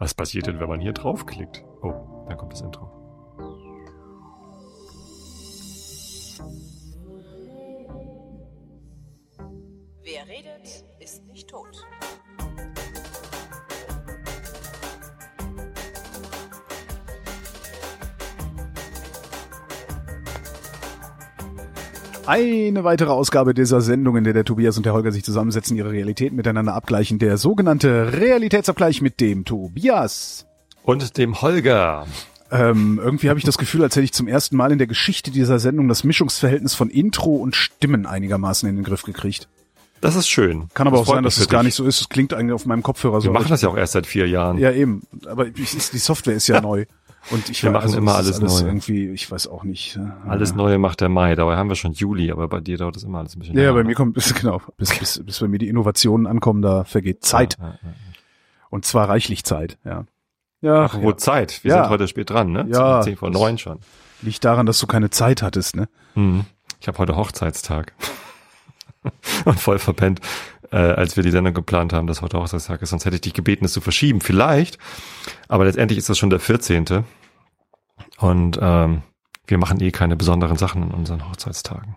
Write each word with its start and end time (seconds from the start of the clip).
Was 0.00 0.14
passiert 0.14 0.46
denn, 0.46 0.58
wenn 0.58 0.68
man 0.68 0.80
hier 0.80 0.94
draufklickt? 0.94 1.62
Oh, 1.82 1.92
dann 2.26 2.38
kommt 2.38 2.54
das 2.54 2.62
Intro. 2.62 2.99
Eine 22.30 22.84
weitere 22.84 23.10
Ausgabe 23.10 23.54
dieser 23.54 23.80
Sendung, 23.80 24.16
in 24.16 24.22
der 24.22 24.32
der 24.32 24.44
Tobias 24.44 24.76
und 24.76 24.86
der 24.86 24.92
Holger 24.92 25.10
sich 25.10 25.24
zusammensetzen, 25.24 25.76
ihre 25.76 25.90
Realität 25.90 26.32
miteinander 26.32 26.74
abgleichen. 26.74 27.18
Der 27.18 27.36
sogenannte 27.38 28.12
Realitätsabgleich 28.12 29.02
mit 29.02 29.18
dem 29.18 29.44
Tobias. 29.44 30.46
Und 30.84 31.18
dem 31.18 31.42
Holger. 31.42 32.06
Ähm, 32.52 33.00
irgendwie 33.02 33.30
habe 33.30 33.40
ich 33.40 33.44
das 33.44 33.58
Gefühl, 33.58 33.82
als 33.82 33.96
hätte 33.96 34.04
ich 34.04 34.12
zum 34.12 34.28
ersten 34.28 34.54
Mal 34.54 34.70
in 34.70 34.78
der 34.78 34.86
Geschichte 34.86 35.32
dieser 35.32 35.58
Sendung 35.58 35.88
das 35.88 36.04
Mischungsverhältnis 36.04 36.72
von 36.74 36.88
Intro 36.88 37.34
und 37.34 37.56
Stimmen 37.56 38.06
einigermaßen 38.06 38.68
in 38.68 38.76
den 38.76 38.84
Griff 38.84 39.02
gekriegt. 39.02 39.48
Das 40.00 40.14
ist 40.14 40.28
schön. 40.28 40.68
Kann 40.72 40.86
aber 40.86 40.98
das 40.98 41.08
auch 41.08 41.14
sein, 41.14 41.24
dass 41.24 41.36
es 41.36 41.48
gar 41.48 41.64
nicht 41.64 41.74
so 41.74 41.84
ist. 41.84 42.00
Es 42.00 42.08
klingt 42.08 42.32
eigentlich 42.32 42.54
auf 42.54 42.64
meinem 42.64 42.84
Kopfhörer 42.84 43.20
so. 43.20 43.26
Wir 43.26 43.32
machen 43.32 43.48
das 43.48 43.62
ja 43.62 43.68
auch 43.68 43.76
erst 43.76 43.94
seit 43.94 44.06
vier 44.06 44.28
Jahren. 44.28 44.56
Ja, 44.58 44.70
eben. 44.70 45.02
Aber 45.26 45.46
die 45.46 45.64
Software 45.64 46.34
ist 46.34 46.46
ja 46.46 46.60
neu. 46.62 46.86
Und 47.30 47.48
ich 47.50 47.62
Wir 47.62 47.70
machen 47.70 47.82
also 47.84 47.98
immer 47.98 48.12
ist 48.18 48.40
alles 48.40 48.40
neu. 48.40 48.66
Irgendwie, 48.68 49.08
ich 49.10 49.30
weiß 49.30 49.46
auch 49.48 49.62
nicht. 49.62 49.98
Alles 50.26 50.54
Neue 50.54 50.78
macht 50.78 51.00
der 51.00 51.08
Mai. 51.10 51.34
Dabei 51.34 51.56
haben 51.56 51.68
wir 51.68 51.76
schon 51.76 51.92
Juli, 51.92 52.32
aber 52.32 52.48
bei 52.48 52.60
dir 52.60 52.78
dauert 52.78 52.96
das 52.96 53.02
immer 53.04 53.18
alles 53.18 53.36
ein 53.36 53.40
bisschen 53.40 53.54
Ja, 53.56 53.62
ja, 53.62 53.68
länger, 53.68 53.82
bei 53.82 53.88
mir 53.88 53.94
kommt 53.94 54.14
bis 54.14 54.32
genau, 54.40 54.60
bis, 54.78 54.98
bis, 54.98 55.22
bis 55.24 55.38
bei 55.40 55.46
mir 55.48 55.58
die 55.58 55.68
Innovationen 55.68 56.26
ankommen, 56.26 56.62
da 56.62 56.84
vergeht 56.84 57.22
Zeit. 57.24 57.56
Ja, 57.60 57.66
ja, 57.66 57.72
ja. 57.82 57.94
Und 58.70 58.84
zwar 58.84 59.08
reichlich 59.08 59.44
Zeit, 59.44 59.78
ja. 59.84 60.04
Ja, 60.62 60.84
Ach, 60.84 60.98
wo 61.00 61.12
Zeit? 61.12 61.62
Wir 61.64 61.70
Ja. 61.72 61.82
sind 61.84 61.90
heute 61.90 62.06
spät 62.08 62.30
dran, 62.30 62.52
ne? 62.52 62.66
Ja. 62.70 63.00
Zehn 63.02 63.16
vor 63.16 63.30
neun 63.30 63.56
schon. 63.58 63.78
liegt 64.22 64.44
daran, 64.44 64.66
dass 64.66 64.78
du 64.78 64.86
keine 64.86 65.10
Zeit 65.10 65.42
hattest, 65.42 65.74
ne? 65.76 65.88
Mhm. 66.14 66.44
Ich 66.80 66.88
habe 66.88 66.98
heute 66.98 67.16
Hochzeitstag. 67.16 67.94
Und 69.44 69.58
voll 69.58 69.78
verpennt, 69.78 70.20
äh, 70.70 70.76
als 70.76 71.16
wir 71.16 71.22
die 71.22 71.30
Sendung 71.30 71.54
geplant 71.54 71.92
haben, 71.92 72.06
dass 72.06 72.22
heute 72.22 72.38
Hochzeitstag 72.38 72.82
ist. 72.82 72.90
Sonst 72.90 73.04
hätte 73.04 73.16
ich 73.16 73.22
dich 73.22 73.34
gebeten, 73.34 73.64
es 73.64 73.72
zu 73.72 73.80
verschieben. 73.80 74.20
Vielleicht. 74.20 74.78
Aber 75.48 75.64
letztendlich 75.64 75.98
ist 75.98 76.08
das 76.08 76.18
schon 76.18 76.30
der 76.30 76.40
14. 76.40 77.04
Und 78.18 78.58
ähm, 78.60 79.02
wir 79.46 79.58
machen 79.58 79.80
eh 79.80 79.90
keine 79.90 80.16
besonderen 80.16 80.56
Sachen 80.56 80.82
in 80.84 80.90
unseren 80.90 81.28
Hochzeitstagen. 81.28 81.96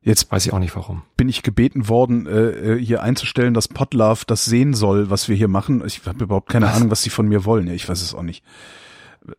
Jetzt 0.00 0.30
Weiß 0.30 0.46
ich 0.46 0.52
auch 0.52 0.58
nicht 0.60 0.74
warum. 0.76 1.02
bin 1.16 1.28
ich 1.28 1.42
gebeten 1.42 1.88
worden, 1.88 2.26
äh, 2.26 2.50
äh, 2.50 2.82
hier 2.82 3.02
einzustellen, 3.02 3.52
dass 3.52 3.68
Podlove 3.68 4.24
das 4.26 4.44
sehen 4.44 4.72
soll, 4.72 5.10
was 5.10 5.28
wir 5.28 5.36
hier 5.36 5.48
machen. 5.48 5.82
Ich 5.84 6.06
habe 6.06 6.24
überhaupt 6.24 6.48
keine 6.48 6.66
Was? 6.66 6.76
Ahnung, 6.76 6.90
was 6.90 7.02
die 7.02 7.10
von 7.10 7.28
mir 7.28 7.44
wollen. 7.44 7.68
Ich 7.68 7.88
weiß 7.88 8.00
es 8.00 8.14
auch 8.14 8.22
nicht. 8.22 8.44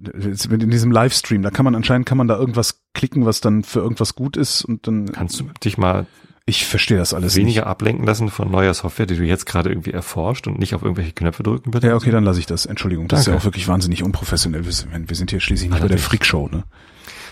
In 0.04 0.70
diesem 0.70 0.92
Livestream, 0.92 1.42
da 1.42 1.50
kann 1.50 1.64
man 1.64 1.74
anscheinend 1.74 2.06
kann 2.06 2.18
man 2.18 2.28
da 2.28 2.38
irgendwas 2.38 2.84
klicken, 2.94 3.26
was 3.26 3.42
dann 3.42 3.64
für 3.64 3.80
irgendwas 3.80 4.14
gut 4.14 4.38
ist 4.38 4.64
und 4.64 4.86
dann 4.86 5.12
Kannst 5.12 5.40
du 5.40 5.46
dich 5.64 5.78
mal 5.80 6.06
ich 6.50 6.66
verstehe 6.66 6.98
das 6.98 7.14
alles 7.14 7.36
weniger 7.36 7.68
ablenken 7.68 8.06
lassen 8.06 8.30
von 8.30 8.52
neuer 8.52 8.74
Software, 8.74 9.06
die 9.06 9.16
du 9.16 9.24
jetzt 9.24 9.46
gerade 9.46 9.70
irgendwie 9.70 9.92
erforscht 9.92 10.48
und 10.48 10.60
nicht 10.60 10.76
auf 10.76 10.82
irgendwelche 10.82 11.14
Knöpfe 11.14 11.44
drücken 11.44 11.72
bitte? 11.72 11.86
nicht. 11.88 11.92
Ja, 11.92 11.96
okay, 11.96 12.12
dann 12.12 12.24
lasse 12.26 12.40
ich 12.40 12.46
das. 12.46 12.66
Entschuldigung, 12.66 13.08
das 13.08 13.20
ist 13.22 13.26
Danke. 13.28 13.38
ja 13.38 13.42
auch 13.42 13.46
wirklich 13.46 13.68
wahnsinnig 13.68 14.04
unprofessionell. 14.04 14.66
Wir 14.66 14.72
sind, 14.74 15.10
wir 15.10 15.16
sind 15.16 15.30
hier 15.32 15.40
schließlich 15.40 15.70
nicht 15.70 15.82
bei 15.82 15.88
der. 15.88 15.98
Freakshow, 15.98 16.48
ne? 16.50 16.64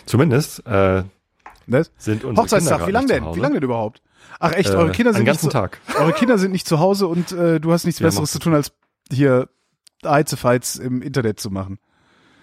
Zumindest 0.06 0.66
äh, 0.66 1.04
Ne? 1.70 1.84
sind 1.98 2.24
unsere 2.24 2.44
Hochzeitstag, 2.46 2.86
Kinder 2.86 2.88
wie 2.88 2.92
gerade 2.92 2.94
lang 2.94 3.04
nicht 3.06 3.14
zu 3.18 3.26
denn? 3.26 3.36
Wie 3.36 3.40
lange 3.42 3.54
denn 3.56 3.64
überhaupt? 3.64 4.02
Ach 4.40 4.54
echt, 4.54 4.70
Äh, 4.70 4.76
eure 4.76 4.92
Kinder 4.92 5.14
sind 5.14 5.26
nicht 5.28 5.40
zu, 5.42 5.50
Tag. 5.50 5.80
Eure 6.00 6.14
Kinder 6.14 6.38
sind 6.38 6.52
nicht 6.52 6.68
zu 6.68 6.80
Hause 6.80 7.08
und 7.08 7.32
äh, 7.34 7.60
du 7.60 7.74
hast 7.74 7.86
nichts 7.86 8.00
Wir 8.00 8.08
Besseres 8.08 8.32
zu 8.32 8.40
tun, 8.40 8.54
als 8.54 8.72
hier 9.12 9.50
Heizefights 10.06 10.78
im 10.78 11.02
Internet 11.02 11.40
zu 11.40 11.50
machen. 11.52 11.80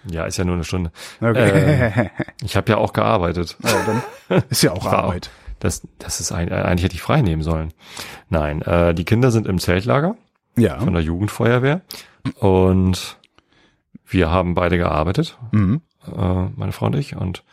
Ja, 0.07 0.25
ist 0.25 0.37
ja 0.37 0.43
nur 0.45 0.53
eine 0.55 0.63
Stunde. 0.63 0.91
Okay. 1.21 2.11
Ich 2.43 2.55
habe 2.55 2.69
ja 2.71 2.77
auch 2.77 2.93
gearbeitet. 2.93 3.57
ja, 4.29 4.43
ist 4.49 4.61
ja 4.61 4.71
auch 4.73 4.85
war 4.85 4.99
auch- 4.99 5.03
Arbeit. 5.05 5.29
Das, 5.59 5.87
das 5.99 6.19
ist 6.19 6.31
ein, 6.31 6.51
eigentlich 6.51 6.83
hätte 6.85 6.95
ich 6.95 7.01
frei 7.01 7.21
nehmen 7.21 7.41
sollen. 7.41 7.73
Nein, 8.29 8.61
äh, 8.61 8.93
die 8.93 9.05
Kinder 9.05 9.31
sind 9.31 9.47
im 9.47 9.59
Zeltlager 9.59 10.15
Ja. 10.57 10.79
von 10.79 10.93
der 10.93 11.01
Jugendfeuerwehr 11.01 11.81
und 12.39 13.17
wir 14.05 14.29
haben 14.31 14.53
beide 14.53 14.77
gearbeitet, 14.77 15.37
Mhm. 15.51 15.81
äh, 16.07 16.45
meine 16.55 16.71
Frau 16.71 16.87
und 16.87 16.95
ich. 16.95 17.15
Und 17.15 17.43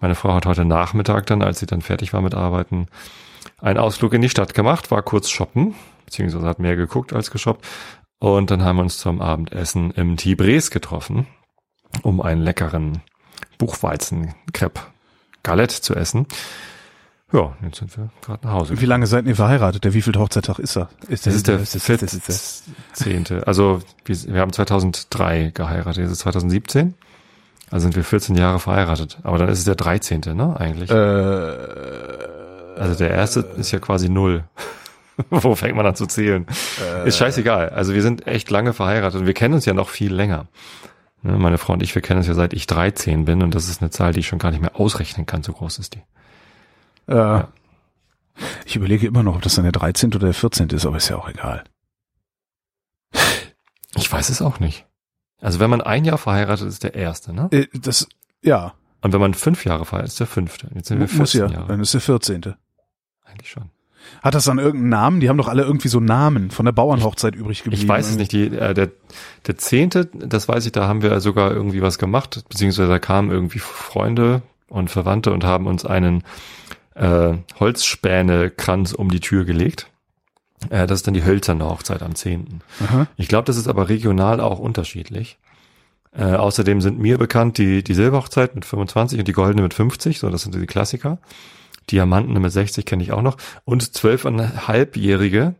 meine 0.00 0.14
Frau 0.14 0.34
hat 0.34 0.46
heute 0.46 0.64
Nachmittag 0.64 1.26
dann, 1.26 1.42
als 1.42 1.58
sie 1.58 1.66
dann 1.66 1.82
fertig 1.82 2.12
war 2.12 2.20
mit 2.20 2.34
Arbeiten, 2.34 2.86
einen 3.60 3.78
Ausflug 3.78 4.12
in 4.12 4.22
die 4.22 4.28
Stadt 4.28 4.54
gemacht, 4.54 4.90
war 4.90 5.02
kurz 5.02 5.28
shoppen, 5.30 5.74
beziehungsweise 6.04 6.46
hat 6.46 6.58
mehr 6.60 6.76
geguckt 6.76 7.12
als 7.12 7.30
geshoppt. 7.30 7.66
Und 8.20 8.50
dann 8.50 8.62
haben 8.64 8.76
wir 8.76 8.82
uns 8.82 8.98
zum 8.98 9.20
Abendessen 9.20 9.90
im 9.92 10.16
Tibres 10.16 10.70
getroffen, 10.70 11.26
um 12.02 12.20
einen 12.20 12.42
leckeren 12.42 13.00
Buchweizen-Crepe 13.58 14.80
Galette 15.42 15.80
zu 15.80 15.94
essen. 15.94 16.26
Ja, 17.32 17.54
jetzt 17.62 17.76
sind 17.78 17.94
wir 17.96 18.08
gerade 18.22 18.46
nach 18.46 18.54
Hause. 18.54 18.80
Wie 18.80 18.86
lange 18.86 19.06
seid 19.06 19.26
ihr 19.26 19.36
verheiratet? 19.36 19.84
Der 19.84 19.92
wievielte 19.92 20.18
Hochzeitstag 20.18 20.58
ist 20.60 20.76
er? 20.76 20.88
Ist 21.08 21.26
Das 21.26 21.34
ist 21.34 21.46
der 21.46 21.56
ist- 21.60 21.74
ist- 21.74 21.88
ist- 21.88 22.02
ist- 22.02 22.28
ist- 22.28 22.64
vierzehnte. 22.94 23.42
Also 23.46 23.82
wir, 24.06 24.16
wir 24.34 24.40
haben 24.40 24.52
2003 24.52 25.50
geheiratet, 25.54 25.98
jetzt 26.04 26.12
ist 26.12 26.20
2017. 26.20 26.94
Also 27.70 27.84
sind 27.84 27.96
wir 27.96 28.04
14 28.04 28.34
Jahre 28.34 28.58
verheiratet. 28.58 29.18
Aber 29.24 29.36
dann 29.36 29.50
ist 29.50 29.58
es 29.58 29.64
der 29.66 29.74
13. 29.74 30.22
ne, 30.34 30.56
eigentlich. 30.58 30.90
Äh, 30.90 30.94
also 32.80 32.94
der 32.98 33.10
erste 33.10 33.40
ist 33.58 33.72
ja 33.72 33.78
quasi 33.78 34.08
null. 34.08 34.44
Wo 35.30 35.54
fängt 35.54 35.76
man 35.76 35.84
an 35.84 35.96
zu 35.96 36.06
zählen? 36.06 36.46
Ist 37.04 37.18
scheißegal. 37.18 37.70
Also 37.70 37.92
wir 37.92 38.02
sind 38.02 38.26
echt 38.26 38.50
lange 38.50 38.72
verheiratet 38.72 39.20
und 39.20 39.26
wir 39.26 39.34
kennen 39.34 39.52
uns 39.54 39.66
ja 39.66 39.74
noch 39.74 39.88
viel 39.90 40.14
länger. 40.14 40.46
Ne, 41.22 41.32
Meine 41.32 41.58
Frau 41.58 41.72
und 41.74 41.82
ich, 41.82 41.94
wir 41.94 42.00
kennen 42.02 42.18
uns 42.18 42.28
ja 42.28 42.34
seit 42.34 42.52
ich 42.54 42.66
13 42.68 43.24
bin 43.26 43.42
und 43.42 43.54
das 43.54 43.68
ist 43.68 43.82
eine 43.82 43.90
Zahl, 43.90 44.12
die 44.12 44.20
ich 44.20 44.28
schon 44.28 44.38
gar 44.38 44.50
nicht 44.52 44.60
mehr 44.60 44.78
ausrechnen 44.80 45.26
kann, 45.26 45.42
so 45.42 45.52
groß 45.52 45.78
ist 45.78 45.94
die. 45.96 46.02
Äh, 47.08 47.42
ich 48.64 48.76
überlege 48.76 49.06
immer 49.06 49.22
noch, 49.22 49.36
ob 49.36 49.42
das 49.42 49.56
dann 49.56 49.64
der 49.64 49.72
13. 49.72 50.10
oder 50.14 50.26
der 50.26 50.34
14. 50.34 50.68
ist, 50.70 50.86
aber 50.86 50.96
ist 50.96 51.08
ja 51.08 51.16
auch 51.16 51.28
egal. 51.28 51.64
Ich 53.96 54.10
weiß 54.10 54.28
es 54.28 54.42
auch 54.42 54.60
nicht. 54.60 54.86
Also 55.40 55.60
wenn 55.60 55.70
man 55.70 55.80
ein 55.80 56.04
Jahr 56.04 56.18
verheiratet 56.18 56.68
ist, 56.68 56.82
der 56.82 56.94
erste, 56.94 57.32
ne? 57.32 57.48
Äh, 57.50 57.66
das, 57.72 58.08
ja, 58.42 58.74
Und 59.02 59.12
wenn 59.12 59.20
man 59.20 59.34
fünf 59.34 59.64
Jahre 59.64 59.84
verheiratet 59.84 60.12
ist, 60.12 60.20
der 60.20 60.26
fünfte. 60.26 60.68
Jetzt 60.74 60.88
sind 60.88 60.98
wir 60.98 61.06
muss 61.06 61.32
14 61.32 61.40
ja, 61.40 61.48
Jahre. 61.48 61.68
dann 61.68 61.80
ist 61.80 61.94
der 61.94 62.00
14. 62.00 62.54
Eigentlich 63.24 63.50
schon. 63.50 63.70
Hat 64.22 64.34
das 64.34 64.44
dann 64.44 64.58
irgendeinen 64.58 64.88
Namen? 64.88 65.20
Die 65.20 65.28
haben 65.28 65.36
doch 65.36 65.48
alle 65.48 65.62
irgendwie 65.62 65.88
so 65.88 66.00
Namen 66.00 66.50
von 66.50 66.64
der 66.64 66.72
Bauernhochzeit 66.72 67.34
übrig 67.34 67.62
geblieben. 67.62 67.82
Ich 67.82 67.88
weiß 67.88 68.10
es 68.10 68.16
nicht. 68.16 68.32
Die, 68.32 68.46
äh, 68.46 68.74
der, 68.74 68.90
der 69.46 69.58
zehnte, 69.58 70.06
das 70.06 70.48
weiß 70.48 70.66
ich, 70.66 70.72
da 70.72 70.88
haben 70.88 71.02
wir 71.02 71.20
sogar 71.20 71.52
irgendwie 71.52 71.82
was 71.82 71.98
gemacht, 71.98 72.44
beziehungsweise 72.48 72.88
da 72.88 72.98
kamen 72.98 73.30
irgendwie 73.30 73.58
Freunde 73.58 74.42
und 74.68 74.90
Verwandte 74.90 75.32
und 75.32 75.44
haben 75.44 75.66
uns 75.66 75.84
einen 75.84 76.24
äh, 76.98 77.38
Holzspänekranz 77.58 78.92
um 78.92 79.10
die 79.10 79.20
Tür 79.20 79.44
gelegt. 79.44 79.88
Äh, 80.70 80.86
das 80.86 81.00
ist 81.00 81.06
dann 81.06 81.14
die 81.14 81.24
hölzerne 81.24 81.64
Hochzeit 81.64 82.02
am 82.02 82.14
zehnten. 82.14 82.60
Aha. 82.84 83.06
Ich 83.16 83.28
glaube, 83.28 83.44
das 83.44 83.56
ist 83.56 83.68
aber 83.68 83.88
regional 83.88 84.40
auch 84.40 84.58
unterschiedlich. 84.58 85.38
Äh, 86.16 86.34
außerdem 86.34 86.80
sind 86.80 86.98
mir 86.98 87.18
bekannt 87.18 87.58
die, 87.58 87.84
die 87.84 87.94
Silberhochzeit 87.94 88.54
mit 88.54 88.64
25 88.64 89.20
und 89.20 89.28
die 89.28 89.32
goldene 89.32 89.62
mit 89.62 89.74
50, 89.74 90.18
so 90.18 90.30
das 90.30 90.42
sind 90.42 90.54
die 90.54 90.66
Klassiker. 90.66 91.18
Diamantene 91.90 92.40
mit 92.40 92.52
60 92.52 92.84
kenne 92.84 93.02
ich 93.02 93.12
auch 93.12 93.22
noch. 93.22 93.36
Und 93.64 93.94
zwölfeinhalbjährige, 93.94 95.54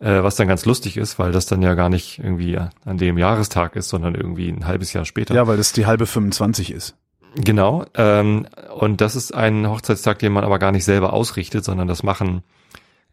äh, 0.00 0.22
was 0.22 0.36
dann 0.36 0.48
ganz 0.48 0.64
lustig 0.64 0.96
ist, 0.96 1.18
weil 1.18 1.32
das 1.32 1.46
dann 1.46 1.62
ja 1.62 1.74
gar 1.74 1.88
nicht 1.88 2.18
irgendwie 2.18 2.58
an 2.58 2.98
dem 2.98 3.18
Jahrestag 3.18 3.76
ist, 3.76 3.88
sondern 3.88 4.14
irgendwie 4.14 4.48
ein 4.48 4.66
halbes 4.66 4.92
Jahr 4.92 5.04
später. 5.04 5.34
Ja, 5.34 5.46
weil 5.46 5.56
das 5.56 5.72
die 5.72 5.86
halbe 5.86 6.06
25 6.06 6.72
ist. 6.72 6.96
Genau. 7.34 7.84
Ähm, 7.94 8.46
und 8.78 9.00
das 9.00 9.16
ist 9.16 9.32
ein 9.32 9.68
Hochzeitstag, 9.68 10.18
den 10.18 10.32
man 10.32 10.44
aber 10.44 10.58
gar 10.58 10.72
nicht 10.72 10.84
selber 10.84 11.12
ausrichtet, 11.12 11.64
sondern 11.64 11.88
das 11.88 12.02
machen 12.02 12.42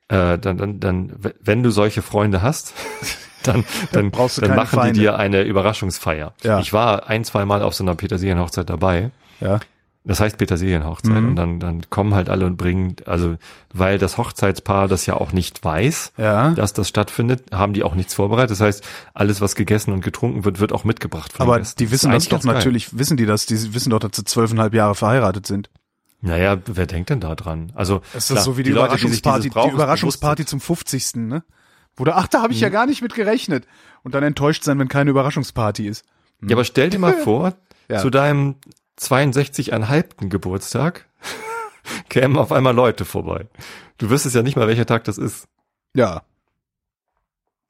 äh, 0.10 0.38
dann, 0.38 0.58
dann, 0.58 0.80
dann, 0.80 1.14
wenn 1.42 1.64
du 1.64 1.70
solche 1.70 2.02
Freunde 2.02 2.42
hast, 2.42 2.74
dann, 3.44 3.64
dann, 3.92 4.12
brauchst 4.12 4.38
du 4.38 4.42
dann 4.42 4.50
keine 4.52 4.62
machen 4.62 4.80
Feinde. 4.80 4.94
die 4.94 5.00
dir 5.02 5.18
eine 5.18 5.44
Überraschungsfeier. 5.44 6.34
Ja. 6.44 6.60
Ich 6.60 6.74
war 6.74 7.08
ein, 7.08 7.24
zwei 7.24 7.46
Mal 7.46 7.62
auf 7.62 7.76
so 7.76 7.84
einer 7.84 7.96
Petersilienhochzeit 7.96 8.70
dabei. 8.70 9.12
Ja. 9.40 9.60
Das 10.06 10.20
heißt 10.22 10.38
Petersilienhochzeit. 10.38 11.12
Mhm. 11.22 11.28
Und 11.30 11.36
dann, 11.36 11.60
dann 11.60 11.82
kommen 11.90 12.16
halt 12.16 12.30
alle 12.30 12.46
und 12.46 12.56
bringen, 12.58 12.96
also 13.06 13.36
weil 13.74 13.98
das 14.00 14.18
Hochzeitspaar 14.18 14.88
das 14.88 15.06
ja 15.06 15.16
auch 15.16 15.34
nicht 15.34 15.64
weiß, 15.64 16.14
Ja. 16.18 16.52
dass 16.52 16.74
das 16.74 16.88
stattfindet, 16.88 17.52
haben 17.52 17.74
die 17.74 17.84
auch 17.84 17.96
nichts 17.96 18.14
vorbereitet. 18.14 18.52
Das 18.52 18.62
heißt, 18.62 18.84
alles, 19.14 19.42
was 19.42 19.56
gegessen 19.56 19.92
und 19.92 20.02
getrunken 20.02 20.46
wird, 20.46 20.60
wird 20.62 20.72
auch 20.72 20.84
mitgebracht 20.86 21.34
von 21.34 21.46
Aber 21.48 21.60
die 21.60 21.92
wissen 21.92 22.08
das 22.12 22.16
eigentlich 22.16 22.30
doch 22.30 22.38
ganz 22.38 22.46
geil. 22.46 22.54
natürlich, 22.56 22.98
wissen 22.98 23.18
die 23.18 23.26
das? 23.26 23.46
Die 23.46 23.74
wissen 23.74 23.90
doch, 23.90 24.00
dass 24.00 24.12
sie 24.16 24.24
zwölfeinhalb 24.24 24.74
Jahre 24.74 24.96
verheiratet 24.96 25.46
sind. 25.46 25.70
Naja, 26.22 26.58
wer 26.66 26.86
denkt 26.86 27.10
denn 27.12 27.20
da 27.20 27.36
dran? 27.36 27.72
Also 27.76 28.02
Das 28.14 28.26
ist 28.30 28.32
klar, 28.34 28.44
so 28.44 28.58
wie 28.58 28.64
die, 28.64 28.70
sich 28.72 28.78
Überraschungsparty, 28.78 29.50
Brauches 29.50 29.70
die 29.70 29.76
Überraschungsparty 29.76 30.46
zum 30.46 30.60
50. 30.62 31.16
Ne? 31.16 31.44
Wo 31.96 32.04
du, 32.06 32.16
ach, 32.16 32.28
da 32.28 32.42
habe 32.42 32.52
ich 32.54 32.60
Mhm. 32.60 32.64
ja 32.64 32.70
gar 32.70 32.86
nicht 32.86 33.02
mit 33.02 33.14
gerechnet. 33.14 33.68
Und 34.04 34.16
dann 34.16 34.24
enttäuscht 34.24 34.64
sein, 34.64 34.80
wenn 34.80 34.88
keine 34.88 35.10
Überraschungsparty 35.12 35.88
ist. 35.88 36.06
sind. 36.40 36.50
Ja, 36.50 36.56
aber 36.56 36.64
stell 36.64 36.90
dir 36.90 37.00
mal 37.00 37.14
vor, 37.24 37.54
Ja. 37.90 38.00
zu 38.00 38.10
deinem 38.10 38.56
62,5. 39.00 40.28
Geburtstag 40.30 41.08
kämen 42.10 42.38
auf 42.38 42.52
einmal 42.52 42.76
Leute 42.76 43.06
vorbei. 43.06 43.48
Du 43.98 44.10
wüsstest 44.10 44.36
ja 44.36 44.44
nicht 44.44 44.56
mal, 44.56 44.68
welcher 44.68 44.86
Tag 44.86 45.04
das 45.06 45.18
ist. 45.18 45.48
Ja. 45.94 46.24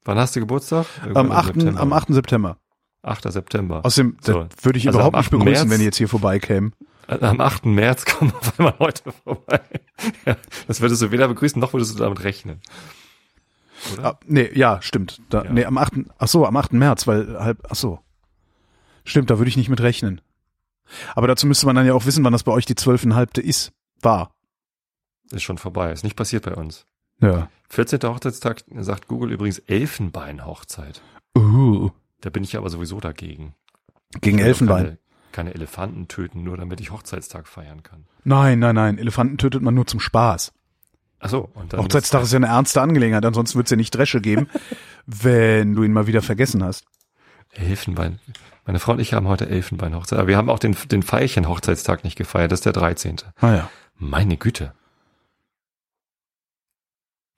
Wann 0.04 0.18
hast 0.18 0.34
du 0.36 0.40
Geburtstag? 0.40 0.86
Am 1.14 1.30
8. 1.30 1.64
Am 1.76 1.92
8. 1.92 2.08
September. 2.08 2.56
8. 3.02 3.32
September. 3.32 3.84
Außerdem, 3.84 4.16
So. 4.20 4.46
würde 4.62 4.78
ich 4.78 4.86
Also 4.86 4.98
überhaupt 4.98 5.16
nicht 5.16 5.26
8. 5.26 5.30
begrüßen, 5.30 5.52
März- 5.66 5.70
wenn 5.70 5.78
die 5.78 5.84
jetzt 5.84 5.96
hier 5.98 6.08
vorbeikämen. 6.08 6.74
Am 7.06 7.40
8. 7.40 7.66
März 7.66 8.04
kommen 8.06 8.32
auf 8.32 8.58
einmal 8.58 8.74
Leute 8.78 9.12
vorbei. 9.24 9.60
Ja, 10.26 10.36
das 10.66 10.80
würdest 10.80 11.02
du 11.02 11.10
weder 11.10 11.28
begrüßen, 11.28 11.60
noch 11.60 11.72
würdest 11.72 11.94
du 11.94 11.98
damit 11.98 12.22
rechnen. 12.24 12.60
Oder? 13.94 14.04
Ah, 14.14 14.18
nee, 14.26 14.50
ja, 14.54 14.80
stimmt. 14.82 15.20
Da, 15.30 15.44
Ja. 15.44 15.52
Nee, 15.52 15.64
am 15.64 15.78
8. 15.78 15.92
Ach 16.18 16.28
so, 16.28 16.46
am 16.46 16.56
8. 16.56 16.72
März, 16.74 17.06
weil 17.06 17.38
halb, 17.42 17.66
ach 17.68 17.74
so. 17.74 18.00
Stimmt, 19.04 19.30
da 19.30 19.38
würde 19.38 19.48
ich 19.48 19.56
nicht 19.56 19.70
mit 19.70 19.80
rechnen. 19.80 20.20
Aber 21.14 21.26
dazu 21.28 21.46
müsste 21.46 21.66
man 21.66 21.76
dann 21.76 21.86
ja 21.86 21.94
auch 21.94 22.06
wissen, 22.06 22.24
wann 22.24 22.32
das 22.32 22.42
bei 22.42 22.52
euch 22.52 22.66
die 22.66 22.74
zwölfeinhalbte 22.74 23.40
ist. 23.40 23.72
War. 24.02 24.34
Ist 25.30 25.42
schon 25.42 25.58
vorbei. 25.58 25.92
Ist 25.92 26.04
nicht 26.04 26.16
passiert 26.16 26.44
bei 26.44 26.54
uns. 26.54 26.86
Ja. 27.20 27.48
14. 27.68 28.00
Hochzeitstag 28.02 28.64
sagt 28.78 29.06
Google 29.08 29.32
übrigens 29.32 29.58
Elfenbeinhochzeit. 29.60 31.02
Uh, 31.36 31.90
Da 32.20 32.30
bin 32.30 32.42
ich 32.42 32.56
aber 32.56 32.68
sowieso 32.70 32.98
dagegen. 33.00 33.54
gegen 34.20 34.38
Elfenbein. 34.38 34.84
Keine, 34.84 34.98
keine 35.32 35.54
Elefanten 35.54 36.08
töten, 36.08 36.42
nur 36.42 36.56
damit 36.56 36.80
ich 36.80 36.90
Hochzeitstag 36.90 37.46
feiern 37.46 37.82
kann. 37.82 38.06
Nein, 38.24 38.58
nein, 38.58 38.74
nein. 38.74 38.98
Elefanten 38.98 39.38
tötet 39.38 39.62
man 39.62 39.74
nur 39.74 39.86
zum 39.86 40.00
Spaß. 40.00 40.52
Ach 41.20 41.28
so, 41.28 41.50
und 41.54 41.72
dann 41.72 41.80
Hochzeitstag 41.80 42.22
ist 42.22 42.32
ja 42.32 42.38
eine 42.38 42.46
ernste 42.46 42.80
Angelegenheit, 42.80 43.24
ansonsten 43.26 43.58
wird 43.58 43.66
es 43.66 43.70
ja 43.70 43.76
nicht 43.76 43.94
Dresche 43.94 44.22
geben, 44.22 44.48
wenn 45.06 45.74
du 45.74 45.82
ihn 45.82 45.92
mal 45.92 46.06
wieder 46.06 46.22
vergessen 46.22 46.64
hast. 46.64 46.86
Elfenbein. 47.52 48.18
Meine 48.66 48.78
Frau 48.78 48.92
und 48.92 49.00
ich 49.00 49.12
haben 49.14 49.26
heute 49.28 49.48
Elfenbein-Hochzeit. 49.48 50.18
Aber 50.18 50.28
wir 50.28 50.36
haben 50.36 50.50
auch 50.50 50.58
den, 50.58 50.76
den 50.90 51.02
Veilchen-Hochzeitstag 51.02 52.04
nicht 52.04 52.16
gefeiert. 52.16 52.52
Das 52.52 52.60
ist 52.60 52.66
der 52.66 52.72
13. 52.72 53.16
Naja. 53.40 53.70
Meine 53.96 54.36
Güte. 54.36 54.72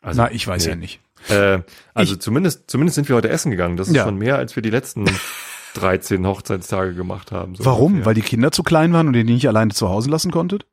Also, 0.01 0.23
Na, 0.23 0.31
ich 0.33 0.47
weiß 0.47 0.65
nee. 0.65 0.71
ja 0.71 0.77
nicht. 0.77 1.01
Äh, 1.29 1.61
also 1.95 2.17
zumindest, 2.17 2.69
zumindest 2.71 2.97
sind 2.97 3.09
wir 3.09 3.15
heute 3.17 3.29
essen 3.29 3.51
gegangen. 3.51 3.77
Das 3.77 3.89
ist 3.89 3.95
Ja. 3.95 4.05
schon 4.05 4.17
mehr, 4.19 4.37
als 4.37 4.57
wir 4.57 4.63
die 4.63 4.71
letzten 4.71 5.05
13 5.75 6.27
Hochzeitstage 6.27 6.95
gemacht 6.95 7.31
haben. 7.33 7.55
so 7.55 7.65
Warum? 7.65 7.93
ungefähr. 7.93 8.07
Weil 8.07 8.15
die 8.15 8.23
Kinder 8.23 8.51
zu 8.51 8.63
klein 8.63 8.93
waren 8.93 9.07
und 9.09 9.15
ihr 9.15 9.25
die 9.25 9.33
nicht 9.33 9.47
alleine 9.49 9.73
zu 9.73 9.89
Hause 9.89 10.11
lassen 10.11 10.33
konntet? 10.33 10.67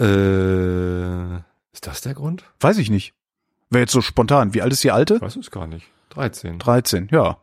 Äh, 0.00 1.36
ist 1.72 1.86
das 1.86 2.00
der 2.00 2.14
Grund? 2.14 2.44
Weiß 2.60 2.78
ich 2.78 2.90
nicht. 2.90 3.12
Wäre 3.70 3.82
jetzt 3.82 3.92
so 3.92 4.00
spontan. 4.00 4.54
Wie 4.54 4.62
alt 4.62 4.72
ist 4.72 4.82
die 4.84 4.90
alte? 4.90 5.16
Ich 5.16 5.22
weiß 5.22 5.36
es 5.36 5.50
gar 5.50 5.66
nicht. 5.66 5.86
13. 6.10 6.58
13, 6.58 7.08
ja. 7.12 7.36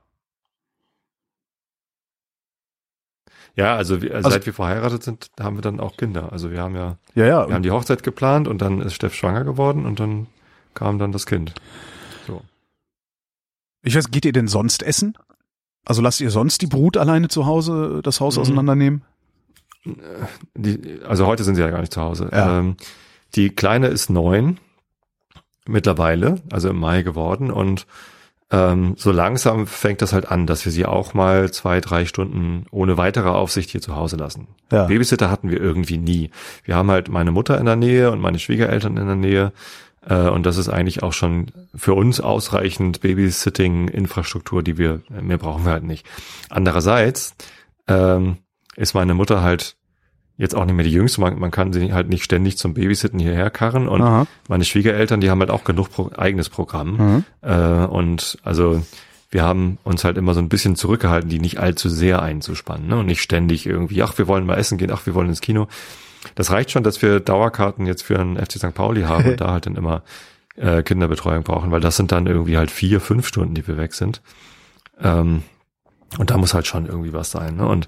Ja, 3.55 3.75
also, 3.75 4.01
wir, 4.01 4.15
Also- 4.15 4.29
seit 4.29 4.45
wir 4.45 4.53
verheiratet 4.53 5.03
sind, 5.03 5.29
haben 5.39 5.57
wir 5.57 5.61
dann 5.61 5.79
auch 5.79 5.97
Kinder. 5.97 6.31
Also 6.31 6.51
wir 6.51 6.61
haben 6.61 6.75
ja, 6.75 6.97
Ja, 7.15 7.25
ja. 7.25 7.47
wir 7.47 7.53
haben 7.55 7.63
die 7.63 7.71
Hochzeit 7.71 8.01
geplant 8.03 8.47
und 8.47 8.61
dann 8.61 8.81
ist 8.81 8.93
Steff 8.93 9.13
schwanger 9.13 9.43
geworden 9.43 9.85
und 9.85 9.99
dann 9.99 10.27
kam 10.73 10.99
dann 10.99 11.11
das 11.11 11.25
Kind. 11.25 11.53
So. 12.27 12.41
Ich 13.83 13.95
weiß, 13.95 14.09
geht 14.11 14.25
ihr 14.25 14.31
denn 14.33 14.47
sonst 14.47 14.83
essen? 14.83 15.17
Also 15.85 16.01
lasst 16.01 16.21
ihr 16.21 16.29
sonst 16.31 16.61
die 16.61 16.67
Brut 16.67 16.95
alleine 16.95 17.27
zu 17.27 17.45
Hause 17.45 18.01
das 18.03 18.21
Haus 18.21 18.35
Mhm. 18.37 18.41
auseinandernehmen? 18.41 19.01
Die, 20.55 20.99
also 21.07 21.25
heute 21.25 21.43
sind 21.43 21.55
sie 21.55 21.61
ja 21.61 21.69
gar 21.71 21.81
nicht 21.81 21.91
zu 21.93 22.01
Hause. 22.01 22.29
Ja. 22.31 22.59
Ähm, 22.59 22.77
die 23.35 23.49
Kleine 23.49 23.87
ist 23.87 24.09
neun 24.09 24.59
mittlerweile, 25.67 26.35
also 26.51 26.69
im 26.69 26.79
Mai 26.79 27.01
geworden 27.01 27.49
und 27.51 27.87
ähm, 28.51 28.95
so 28.97 29.11
langsam 29.11 29.65
fängt 29.65 30.01
das 30.01 30.11
halt 30.11 30.29
an, 30.29 30.45
dass 30.45 30.65
wir 30.65 30.73
sie 30.73 30.85
auch 30.85 31.13
mal 31.13 31.51
zwei, 31.51 31.79
drei 31.79 32.05
Stunden 32.05 32.65
ohne 32.69 32.97
weitere 32.97 33.29
Aufsicht 33.29 33.69
hier 33.69 33.81
zu 33.81 33.95
Hause 33.95 34.17
lassen. 34.17 34.47
Ja. 34.71 34.85
Babysitter 34.85 35.31
hatten 35.31 35.49
wir 35.49 35.61
irgendwie 35.61 35.97
nie. 35.97 36.31
Wir 36.65 36.75
haben 36.75 36.91
halt 36.91 37.07
meine 37.07 37.31
Mutter 37.31 37.57
in 37.57 37.65
der 37.65 37.77
Nähe 37.77 38.11
und 38.11 38.19
meine 38.19 38.39
Schwiegereltern 38.39 38.97
in 38.97 39.07
der 39.07 39.15
Nähe. 39.15 39.53
Äh, 40.05 40.27
und 40.27 40.45
das 40.45 40.57
ist 40.57 40.67
eigentlich 40.67 41.01
auch 41.01 41.13
schon 41.13 41.47
für 41.73 41.93
uns 41.93 42.19
ausreichend 42.19 42.99
Babysitting-Infrastruktur, 42.99 44.63
die 44.63 44.77
wir, 44.77 45.01
mehr 45.09 45.37
brauchen 45.37 45.63
wir 45.63 45.71
halt 45.71 45.83
nicht. 45.83 46.05
Andererseits 46.49 47.35
ähm, 47.87 48.37
ist 48.75 48.93
meine 48.93 49.13
Mutter 49.13 49.41
halt 49.41 49.77
jetzt 50.37 50.55
auch 50.55 50.65
nicht 50.65 50.75
mehr 50.75 50.85
die 50.85 50.91
Jüngste. 50.91 51.21
Man, 51.21 51.39
man 51.39 51.51
kann 51.51 51.73
sie 51.73 51.93
halt 51.93 52.09
nicht 52.09 52.23
ständig 52.23 52.57
zum 52.57 52.73
Babysitten 52.73 53.19
hierher 53.19 53.49
karren. 53.49 53.87
Und 53.87 54.01
Aha. 54.01 54.27
meine 54.47 54.65
Schwiegereltern, 54.65 55.21
die 55.21 55.29
haben 55.29 55.39
halt 55.39 55.51
auch 55.51 55.63
genug 55.63 55.91
Pro 55.91 56.11
eigenes 56.17 56.49
Programm. 56.49 56.97
Mhm. 56.97 57.23
Äh, 57.41 57.85
und 57.85 58.37
also 58.43 58.81
wir 59.29 59.43
haben 59.43 59.77
uns 59.83 60.03
halt 60.03 60.17
immer 60.17 60.33
so 60.33 60.39
ein 60.39 60.49
bisschen 60.49 60.75
zurückgehalten, 60.75 61.29
die 61.29 61.39
nicht 61.39 61.59
allzu 61.59 61.89
sehr 61.89 62.21
einzuspannen. 62.21 62.87
Ne? 62.87 62.99
Und 62.99 63.05
nicht 63.05 63.21
ständig 63.21 63.65
irgendwie, 63.65 64.03
ach, 64.03 64.17
wir 64.17 64.27
wollen 64.27 64.45
mal 64.45 64.57
essen 64.57 64.77
gehen, 64.77 64.91
ach, 64.91 65.05
wir 65.05 65.15
wollen 65.15 65.29
ins 65.29 65.41
Kino. 65.41 65.67
Das 66.35 66.51
reicht 66.51 66.71
schon, 66.71 66.83
dass 66.83 67.01
wir 67.01 67.19
Dauerkarten 67.19 67.85
jetzt 67.85 68.03
für 68.03 68.19
einen 68.19 68.37
FC 68.37 68.53
St. 68.53 68.73
Pauli 68.73 69.03
haben 69.03 69.29
und 69.29 69.41
da 69.41 69.51
halt 69.51 69.65
dann 69.65 69.75
immer 69.75 70.03
äh, 70.57 70.83
Kinderbetreuung 70.83 71.43
brauchen, 71.43 71.71
weil 71.71 71.81
das 71.81 71.95
sind 71.95 72.11
dann 72.11 72.27
irgendwie 72.27 72.57
halt 72.57 72.71
vier, 72.71 72.99
fünf 72.99 73.27
Stunden, 73.27 73.53
die 73.55 73.67
wir 73.67 73.77
weg 73.77 73.93
sind. 73.93 74.21
Ähm, 75.01 75.43
und 76.17 76.29
da 76.29 76.37
muss 76.37 76.53
halt 76.53 76.67
schon 76.67 76.85
irgendwie 76.85 77.13
was 77.13 77.31
sein. 77.31 77.55
Ne? 77.55 77.67
Und 77.67 77.87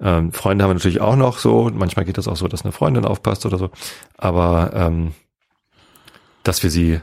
ähm, 0.00 0.32
Freunde 0.32 0.64
haben 0.64 0.70
wir 0.70 0.74
natürlich 0.74 1.00
auch 1.00 1.16
noch 1.16 1.38
so. 1.38 1.70
Manchmal 1.74 2.04
geht 2.04 2.18
das 2.18 2.28
auch 2.28 2.36
so, 2.36 2.48
dass 2.48 2.62
eine 2.62 2.72
Freundin 2.72 3.04
aufpasst 3.04 3.46
oder 3.46 3.58
so. 3.58 3.70
Aber 4.16 4.70
ähm, 4.74 5.12
dass 6.42 6.62
wir 6.62 6.70
sie 6.70 7.00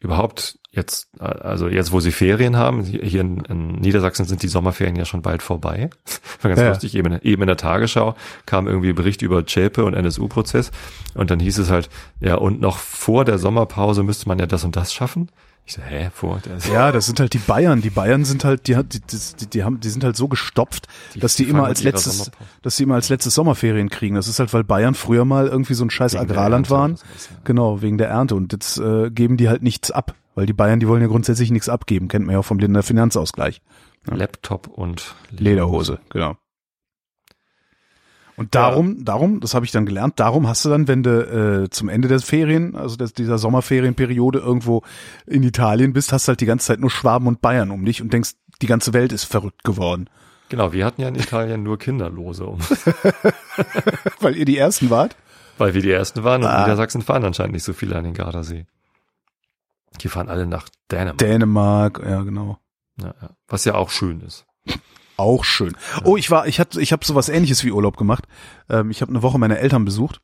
überhaupt 0.00 0.58
jetzt, 0.72 1.08
also 1.18 1.68
jetzt, 1.68 1.92
wo 1.92 2.00
sie 2.00 2.12
Ferien 2.12 2.56
haben, 2.56 2.84
hier 2.84 3.20
in, 3.20 3.38
in 3.44 3.72
Niedersachsen 3.76 4.24
sind 4.24 4.42
die 4.42 4.48
Sommerferien 4.48 4.96
ja 4.96 5.04
schon 5.04 5.20
bald 5.20 5.42
vorbei. 5.42 5.90
War 6.42 6.48
ganz 6.48 6.60
Ja. 6.60 6.68
lustig. 6.68 6.94
Eben, 6.94 7.18
eben 7.20 7.42
in 7.42 7.46
der 7.48 7.56
Tagesschau 7.56 8.14
kam 8.46 8.66
irgendwie 8.66 8.92
Bericht 8.92 9.20
über 9.22 9.44
Zschäpe 9.46 9.84
und 9.84 9.94
NSU-Prozess. 9.94 10.70
Und 11.14 11.30
dann 11.30 11.40
hieß 11.40 11.58
es 11.58 11.70
halt, 11.70 11.90
ja, 12.20 12.36
und 12.36 12.60
noch 12.60 12.78
vor 12.78 13.24
der 13.24 13.38
Sommerpause 13.38 14.02
müsste 14.02 14.28
man 14.28 14.38
ja 14.38 14.46
das 14.46 14.64
und 14.64 14.74
das 14.76 14.92
schaffen. 14.94 15.30
Ich 15.66 15.74
so, 15.74 15.82
hä, 15.82 16.10
vor 16.12 16.40
der 16.44 16.58
Ja, 16.72 16.90
das 16.90 17.06
sind 17.06 17.20
halt 17.20 17.32
die 17.32 17.38
Bayern. 17.38 17.80
Die 17.80 17.90
Bayern 17.90 18.24
sind 18.24 18.44
halt, 18.44 18.66
die, 18.66 18.74
die, 18.74 19.00
die, 19.40 19.46
die 19.46 19.62
haben, 19.64 19.78
die 19.78 19.88
sind 19.88 20.02
halt 20.02 20.16
so 20.16 20.26
gestopft, 20.26 20.88
Die- 21.14 21.20
dass 21.20 21.36
die, 21.36 21.44
immer 21.44 21.64
als 21.66 21.82
letztes, 21.84 22.30
dass 22.62 22.76
die 22.76 22.82
immer 22.82 22.96
als 22.96 23.08
letztes 23.08 23.34
Sommerferien 23.36 23.88
kriegen. 23.88 24.16
Das 24.16 24.26
ist 24.26 24.40
halt, 24.40 24.52
weil 24.52 24.64
Bayern 24.64 24.94
früher 24.94 25.24
mal 25.24 25.46
irgendwie 25.46 25.74
so 25.74 25.84
ein 25.84 25.90
scheiß 25.90 26.14
Wegen 26.14 26.22
Agrarland 26.24 26.70
waren. 26.70 26.96
ja. 26.96 27.36
Genau, 27.44 27.82
wegen 27.82 27.98
der 27.98 28.08
Ernte. 28.08 28.34
Und 28.34 28.52
jetzt 28.52 28.78
äh, 28.78 29.10
geben 29.10 29.36
die 29.36 29.48
halt 29.48 29.62
nichts 29.62 29.90
ab. 29.92 30.14
Weil 30.34 30.46
die 30.46 30.52
Bayern, 30.52 30.80
die 30.80 30.88
wollen 30.88 31.02
ja 31.02 31.08
grundsätzlich 31.08 31.50
nichts 31.50 31.68
abgeben. 31.68 32.08
Kennt 32.08 32.26
man 32.26 32.32
ja 32.34 32.38
auch 32.40 32.44
vom 32.44 32.58
Länder 32.58 32.82
Finanzausgleich. 32.82 33.60
Laptop 34.06 34.66
und 34.68 35.14
Lederhose, 35.30 36.00
genau. 36.08 36.36
Und 38.40 38.54
darum, 38.54 39.04
darum, 39.04 39.40
das 39.40 39.52
habe 39.52 39.66
ich 39.66 39.70
dann 39.70 39.84
gelernt, 39.84 40.18
darum 40.18 40.48
hast 40.48 40.64
du 40.64 40.70
dann, 40.70 40.88
wenn 40.88 41.02
du 41.02 41.64
äh, 41.64 41.68
zum 41.68 41.90
Ende 41.90 42.08
der 42.08 42.20
Ferien, 42.20 42.74
also 42.74 42.96
des, 42.96 43.12
dieser 43.12 43.36
Sommerferienperiode 43.36 44.38
irgendwo 44.38 44.82
in 45.26 45.42
Italien 45.42 45.92
bist, 45.92 46.10
hast 46.10 46.26
du 46.26 46.30
halt 46.30 46.40
die 46.40 46.46
ganze 46.46 46.68
Zeit 46.68 46.80
nur 46.80 46.90
Schwaben 46.90 47.26
und 47.26 47.42
Bayern 47.42 47.70
um 47.70 47.84
dich 47.84 48.00
und 48.00 48.14
denkst, 48.14 48.30
die 48.62 48.66
ganze 48.66 48.94
Welt 48.94 49.12
ist 49.12 49.24
verrückt 49.24 49.62
geworden. 49.62 50.08
Genau, 50.48 50.72
wir 50.72 50.86
hatten 50.86 51.02
ja 51.02 51.08
in 51.08 51.16
Italien 51.16 51.62
nur 51.62 51.78
Kinderlose, 51.78 52.46
um, 52.46 52.60
Weil 54.20 54.36
ihr 54.36 54.46
die 54.46 54.56
Ersten 54.56 54.88
wart? 54.88 55.14
weil 55.58 55.74
wir 55.74 55.82
die 55.82 55.90
Ersten 55.90 56.24
waren 56.24 56.42
und 56.42 56.48
Ah. 56.48 56.62
Niedersachsen 56.62 57.02
fahren 57.02 57.22
anscheinend 57.22 57.52
nicht 57.52 57.64
so 57.64 57.74
viele 57.74 57.94
an 57.94 58.04
den 58.04 58.14
Gardasee. 58.14 58.64
Die 60.00 60.08
fahren 60.08 60.30
alle 60.30 60.46
nach 60.46 60.70
Dänemark. 60.90 61.18
Dänemark, 61.18 62.00
ja 62.02 62.22
genau. 62.22 62.58
ja, 62.98 63.12
ja. 63.20 63.30
Was 63.48 63.66
ja 63.66 63.74
auch 63.74 63.90
schön 63.90 64.22
ist. 64.22 64.46
Auch 65.20 65.44
schön. 65.44 65.76
Oh, 66.04 66.16
ich 66.16 66.30
war, 66.30 66.46
ich 66.46 66.58
hatte, 66.60 66.80
ich 66.80 66.92
habe 66.92 67.04
sowas 67.04 67.28
ähnliches 67.28 67.62
wie 67.64 67.70
Urlaub 67.72 67.96
gemacht. 67.96 68.24
Ähm, 68.68 68.90
ich 68.90 69.02
habe 69.02 69.10
eine 69.10 69.22
Woche 69.22 69.38
meine 69.38 69.58
Eltern 69.58 69.84
besucht. 69.84 70.20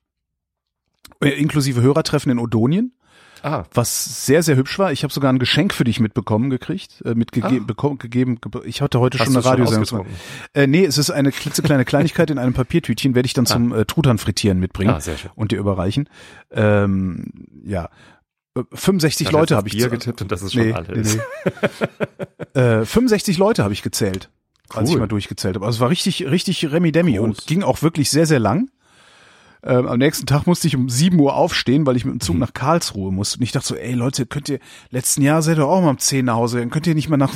Äh, 1.23 1.29
Inklusive 1.31 1.81
Hörertreffen 1.83 2.33
in 2.33 2.39
Odonien. 2.39 2.93
Ah, 3.43 3.65
was 3.75 4.25
sehr, 4.27 4.43
sehr 4.43 4.57
hübsch 4.57 4.79
war. 4.79 4.91
Ich 4.93 5.03
habe 5.05 5.13
sogar 5.13 5.31
ein 5.33 5.39
Geschenk 5.39 5.73
für 5.75 5.85
dich 5.85 6.01
mitbekommen 6.01 6.49
gekriegt, 6.51 7.03
äh, 7.05 7.15
mitgegeben, 7.15 7.61
Ah. 7.63 7.67
bekommen, 7.67 7.99
gegeben. 7.99 8.41
ge- 8.41 8.63
Ich 8.65 8.81
hatte 8.81 8.99
heute 8.99 9.19
hast 9.19 9.27
schon 9.27 9.37
eine 9.37 9.45
Radiosendung. 9.45 10.07
Äh, 10.55 10.67
nee, 10.67 10.85
es 10.85 10.97
ist 10.99 11.11
eine 11.11 11.31
klitzekleine 11.31 11.85
Kleinigkeit 11.85 12.31
in 12.31 12.39
einem 12.39 12.55
Papiertütchen, 12.55 13.15
werde 13.15 13.27
ich 13.27 13.35
dann 13.35 13.47
zum 13.47 13.73
äh, 13.75 13.85
Truthahn 13.85 14.19
frittieren 14.19 14.59
mitbringen 14.59 14.95
Ah, 14.95 15.01
sehr 15.01 15.19
schön. 15.19 15.31
und 15.37 15.53
dir 15.53 15.59
überreichen. 15.59 16.09
Ähm, 16.51 17.27
ja, 17.65 17.91
Äh, 18.57 18.63
65 18.73 19.27
Ich 19.27 19.33
Leute 19.33 19.55
habe 19.55 19.67
auf 19.67 19.73
ich 19.73 19.75
Bier 19.75 19.85
zu- 19.85 19.91
getippt 19.91 20.23
und 20.23 20.33
das 20.33 20.41
ist 20.43 20.55
schon 20.55 20.63
nee, 20.69 20.75
nee, 20.95 21.03
nee. 22.55 22.61
äh, 22.61 22.85
65 22.87 23.37
Leute 23.39 23.63
habe 23.63 23.75
ich 23.75 23.83
gezählt, 23.83 24.31
als 24.75 24.89
ich 24.89 24.95
Cool. 24.95 25.01
mal 25.01 25.07
durchgezählt 25.09 25.55
habe. 25.57 25.67
Also 25.67 25.77
es 25.77 25.81
war 25.81 25.91
richtig, 25.91 26.27
richtig 26.27 26.71
Remi 26.71 26.93
Demi 26.93 27.19
und 27.19 27.47
ging 27.47 27.63
auch 27.63 27.83
wirklich 27.83 28.11
sehr, 28.11 28.27
sehr 28.27 28.39
lang. 28.41 28.71
Ähm, 29.63 29.89
am 29.89 29.99
nächsten 29.99 30.27
Tag 30.27 30.47
musste 30.47 30.69
ich 30.69 30.77
um 30.77 30.89
7 30.89 31.19
Uhr 31.19 31.35
aufstehen, 31.35 31.87
weil 31.87 31.97
ich 31.97 32.05
mit 32.05 32.13
dem 32.15 32.17
Mhm. 32.17 32.21
Zug 32.21 32.37
nach 32.39 32.53
Karlsruhe 32.55 33.11
musste. 33.11 33.39
Und 33.39 33.43
ich 33.43 33.51
dachte 33.53 33.67
so, 33.67 33.75
ey 33.75 33.95
Leute, 33.95 34.25
könnt 34.27 34.49
ihr, 34.49 34.61
letzten 34.91 35.23
Jahr 35.23 35.43
seid 35.43 35.59
ihr 35.59 35.67
auch 35.67 35.81
mal 35.81 35.91
um 35.91 35.99
10 35.99 36.25
nach 36.27 36.35
Hause, 36.37 36.61
dann 36.61 36.71
könnt 36.71 36.87
ihr 36.87 36.95
nicht 36.95 37.09
mehr 37.09 37.19
nach, 37.19 37.33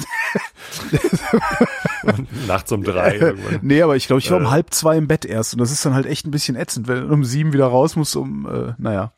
nachts 2.47 2.73
um 2.73 2.83
drei 2.85 3.17
irgendwann. 3.17 3.59
nee, 3.63 3.83
aber 3.83 3.97
ich 3.97 4.07
glaube, 4.07 4.21
ich 4.21 4.31
war 4.31 4.39
um 4.39 4.45
Äh. 4.45 4.49
halb 4.51 4.73
zwei 4.73 4.97
im 4.97 5.09
Bett 5.09 5.25
erst. 5.25 5.55
Und 5.55 5.59
das 5.61 5.73
ist 5.73 5.85
dann 5.85 5.95
halt 5.95 6.07
echt 6.07 6.27
ein 6.27 6.31
bisschen 6.31 6.57
ätzend, 6.57 6.89
wenn 6.89 7.09
du 7.09 7.13
um 7.15 7.25
sieben 7.25 7.53
wieder 7.53 7.67
raus 7.67 7.97
musst, 7.97 8.15
um, 8.17 8.47
äh, 8.47 8.75
naja. 8.79 9.13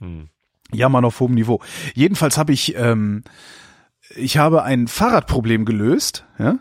Hm. 0.00 0.28
Jammern 0.72 1.04
auf 1.04 1.20
hohem 1.20 1.34
Niveau. 1.34 1.60
Jedenfalls 1.94 2.38
habe 2.38 2.52
ich, 2.52 2.74
ähm, 2.76 3.22
ich 4.14 4.36
habe 4.38 4.62
ein 4.62 4.88
Fahrradproblem 4.88 5.64
gelöst, 5.64 6.24
ja? 6.38 6.58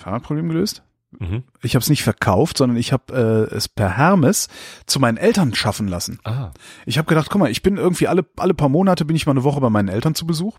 Fahrradproblem 0.00 0.48
gelöst? 0.48 0.82
Mhm. 1.18 1.42
Ich 1.62 1.74
habe 1.74 1.82
es 1.82 1.90
nicht 1.90 2.02
verkauft, 2.04 2.58
sondern 2.58 2.76
ich 2.76 2.92
habe 2.92 3.48
äh, 3.50 3.54
es 3.54 3.68
per 3.68 3.96
Hermes 3.96 4.48
zu 4.86 5.00
meinen 5.00 5.16
Eltern 5.16 5.54
schaffen 5.54 5.88
lassen. 5.88 6.20
Ah, 6.24 6.50
Ich 6.86 6.98
habe 6.98 7.08
gedacht, 7.08 7.30
guck 7.30 7.40
mal, 7.40 7.50
ich 7.50 7.62
bin 7.62 7.76
irgendwie 7.78 8.06
alle 8.06 8.24
alle 8.36 8.54
paar 8.54 8.68
Monate 8.68 9.04
bin 9.04 9.16
ich 9.16 9.26
mal 9.26 9.32
eine 9.32 9.42
Woche 9.44 9.60
bei 9.60 9.70
meinen 9.70 9.88
Eltern 9.88 10.14
zu 10.14 10.24
Besuch. 10.26 10.58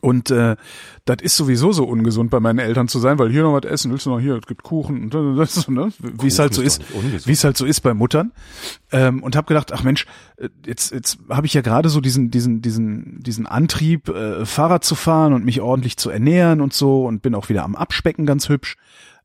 Und 0.00 0.30
äh, 0.30 0.56
das 1.06 1.18
ist 1.22 1.36
sowieso 1.36 1.72
so 1.72 1.84
ungesund 1.84 2.30
bei 2.30 2.40
meinen 2.40 2.58
Eltern 2.58 2.88
zu 2.88 2.98
sein, 2.98 3.18
weil 3.18 3.30
hier 3.30 3.42
noch 3.42 3.54
was 3.54 3.64
essen, 3.70 3.90
willst 3.90 4.06
du 4.06 4.10
noch 4.10 4.20
hier, 4.20 4.36
es 4.36 4.46
gibt 4.46 4.62
Kuchen 4.62 5.04
und 5.04 5.38
das, 5.38 5.68
ne? 5.68 5.90
wie 5.98 6.26
es 6.26 6.38
halt 6.38 6.52
so 6.52 6.62
ist 6.62 6.82
wie 7.24 7.32
es 7.32 7.44
halt 7.44 7.56
so 7.56 7.64
ist 7.64 7.80
bei 7.80 7.94
Muttern. 7.94 8.32
Ähm, 8.92 9.22
und 9.22 9.36
habe 9.36 9.46
gedacht, 9.46 9.72
ach 9.72 9.82
Mensch, 9.82 10.06
äh, 10.36 10.48
jetzt 10.66 10.92
jetzt 10.92 11.18
habe 11.30 11.46
ich 11.46 11.54
ja 11.54 11.62
gerade 11.62 11.88
so 11.88 12.00
diesen 12.00 12.30
diesen 12.30 12.60
diesen 12.60 13.20
diesen 13.20 13.46
Antrieb, 13.46 14.08
äh, 14.08 14.44
Fahrrad 14.44 14.84
zu 14.84 14.94
fahren 14.94 15.32
und 15.32 15.44
mich 15.44 15.60
ordentlich 15.60 15.96
zu 15.96 16.10
ernähren 16.10 16.60
und 16.60 16.72
so 16.72 17.06
und 17.06 17.22
bin 17.22 17.34
auch 17.34 17.48
wieder 17.48 17.64
am 17.64 17.74
Abspecken 17.74 18.26
ganz 18.26 18.48
hübsch. 18.48 18.76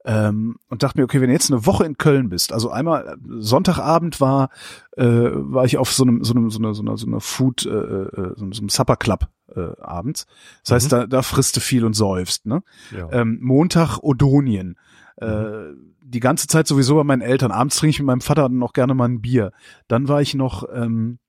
Ähm, 0.03 0.55
und 0.67 0.81
dachte 0.81 0.99
mir, 0.99 1.03
okay, 1.03 1.21
wenn 1.21 1.27
du 1.27 1.33
jetzt 1.33 1.51
eine 1.51 1.65
Woche 1.67 1.85
in 1.85 1.95
Köln 1.95 2.29
bist, 2.29 2.53
also 2.53 2.71
einmal 2.71 3.05
äh, 3.05 3.17
Sonntagabend 3.37 4.19
war, 4.19 4.49
äh, 4.97 5.05
war 5.05 5.65
ich 5.65 5.77
auf 5.77 5.93
so 5.93 6.03
einem, 6.03 6.23
so 6.23 6.33
einem, 6.33 6.49
so 6.49 6.57
einer, 6.57 6.73
so 6.73 6.81
einer, 6.81 6.97
so 6.97 7.05
einer 7.05 7.19
Food, 7.19 7.67
äh, 7.67 7.69
äh, 7.69 8.33
so 8.35 8.45
einem 8.45 8.69
Supper 8.69 8.95
Club 8.95 9.27
äh, 9.55 9.81
abends. 9.81 10.25
Das 10.63 10.71
heißt, 10.71 10.91
da, 10.91 11.07
da 11.07 11.21
frisst 11.21 11.55
du 11.55 11.59
viel 11.59 11.85
und 11.85 11.93
säufst, 11.93 12.45
ne? 12.45 12.63
Ja. 12.95 13.09
Ähm, 13.11 13.39
Montag 13.41 13.99
Odonien. 13.99 14.77
Äh, 15.17 15.73
die 16.03 16.19
ganze 16.19 16.47
Zeit 16.47 16.67
sowieso 16.67 16.95
bei 16.95 17.03
meinen 17.03 17.21
Eltern. 17.21 17.51
Abends 17.51 17.77
trinke 17.77 17.91
ich 17.91 17.99
mit 17.99 18.07
meinem 18.07 18.21
Vater 18.21 18.49
noch 18.49 18.73
gerne 18.73 18.93
mal 18.93 19.07
ein 19.07 19.21
Bier. 19.21 19.51
Dann 19.87 20.07
war 20.07 20.21
ich 20.21 20.33
noch 20.33 20.65
ähm, 20.73 21.19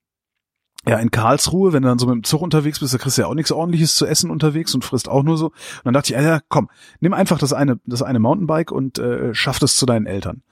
ja 0.85 0.97
in 0.97 1.11
Karlsruhe, 1.11 1.73
wenn 1.73 1.83
du 1.83 1.89
dann 1.89 1.99
so 1.99 2.07
mit 2.07 2.15
dem 2.15 2.23
Zug 2.23 2.41
unterwegs 2.41 2.79
bist, 2.79 2.93
da 2.93 2.97
kriegst 2.97 3.17
du 3.17 3.21
ja 3.21 3.27
auch 3.27 3.35
nichts 3.35 3.51
ordentliches 3.51 3.95
zu 3.95 4.05
essen 4.05 4.29
unterwegs 4.29 4.75
und 4.75 4.83
frisst 4.83 5.07
auch 5.07 5.23
nur 5.23 5.37
so. 5.37 5.47
Und 5.47 5.85
dann 5.85 5.93
dachte 5.93 6.13
ich, 6.13 6.19
ja, 6.19 6.39
komm, 6.49 6.69
nimm 6.99 7.13
einfach 7.13 7.39
das 7.39 7.53
eine, 7.53 7.79
das 7.85 8.01
eine 8.01 8.19
Mountainbike 8.19 8.71
und 8.71 8.99
äh, 8.99 9.33
schaff 9.33 9.59
das 9.59 9.77
zu 9.77 9.85
deinen 9.85 10.05
Eltern. 10.05 10.43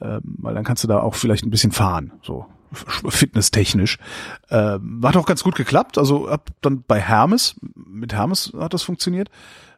Ähm, 0.00 0.20
weil 0.24 0.54
dann 0.54 0.64
kannst 0.64 0.84
du 0.84 0.88
da 0.88 1.00
auch 1.00 1.14
vielleicht 1.14 1.44
ein 1.44 1.50
bisschen 1.50 1.72
fahren, 1.72 2.12
so 2.22 2.46
fitnesstechnisch. 2.72 3.98
Ähm, 4.50 5.00
hat 5.04 5.16
auch 5.16 5.26
ganz 5.26 5.42
gut 5.42 5.56
geklappt. 5.56 5.98
Also 5.98 6.30
hab 6.30 6.50
dann 6.60 6.82
bei 6.86 7.00
Hermes, 7.00 7.56
mit 7.74 8.12
Hermes 8.12 8.52
hat 8.58 8.74
das 8.74 8.82
funktioniert. 8.82 9.30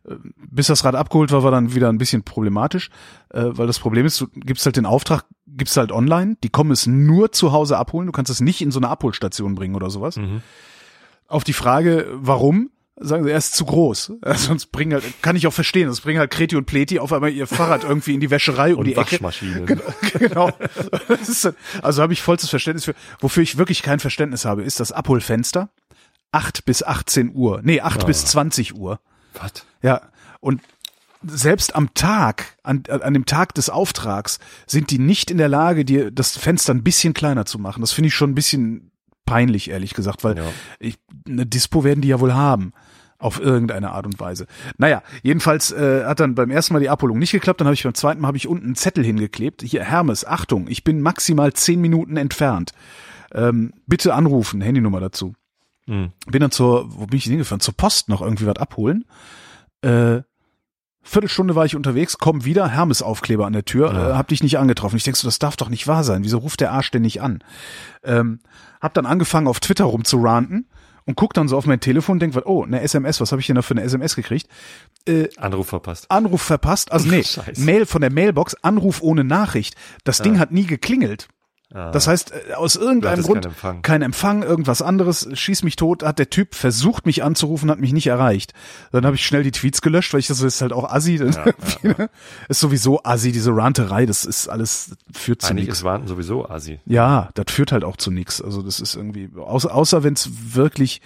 Ähm, 0.09 0.35
Bis 0.51 0.67
das 0.67 0.85
Rad 0.85 0.95
abgeholt 0.95 1.33
war, 1.33 1.43
war 1.43 1.51
dann 1.51 1.75
wieder 1.75 1.89
ein 1.89 1.99
bisschen 1.99 2.23
problematisch, 2.23 2.91
äh, 3.31 3.45
weil 3.45 3.67
das 3.67 3.79
Problem 3.79 4.07
ist, 4.07 4.21
du 4.21 4.27
gibst 4.29 4.65
halt 4.67 4.77
den 4.77 4.87
Auftrag, 4.87 5.25
gibst 5.47 5.77
halt 5.77 5.93
online, 5.93 6.37
die 6.43 6.51
kommen 6.51 6.71
es 6.71 6.87
nur 6.87 7.33
zu 7.33 7.53
Hause 7.53 7.79
abholen, 7.79 8.07
du 8.07 8.13
kannst 8.13 8.31
es 8.31 8.41
nicht 8.41 8.61
in 8.61 8.71
so 8.71 8.81
eine 8.81 8.89
Abholstation 8.89 9.55
bringen 9.55 9.75
oder 9.75 9.91
sowas. 9.91 10.17
Mhm. 10.17 10.43
Auf 11.29 11.45
die 11.45 11.53
Frage, 11.53 12.09
warum, 12.13 12.71
sagen 13.03 13.25
sie, 13.25 13.31
er 13.31 13.39
ist 13.39 13.55
zu 13.55 13.65
groß. 13.65 14.13
Äh, 14.23 14.35
Sonst 14.37 14.67
bringen 14.73 14.93
halt, 14.95 15.05
kann 15.23 15.37
ich 15.37 15.47
auch 15.47 15.53
verstehen, 15.53 15.89
sonst 15.89 16.01
bringen 16.03 16.19
halt 16.21 16.31
Kreti 16.31 16.57
und 16.57 16.65
Pleti 16.67 16.99
auf 16.99 17.13
einmal 17.13 17.31
ihr 17.33 17.47
Fahrrad 17.47 17.85
irgendwie 17.85 18.15
in 18.15 18.21
die 18.21 18.31
Wäscherei 18.31 18.73
um 18.75 18.81
Und 18.81 18.87
die 18.87 18.93
Ecke. 18.93 19.13
Waschmaschinen. 19.13 19.67
genau. 20.19 20.51
Das 21.09 21.29
ist, 21.29 21.53
also 21.83 22.03
habe 22.03 22.13
ich 22.13 22.23
vollstes 22.23 22.51
Verständnis 22.51 22.85
für. 22.85 22.95
Wofür 23.21 23.43
ich 23.43 23.59
wirklich 23.59 23.83
kein 23.83 23.99
Verständnis 24.01 24.45
habe, 24.45 24.63
ist 24.63 24.81
das 24.81 24.93
Abholfenster. 24.93 25.71
8 26.33 26.65
bis 26.65 26.83
18 26.83 27.33
Uhr. 27.35 27.61
Nee, 27.63 27.81
8 27.81 28.03
Ah. 28.03 28.07
bis 28.07 28.25
20 28.27 28.75
Uhr. 28.77 29.01
Was? 29.35 29.53
Ja. 29.83 30.03
Und 30.41 30.61
selbst 31.25 31.75
am 31.77 31.93
Tag, 31.95 32.57
an, 32.63 32.85
an 32.89 33.13
dem 33.15 33.27
Tag 33.27 33.55
des 33.55 33.69
Auftrags, 33.71 34.39
sind 34.67 34.91
die 34.91 34.99
nicht 34.99 35.31
in 35.31 35.39
der 35.39 35.49
Lage, 35.49 35.85
dir 35.85 36.11
das 36.11 36.37
Fenster 36.37 36.73
ein 36.75 36.83
bisschen 36.85 37.15
kleiner 37.15 37.45
zu 37.45 37.59
machen. 37.59 37.81
Das 37.81 37.93
finde 37.93 38.09
ich 38.09 38.15
schon 38.15 38.31
ein 38.31 38.35
bisschen 38.35 38.92
peinlich, 39.25 39.71
ehrlich 39.71 39.95
gesagt, 39.95 40.25
weil 40.25 40.37
Ja. 40.37 40.45
ich, 40.79 40.99
eine 41.29 41.47
Dispo 41.47 41.85
werden 41.85 42.01
die 42.01 42.09
ja 42.09 42.21
wohl 42.21 42.35
haben. 42.35 42.73
Auf 43.19 43.39
irgendeine 43.39 43.93
Art 43.93 44.05
und 44.05 44.19
Weise. 44.19 44.49
Naja, 44.79 45.01
jedenfalls 45.23 45.71
äh, 45.71 46.05
hat 46.07 46.19
dann 46.19 46.35
beim 46.35 46.51
ersten 46.51 46.75
Mal 46.75 46.81
die 46.81 46.89
Abholung 46.91 47.21
nicht 47.21 47.31
geklappt. 47.31 47.61
Dann 47.61 47.69
habe 47.69 47.75
ich 47.75 47.85
beim 47.85 47.95
zweiten 47.95 48.21
Mal 48.21 48.27
habe 48.27 48.37
ich 48.37 48.49
unten 48.49 48.65
einen 48.65 48.75
Zettel 48.75 49.05
hingeklebt. 49.05 49.63
Hier, 49.63 49.85
Hermes, 49.85 50.25
Achtung, 50.27 50.67
ich 50.69 50.83
bin 50.83 51.01
maximal 51.01 51.53
zehn 51.53 51.81
Minuten 51.81 52.17
entfernt. 52.17 52.73
Ähm, 53.33 53.75
bitte 53.87 54.15
anrufen, 54.15 54.61
Handynummer 54.61 54.99
dazu. 54.99 55.35
Mhm. 55.87 56.11
Bin 56.27 56.41
dann 56.41 56.51
zur, 56.51 56.87
wo 56.99 57.07
bin 57.07 57.17
ich 57.19 57.23
hingefahren? 57.25 57.61
Zur 57.61 57.77
Post 57.77 58.09
noch 58.09 58.23
irgendwie 58.23 58.47
was 58.47 58.57
abholen. 58.57 59.05
Äh, 59.83 60.23
Viertelstunde 61.03 61.55
war 61.57 61.65
ich 61.65 61.75
unterwegs, 61.77 62.19
komm 62.19 62.45
wieder, 62.45 62.69
Hermes-Aufkleber 62.69 63.45
an 63.47 63.53
der 63.53 63.65
Tür, 63.65 63.93
Ja. 63.93 64.11
äh, 64.11 64.15
hab 64.15 64.29
dich 64.29 64.43
nicht 64.43 64.59
angetroffen. 64.59 64.97
Ich 64.97 65.05
denk 65.05 65.17
so, 65.17 65.27
das 65.27 65.39
darf 65.39 65.57
doch 65.57 65.69
nicht 65.69 65.87
wahr 65.89 66.05
sein. 66.05 66.23
Wieso 66.25 66.39
ruft 66.39 66.61
der 66.61 66.71
Arsch 66.73 66.91
denn 66.91 67.03
nicht 67.03 67.21
an? 67.23 67.43
Ähm, 68.05 68.41
hab 68.81 68.95
dann 68.95 69.07
angefangen, 69.07 69.49
auf 69.49 69.61
Twitter 69.61 69.85
rumzuranten 69.85 70.69
und 71.05 71.17
guck 71.17 71.35
dann 71.35 71.49
so 71.49 71.57
auf 71.57 71.67
mein 71.67 71.81
Telefon 71.81 72.15
und 72.15 72.21
denk, 72.21 72.37
oh, 72.47 72.63
eine 72.63 72.81
SMS, 72.83 73.21
was 73.21 73.33
habe 73.33 73.41
ich 73.41 73.47
denn 73.49 73.57
da 73.57 73.63
für 73.63 73.75
eine 73.75 73.83
SMS 73.83 74.15
gekriegt? 74.15 74.47
Äh, 75.07 75.29
Anruf 75.39 75.69
verpasst. 75.69 76.09
Anruf 76.11 76.43
verpasst, 76.43 76.93
also 76.93 77.09
nee, 77.09 77.23
Scheiße. 77.25 77.61
Mail 77.61 77.87
von 77.87 78.01
der 78.01 78.13
Mailbox, 78.13 78.55
Anruf 78.63 79.03
ohne 79.03 79.25
Nachricht. 79.25 79.75
Das 80.05 80.19
Ding 80.19 80.39
hat 80.39 80.53
nie 80.53 80.67
geklingelt. 80.67 81.27
Ah. 81.75 81.91
Das 81.91 82.07
heißt, 82.07 82.33
äh, 82.33 82.55
aus 82.55 82.77
irgendeinem 82.77 83.23
Grund 83.23 83.43
keinen 83.43 83.53
Empfang. 83.53 83.83
kein 83.83 84.03
Empfang, 84.03 84.43
irgendwas 84.43 84.83
anderes, 84.83 85.29
schieß 85.33 85.63
mich 85.63 85.77
tot, 85.77 86.03
hat 86.03 86.19
der 86.19 86.31
Typ 86.31 86.55
versucht, 86.55 87.07
mich 87.07 87.23
anzurufen, 87.23 87.71
hat 87.71 87.81
mich 87.81 87.93
nicht 87.93 88.07
erreicht. 88.07 88.53
Dann 88.91 89.07
habe 89.07 89.17
ich 89.17 89.25
schnell 89.25 89.43
die 89.43 89.53
Tweets 89.53 89.81
gelöscht, 89.81 90.13
weil 90.13 90.21
ich 90.21 90.27
das 90.27 90.39
so, 90.39 90.47
ist 90.47 90.61
halt 90.61 90.73
auch 90.73 90.91
Assi. 90.91 91.19
ne? 91.83 92.11
Ist 92.49 92.61
sowieso 92.61 93.03
Assi, 93.05 93.33
diese 93.33 93.55
Ranterei, 93.55 94.07
das 94.07 94.25
ist 94.25 94.49
alles, 94.49 94.97
führt 95.13 95.43
zu 95.43 95.51
Eigentlich 95.51 95.67
nichts. 95.67 95.79
ist 95.79 95.85
Warten 95.85 96.07
sowieso 96.07 96.49
Asi. 96.49 96.81
Ja, 96.85 97.31
das 97.35 97.47
führt 97.49 97.73
halt 97.73 97.85
auch 97.85 97.97
zu 97.97 98.11
nichts. 98.11 98.43
Also 98.43 98.63
das 98.63 98.81
ist 98.81 98.95
irgendwie, 98.95 99.31
außer, 99.37 99.75
außer 99.75 100.03
wenn 100.03 100.15
es 100.15 100.55
wirklich, 100.55 101.01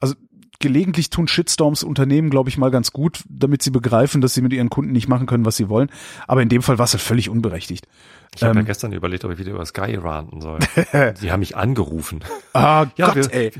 also 0.00 0.14
gelegentlich 0.58 1.10
tun 1.10 1.28
Shitstorms 1.28 1.82
Unternehmen, 1.82 2.30
glaube 2.30 2.48
ich, 2.48 2.58
mal 2.58 2.70
ganz 2.70 2.92
gut, 2.92 3.22
damit 3.28 3.62
sie 3.62 3.70
begreifen, 3.70 4.20
dass 4.20 4.34
sie 4.34 4.42
mit 4.42 4.52
ihren 4.52 4.70
Kunden 4.70 4.92
nicht 4.92 5.08
machen 5.08 5.26
können, 5.26 5.44
was 5.44 5.56
sie 5.56 5.68
wollen. 5.68 5.90
Aber 6.26 6.42
in 6.42 6.48
dem 6.48 6.62
Fall 6.62 6.78
war 6.78 6.84
es 6.84 6.92
halt 6.92 7.02
völlig 7.02 7.28
unberechtigt. 7.28 7.86
Ich 8.34 8.42
habe 8.42 8.52
Ähm. 8.52 8.58
ja 8.58 8.62
gestern 8.64 8.92
überlegt, 8.92 9.24
ob 9.24 9.32
ich 9.32 9.38
wieder 9.38 9.52
über 9.52 9.64
Sky 9.66 9.94
ranten 9.96 10.40
soll. 10.40 10.58
Die 11.22 11.30
haben 11.32 11.40
mich 11.40 11.56
angerufen. 11.56 12.20
Ah, 12.52 12.86
Ja, 12.96 13.06
Gott, 13.06 13.16
wir- 13.16 13.34
ey. 13.34 13.52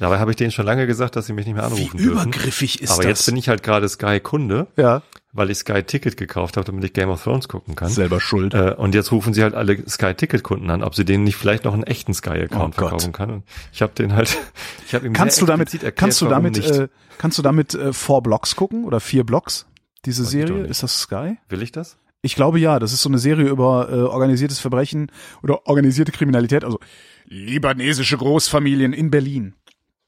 Dabei 0.00 0.18
habe 0.18 0.32
ich 0.32 0.36
denen 0.36 0.50
schon 0.50 0.66
lange 0.66 0.88
gesagt, 0.88 1.14
dass 1.14 1.26
sie 1.26 1.32
mich 1.32 1.46
nicht 1.46 1.54
mehr 1.54 1.62
Wie 1.62 1.66
anrufen 1.74 1.98
dürfen. 1.98 2.12
übergriffig 2.32 2.82
ist 2.82 2.90
Aber 2.90 3.02
das? 3.04 3.08
jetzt 3.10 3.26
bin 3.26 3.36
ich 3.36 3.48
halt 3.48 3.62
gerade 3.62 3.88
Sky-Kunde, 3.88 4.66
ja, 4.76 5.02
weil 5.32 5.50
ich 5.50 5.58
Sky-Ticket 5.58 6.16
gekauft 6.16 6.56
habe, 6.56 6.64
damit 6.66 6.82
ich 6.84 6.92
Game 6.92 7.08
of 7.10 7.22
Thrones 7.22 7.46
gucken 7.48 7.76
kann. 7.76 7.88
selber 7.90 8.20
schuld. 8.20 8.54
Äh, 8.54 8.74
und 8.76 8.94
jetzt 8.94 9.12
rufen 9.12 9.32
sie 9.34 9.42
halt 9.44 9.54
alle 9.54 9.88
Sky-Ticket-Kunden 9.88 10.68
an, 10.70 10.82
ob 10.82 10.96
sie 10.96 11.04
denen 11.04 11.22
nicht 11.22 11.36
vielleicht 11.36 11.64
noch 11.64 11.72
einen 11.74 11.84
echten 11.84 12.12
Sky-Account 12.12 12.74
Oh 12.76 12.80
verkaufen 12.80 13.12
kann. 13.12 13.30
Und 13.30 13.44
ich 13.72 13.82
habe 13.82 13.92
den 13.94 14.14
halt, 14.14 14.36
ich 14.86 14.94
habe 14.96 15.06
ihm 15.06 15.12
kannst 15.12 15.40
du 15.40 15.46
damit, 15.46 15.72
erklärt, 15.72 15.96
kannst 15.96 16.20
du 16.20 16.26
damit, 16.26 16.58
äh, 16.58 16.88
kannst 17.16 17.38
du 17.38 17.42
damit 17.42 17.74
äh, 17.74 17.92
four 17.92 18.20
Blocks 18.22 18.56
gucken 18.56 18.84
oder 18.84 18.98
vier 18.98 19.24
Blocks? 19.24 19.64
Diese 20.06 20.24
Serie, 20.24 20.64
ist 20.64 20.82
das 20.82 21.00
Sky? 21.02 21.38
Will 21.48 21.62
ich 21.62 21.70
das? 21.72 21.96
Ich 22.24 22.34
glaube 22.34 22.58
ja, 22.58 22.78
das 22.78 22.92
ist 22.92 23.02
so 23.02 23.08
eine 23.08 23.18
Serie 23.18 23.48
über 23.48 23.88
äh, 23.90 23.96
organisiertes 23.96 24.58
Verbrechen 24.58 25.10
oder 25.42 25.66
organisierte 25.66 26.12
Kriminalität, 26.12 26.64
also 26.64 26.78
libanesische 27.26 28.16
Großfamilien 28.16 28.92
in 28.92 29.10
Berlin. 29.10 29.54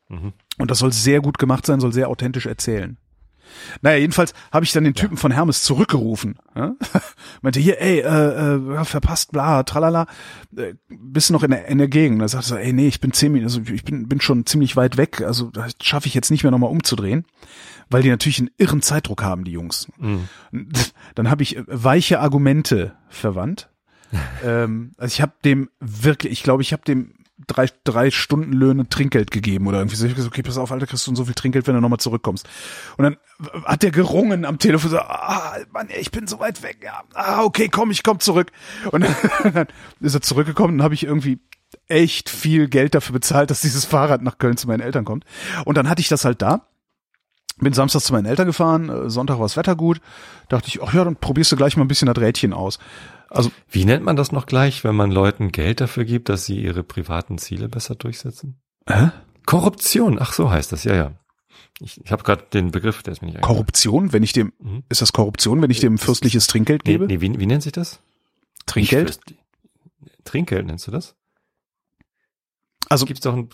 Mhm. 0.08 0.32
Und 0.58 0.70
das 0.70 0.78
soll 0.78 0.92
sehr 0.92 1.20
gut 1.20 1.38
gemacht 1.38 1.66
sein, 1.66 1.80
soll 1.80 1.92
sehr 1.92 2.08
authentisch 2.08 2.46
erzählen. 2.46 2.96
Naja, 3.80 3.98
jedenfalls 3.98 4.34
habe 4.52 4.64
ich 4.64 4.72
dann 4.72 4.84
den 4.84 4.94
Typen 4.94 5.16
von 5.16 5.30
Hermes 5.30 5.62
zurückgerufen. 5.62 6.36
Ja? 6.54 6.74
Meinte, 7.42 7.60
hier, 7.60 7.80
ey, 7.80 8.00
äh, 8.00 8.54
äh, 8.54 8.74
ja, 8.74 8.84
verpasst, 8.84 9.32
bla, 9.32 9.62
tralala, 9.62 10.06
äh, 10.56 10.74
bist 10.88 11.28
du 11.28 11.32
noch 11.32 11.42
in 11.42 11.50
der, 11.50 11.66
in 11.66 11.78
der 11.78 11.88
Gegend? 11.88 12.20
Da 12.20 12.28
sagte 12.28 12.54
er, 12.54 12.64
ey, 12.64 12.72
nee, 12.72 12.88
ich 12.88 13.00
bin 13.00 13.12
zehn 13.12 13.32
Minuten, 13.32 13.46
also 13.46 13.72
ich 13.72 13.84
bin, 13.84 14.08
bin 14.08 14.20
schon 14.20 14.46
ziemlich 14.46 14.76
weit 14.76 14.96
weg, 14.96 15.20
also 15.20 15.50
das 15.50 15.74
schaffe 15.82 16.08
ich 16.08 16.14
jetzt 16.14 16.30
nicht 16.30 16.42
mehr 16.42 16.50
nochmal 16.50 16.70
umzudrehen, 16.70 17.24
weil 17.90 18.02
die 18.02 18.10
natürlich 18.10 18.38
einen 18.38 18.50
irren 18.58 18.82
Zeitdruck 18.82 19.22
haben, 19.22 19.44
die 19.44 19.52
Jungs. 19.52 19.88
Mhm. 19.98 20.28
Dann 21.14 21.30
habe 21.30 21.42
ich 21.42 21.56
äh, 21.56 21.64
weiche 21.66 22.20
Argumente 22.20 22.96
verwandt. 23.08 23.70
ähm, 24.44 24.92
also 24.98 25.12
ich 25.12 25.20
habe 25.20 25.32
dem 25.44 25.70
wirklich, 25.80 26.32
ich 26.32 26.42
glaube, 26.42 26.62
ich 26.62 26.72
habe 26.72 26.82
dem 26.84 27.12
drei, 27.46 27.68
drei 27.84 28.10
Stundenlöhne 28.10 28.88
Trinkgeld 28.88 29.30
gegeben 29.30 29.66
oder 29.66 29.78
irgendwie 29.78 29.96
so. 29.96 30.04
Ich 30.04 30.12
hab 30.12 30.16
gesagt, 30.16 30.34
okay, 30.34 30.42
pass 30.42 30.58
auf, 30.58 30.72
Alter, 30.72 30.86
kriegst 30.86 31.06
du 31.06 31.14
so 31.14 31.24
viel 31.24 31.34
Trinkgeld, 31.34 31.66
wenn 31.66 31.74
du 31.74 31.80
nochmal 31.80 32.00
zurückkommst. 32.00 32.48
Und 32.96 33.04
dann 33.04 33.16
hat 33.64 33.82
der 33.82 33.90
gerungen 33.90 34.44
am 34.44 34.58
Telefon 34.58 34.90
so, 34.90 34.98
ah, 34.98 35.56
Mann, 35.72 35.88
ich 35.96 36.10
bin 36.10 36.26
so 36.26 36.40
weit 36.40 36.62
weg. 36.62 36.78
Ja, 36.82 37.02
ah, 37.14 37.42
okay, 37.42 37.68
komm, 37.68 37.90
ich 37.90 38.02
komm 38.02 38.20
zurück. 38.20 38.52
Und 38.90 39.02
dann, 39.02 39.14
dann 39.52 39.66
ist 40.00 40.14
er 40.14 40.22
zurückgekommen 40.22 40.74
und 40.74 40.82
habe 40.82 40.94
ich 40.94 41.04
irgendwie 41.04 41.40
echt 41.88 42.30
viel 42.30 42.68
Geld 42.68 42.94
dafür 42.94 43.12
bezahlt, 43.12 43.50
dass 43.50 43.60
dieses 43.60 43.84
Fahrrad 43.84 44.22
nach 44.22 44.38
Köln 44.38 44.56
zu 44.56 44.66
meinen 44.66 44.80
Eltern 44.80 45.04
kommt. 45.04 45.24
Und 45.64 45.76
dann 45.76 45.88
hatte 45.88 46.00
ich 46.00 46.08
das 46.08 46.24
halt 46.24 46.42
da. 46.42 46.66
Bin 47.58 47.72
samstags 47.72 48.04
zu 48.04 48.12
meinen 48.12 48.26
Eltern 48.26 48.46
gefahren, 48.46 48.88
äh, 48.90 49.08
Sonntag 49.10 49.38
war 49.38 49.44
das 49.46 49.56
Wetter 49.56 49.76
gut. 49.76 50.00
Dachte 50.48 50.68
ich, 50.68 50.82
ach 50.82 50.92
ja, 50.92 51.04
dann 51.04 51.16
probierst 51.16 51.52
du 51.52 51.56
gleich 51.56 51.76
mal 51.76 51.84
ein 51.84 51.88
bisschen 51.88 52.06
das 52.06 52.18
Rädchen 52.18 52.52
aus. 52.52 52.78
Also 53.30 53.50
Wie 53.70 53.84
nennt 53.84 54.04
man 54.04 54.14
das 54.16 54.30
noch 54.30 54.46
gleich, 54.46 54.84
wenn 54.84 54.94
man 54.94 55.10
Leuten 55.10 55.50
Geld 55.52 55.80
dafür 55.80 56.04
gibt, 56.04 56.28
dass 56.28 56.44
sie 56.44 56.60
ihre 56.60 56.82
privaten 56.82 57.38
Ziele 57.38 57.68
besser 57.68 57.94
durchsetzen? 57.94 58.60
Hä? 58.88 59.10
Korruption, 59.46 60.18
ach 60.20 60.32
so 60.32 60.50
heißt 60.50 60.70
das, 60.72 60.84
ja, 60.84 60.94
ja. 60.94 61.12
Ich, 61.80 62.00
ich 62.04 62.12
habe 62.12 62.22
gerade 62.22 62.44
den 62.52 62.70
Begriff, 62.70 63.02
der 63.02 63.12
ist 63.12 63.22
mir 63.22 63.26
nicht 63.26 63.36
eingefallen. 63.36 63.56
Korruption, 63.58 64.12
wenn 64.12 64.22
ich 64.22 64.32
dem, 64.32 64.52
Mhm. 64.58 64.82
ist 64.88 65.00
das 65.02 65.12
Korruption, 65.12 65.60
wenn 65.62 65.70
ich 65.70 65.80
dem 65.80 65.98
fürstliches 65.98 66.46
Trinkgeld 66.46 66.82
Nee, 66.86 66.92
gebe? 66.92 67.06
nee, 67.06 67.20
wie, 67.20 67.38
wie 67.38 67.46
nennt 67.46 67.62
sich 67.62 67.72
das? 67.72 68.00
Trinkgeld? 68.66 69.08
Fürst- 69.10 69.34
Trinkgeld 70.24 70.66
nennst 70.66 70.86
du 70.86 70.90
das? 70.90 71.14
Also 72.88 73.04
Gibt's 73.06 73.22
doch 73.22 73.34
ein, 73.34 73.48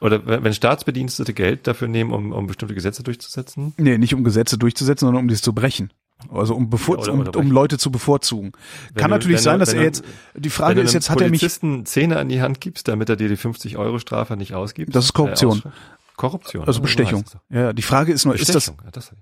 oder 0.00 0.26
wenn 0.26 0.52
Staatsbedienstete 0.54 1.34
Geld 1.34 1.66
dafür 1.66 1.88
nehmen, 1.88 2.12
um, 2.12 2.32
um 2.32 2.46
bestimmte 2.46 2.74
Gesetze 2.74 3.02
durchzusetzen? 3.02 3.74
nee, 3.76 3.98
nicht 3.98 4.14
um 4.14 4.24
Gesetze 4.24 4.58
durchzusetzen, 4.58 5.06
sondern 5.06 5.24
um 5.24 5.28
dies 5.28 5.42
zu 5.42 5.52
brechen. 5.52 5.92
Also 6.32 6.54
um, 6.54 6.68
bevor, 6.68 7.06
Ja, 7.06 7.12
um, 7.12 7.26
um. 7.28 7.50
Leute 7.50 7.78
zu 7.78 7.92
bevorzugen. 7.92 8.52
Wenn 8.92 9.00
Kann 9.00 9.10
du- 9.10 9.16
natürlich 9.16 9.40
sein, 9.40 9.60
dass 9.60 9.72
er 9.72 9.82
jetzt, 9.84 10.04
die 10.34 10.50
Frage 10.50 10.80
ist 10.80 10.92
jetzt, 10.92 11.10
hat 11.10 11.20
er 11.20 11.30
mich, 11.30 11.40
Polizisten 11.40 11.86
Zähne 11.86 12.18
an 12.18 12.28
die 12.28 12.42
Hand 12.42 12.60
gibst, 12.60 12.88
damit 12.88 13.08
er 13.08 13.16
dir 13.16 13.28
die 13.28 13.36
50 13.36 13.76
Euro 13.76 13.98
Strafe 14.00 14.36
nicht 14.36 14.52
ausgibt? 14.54 14.94
Das 14.96 15.04
ist 15.04 15.12
Korruption. 15.12 15.62
Äh? 15.64 15.70
Korruption. 16.16 16.64
Also 16.64 16.80
ne? 16.80 16.82
Bestechung. 16.82 17.24
Ja, 17.50 17.72
die 17.72 17.82
Frage 17.82 18.12
ist 18.12 18.24
nur, 18.24 18.34
ist 18.34 18.46
Bestechung, 18.46 18.78
ja, 18.84 18.90
das 18.90 19.12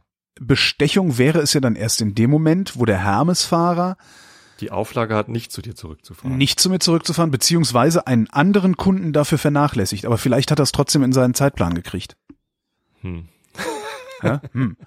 Bestechung 0.41 1.19
wäre 1.19 1.41
es 1.41 1.53
ja 1.53 1.61
dann 1.61 1.77
erst 1.77 2.01
in 2.01 2.15
dem 2.15 2.31
Moment, 2.31 2.79
wo 2.79 2.85
der 2.85 2.99
Hermes-Fahrer 2.99 3.97
die 4.61 4.71
Auflage 4.71 5.15
hat, 5.15 5.29
nicht 5.29 5.53
zu 5.53 5.63
dir 5.63 5.75
zurückzufahren. 5.75 6.37
nicht 6.39 6.59
zu 6.61 6.71
mir 6.71 6.79
zurückzufahren, 6.79 7.31
beziehungsweise 7.31 8.07
einen 8.07 8.29
anderen 8.31 8.77
Kunden 8.77 9.13
dafür 9.13 9.39
vernachlässigt. 9.39 10.05
Aber 10.07 10.19
vielleicht 10.19 10.51
hat 10.51 10.59
er 10.59 10.65
es 10.65 10.73
trotzdem 10.73 11.03
in 11.03 11.13
seinen 11.13 11.35
Zeitplan 11.35 11.75
gekriegt. 11.75 12.17
Hm. 13.03 13.29
Ja? 14.23 14.41
Hm. 14.53 14.79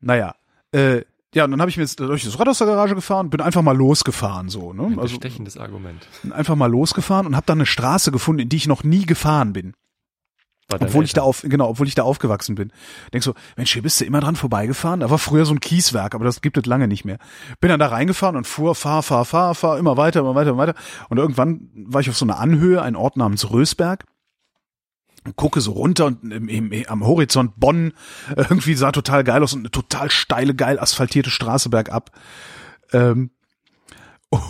Naja. 0.00 0.34
Äh, 0.72 1.02
ja, 1.34 1.44
und 1.44 1.50
dann 1.52 1.60
habe 1.60 1.70
ich 1.70 1.78
mir 1.78 1.82
jetzt 1.84 1.98
durch 2.00 2.24
das 2.24 2.38
Rad 2.38 2.48
aus 2.48 2.58
der 2.58 2.66
Garage 2.66 2.94
gefahren, 2.94 3.30
bin 3.30 3.40
einfach 3.40 3.62
mal 3.62 3.76
losgefahren, 3.76 4.48
so, 4.50 4.72
ne? 4.74 4.84
Ein 4.84 4.98
Also 4.98 5.18
bestechendes 5.18 5.56
Argument. 5.56 6.06
bin 6.22 6.32
einfach 6.32 6.54
mal 6.54 6.70
losgefahren 6.70 7.26
und 7.26 7.34
habe 7.34 7.46
dann 7.46 7.58
eine 7.58 7.66
Straße 7.66 8.12
gefunden, 8.12 8.40
in 8.42 8.48
die 8.50 8.56
ich 8.56 8.66
noch 8.68 8.84
nie 8.84 9.06
gefahren 9.06 9.52
bin. 9.54 9.72
Obwohl 10.72 11.04
ich 11.04 11.12
da 11.12 11.22
auf, 11.22 11.42
genau, 11.42 11.68
obwohl 11.68 11.86
ich 11.86 11.94
da 11.94 12.02
aufgewachsen 12.02 12.56
bin. 12.56 12.72
Denk 13.12 13.22
so, 13.22 13.34
Mensch, 13.56 13.72
hier 13.72 13.82
bist 13.82 14.00
du 14.00 14.04
immer 14.04 14.20
dran 14.20 14.34
vorbeigefahren. 14.34 15.00
Da 15.00 15.10
war 15.10 15.18
früher 15.18 15.46
so 15.46 15.54
ein 15.54 15.60
Kieswerk, 15.60 16.14
aber 16.14 16.24
das 16.24 16.40
gibt 16.40 16.58
es 16.58 16.66
lange 16.66 16.88
nicht 16.88 17.04
mehr. 17.04 17.18
Bin 17.60 17.70
dann 17.70 17.78
da 17.78 17.86
reingefahren 17.86 18.36
und 18.36 18.48
fuhr, 18.48 18.74
fahr, 18.74 19.04
fahr, 19.04 19.24
fahr, 19.24 19.54
fahr, 19.54 19.78
immer 19.78 19.96
weiter, 19.96 20.20
immer 20.20 20.34
weiter, 20.34 20.50
immer 20.50 20.58
weiter. 20.58 20.74
Und 21.08 21.18
irgendwann 21.18 21.70
war 21.74 22.00
ich 22.00 22.10
auf 22.10 22.16
so 22.16 22.24
einer 22.24 22.40
Anhöhe, 22.40 22.82
ein 22.82 22.96
Ort 22.96 23.16
namens 23.16 23.50
Rösberg. 23.50 24.04
Und 25.24 25.36
gucke 25.36 25.60
so 25.60 25.72
runter 25.72 26.06
und 26.06 26.32
im, 26.32 26.48
im, 26.48 26.84
am 26.88 27.04
Horizont 27.04 27.52
Bonn 27.56 27.92
irgendwie 28.36 28.74
sah 28.74 28.92
total 28.92 29.22
geil 29.22 29.42
aus 29.42 29.54
und 29.54 29.60
eine 29.60 29.70
total 29.70 30.10
steile, 30.10 30.54
geil 30.54 30.80
asphaltierte 30.80 31.30
Straße 31.30 31.68
bergab. 31.68 32.10
Ähm, 32.92 33.30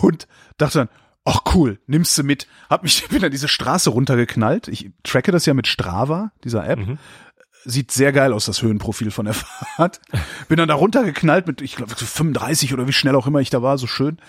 und 0.01 0.27
dachte 0.57 0.79
dann, 0.79 0.89
ach 1.27 1.41
cool, 1.53 1.79
nimmst 1.87 2.17
du 2.17 2.23
mit. 2.23 2.47
Hab 2.69 2.83
mich 2.83 3.05
dann 3.21 3.31
diese 3.31 3.47
Straße 3.47 3.89
runtergeknallt. 3.89 4.67
Ich 4.67 4.91
tracke 5.03 5.31
das 5.31 5.45
ja 5.45 5.53
mit 5.53 5.67
Strava, 5.67 6.31
dieser 6.43 6.67
App. 6.67 6.79
Mhm. 6.79 6.97
Sieht 7.65 7.91
sehr 7.91 8.13
geil 8.13 8.31
aus, 8.31 8.45
das 8.45 8.61
Höhenprofil 8.61 9.11
von 9.11 9.25
der 9.25 9.33
Fahrt. 9.75 9.99
Bin 10.47 10.57
dann 10.57 10.69
da 10.69 10.75
runtergeknallt 10.75 11.45
mit, 11.47 11.61
ich 11.61 11.75
glaube, 11.75 11.93
so 11.95 12.05
35 12.05 12.73
oder 12.73 12.87
wie 12.87 12.93
schnell 12.93 13.15
auch 13.15 13.27
immer 13.27 13.39
ich 13.39 13.49
da 13.49 13.61
war, 13.61 13.77
so 13.77 13.87
schön. 13.87 14.19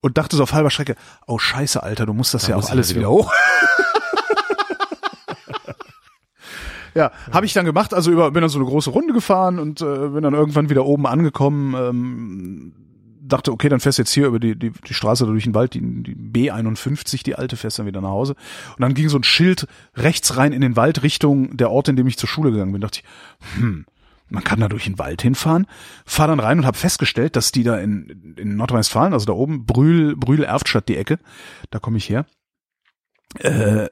Und 0.00 0.18
dachte 0.18 0.34
so 0.34 0.42
auf 0.42 0.52
halber 0.52 0.70
Strecke, 0.70 0.96
oh 1.28 1.38
scheiße, 1.38 1.80
Alter, 1.80 2.06
du 2.06 2.12
musst 2.12 2.34
das 2.34 2.42
Da 2.42 2.50
ja 2.50 2.56
auch 2.56 2.68
alles 2.70 2.90
wieder 2.90 3.00
wieder 3.00 3.10
hoch. 3.10 3.32
Ja, 6.94 7.10
habe 7.32 7.46
ich 7.46 7.54
dann 7.54 7.64
gemacht, 7.64 7.94
also 7.94 8.10
über, 8.10 8.30
bin 8.32 8.42
dann 8.42 8.50
so 8.50 8.58
eine 8.58 8.68
große 8.68 8.90
Runde 8.90 9.14
gefahren 9.14 9.58
und 9.58 9.80
äh, 9.80 10.08
bin 10.08 10.22
dann 10.22 10.34
irgendwann 10.34 10.68
wieder 10.68 10.84
oben 10.84 11.06
angekommen, 11.06 11.74
ähm, 11.74 12.81
dachte, 13.22 13.52
okay, 13.52 13.68
dann 13.68 13.80
fährst 13.80 13.98
du 13.98 14.02
jetzt 14.02 14.12
hier 14.12 14.26
über 14.26 14.40
die, 14.40 14.58
die, 14.58 14.70
die 14.70 14.94
Straße 14.94 15.24
durch 15.26 15.44
den 15.44 15.54
Wald, 15.54 15.74
die, 15.74 15.80
die 15.80 16.14
B51, 16.14 17.22
die 17.22 17.36
alte, 17.36 17.56
fährst 17.56 17.78
dann 17.78 17.86
wieder 17.86 18.00
nach 18.00 18.10
Hause. 18.10 18.34
Und 18.76 18.80
dann 18.80 18.94
ging 18.94 19.08
so 19.08 19.18
ein 19.18 19.24
Schild 19.24 19.66
rechts 19.94 20.36
rein 20.36 20.52
in 20.52 20.60
den 20.60 20.76
Wald 20.76 21.02
Richtung 21.02 21.56
der 21.56 21.70
Ort, 21.70 21.88
in 21.88 21.96
dem 21.96 22.06
ich 22.06 22.18
zur 22.18 22.28
Schule 22.28 22.50
gegangen 22.50 22.72
bin. 22.72 22.80
dachte 22.80 23.00
ich, 23.00 23.60
hm, 23.60 23.86
man 24.28 24.44
kann 24.44 24.60
da 24.60 24.68
durch 24.68 24.84
den 24.84 24.98
Wald 24.98 25.22
hinfahren. 25.22 25.66
Fahr 26.04 26.26
dann 26.26 26.40
rein 26.40 26.58
und 26.58 26.66
habe 26.66 26.78
festgestellt, 26.78 27.36
dass 27.36 27.52
die 27.52 27.62
da 27.62 27.78
in, 27.78 28.34
in 28.38 28.56
Nordrhein-Westfalen, 28.56 29.12
also 29.12 29.26
da 29.26 29.32
oben, 29.32 29.66
Brühl, 29.66 30.16
Brühl, 30.16 30.42
Erftstadt, 30.42 30.88
die 30.88 30.96
Ecke, 30.96 31.18
da 31.70 31.78
komme 31.78 31.98
ich 31.98 32.08
her, 32.08 32.26
äh, 33.38 33.88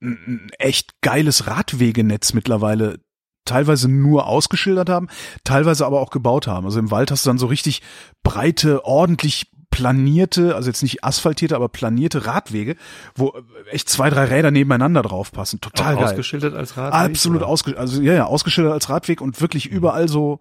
ein 0.00 0.50
echt 0.58 1.00
geiles 1.00 1.46
Radwegenetz 1.46 2.34
mittlerweile 2.34 3.00
teilweise 3.46 3.88
nur 3.88 4.26
ausgeschildert 4.26 4.90
haben, 4.90 5.08
teilweise 5.44 5.86
aber 5.86 6.00
auch 6.00 6.10
gebaut 6.10 6.46
haben. 6.46 6.66
Also 6.66 6.78
im 6.78 6.90
Wald 6.90 7.10
hast 7.10 7.24
du 7.24 7.30
dann 7.30 7.38
so 7.38 7.46
richtig 7.46 7.82
breite, 8.22 8.84
ordentlich 8.84 9.50
planierte, 9.70 10.54
also 10.54 10.70
jetzt 10.70 10.82
nicht 10.82 11.04
asphaltierte, 11.04 11.54
aber 11.54 11.68
planierte 11.68 12.26
Radwege, 12.26 12.76
wo 13.14 13.34
echt 13.70 13.90
zwei, 13.90 14.08
drei 14.08 14.24
Räder 14.24 14.50
nebeneinander 14.50 15.02
drauf 15.02 15.32
passen. 15.32 15.60
Total 15.60 15.94
Auch 15.94 16.00
geil. 16.00 16.08
ausgeschildert 16.08 16.54
als 16.54 16.76
Radweg? 16.78 16.94
Absolut 16.94 17.42
ausgeschildert, 17.42 17.80
also 17.82 18.00
ja, 18.00 18.14
ja, 18.14 18.24
ausgeschildert 18.24 18.72
als 18.72 18.88
Radweg 18.88 19.20
und 19.20 19.40
wirklich 19.40 19.66
überall 19.66 20.08
so 20.08 20.40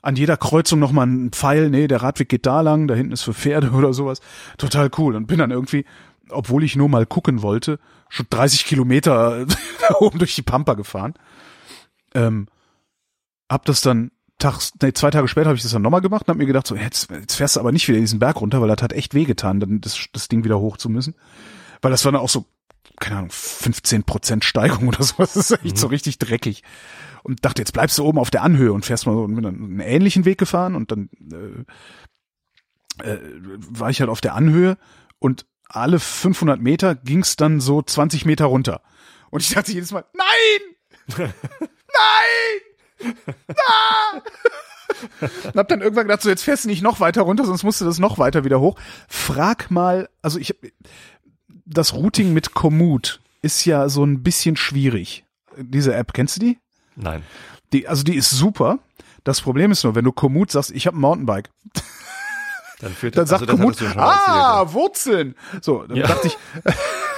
an 0.00 0.16
jeder 0.16 0.36
Kreuzung 0.36 0.78
nochmal 0.78 1.08
ein 1.08 1.32
Pfeil, 1.32 1.70
nee, 1.70 1.88
der 1.88 2.02
Radweg 2.02 2.28
geht 2.28 2.46
da 2.46 2.60
lang, 2.60 2.86
da 2.86 2.94
hinten 2.94 3.12
ist 3.12 3.22
für 3.22 3.34
Pferde 3.34 3.70
oder 3.74 3.92
sowas. 3.92 4.20
Total 4.58 4.90
cool. 4.96 5.16
Und 5.16 5.26
bin 5.26 5.38
dann 5.38 5.50
irgendwie, 5.50 5.84
obwohl 6.30 6.62
ich 6.62 6.76
nur 6.76 6.88
mal 6.88 7.04
gucken 7.04 7.42
wollte, 7.42 7.80
schon 8.08 8.26
30 8.30 8.64
Kilometer 8.64 9.44
da 9.88 9.94
oben 9.98 10.18
durch 10.18 10.34
die 10.34 10.42
Pampa 10.42 10.74
gefahren. 10.74 11.14
Ähm, 12.14 12.48
hab 13.48 13.64
das 13.64 13.80
dann 13.80 14.10
tags, 14.38 14.72
nee, 14.80 14.92
zwei 14.92 15.10
Tage 15.10 15.28
später 15.28 15.48
habe 15.48 15.56
ich 15.56 15.62
das 15.62 15.72
dann 15.72 15.82
nochmal 15.82 16.00
gemacht 16.00 16.22
und 16.22 16.28
hab 16.32 16.36
mir 16.36 16.46
gedacht, 16.46 16.66
so, 16.66 16.76
jetzt, 16.76 17.10
jetzt 17.10 17.34
fährst 17.34 17.56
du 17.56 17.60
aber 17.60 17.72
nicht 17.72 17.88
wieder 17.88 17.98
diesen 17.98 18.18
Berg 18.18 18.40
runter, 18.40 18.60
weil 18.60 18.68
das 18.68 18.82
hat 18.82 18.92
echt 18.92 19.14
wehgetan, 19.14 19.60
dann 19.60 19.80
das, 19.80 19.98
das 20.12 20.28
Ding 20.28 20.44
wieder 20.44 20.58
hoch 20.58 20.76
zu 20.76 20.88
müssen. 20.88 21.14
Weil 21.82 21.90
das 21.90 22.04
war 22.04 22.12
dann 22.12 22.20
auch 22.20 22.28
so, 22.28 22.46
keine 22.98 23.16
Ahnung, 23.16 23.30
15 23.30 24.04
Prozent 24.04 24.44
Steigung 24.44 24.88
oder 24.88 25.02
sowas. 25.02 25.34
Das 25.34 25.50
ist 25.50 25.64
echt 25.64 25.78
so 25.78 25.88
richtig 25.88 26.18
dreckig. 26.18 26.62
Und 27.22 27.44
dachte, 27.44 27.60
jetzt 27.60 27.72
bleibst 27.72 27.98
du 27.98 28.04
oben 28.04 28.18
auf 28.18 28.30
der 28.30 28.42
Anhöhe 28.42 28.72
und 28.72 28.86
fährst 28.86 29.06
mal 29.06 29.12
so 29.12 29.22
und 29.22 29.34
bin 29.34 29.44
dann 29.44 29.56
einen 29.56 29.80
ähnlichen 29.80 30.24
Weg 30.24 30.38
gefahren 30.38 30.74
und 30.76 30.92
dann 30.92 31.10
äh, 33.02 33.10
äh, 33.10 33.18
war 33.70 33.90
ich 33.90 34.00
halt 34.00 34.08
auf 34.08 34.20
der 34.20 34.34
Anhöhe 34.34 34.78
und 35.18 35.46
alle 35.68 35.98
500 36.00 36.60
Meter 36.60 36.94
ging's 36.94 37.36
dann 37.36 37.60
so 37.60 37.82
20 37.82 38.24
Meter 38.24 38.46
runter. 38.46 38.82
Und 39.30 39.42
ich 39.42 39.50
dachte 39.50 39.72
jedes 39.72 39.90
Mal, 39.90 40.04
nein! 40.14 41.30
nein! 41.98 43.14
Ah! 43.56 44.20
Und 45.44 45.56
hab 45.56 45.68
dann 45.68 45.80
irgendwann 45.80 46.06
gedacht, 46.06 46.22
so 46.22 46.28
jetzt 46.28 46.42
fährst 46.42 46.64
du 46.64 46.68
nicht 46.68 46.82
noch 46.82 47.00
weiter 47.00 47.22
runter, 47.22 47.44
sonst 47.44 47.62
musst 47.62 47.80
du 47.80 47.84
das 47.84 47.98
noch 47.98 48.18
weiter 48.18 48.44
wieder 48.44 48.60
hoch. 48.60 48.76
Frag 49.08 49.70
mal, 49.70 50.08
also 50.22 50.38
ich 50.38 50.54
das 51.66 51.94
Routing 51.94 52.32
mit 52.32 52.54
Komoot 52.54 53.20
ist 53.42 53.64
ja 53.64 53.88
so 53.88 54.04
ein 54.04 54.22
bisschen 54.22 54.56
schwierig. 54.56 55.24
Diese 55.56 55.94
App, 55.94 56.12
kennst 56.14 56.36
du 56.36 56.40
die? 56.40 56.58
Nein. 56.96 57.22
Die, 57.72 57.86
also 57.86 58.02
die 58.02 58.16
ist 58.16 58.30
super. 58.30 58.78
Das 59.24 59.40
Problem 59.40 59.70
ist 59.70 59.84
nur, 59.84 59.94
wenn 59.94 60.04
du 60.04 60.12
Komoot 60.12 60.50
sagst, 60.50 60.70
ich 60.70 60.86
habe 60.86 60.96
ein 60.96 61.00
Mountainbike, 61.00 61.50
Dann 62.80 62.92
führt 62.94 63.16
dann 63.16 63.22
also 63.22 63.36
sagt 63.36 63.48
das 63.48 63.56
Komoot, 63.56 63.82
ah, 63.96 64.72
Wurzeln. 64.72 65.34
So, 65.60 65.82
dann 65.84 65.96
Ja. 65.96 66.06
dachte 66.06 66.28
ich, 66.28 66.36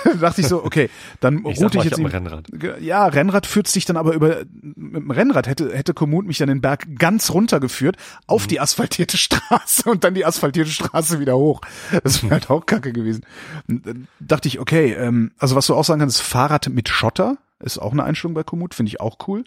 dachte 0.20 0.40
ich 0.40 0.48
so, 0.48 0.64
okay, 0.64 0.90
dann. 1.20 1.44
Ich 1.46 1.60
mal, 1.60 1.84
ich 1.84 1.84
jetzt 1.84 1.98
in- 1.98 2.06
Rennrad. 2.06 2.46
ja, 2.80 3.06
Rennrad 3.06 3.46
führt 3.46 3.72
dich 3.74 3.84
dann 3.84 3.96
aber 3.96 4.14
über, 4.14 4.38
mit 4.62 5.02
dem 5.02 5.10
Rennrad 5.10 5.46
hätte, 5.46 5.74
hätte 5.76 5.94
Komoot 5.94 6.26
mich 6.26 6.38
dann 6.38 6.48
den 6.48 6.60
Berg 6.60 6.86
ganz 6.98 7.30
runtergeführt, 7.30 7.96
auf 8.26 8.44
Mhm. 8.44 8.48
die 8.48 8.60
asphaltierte 8.60 9.16
Straße 9.18 9.88
und 9.90 10.04
dann 10.04 10.14
die 10.14 10.24
asphaltierte 10.24 10.70
Straße 10.70 11.20
wieder 11.20 11.36
hoch. 11.36 11.60
Das 12.02 12.22
wäre 12.22 12.32
halt 12.32 12.50
auch 12.50 12.66
kacke 12.66 12.92
gewesen. 12.92 13.24
Und 13.68 14.06
dachte 14.20 14.48
ich, 14.48 14.58
okay, 14.60 14.92
ähm, 14.94 15.32
also 15.38 15.56
was 15.56 15.66
du 15.66 15.74
auch 15.74 15.84
sagen 15.84 16.00
kannst, 16.00 16.20
Fahrrad 16.22 16.68
mit 16.68 16.88
Schotter, 16.88 17.36
ist 17.60 17.78
auch 17.78 17.92
eine 17.92 18.04
Einstellung 18.04 18.34
bei 18.34 18.42
Komoot, 18.42 18.74
finde 18.74 18.88
ich 18.88 19.00
auch 19.00 19.18
cool. 19.28 19.44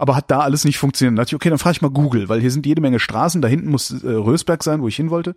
Aber 0.00 0.16
hat 0.16 0.30
da 0.30 0.40
alles 0.40 0.64
nicht 0.64 0.78
funktioniert. 0.78 1.10
Dann 1.10 1.16
dachte 1.16 1.28
ich, 1.28 1.34
okay, 1.34 1.50
dann 1.50 1.58
frage 1.58 1.76
ich 1.76 1.82
mal 1.82 1.90
Google, 1.90 2.30
weil 2.30 2.40
hier 2.40 2.50
sind 2.50 2.64
jede 2.64 2.80
Menge 2.80 2.98
Straßen, 2.98 3.42
da 3.42 3.48
hinten 3.48 3.68
muss 3.68 3.90
äh, 3.90 4.08
Rösberg 4.08 4.62
sein, 4.62 4.80
wo 4.80 4.88
ich 4.88 4.96
hin 4.96 5.10
wollte. 5.10 5.36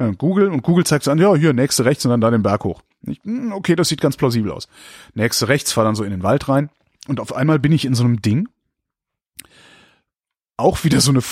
Ja, 0.00 0.10
Google 0.10 0.48
und 0.48 0.64
Google 0.64 0.84
zeigt 0.84 1.04
so 1.04 1.12
an, 1.12 1.18
ja, 1.18 1.32
hier, 1.36 1.52
nächste 1.52 1.84
rechts 1.84 2.04
und 2.04 2.10
dann 2.10 2.20
da 2.20 2.28
den 2.32 2.42
Berg 2.42 2.64
hoch. 2.64 2.82
Ich, 3.06 3.20
hm, 3.22 3.52
okay, 3.52 3.76
das 3.76 3.88
sieht 3.88 4.00
ganz 4.00 4.16
plausibel 4.16 4.50
aus. 4.50 4.66
Nächste 5.14 5.46
rechts, 5.46 5.72
fahr 5.72 5.84
dann 5.84 5.94
so 5.94 6.02
in 6.02 6.10
den 6.10 6.24
Wald 6.24 6.48
rein 6.48 6.68
und 7.06 7.20
auf 7.20 7.32
einmal 7.32 7.60
bin 7.60 7.70
ich 7.70 7.84
in 7.84 7.94
so 7.94 8.02
einem 8.02 8.20
Ding. 8.20 8.48
Auch 10.56 10.82
wieder 10.82 11.00
so 11.00 11.12
eine 11.12 11.22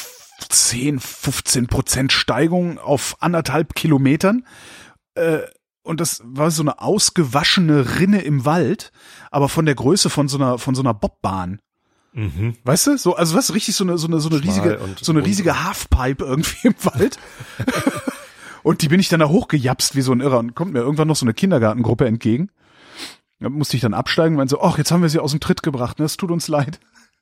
10, 0.49 1.01
15 1.01 1.67
Prozent 1.67 2.13
Steigung 2.13 2.79
auf 2.79 3.17
anderthalb 3.19 3.75
Kilometern. 3.75 4.47
Äh, 5.17 5.41
und 5.83 6.01
das 6.01 6.23
war 6.25 6.53
so 6.53 6.63
eine 6.63 6.81
ausgewaschene 6.81 7.99
Rinne 7.99 8.21
im 8.23 8.45
Wald, 8.45 8.93
aber 9.33 9.49
von 9.49 9.67
der 9.67 9.75
Größe 9.75 10.09
von 10.09 10.29
so 10.29 10.39
einer, 10.39 10.59
von 10.59 10.77
so 10.77 10.83
einer 10.83 10.95
Bobbahn. 10.95 11.59
Mhm. 12.13 12.57
Weißt 12.65 12.87
du? 12.89 12.99
So, 12.99 13.15
also 13.17 13.37
was 13.37 13.55
richtig 13.55 13.77
so 13.77 13.85
eine, 13.85 13.97
so 13.99 14.07
eine, 14.09 14.21
so 14.21 14.29
eine 14.29 14.39
Schmal 14.39 14.49
riesige, 14.49 14.81
so 15.01 15.13
eine 15.13 15.25
riesige 15.25 15.65
Halfpipe 15.65 16.25
irgendwie 16.25 16.69
im 16.69 16.75
Wald. 16.83 17.19
und 18.63 18.83
die 18.83 18.89
bin 18.89 19.01
ich 19.01 19.09
dann 19.09 19.21
da 19.21 19.29
hochgejapst 19.29 19.95
wie 19.97 20.03
so 20.03 20.13
ein 20.13 20.21
Irrer 20.21 20.39
und 20.39 20.55
kommt 20.55 20.73
mir 20.73 20.81
irgendwann 20.81 21.09
noch 21.09 21.17
so 21.17 21.25
eine 21.25 21.35
Kindergartengruppe 21.35 22.07
entgegen. 22.07 22.51
Da 23.39 23.49
musste 23.49 23.77
ich 23.77 23.81
dann 23.83 23.95
absteigen 23.95 24.35
und 24.35 24.39
meinte 24.39 24.51
so, 24.51 24.61
ach, 24.63 24.77
jetzt 24.77 24.91
haben 24.91 25.03
wir 25.03 25.09
sie 25.09 25.19
aus 25.19 25.31
dem 25.31 25.41
Tritt 25.41 25.63
gebracht, 25.63 25.99
ne? 25.99 26.05
Es 26.05 26.17
tut 26.17 26.31
uns 26.31 26.49
leid. 26.49 26.79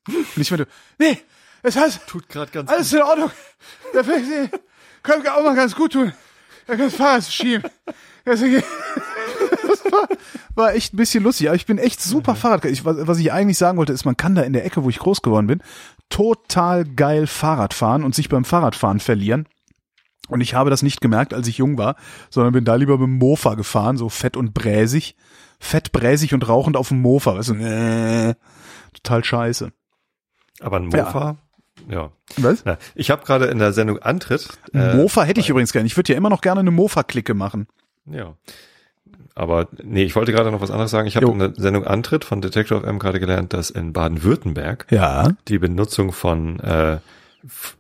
Und 0.09 0.27
ich 0.37 0.51
meinte, 0.51 0.67
nee, 0.99 1.19
es 1.63 1.77
heißt, 1.77 2.01
Tut 2.07 2.29
gerade 2.29 2.51
ganz 2.51 2.71
alles 2.71 2.93
in 2.93 3.03
Ordnung. 3.03 3.31
Flex- 3.93 4.51
Können 5.03 5.23
wir 5.23 5.37
auch 5.37 5.45
mal 5.45 5.55
ganz 5.55 5.75
gut 5.77 5.93
tun. 5.93 6.13
Er 6.67 6.77
kann 6.77 6.87
das 6.87 6.97
Fahrrad 6.97 7.25
schieben. 7.25 7.63
Das 9.69 9.93
war, 9.93 10.09
war 10.55 10.75
echt 10.75 10.95
ein 10.95 10.97
bisschen 10.97 11.25
lustig. 11.25 11.49
Aber 11.49 11.57
ich 11.57 11.67
bin 11.67 11.79
echt 11.79 12.01
super 12.01 12.35
Fahrrad. 12.35 12.65
Ich, 12.65 12.85
was, 12.85 12.97
was 13.07 13.19
ich 13.19 13.33
eigentlich 13.33 13.59
sagen 13.59 13.79
wollte, 13.79 13.93
ist, 13.93 14.05
man 14.05 14.17
kann 14.17 14.35
da 14.35 14.43
in 14.43 14.53
der 14.53 14.65
Ecke, 14.65 14.85
wo 14.85 14.89
ich 14.89 14.99
groß 14.99 15.23
geworden 15.23 15.47
bin, 15.47 15.63
total 16.09 16.85
geil 16.85 17.27
Fahrrad 17.27 17.75
fahren 17.75 18.05
und 18.05 18.15
sich 18.15 18.29
beim 18.29 18.45
Fahrradfahren 18.45 19.01
verlieren. 19.01 19.47
Und 20.29 20.41
ich 20.41 20.55
habe 20.55 20.71
das 20.71 20.83
nicht 20.83 21.01
gemerkt, 21.01 21.33
als 21.33 21.49
ich 21.49 21.59
jung 21.59 21.79
war, 21.79 21.97
sondern 22.31 22.53
bin 22.53 22.65
da 22.65 22.75
lieber 22.75 22.99
mit 22.99 23.07
dem 23.07 23.19
Mofa 23.19 23.55
gefahren, 23.55 23.97
so 23.97 24.09
fett 24.09 24.37
und 24.37 24.53
bräsig. 24.53 25.17
Fett, 25.59 25.91
bräsig 25.93 26.35
und 26.35 26.49
rauchend 26.49 26.77
auf 26.77 26.89
dem 26.89 27.01
Mofa. 27.01 27.37
Weißt 27.37 27.49
du, 27.51 27.55
äh, 27.55 28.35
total 28.95 29.25
scheiße. 29.25 29.73
Aber 30.61 30.77
ein 30.77 30.87
Mofa, 30.87 31.37
ja. 31.89 32.11
Was? 32.37 32.63
Na, 32.65 32.79
ich 32.95 33.11
habe 33.11 33.25
gerade 33.25 33.47
in 33.47 33.59
der 33.59 33.73
Sendung 33.73 33.99
Antritt. 33.99 34.49
äh, 34.75 34.97
Mofa 34.97 35.23
hätte 35.23 35.41
ich 35.41 35.49
übrigens 35.49 35.73
gerne. 35.73 35.87
Ich 35.87 35.97
würde 35.97 36.13
ja 36.13 36.19
immer 36.19 36.31
noch 36.31 36.41
gerne 36.41 36.61
eine 36.61 36.71
Mofa-Clique 36.71 37.35
machen. 37.35 37.67
Ja. 38.07 38.35
Aber 39.39 39.69
nee, 39.83 40.03
ich 40.05 40.17
wollte 40.17 40.33
gerade 40.33 40.51
noch 40.51 40.61
was 40.61 40.71
anderes 40.71 40.91
sagen. 40.91 41.07
Ich 41.07 41.17
habe 41.17 41.27
in 41.31 41.39
der 41.39 41.53
Sendung 41.57 41.85
Antritt 41.87 42.25
von 42.25 42.41
Detector 42.41 42.81
FM 42.83 42.99
gerade 42.99 43.21
gelernt, 43.21 43.53
dass 43.53 43.71
in 43.71 43.93
Baden-Württemberg 43.93 44.87
Ja. 44.91 45.31
die 45.49 45.59
Benutzung 45.59 46.13
von 46.13 46.59
äh, 46.61 46.99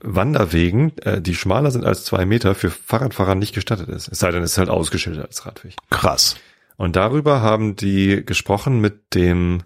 Wanderwegen, 0.00 0.96
äh, 0.98 1.20
die 1.20 1.34
schmaler 1.34 1.70
sind 1.70 1.84
als 1.84 2.04
zwei 2.04 2.24
Meter, 2.26 2.54
für 2.54 2.70
Fahrradfahrer 2.70 3.34
nicht 3.34 3.54
gestattet 3.54 3.88
ist. 3.88 4.08
Es 4.08 4.18
sei 4.20 4.30
denn, 4.30 4.42
es 4.42 4.52
ist 4.52 4.58
halt 4.58 4.70
ausgeschildert 4.70 5.26
als 5.26 5.44
Radweg. 5.46 5.74
Krass. 5.90 6.36
Und 6.76 6.94
darüber 6.96 7.40
haben 7.42 7.74
die 7.74 8.24
gesprochen 8.24 8.80
mit 8.80 9.14
dem, 9.14 9.62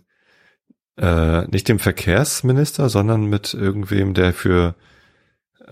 äh, 0.97 1.43
nicht 1.49 1.69
dem 1.69 1.79
Verkehrsminister, 1.79 2.89
sondern 2.89 3.27
mit 3.27 3.53
irgendwem, 3.55 4.15
der 4.15 4.33
für 4.33 4.75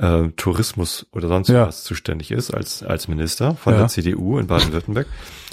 äh, 0.01 0.29
Tourismus 0.37 1.07
oder 1.13 1.29
sonst 1.29 1.49
Ja. 1.49 1.67
was 1.69 1.85
zuständig 1.85 2.31
ist, 2.31 2.53
als, 2.53 2.83
als 2.83 3.07
Minister 3.09 3.55
von 3.57 3.75
Ja. 3.75 3.81
der 3.81 3.89
CDU 3.89 4.39
in 4.39 4.47
Baden-Württemberg. 4.47 5.07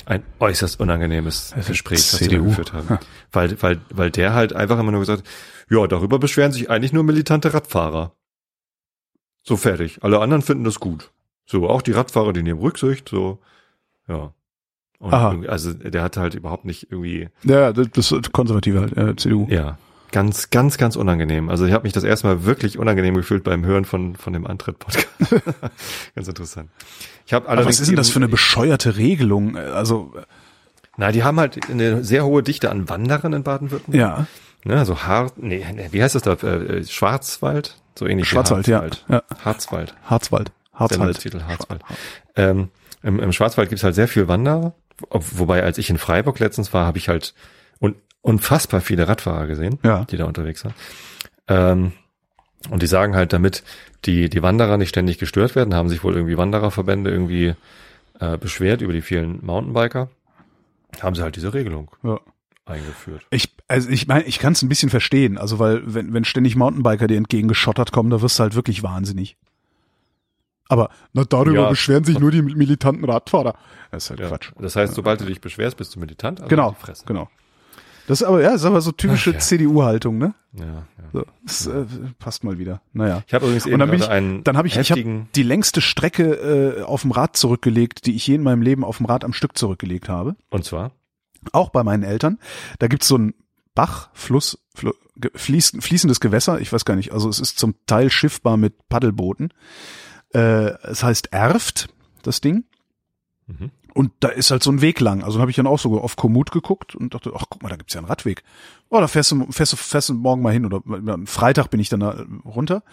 Ein 0.05 0.23
äußerst 0.39 0.79
unangenehmes 0.79 1.51
Also 1.53 1.71
Gespräch, 1.71 1.97
das 1.99 2.12
sie 2.19 2.25
da 2.25 2.31
CDU. 2.31 2.45
geführt 2.45 2.71
haben. 2.73 2.97
Weil, 3.31 3.62
weil, 3.62 3.81
weil 3.89 4.10
der 4.10 4.33
halt 4.33 4.53
einfach 4.53 4.79
immer 4.79 4.91
nur 4.91 5.01
gesagt 5.01 5.23
ja, 5.69 5.86
darüber 5.86 6.17
beschweren 6.17 6.53
sich 6.53 6.69
eigentlich 6.69 6.93
nur 6.93 7.03
militante 7.03 7.53
Radfahrer. 7.53 8.15
So 9.43 9.57
fertig. 9.57 10.01
Alle 10.01 10.19
anderen 10.19 10.41
finden 10.41 10.63
das 10.63 10.79
gut. 10.79 11.12
So, 11.45 11.69
auch 11.69 11.81
die 11.81 11.91
Radfahrer, 11.91 12.31
die 12.33 12.43
nehmen 12.43 12.60
Rücksicht, 12.62 13.10
so, 13.10 13.39
ja. 14.07 14.33
Und 14.99 15.13
also 15.47 15.73
der 15.73 16.01
hat 16.01 16.17
halt 16.17 16.33
überhaupt 16.36 16.65
nicht 16.65 16.88
irgendwie, 16.91 17.29
Ja, 17.43 17.71
das, 17.71 17.88
das 17.93 18.12
ist 18.12 18.31
konservative 18.31 18.79
halt, 18.81 18.97
äh, 18.97 19.15
CDU. 19.15 19.45
ja, 19.49 19.77
ganz, 20.17 20.49
ganz, 20.49 20.80
ganz 20.80 20.95
unangenehm. 20.95 21.47
Also 21.47 21.67
ich 21.67 21.73
habe 21.73 21.84
mich 21.84 21.93
das 21.93 22.03
erstmal 22.03 22.43
wirklich 22.43 22.80
unangenehm 22.80 23.13
gefühlt 23.13 23.43
beim 23.43 23.63
Hören 23.63 23.86
von 23.86 24.15
von 24.15 24.34
dem 24.34 24.47
Antritt-Podcast. 24.47 25.08
ganz 26.15 26.27
interessant. 26.27 26.71
Ich 27.27 27.34
habe 27.34 27.47
Aber 27.47 27.65
was 27.65 27.80
ist 27.80 27.89
denn 27.89 27.97
das 27.97 28.10
für 28.10 28.17
eine 28.17 28.27
bescheuerte 28.27 28.97
Regelung? 28.97 29.56
Also, 29.56 30.15
Na, 30.95 31.12
die 31.12 31.23
haben 31.23 31.39
halt 31.39 31.69
eine 31.69 32.03
sehr 32.03 32.25
hohe 32.25 32.41
Dichte 32.41 32.71
an 32.71 32.89
Wanderern 32.89 33.34
in 33.34 33.43
Baden-Württemberg. 33.43 34.01
ja, 34.01 34.27
Ne, 34.63 34.84
so 34.86 35.03
Hart, 35.03 35.38
nee, 35.38 35.63
wie 35.91 36.01
heißt 36.01 36.15
das 36.15 36.23
da? 36.23 36.34
Äh, 36.34 36.80
äh, 36.80 36.84
Schwarzwald? 36.84 37.77
So 37.93 38.08
ähnlich 38.08 38.27
Schwarzwald, 38.27 38.65
ja. 38.67 38.82
Harzwald. 38.82 39.06
ja. 39.08 39.23
Harzwald. 39.45 39.93
Harzwald. 40.03 40.51
Harzwald. 40.73 40.93
Sendungstitel 40.93 41.43
Harzwald. 41.43 41.82
Ähm, 42.36 42.69
im, 43.03 43.19
Im 43.19 43.32
Schwarzwald 43.34 43.69
gibt's 43.69 43.84
halt 43.84 43.93
sehr 43.93 44.08
viel 44.08 44.27
Wanderer, 44.27 44.73
ob, 45.12 45.23
wobei 45.38 45.62
als 45.62 45.77
ich 45.77 45.91
in 45.91 45.99
Freiburg 45.99 46.39
letztens 46.39 46.73
war, 46.73 46.88
habe 46.88 46.97
ich 46.97 47.08
halt 47.08 47.36
unfassbar 48.21 48.82
viele 48.82 49.08
Radfahrer 49.08 49.47
gesehen, 49.47 49.80
Ja. 49.84 50.06
die 50.06 50.17
da 50.17 50.25
unterwegs 50.25 50.63
waren. 50.65 50.73
Ähm, 51.47 51.91
und 52.69 52.82
die 52.82 52.88
sagen 52.88 53.15
halt, 53.15 53.32
damit 53.34 53.63
die, 54.06 54.30
die 54.30 54.41
Wanderer 54.43 54.77
nicht 54.77 54.89
ständig 54.89 55.17
gestört 55.19 55.56
werden, 55.56 55.73
haben 55.73 55.89
sich 55.89 56.03
wohl 56.03 56.15
irgendwie 56.15 56.38
Wandererverbände 56.38 57.10
irgendwie 57.10 57.53
äh, 58.19 58.38
beschwert 58.38 58.82
über 58.82 58.93
die 58.93 59.01
vielen 59.01 59.45
Mountainbiker, 59.45 60.10
haben 61.01 61.15
sie 61.15 61.21
halt 61.21 61.36
diese 61.36 61.53
Regelung 61.53 61.91
Ja. 62.03 62.19
eingeführt. 62.65 63.25
Ich, 63.30 63.56
also 63.67 63.89
ich 63.89 64.08
meine, 64.08 64.23
ich 64.25 64.39
kann 64.39 64.53
es 64.53 64.62
ein 64.63 64.69
bisschen 64.69 64.89
verstehen, 64.89 65.38
also 65.38 65.60
weil 65.60 65.82
wenn, 65.86 66.13
wenn 66.13 66.25
ständig 66.25 66.56
Mountainbiker 66.56 67.08
dir 67.08 67.17
entgegengeschottert 67.17 67.91
kommen, 67.91 68.10
da 68.10 68.21
wirst 68.21 68.39
du 68.39 68.43
halt 68.43 68.56
wirklich 68.56 68.84
wahnsinnig. 68.84 69.38
Aber 70.69 70.89
na, 71.13 71.23
darüber 71.23 71.62
Ja. 71.63 71.69
beschweren 71.69 72.03
sich 72.03 72.19
nur 72.19 72.32
die 72.32 72.41
militanten 72.41 73.06
Radfahrer. 73.06 73.56
Das 73.91 74.03
ist 74.06 74.10
halt 74.10 74.19
Ja. 74.19 74.27
Quatsch. 74.27 74.51
Das 74.60 74.75
heißt, 74.75 74.95
sobald 74.95 75.21
du 75.21 75.25
dich 75.25 75.39
beschwerst, 75.39 75.77
bist 75.77 75.95
du 75.95 75.99
militant. 75.99 76.41
Also 76.41 76.49
Genau, 76.49 76.75
genau. 77.06 77.30
Das 78.08 78.22
ist 78.22 78.28
aber, 78.28 78.41
ja, 78.41 78.52
ist 78.52 78.63
aber 78.63 78.80
so 78.80 78.93
typische 78.93 79.32
ja. 79.32 79.39
CDU-Haltung, 79.39 80.17
ne? 80.17 80.34
Ja, 80.54 80.65
ja. 80.65 80.86
So, 81.12 81.26
das 81.43 81.67
äh, 81.67 81.86
passt 82.20 82.43
mal 82.46 82.58
wieder. 82.58 82.82
Naja. 82.93 83.24
Ich 83.28 83.34
habe 83.34 83.46
übrigens 83.46 83.65
eben 83.65 83.80
dann 83.80 83.93
ich, 83.93 84.08
einen 84.10 84.43
dann 84.46 84.58
habe 84.58 84.67
ich, 84.67 84.78
ich 84.78 84.91
habe 84.91 85.28
die 85.36 85.43
längste 85.43 85.82
Strecke 85.82 86.80
äh, 86.80 86.82
auf 86.84 87.02
dem 87.02 87.12
Rad 87.12 87.36
zurückgelegt, 87.36 88.06
die 88.06 88.15
ich 88.15 88.26
je 88.26 88.36
in 88.36 88.43
meinem 88.43 88.62
Leben 88.62 88.86
auf 88.86 88.98
dem 88.98 89.06
Rad 89.08 89.26
am 89.26 89.34
Stück 89.34 89.58
zurückgelegt 89.58 90.08
habe. 90.08 90.38
und 90.50 90.63
zwar, 90.63 90.91
Auch 91.52 91.70
bei 91.70 91.84
meinen 91.84 92.04
Eltern. 92.04 92.39
Da 92.80 92.88
gibt's 92.88 93.10
so 93.10 93.15
einen 93.15 93.34
Bach, 93.76 94.10
Fluss, 94.13 94.58
Fl 94.74 94.93
fließ, 95.36 95.78
fließendes 95.80 96.20
Gewässer. 96.20 96.62
Ich 96.62 96.72
weiß 96.72 96.86
gar 96.86 96.96
nicht. 96.96 97.12
Also 97.12 97.28
es 97.28 97.39
ist 97.39 97.60
zum 97.60 97.76
Teil 97.88 98.10
schiffbar 98.10 98.56
mit 98.56 98.88
Paddelbooten. 98.88 99.52
Äh, 100.34 100.72
es 100.84 101.04
heißt 101.04 101.34
Erft, 101.34 101.89
das 102.22 102.39
Ding. 102.39 102.65
Mhm. 103.48 103.72
Und 103.97 104.12
da 104.19 104.27
ist 104.27 104.51
halt 104.51 104.62
so 104.62 104.69
ein 104.71 104.81
Weg 104.81 104.99
lang. 104.99 105.23
Also 105.23 105.39
habe 105.41 105.49
ich 105.49 105.57
dann 105.57 105.65
auch 105.65 105.79
so 105.79 105.99
auf 105.99 106.17
Komoot 106.17 106.51
geguckt 106.51 106.93
und 106.93 107.15
dachte, 107.15 107.31
ach 107.36 107.45
guck 107.49 107.63
mal, 107.63 107.69
da 107.69 107.77
gibt's 107.77 107.95
ja 107.95 107.99
einen 107.99 108.07
Radweg. 108.07 108.43
Oh, 108.89 108.99
da 108.99 109.07
fährst 109.07 109.31
du, 109.31 109.51
fährst 109.51 109.73
du, 109.73 109.75
fährst 109.75 110.10
du 110.10 110.13
morgen 110.13 110.43
mal 110.43 110.53
hin. 110.53 110.67
Oder 110.67 110.83
am 111.12 111.25
Freitag 111.25 111.71
bin 111.71 111.79
ich 111.79 111.89
dann 111.89 112.01
da 112.01 112.23
runter. 112.45 112.83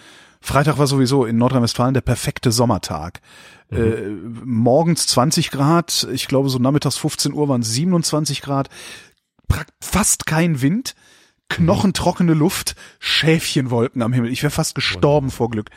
Freitag 0.40 0.78
war 0.78 0.86
sowieso 0.86 1.26
in 1.26 1.36
Nordrhein-Westfalen 1.36 1.92
der 1.92 2.00
perfekte 2.00 2.50
Sommertag. 2.52 3.20
Äh, 3.70 4.08
morgens 4.46 5.06
20 5.08 5.50
Grad, 5.50 6.08
ich 6.10 6.26
glaube 6.26 6.48
so 6.48 6.58
nachmittags 6.58 6.96
15 6.96 7.34
Uhr 7.34 7.50
waren 7.50 7.62
27 7.62 8.40
Grad, 8.40 8.70
fast 9.82 10.24
kein 10.24 10.62
Wind, 10.62 10.94
knochentrockene 11.50 12.32
Luft, 12.32 12.76
Schäfchenwolken 12.98 14.00
am 14.00 14.14
Himmel. 14.14 14.32
Ich 14.32 14.42
wäre 14.42 14.50
fast 14.50 14.74
gestorben 14.74 15.30
vor 15.30 15.50
Glück. 15.50 15.68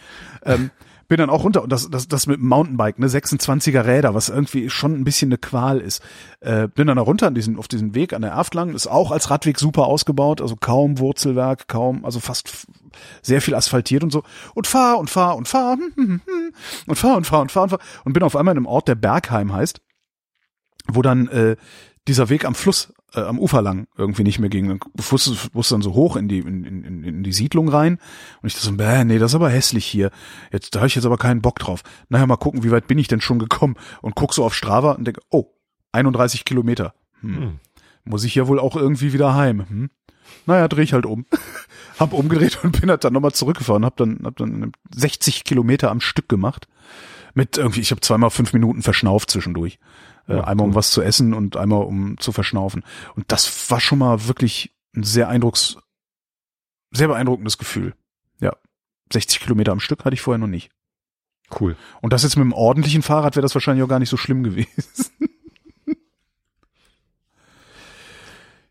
Ähm, 0.45 0.71
bin 1.07 1.17
dann 1.17 1.29
auch 1.29 1.43
runter. 1.43 1.63
Und 1.63 1.71
das, 1.71 1.89
das, 1.89 2.07
das 2.07 2.27
mit 2.27 2.39
dem 2.39 2.47
Mountainbike, 2.47 2.99
ne, 2.99 3.07
26er 3.07 3.85
Räder, 3.85 4.13
was 4.13 4.29
irgendwie 4.29 4.69
schon 4.69 4.93
ein 4.93 5.03
bisschen 5.03 5.29
eine 5.29 5.37
Qual 5.37 5.79
ist. 5.79 6.01
Äh, 6.41 6.67
bin 6.67 6.87
dann 6.87 6.97
da 6.97 7.03
runter 7.03 7.27
an 7.27 7.35
diesen, 7.35 7.57
auf 7.57 7.67
diesen 7.67 7.95
Weg 7.95 8.13
an 8.13 8.21
der 8.21 8.31
Erft 8.31 8.53
lang, 8.53 8.73
ist 8.73 8.87
auch 8.87 9.11
als 9.11 9.29
Radweg 9.29 9.59
super 9.59 9.85
ausgebaut, 9.85 10.41
also 10.41 10.55
kaum 10.55 10.99
Wurzelwerk, 10.99 11.67
kaum, 11.67 12.03
also 12.03 12.19
fast 12.19 12.67
sehr 13.21 13.41
viel 13.41 13.55
asphaltiert 13.55 14.03
und 14.03 14.11
so. 14.11 14.23
Und 14.53 14.67
fahr 14.67 14.99
und 14.99 15.09
fahr 15.09 15.35
und 15.37 15.47
fahr. 15.47 15.77
Hm, 15.77 15.93
hm, 15.95 16.21
hm, 16.25 16.53
und 16.87 16.95
fahr 16.95 17.17
und 17.17 17.25
fahr 17.25 17.41
und 17.41 17.51
fahr 17.51 17.63
und 17.63 17.69
fahr. 17.69 17.79
Und 18.03 18.13
bin 18.13 18.23
auf 18.23 18.35
einmal 18.35 18.53
in 18.53 18.57
einem 18.57 18.65
Ort, 18.65 18.87
der 18.87 18.95
Bergheim 18.95 19.53
heißt, 19.53 19.81
wo 20.87 21.01
dann 21.01 21.27
äh, 21.27 21.55
dieser 22.07 22.29
Weg 22.29 22.45
am 22.45 22.55
Fluss, 22.55 22.93
äh, 23.13 23.21
am 23.21 23.39
Ufer 23.39 23.61
lang 23.61 23.87
irgendwie 23.97 24.23
nicht 24.23 24.39
mehr 24.39 24.49
ging. 24.49 24.67
Dann 24.67 24.79
musste, 25.11 25.35
musste 25.53 25.75
dann 25.75 25.81
so 25.81 25.93
hoch 25.93 26.15
in 26.15 26.27
die, 26.27 26.39
in, 26.39 26.63
in, 26.63 27.03
in 27.03 27.23
die 27.23 27.33
Siedlung 27.33 27.69
rein. 27.69 27.99
Und 28.41 28.47
ich 28.47 28.53
dachte 28.53 28.67
so, 28.67 28.73
bäh, 28.73 29.03
nee, 29.03 29.19
das 29.19 29.31
ist 29.31 29.35
aber 29.35 29.49
hässlich 29.49 29.85
hier. 29.85 30.11
Jetzt, 30.51 30.75
da 30.75 30.79
habe 30.79 30.87
ich 30.87 30.95
jetzt 30.95 31.05
aber 31.05 31.17
keinen 31.17 31.41
Bock 31.41 31.59
drauf. 31.59 31.83
Naja, 32.09 32.25
mal 32.25 32.37
gucken, 32.37 32.63
wie 32.63 32.71
weit 32.71 32.87
bin 32.87 32.97
ich 32.97 33.07
denn 33.07 33.21
schon 33.21 33.39
gekommen? 33.39 33.75
Und 34.01 34.15
guck 34.15 34.33
so 34.33 34.43
auf 34.43 34.53
Strava 34.53 34.93
und 34.93 35.05
denke, 35.05 35.21
oh, 35.29 35.53
31 35.91 36.45
Kilometer. 36.45 36.93
Hm. 37.21 37.35
Hm. 37.35 37.59
Muss 38.03 38.23
ich 38.23 38.35
ja 38.35 38.47
wohl 38.47 38.59
auch 38.59 38.75
irgendwie 38.75 39.13
wieder 39.13 39.35
heim. 39.35 39.67
Hm? 39.67 39.89
Naja, 40.45 40.67
dreh 40.67 40.83
ich 40.83 40.93
halt 40.93 41.05
um. 41.05 41.25
hab 41.99 42.13
umgedreht 42.13 42.59
und 42.63 42.79
bin 42.79 42.89
halt 42.89 43.03
dann 43.03 43.13
nochmal 43.13 43.33
zurückgefahren. 43.33 43.85
Hab 43.85 43.97
dann, 43.97 44.21
hab 44.23 44.35
dann 44.37 44.71
60 44.93 45.43
Kilometer 45.43 45.91
am 45.91 46.01
Stück 46.01 46.29
gemacht. 46.29 46.67
Mit 47.37 47.55
irgendwie, 47.55 47.81
ich 47.81 47.91
habe 47.91 48.01
zweimal 48.01 48.31
fünf 48.31 48.51
Minuten 48.51 48.81
verschnauft 48.81 49.29
zwischendurch. 49.29 49.77
Äh, 50.27 50.37
Ja, 50.37 50.43
einmal 50.45 50.65
um 50.65 50.73
was 50.73 50.89
zu 50.89 51.03
essen 51.03 51.35
und 51.35 51.55
einmal 51.55 51.83
um 51.83 52.17
zu 52.17 52.31
verschnaufen. 52.31 52.83
Und 53.15 53.31
das 53.31 53.69
war 53.69 53.79
schon 53.79 53.99
mal 53.99 54.27
wirklich 54.27 54.73
ein 54.95 55.03
sehr 55.03 55.29
eindrucks, 55.29 55.77
sehr 56.89 57.07
beeindruckendes 57.07 57.59
Gefühl. 57.59 57.93
Ja. 58.39 58.55
60 59.13 59.39
Kilometer 59.41 59.71
am 59.71 59.79
Stück 59.79 60.03
hatte 60.03 60.15
ich 60.15 60.21
vorher 60.21 60.39
noch 60.39 60.47
nicht. 60.47 60.71
cool. 61.59 61.77
Und 62.01 62.11
das 62.11 62.23
jetzt 62.23 62.37
mit 62.37 62.41
einem 62.41 62.53
ordentlichen 62.53 63.03
Fahrrad 63.03 63.35
wäre 63.35 63.43
das 63.43 63.53
wahrscheinlich 63.53 63.83
auch 63.83 63.87
gar 63.89 63.99
nicht 63.99 64.09
so 64.09 64.17
schlimm 64.17 64.41
gewesen. 64.41 65.05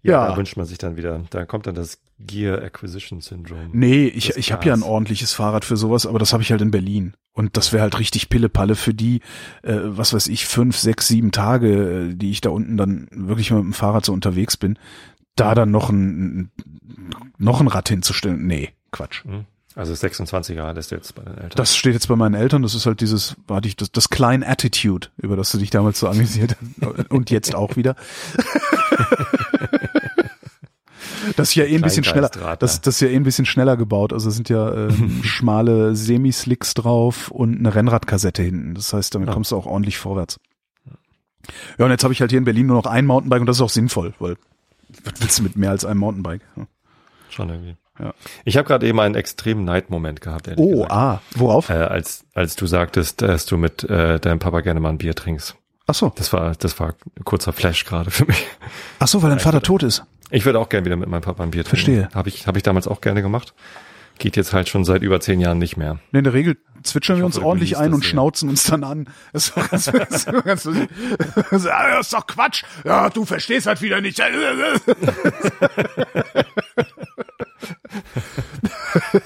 Ja, 0.06 0.28
da 0.28 0.36
wünscht 0.36 0.56
man 0.56 0.66
sich 0.66 0.78
dann 0.78 0.96
wieder, 0.96 1.22
da 1.30 1.44
kommt 1.44 1.66
dann 1.66 1.74
das 1.74 1.98
Gear 2.18 2.62
Acquisition 2.62 3.20
Syndrome. 3.20 3.70
Nee, 3.72 4.06
ich, 4.06 4.36
ich 4.36 4.52
habe 4.52 4.66
ja 4.66 4.74
ein 4.74 4.82
ordentliches 4.82 5.32
Fahrrad 5.32 5.64
für 5.64 5.76
sowas, 5.76 6.06
aber 6.06 6.18
das 6.18 6.32
habe 6.32 6.42
ich 6.42 6.50
halt 6.50 6.62
in 6.62 6.70
Berlin. 6.70 7.14
Und 7.32 7.56
das 7.56 7.72
wäre 7.72 7.82
halt 7.82 7.98
richtig 7.98 8.30
Pillepalle 8.30 8.74
für 8.74 8.94
die, 8.94 9.20
äh, 9.62 9.78
was 9.82 10.14
weiß 10.14 10.28
ich, 10.28 10.46
fünf, 10.46 10.78
sechs, 10.78 11.08
sieben 11.08 11.32
Tage, 11.32 12.08
äh, 12.10 12.14
die 12.14 12.30
ich 12.30 12.40
da 12.40 12.50
unten 12.50 12.76
dann 12.76 13.08
wirklich 13.10 13.50
mal 13.50 13.58
mit 13.58 13.66
dem 13.66 13.74
Fahrrad 13.74 14.06
so 14.06 14.12
unterwegs 14.12 14.56
bin, 14.56 14.78
da 15.34 15.54
dann 15.54 15.70
noch 15.70 15.90
ein, 15.90 16.50
noch 17.36 17.60
ein 17.60 17.68
Rad 17.68 17.90
hinzustellen. 17.90 18.46
Nee, 18.46 18.70
Quatsch. 18.90 19.24
Hm. 19.24 19.44
Also 19.76 19.92
26er 19.92 20.72
lässt 20.72 20.90
du 20.90 20.94
jetzt 20.94 21.14
bei 21.14 21.22
den 21.22 21.34
Eltern. 21.34 21.50
Das 21.54 21.76
steht 21.76 21.92
jetzt 21.92 22.08
bei 22.08 22.16
meinen 22.16 22.34
Eltern, 22.34 22.62
das 22.62 22.74
ist 22.74 22.86
halt 22.86 23.00
dieses, 23.02 23.36
warte 23.46 23.68
ich, 23.68 23.76
das, 23.76 23.92
das 23.92 24.08
Klein 24.08 24.42
Attitude, 24.42 25.08
über 25.18 25.36
das 25.36 25.52
du 25.52 25.58
dich 25.58 25.68
damals 25.70 26.00
so 26.00 26.08
amüsiert 26.08 26.56
hast. 26.80 27.10
Und 27.10 27.30
jetzt 27.30 27.54
auch 27.54 27.76
wieder. 27.76 27.94
Das 31.36 31.48
ist 31.50 31.54
ja 31.56 31.64
eh 31.64 31.74
ein 31.74 31.82
bisschen 31.82 32.04
schneller. 32.04 32.28
Das, 32.58 32.80
das 32.80 32.94
ist 32.94 33.00
ja 33.00 33.08
eh 33.08 33.16
ein 33.16 33.24
bisschen 33.24 33.44
schneller 33.46 33.76
gebaut. 33.76 34.12
Also 34.12 34.28
es 34.28 34.36
sind 34.36 34.48
ja 34.48 34.72
ähm, 34.88 35.20
schmale 35.24 35.94
Semislicks 35.94 36.74
drauf 36.74 37.30
und 37.30 37.58
eine 37.58 37.74
Rennradkassette 37.74 38.42
hinten. 38.42 38.74
Das 38.74 38.92
heißt, 38.92 39.14
damit 39.14 39.28
Ja. 39.28 39.34
kommst 39.34 39.50
du 39.52 39.56
auch 39.56 39.66
ordentlich 39.66 39.98
vorwärts. 39.98 40.38
Ja, 41.78 41.84
und 41.84 41.90
jetzt 41.90 42.02
habe 42.04 42.14
ich 42.14 42.20
halt 42.20 42.30
hier 42.30 42.38
in 42.38 42.44
Berlin 42.44 42.66
nur 42.66 42.76
noch 42.76 42.86
ein 42.86 43.06
Mountainbike 43.06 43.40
und 43.40 43.46
das 43.46 43.56
ist 43.58 43.62
auch 43.62 43.68
sinnvoll, 43.70 44.14
weil 44.18 44.36
was 45.04 45.20
willst 45.20 45.38
du 45.38 45.42
mit 45.42 45.56
mehr 45.56 45.70
als 45.70 45.84
einem 45.84 46.00
Mountainbike? 46.00 46.40
Ja. 46.56 46.66
Schon 47.28 47.48
irgendwie. 47.50 47.76
Ja. 47.98 48.12
Ich 48.44 48.56
habe 48.56 48.66
gerade 48.68 48.86
eben 48.86 49.00
einen 49.00 49.14
extremen 49.14 49.64
Neidmoment 49.64 50.20
gehabt, 50.20 50.48
ehrlich 50.48 50.64
Oh, 50.64 50.70
gesagt. 50.82 50.92
ah, 50.92 51.20
worauf? 51.34 51.70
Äh, 51.70 51.74
als, 51.74 52.24
als 52.34 52.56
du 52.56 52.66
sagtest, 52.66 53.22
dass 53.22 53.46
du 53.46 53.56
mit 53.56 53.84
äh, 53.84 54.18
deinem 54.20 54.38
Papa 54.38 54.60
gerne 54.60 54.80
mal 54.80 54.90
ein 54.90 54.98
Bier 54.98 55.14
trinkst. 55.14 55.56
Ach 55.86 55.94
so, 55.94 56.12
Das 56.16 56.32
war, 56.32 56.52
das 56.56 56.78
war 56.80 56.94
ein 57.16 57.24
kurzer 57.24 57.52
Flash 57.52 57.84
gerade 57.84 58.10
für 58.10 58.24
mich. 58.26 58.46
ach 58.98 59.08
so, 59.08 59.22
weil 59.22 59.30
dein 59.30 59.38
Vater 59.40 59.62
tot 59.62 59.82
ist. 59.82 60.02
Ich 60.30 60.44
würde 60.44 60.58
auch 60.58 60.68
gerne 60.68 60.84
wieder 60.84 60.96
mit 60.96 61.08
meinem 61.08 61.22
Papa 61.22 61.42
ein 61.42 61.52
Bier 61.52 61.62
trinken. 61.64 61.76
Verstehe. 61.84 62.08
Habe 62.14 62.28
ich, 62.28 62.46
habe 62.48 62.58
ich 62.58 62.64
damals 62.64 62.88
auch 62.88 63.00
gerne 63.00 63.22
gemacht. 63.22 63.54
geht 64.18 64.36
jetzt 64.36 64.52
halt 64.52 64.68
schon 64.68 64.84
seit 64.84 65.02
über 65.02 65.20
zehn 65.20 65.38
Jahren 65.40 65.58
nicht 65.58 65.76
mehr. 65.76 66.00
In 66.12 66.24
der 66.24 66.32
Regel 66.32 66.56
zwitschern 66.82 67.16
Ich 67.16 67.20
wir 67.22 67.26
uns 67.26 67.36
hoffe, 67.36 67.46
ordentlich 67.46 67.76
ein 67.78 67.94
und 67.94 68.00
sehr. 68.02 68.10
schnauzen 68.10 68.48
uns 68.48 68.64
dann 68.64 68.82
an. 68.82 69.06
Das 69.32 69.48
ist, 69.48 69.56
doch 69.56 69.70
ganz, 69.70 69.84
das 69.84 69.94
ist, 70.26 70.26
ganz 70.44 70.62
das 71.50 72.00
ist 72.00 72.12
doch 72.12 72.26
Quatsch. 72.26 72.64
Ja, 72.84 73.08
du 73.10 73.24
verstehst 73.24 73.66
halt 73.66 73.80
wieder 73.80 74.00
nicht. 74.00 74.20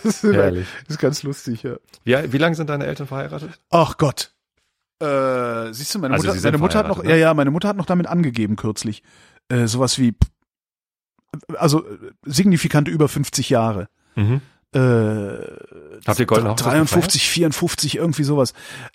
Das 0.02 0.24
ist, 0.24 0.24
Herrlich. 0.24 0.66
das 0.86 0.96
ist 0.96 1.00
ganz 1.00 1.22
lustig, 1.22 1.62
ja. 1.62 1.76
Wie, 2.04 2.32
wie 2.32 2.38
lange 2.38 2.54
sind 2.56 2.70
deine 2.70 2.86
Eltern 2.86 3.06
verheiratet? 3.06 3.60
Ach 3.70 3.96
Gott. 3.98 4.32
Äh, 5.00 5.72
siehst 5.72 5.94
du, 5.94 5.98
meine 5.98 6.14
Also 6.14 6.28
Mutter, 6.28 6.40
meine 6.42 6.58
Mutter 6.58 6.78
hat 6.78 6.88
noch, 6.88 6.96
verheiratet, 6.96 7.10
ja, 7.10 7.26
ne? 7.26 7.30
ja, 7.30 7.34
meine 7.34 7.50
Mutter 7.50 7.68
hat 7.68 7.76
noch 7.76 7.86
damit 7.86 8.06
angegeben 8.06 8.56
kürzlich. 8.56 9.02
Äh, 9.48 9.66
sowas 9.66 9.98
wie, 9.98 10.14
also 11.56 11.86
äh, 11.86 11.98
signifikant 12.24 12.88
über 12.88 13.08
50 13.08 13.48
Jahre. 13.50 13.88
Mhm. 14.16 14.40
Äh, 14.72 14.78
Habt 16.06 16.20
ihr 16.20 16.26
goldene 16.26 16.50
Hochzeit 16.50 16.72
53, 16.72 17.28
54, 17.28 17.96
irgendwie 17.96 18.24
sowas. 18.24 18.52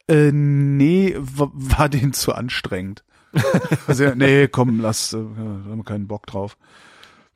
Äh, 0.07 0.31
nee, 0.31 1.15
war, 1.17 1.51
war 1.53 1.89
denen 1.89 2.13
zu 2.13 2.33
anstrengend. 2.33 3.03
also, 3.88 4.13
nee, 4.15 4.47
komm, 4.47 4.79
lass, 4.79 5.11
äh, 5.13 5.17
da 5.17 5.21
haben 5.21 5.77
wir 5.77 5.83
keinen 5.83 6.07
Bock 6.07 6.27
drauf. 6.27 6.57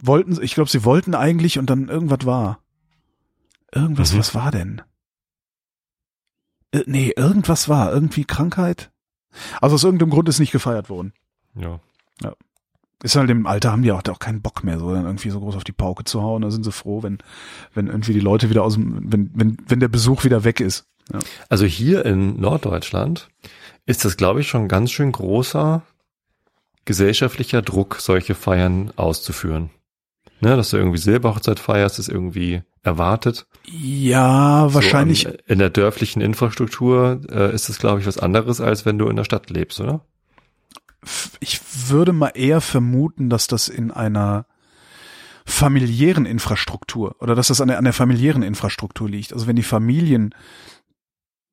Wollten, 0.02 0.42
ich 0.42 0.54
glaube, 0.56 0.70
sie 0.70 0.86
wollten 0.86 1.14
eigentlich 1.16 1.60
und 1.60 1.70
dann 1.70 1.90
irgendwas 1.90 2.26
war. 2.26 2.60
Irgendwas, 3.74 4.14
Mhm. 4.14 4.20
was 4.20 4.34
war 4.36 4.52
denn? 4.52 4.82
Äh, 6.72 6.84
nee, 6.86 7.12
irgendwas 7.16 7.70
war, 7.70 7.92
irgendwie 7.92 8.26
Krankheit. 8.26 8.92
Also 9.62 9.76
aus 9.76 9.84
irgendeinem 9.84 10.12
Grund 10.12 10.30
ist 10.30 10.40
nicht 10.40 10.52
gefeiert 10.52 10.90
worden. 10.90 11.14
Ja. 11.56 11.80
Ist 13.02 13.16
halt 13.16 13.30
im 13.30 13.48
Alter 13.48 13.72
haben 13.72 13.82
die 13.82 13.94
auch, 13.94 14.04
auch 14.10 14.20
keinen 14.20 14.42
Bock 14.42 14.66
mehr, 14.66 14.78
so 14.78 14.94
dann 14.94 15.06
irgendwie 15.06 15.30
so 15.30 15.40
groß 15.40 15.56
auf 15.56 15.64
die 15.64 15.72
Pauke 15.72 16.04
zu 16.04 16.22
hauen. 16.22 16.42
Da 16.42 16.52
sind 16.52 16.64
sie 16.66 16.72
froh, 16.74 17.02
wenn, 17.02 17.20
wenn 17.74 17.88
irgendwie 17.88 18.12
die 18.12 18.20
Leute 18.20 18.50
wieder 18.50 18.62
aus 18.64 18.74
dem, 18.74 19.10
wenn, 19.10 19.32
wenn, 19.34 19.58
wenn 19.68 19.80
der 19.80 19.88
Besuch 19.88 20.26
wieder 20.26 20.44
weg 20.44 20.60
ist. 20.60 20.86
Ja. 21.14 21.20
Also 21.48 21.64
hier 21.66 22.06
in 22.06 22.38
Norddeutschland 22.42 23.30
ist 23.86 24.04
das, 24.04 24.18
glaube 24.18 24.42
ich, 24.42 24.50
schon 24.50 24.68
ganz 24.68 24.92
schön 24.92 25.14
großer 25.14 25.82
gesellschaftlicher 26.84 27.62
Druck, 27.62 27.98
solche 28.02 28.36
Feiern 28.36 28.92
auszuführen. 28.98 29.70
Ne, 30.42 30.56
dass 30.56 30.70
du 30.70 30.78
irgendwie 30.78 30.98
Silberhochzeit 31.00 31.60
feierst, 31.60 32.00
ist 32.00 32.08
irgendwie 32.08 32.62
erwartet. 32.82 33.46
Ja, 33.70 34.74
wahrscheinlich. 34.74 35.24
So, 35.24 35.30
an- 35.30 35.38
in 35.48 35.60
der 35.60 35.70
dörflichen 35.70 36.22
Infrastruktur 36.22 37.22
äh, 37.30 37.54
ist 37.54 37.68
das, 37.68 37.78
glaube 37.80 38.00
ich, 38.00 38.08
was 38.08 38.18
anderes, 38.18 38.62
als 38.62 38.86
wenn 38.86 38.98
du 38.98 39.08
in 39.10 39.16
der 39.18 39.26
Stadt 39.26 39.50
lebst, 39.50 39.80
oder? 39.80 40.06
ich 41.40 41.62
würde 41.90 42.12
mal 42.12 42.32
eher 42.36 42.60
vermuten, 42.60 43.30
dass 43.30 43.48
das 43.48 43.70
in 43.70 43.90
einer 43.90 44.46
familiären 45.46 46.26
Infrastruktur 46.26 47.16
oder 47.20 47.36
dass 47.36 47.48
das 47.48 47.62
an 47.62 47.70
der, 47.70 47.78
an 47.78 47.86
der 47.86 47.94
familiären 47.94 48.44
Infrastruktur 48.44 49.10
liegt. 49.10 49.32
Also 49.34 49.48
wenn 49.48 49.56
die 49.56 49.64
Familien 49.64 50.36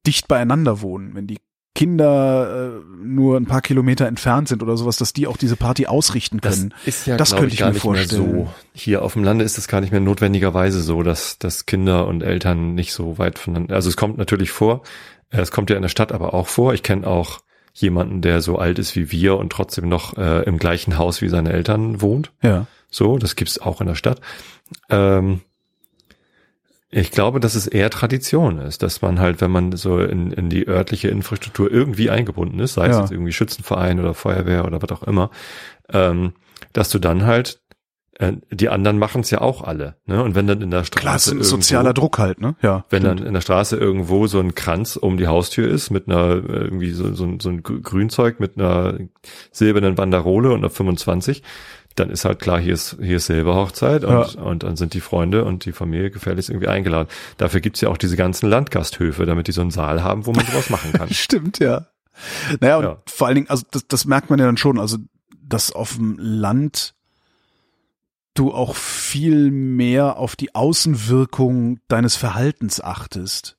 dicht 0.07 0.27
beieinander 0.29 0.81
wohnen, 0.81 1.14
wenn 1.14 1.27
die 1.29 1.38
Kinder 1.77 2.81
äh, 2.81 3.05
nur 3.05 3.37
ein 3.37 3.45
paar 3.47 3.61
Kilometer 3.61 4.07
entfernt 4.07 4.49
sind 4.49 4.62
oder 4.62 4.77
sowas, 4.77 4.97
dass 4.97 5.12
die 5.12 5.27
auch 5.29 5.37
diese 5.37 5.55
Party 5.57 5.87
ausrichten 5.87 6.41
können. 6.41 6.75
ist 6.87 7.07
ja, 7.07 7.17
Das 7.17 7.37
könnte 7.37 7.53
ich 7.53 7.59
gar 7.61 7.69
mir 7.69 7.75
nicht 7.75 7.83
vorstellen. 7.83 8.33
mehr 8.33 8.45
so. 8.47 8.51
Hier 8.73 9.03
auf 9.03 9.12
dem 9.12 9.23
Lande 9.23 9.45
ist 9.45 9.59
es 9.59 9.69
gar 9.69 9.81
nicht 9.81 9.93
mehr 9.93 10.01
notwendigerweise 10.01 10.81
so, 10.81 11.03
dass, 11.03 11.39
dass 11.39 11.67
Kinder 11.67 12.09
und 12.09 12.23
Eltern 12.23 12.75
nicht 12.75 12.93
so 12.93 13.19
weit 13.19 13.39
voneinander, 13.39 13.75
also 13.75 13.89
es 13.91 13.97
kommt 13.97 14.19
natürlich 14.19 14.51
vor, 14.51 14.83
äh, 15.31 15.41
es 15.41 15.53
kommt 15.53 15.71
ja 15.71 15.77
in 15.77 15.83
der 15.83 15.89
Stadt 15.91 16.11
aber 16.11 16.35
auch 16.35 16.49
vor. 16.49 16.75
Ich 16.75 16.83
kenne 16.83 17.07
auch 17.07 17.41
jemanden, 17.75 18.23
der 18.23 18.41
so 18.41 18.57
alt 18.59 18.79
ist 18.79 18.97
wie 18.97 19.12
wir 19.12 19.37
und 19.37 19.53
trotzdem 19.53 19.89
noch 19.89 20.17
äh, 20.17 20.43
im 20.45 20.59
gleichen 20.59 20.97
Haus 20.97 21.21
wie 21.21 21.29
seine 21.29 21.53
Eltern 21.53 22.01
wohnt. 22.01 22.33
Ja. 22.43 22.67
So, 22.91 23.19
das 23.19 23.37
gibt's 23.37 23.59
auch 23.59 23.83
in 23.83 23.87
der 23.87 23.95
Stadt. 23.97 24.21
Ähm, 24.89 25.43
ich 26.90 27.11
glaube, 27.11 27.40
dass 27.40 27.55
es 27.57 27.66
eher 27.66 27.90
Tradition 27.90 28.59
ist, 28.59 28.83
dass 28.83 29.03
man 29.03 29.18
halt, 29.18 29.40
wenn 29.40 29.51
man 29.51 29.72
so 29.72 29.99
in, 29.99 30.31
in 30.31 30.49
die 30.49 30.68
örtliche 30.68 31.09
Infrastruktur 31.09 31.70
irgendwie 31.70 32.11
eingebunden 32.11 32.61
ist, 32.61 32.75
sei 32.75 32.87
es 32.87 32.96
Ja. 32.96 33.03
jetzt 33.03 33.11
irgendwie 33.12 33.33
Schützenverein 33.33 33.99
oder 33.99 34.14
Feuerwehr 34.14 34.64
oder 34.64 34.81
was 34.81 34.90
auch 34.92 35.03
immer, 35.03 35.31
ähm, 35.92 36.33
dass 36.72 36.88
du 36.90 36.99
dann 37.01 37.27
halt, 37.27 37.61
äh, 38.18 38.33
die 38.51 38.68
anderen 38.68 38.99
machen 38.99 39.20
es 39.22 39.31
ja 39.31 39.40
auch 39.40 39.62
alle. 39.62 39.96
Ne? 40.07 40.22
Und 40.22 40.35
wenn 40.37 40.46
dann 40.46 40.62
in 40.62 40.70
der 40.70 40.85
Straße 40.85 41.01
Klar, 41.01 41.16
es 41.16 41.22
ist 41.27 41.33
ein 41.33 41.37
irgendwo- 41.38 41.51
sozialer 41.57 41.92
Druck 41.92 42.18
halt, 42.18 42.40
ne? 42.40 42.55
Ja. 42.62 42.85
wenn 42.88 43.03
stimmt. 43.03 43.20
dann 43.20 43.27
in 43.27 43.35
der 43.35 43.40
Straße 43.40 43.77
irgendwo 43.77 44.27
so 44.29 44.38
ein 44.40 44.55
Kranz 44.55 44.96
um 44.96 45.16
die 45.16 45.27
Haustür 45.27 45.68
ist 45.68 45.90
mit 45.90 46.09
einer 46.09 46.31
äh, 46.37 46.37
irgendwie 46.64 46.92
so, 46.92 47.12
so, 47.14 47.25
ein- 47.25 47.40
so 47.40 47.49
ein 47.51 47.62
Grü- 47.62 47.83
Grünzeug 47.83 48.38
mit 48.40 48.57
einer 48.59 48.96
silbernen 49.51 49.96
Banderole 49.96 50.51
und 50.53 50.59
einer 50.61 50.70
25, 50.70 51.42
dann 51.96 52.11
ist 52.11 52.24
halt 52.24 52.38
klar, 52.40 52.61
hier 52.61 52.74
ist 52.74 52.96
hier 53.00 53.16
ist 53.16 53.26
Silberhochzeit 53.26 54.04
und, 54.04 54.37
und 54.37 54.62
dann 54.62 54.76
sind 54.76 54.94
die 54.94 55.00
Freunde 55.00 55.44
und 55.44 55.64
die 55.64 55.72
Familie 55.72 56.11
gefährlich 56.11 56.48
irgendwie 56.48 56.68
eingeladen. 56.68 57.09
Dafür 57.38 57.61
gibt's 57.61 57.80
ja 57.80 57.88
auch 57.88 57.96
diese 57.96 58.16
ganzen 58.16 58.48
Landgasthöfe, 58.48 59.26
damit 59.26 59.48
die 59.48 59.52
so 59.52 59.62
einen 59.62 59.70
Saal 59.70 60.02
haben, 60.04 60.26
wo 60.26 60.32
man 60.32 60.46
sowas 60.46 60.70
machen 60.70 60.92
kann. 60.92 61.09
Stimmt, 61.12 61.59
ja. 61.59 61.87
Naja, 62.61 62.76
und 62.78 62.85
Ja. 62.85 63.02
vor 63.09 63.26
allen 63.26 63.37
Dingen, 63.37 63.50
also 63.50 63.64
das, 63.70 63.87
das 63.88 64.04
merkt 64.04 64.30
man 64.30 64.38
ja 64.38 64.46
dann 64.46 64.56
schon, 64.56 64.78
also 64.78 64.98
dass 65.42 65.72
auf 65.72 65.94
dem 65.96 66.16
Land 66.18 66.94
du 68.35 68.52
auch 68.52 68.74
viel 68.76 69.50
mehr 69.50 70.18
auf 70.18 70.37
die 70.37 70.54
Außenwirkung 70.54 71.80
deines 71.88 72.16
Verhaltens 72.16 72.80
achtest. 72.80 73.56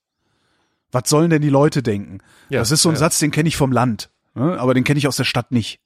Was 0.91 1.10
sollen 1.10 1.30
denn 1.30 1.41
die 1.41 1.50
Leute 1.50 1.84
denken? 1.84 2.19
Ja, 2.50 2.60
das 2.60 2.71
ist 2.71 2.82
so 2.82 2.89
ein 2.89 2.95
ja. 2.95 3.00
Satz, 3.00 3.19
den 3.19 3.32
kenne 3.32 3.50
ich 3.50 3.58
vom 3.58 3.71
Land, 3.71 4.10
ne? 4.36 4.60
aber 4.60 4.73
den 4.73 4.84
kenne 4.84 4.97
ich 5.00 5.08
aus 5.08 5.17
der 5.17 5.23
Stadt 5.23 5.52
nicht. 5.52 5.80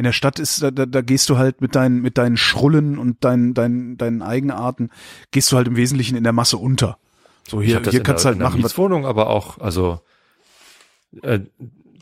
In 0.00 0.04
der 0.04 0.14
Stadt 0.14 0.38
ist, 0.38 0.62
da, 0.62 0.70
da, 0.70 0.86
da 0.86 1.02
gehst 1.02 1.28
du 1.28 1.36
halt 1.36 1.60
mit 1.60 1.74
deinen, 1.74 2.00
mit 2.00 2.16
deinen 2.16 2.38
Schrullen 2.38 2.96
und 2.96 3.22
deinen, 3.22 3.52
deinen, 3.52 3.98
deinen 3.98 4.22
Eigenarten, 4.22 4.88
gehst 5.30 5.52
du 5.52 5.58
halt 5.58 5.68
im 5.68 5.76
Wesentlichen 5.76 6.16
in 6.16 6.24
der 6.24 6.32
Masse 6.32 6.56
unter. 6.56 6.96
So 7.46 7.60
hier, 7.60 7.82
hier 7.82 8.02
kannst 8.02 8.24
du 8.24 8.30
halt 8.30 8.38
machen, 8.38 8.62
was 8.62 8.70
Mietswohnung, 8.70 9.04
aber 9.04 9.28
auch, 9.28 9.58
also 9.58 10.00
äh, 11.20 11.40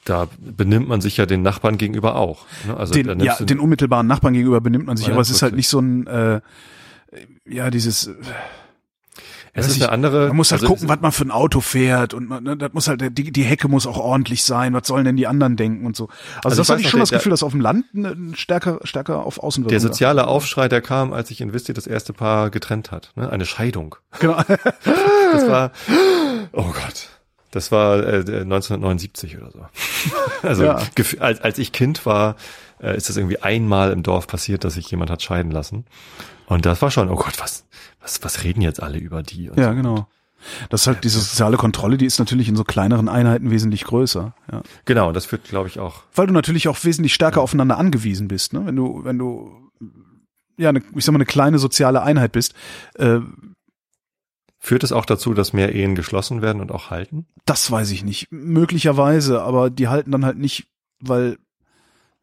da 0.04 0.28
benimmt 0.38 0.86
man 0.86 1.00
sich 1.00 1.16
ja 1.16 1.26
den 1.26 1.42
Nachbarn 1.42 1.76
gegenüber 1.76 2.14
auch. 2.14 2.46
Ne? 2.68 2.76
Also 2.76 2.94
den, 2.94 3.18
ja, 3.18 3.34
den 3.34 3.58
unmittelbaren 3.58 4.06
Nachbarn 4.06 4.34
gegenüber 4.34 4.60
benimmt 4.60 4.86
man 4.86 4.96
sich, 4.96 5.10
aber 5.10 5.20
es 5.20 5.30
ist 5.30 5.42
halt 5.42 5.56
nicht 5.56 5.68
so 5.68 5.80
ein, 5.80 6.06
äh, 6.06 6.40
ja, 7.46 7.68
dieses, 7.72 8.06
äh, 8.06 8.14
es 9.60 9.68
ist 9.68 9.76
ich, 9.76 9.82
eine 9.82 9.92
andere. 9.92 10.28
man 10.28 10.36
muss 10.36 10.50
halt 10.52 10.62
also 10.62 10.72
gucken, 10.72 10.88
was 10.88 11.00
man 11.00 11.12
für 11.12 11.24
ein 11.24 11.30
Auto 11.30 11.60
fährt 11.60 12.14
und 12.14 12.28
man, 12.28 12.42
ne, 12.44 12.56
das 12.56 12.72
muss 12.72 12.88
halt, 12.88 13.02
die, 13.16 13.30
die 13.32 13.42
Hecke 13.42 13.68
muss 13.68 13.86
auch 13.86 13.98
ordentlich 13.98 14.42
sein, 14.44 14.72
was 14.74 14.86
sollen 14.86 15.04
denn 15.04 15.16
die 15.16 15.26
anderen 15.26 15.56
denken 15.56 15.86
und 15.86 15.96
so. 15.96 16.08
Also, 16.36 16.48
Also 16.50 16.56
das 16.62 16.68
hatte 16.70 16.80
ich 16.80 16.88
schon 16.90 16.98
der- 16.98 17.02
das 17.04 17.10
Gefühl, 17.10 17.30
dass 17.30 17.42
auf 17.42 17.52
dem 17.52 17.60
Land 17.60 17.84
stärker, 18.34 18.78
stärker 18.84 19.24
auf 19.26 19.38
Außenwirkung. 19.38 19.70
Der 19.70 19.80
soziale 19.80 20.26
Aufschrei, 20.26 20.68
der 20.68 20.80
kam, 20.80 21.12
als 21.12 21.28
sich 21.28 21.40
Investi 21.40 21.72
das 21.72 21.86
erste 21.86 22.12
Paar 22.12 22.50
getrennt 22.50 22.90
hat. 22.90 23.12
Ne? 23.16 23.30
Eine 23.30 23.46
Scheidung. 23.46 23.96
Genau. 24.20 24.40
Das 25.32 25.46
war, 25.46 25.72
oh 26.52 26.62
Gott. 26.72 27.08
Das 27.50 27.70
war 27.72 27.98
äh, 28.06 28.16
1979 28.18 29.38
oder 29.38 29.50
so. 29.50 29.60
Also 30.42 30.64
Ja. 30.64 30.80
als, 31.18 31.40
als 31.40 31.58
ich 31.58 31.72
Kind 31.72 32.06
war, 32.06 32.36
äh, 32.80 32.96
ist 32.96 33.08
das 33.08 33.16
irgendwie 33.16 33.40
einmal 33.40 33.92
im 33.92 34.02
Dorf 34.02 34.26
passiert, 34.26 34.64
dass 34.64 34.74
sich 34.74 34.90
jemand 34.90 35.10
hat 35.10 35.22
scheiden 35.22 35.50
lassen. 35.50 35.84
Und 36.46 36.66
das 36.66 36.80
war 36.82 36.90
schon, 36.90 37.10
oh 37.10 37.16
Gott, 37.16 37.38
was, 37.38 37.66
was, 38.00 38.22
was 38.22 38.44
reden 38.44 38.62
jetzt 38.62 38.82
alle 38.82 38.98
über 38.98 39.22
die? 39.22 39.50
Und 39.50 39.58
ja, 39.58 39.70
so. 39.70 39.76
genau. 39.76 40.06
Das 40.70 40.82
ist 40.82 40.86
halt 40.86 41.04
diese 41.04 41.18
soziale 41.18 41.56
Kontrolle, 41.56 41.96
die 41.96 42.06
ist 42.06 42.18
natürlich 42.18 42.48
in 42.48 42.56
so 42.56 42.64
kleineren 42.64 43.08
Einheiten 43.08 43.50
wesentlich 43.50 43.84
größer. 43.84 44.34
Ja. 44.52 44.62
Genau, 44.84 45.12
das 45.12 45.26
führt, 45.26 45.44
glaube 45.44 45.68
ich, 45.68 45.80
auch. 45.80 46.02
Weil 46.14 46.28
du 46.28 46.32
natürlich 46.32 46.68
auch 46.68 46.82
wesentlich 46.84 47.12
stärker 47.12 47.42
aufeinander 47.42 47.76
angewiesen 47.76 48.28
bist, 48.28 48.52
ne? 48.52 48.64
Wenn 48.64 48.76
du, 48.76 49.04
wenn 49.04 49.18
du, 49.18 49.70
ja, 50.56 50.68
eine, 50.68 50.82
ich 50.94 51.04
sag 51.04 51.12
mal, 51.12 51.18
eine 51.18 51.26
kleine 51.26 51.58
soziale 51.58 52.02
Einheit 52.02 52.32
bist, 52.32 52.54
äh, 52.94 53.20
Führt 54.60 54.82
es 54.82 54.92
auch 54.92 55.04
dazu, 55.04 55.34
dass 55.34 55.52
mehr 55.52 55.72
Ehen 55.72 55.94
geschlossen 55.94 56.42
werden 56.42 56.60
und 56.60 56.72
auch 56.72 56.90
halten? 56.90 57.26
Das 57.46 57.70
weiß 57.70 57.92
ich 57.92 58.02
nicht. 58.02 58.26
Möglicherweise, 58.30 59.40
aber 59.42 59.70
die 59.70 59.86
halten 59.86 60.10
dann 60.10 60.24
halt 60.24 60.36
nicht, 60.36 60.66
weil 61.00 61.38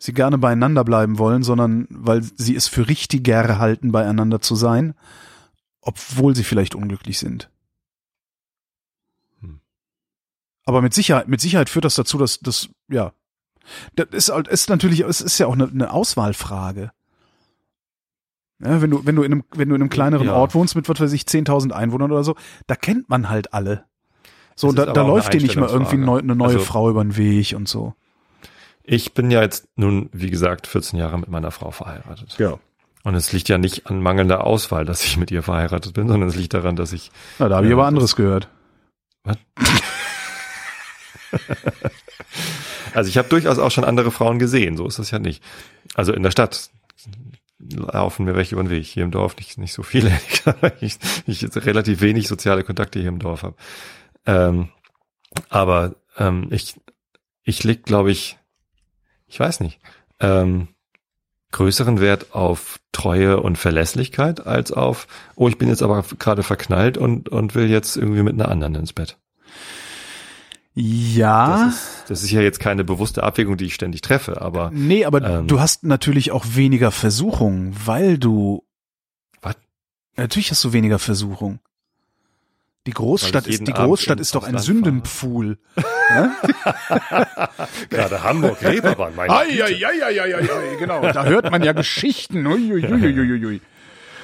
sie 0.05 0.13
gerne 0.13 0.37
beieinander 0.37 0.83
bleiben 0.83 1.17
wollen, 1.17 1.43
sondern 1.43 1.87
weil 1.89 2.21
sie 2.23 2.55
es 2.55 2.67
für 2.67 2.87
richtiger 2.87 3.59
halten, 3.59 3.91
beieinander 3.91 4.39
zu 4.41 4.55
sein, 4.55 4.93
obwohl 5.81 6.35
sie 6.35 6.43
vielleicht 6.43 6.75
unglücklich 6.75 7.19
sind. 7.19 7.49
Hm. 9.41 9.59
Aber 10.65 10.81
mit 10.81 10.93
Sicherheit, 10.93 11.27
mit 11.27 11.41
Sicherheit 11.41 11.69
führt 11.69 11.85
das 11.85 11.95
dazu, 11.95 12.17
dass 12.17 12.39
das, 12.39 12.69
ja, 12.87 13.11
das 13.95 14.07
ist, 14.11 14.29
halt- 14.29 14.47
ist 14.47 14.69
natürlich, 14.69 15.01
es 15.01 15.21
ist 15.21 15.37
ja 15.39 15.47
auch 15.47 15.53
eine, 15.53 15.67
eine 15.67 15.91
Auswahlfrage. 15.91 16.91
Ja, 18.63 18.81
wenn 18.81 18.89
du, 18.89 19.05
wenn 19.05 19.15
du 19.15 19.23
in 19.23 19.33
einem, 19.33 19.43
wenn 19.53 19.67
du 19.69 19.75
in 19.75 19.81
einem 19.81 19.89
kleineren 19.89 20.27
Ja. 20.27 20.35
Ort 20.35 20.55
wohnst 20.55 20.75
mit, 20.75 20.87
was 20.87 20.99
weiß 20.99 21.11
ich, 21.11 21.23
10.000 21.23 21.71
Einwohnern 21.73 22.11
oder 22.11 22.23
so, 22.23 22.35
da 22.67 22.75
kennt 22.75 23.09
man 23.09 23.29
halt 23.29 23.53
alle. 23.53 23.85
So, 24.55 24.71
da, 24.71 24.85
da 24.85 25.05
läuft 25.05 25.33
dir 25.33 25.41
nicht 25.41 25.57
mal 25.57 25.67
irgendwie 25.67 25.95
eine 25.95 26.35
neue 26.35 26.53
Also- 26.53 26.59
Frau 26.59 26.89
über 26.89 27.03
den 27.03 27.17
Weg 27.17 27.53
und 27.55 27.67
so. 27.67 27.93
Ich 28.87 29.13
bin 29.13 29.31
ja 29.31 29.41
jetzt 29.41 29.67
nun, 29.75 30.09
wie 30.13 30.29
gesagt, 30.29 30.67
14 30.67 30.99
Jahre 30.99 31.17
mit 31.17 31.29
meiner 31.29 31.51
Frau 31.51 31.71
verheiratet. 31.71 32.35
Ja. 32.37 32.59
Und 33.03 33.15
es 33.15 33.31
liegt 33.33 33.49
ja 33.49 33.57
nicht 33.57 33.87
an 33.87 34.01
mangelnder 34.01 34.45
Auswahl, 34.45 34.85
dass 34.85 35.03
ich 35.03 35.17
mit 35.17 35.31
ihr 35.31 35.43
verheiratet 35.43 35.93
bin, 35.93 36.07
sondern 36.07 36.29
es 36.29 36.35
liegt 36.35 36.53
daran, 36.53 36.75
dass 36.75 36.93
ich 36.93 37.11
Na, 37.39 37.49
da 37.49 37.57
habe 37.57 37.67
ich 37.67 37.71
Ja, 37.71 37.77
aber 37.77 37.85
anderes 37.87 38.15
gehört. 38.15 38.47
Also 42.95 43.09
ich 43.09 43.17
habe 43.17 43.27
durchaus 43.27 43.59
auch 43.59 43.71
schon 43.71 43.83
andere 43.83 44.09
Frauen 44.09 44.39
gesehen, 44.39 44.77
so 44.77 44.87
ist 44.87 44.99
das 44.99 45.11
ja 45.11 45.19
nicht. 45.19 45.43
Also 45.95 46.13
in 46.13 46.23
der 46.23 46.31
Stadt. 46.31 46.69
laufen 47.59 48.23
mir 48.23 48.35
welche 48.35 48.55
über 48.55 48.63
den 48.63 48.69
Weg. 48.69 48.85
Hier 48.85 49.03
im 49.03 49.11
Dorf 49.11 49.35
nicht, 49.35 49.57
nicht 49.57 49.73
so 49.73 49.83
viele. 49.83 50.17
ich, 50.79 50.97
ich 51.27 51.43
relativ 51.57 51.99
wenig 51.99 52.29
soziale 52.29 52.63
Kontakte 52.63 52.99
hier 52.99 53.09
im 53.09 53.19
Dorf 53.19 53.43
habe. 53.43 53.55
Ähm, 54.25 54.69
aber 55.49 55.95
ähm, 56.17 56.47
ich, 56.51 56.75
ich 57.43 57.65
leg, 57.65 57.83
glaube 57.83 58.11
ich, 58.11 58.37
ich 59.35 59.39
weiß 59.41 59.59
nicht, 59.59 59.79
ähm, 60.21 60.69
größeren 61.51 61.99
Wert 61.99 62.33
auf 62.33 62.79
Treue 62.93 63.41
und 63.41 63.57
Verlässlichkeit 63.57 64.47
als 64.47 64.71
auf, 64.71 65.07
oh, 65.35 65.49
ich 65.49 65.57
bin 65.57 65.67
jetzt 65.67 65.83
aber 65.83 66.05
gerade 66.17 66.41
verknallt 66.41 66.97
und, 66.97 67.27
und 67.27 67.53
will 67.53 67.69
jetzt 67.69 67.97
irgendwie 67.97 68.23
mit 68.23 68.33
einer 68.35 68.47
anderen 68.47 68.75
ins 68.75 68.93
Bett. 68.93 69.17
Ja. 70.73 71.65
Das 71.65 71.75
ist, 71.75 72.03
das 72.07 72.23
ist 72.23 72.31
ja 72.31 72.39
jetzt 72.39 72.61
keine 72.61 72.85
bewusste 72.85 73.23
Abwägung, 73.23 73.57
die 73.57 73.65
ich 73.65 73.75
ständig 73.75 73.99
treffe, 73.99 74.41
aber. 74.41 74.71
Nee, 74.73 75.03
aber 75.03 75.21
ähm, 75.21 75.47
du 75.47 75.59
hast 75.59 75.83
natürlich 75.83 76.31
auch 76.31 76.45
weniger 76.53 76.91
Versuchung, 76.91 77.75
weil 77.85 78.17
du. 78.17 78.63
Was? 79.41 79.57
Natürlich 80.15 80.49
hast 80.49 80.63
du 80.63 80.71
weniger 80.71 80.99
Versuchung. 80.99 81.59
Die 82.85 82.91
Großstadt 82.91 83.47
ist, 83.47 83.61
die 83.67 83.73
Abend 83.73 83.87
Großstadt 83.87 84.19
ist 84.19 84.35
doch 84.35 84.43
ein 84.43 84.59
Sündenpfuhl. 84.59 85.57
Ja? 86.09 86.35
Gerade 87.89 88.21
Hamburg, 88.23 88.61
Reeperbahn, 88.61 89.15
meine 89.15 89.33
Ai, 89.33 89.63
ai, 89.63 89.85
ai, 89.85 90.03
ai, 90.03 90.21
ai, 90.21 90.35
ai, 90.35 90.49
ai, 90.51 90.75
genau. 90.77 91.01
Da 91.01 91.25
hört 91.25 91.49
man 91.49 91.63
ja 91.63 91.73
Geschichten. 91.73 92.45
Ui, 92.45 92.71
ui, 92.71 92.85
ui, 92.85 93.03
ui, 93.03 93.19
ui, 93.19 93.45
ui. 93.45 93.61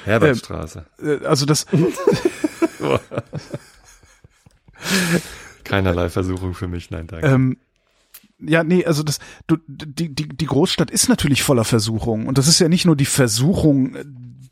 Herbertstraße. 0.04 0.86
Äh, 1.02 1.24
Also 1.26 1.44
das, 1.44 1.66
Keinerlei 5.64 6.08
Versuchung 6.08 6.54
für 6.54 6.68
mich, 6.68 6.90
nein, 6.90 7.06
danke. 7.06 7.26
ähm, 7.26 7.56
ja, 8.44 8.64
nee, 8.64 8.84
also 8.84 9.02
das, 9.04 9.20
du, 9.46 9.56
die, 9.68 10.12
die, 10.12 10.28
die 10.28 10.46
Großstadt 10.46 10.90
ist 10.90 11.08
natürlich 11.08 11.42
voller 11.44 11.64
Versuchung. 11.64 12.26
Und 12.26 12.38
das 12.38 12.48
ist 12.48 12.58
ja 12.58 12.68
nicht 12.68 12.84
nur 12.84 12.96
die 12.96 13.04
Versuchung 13.06 13.96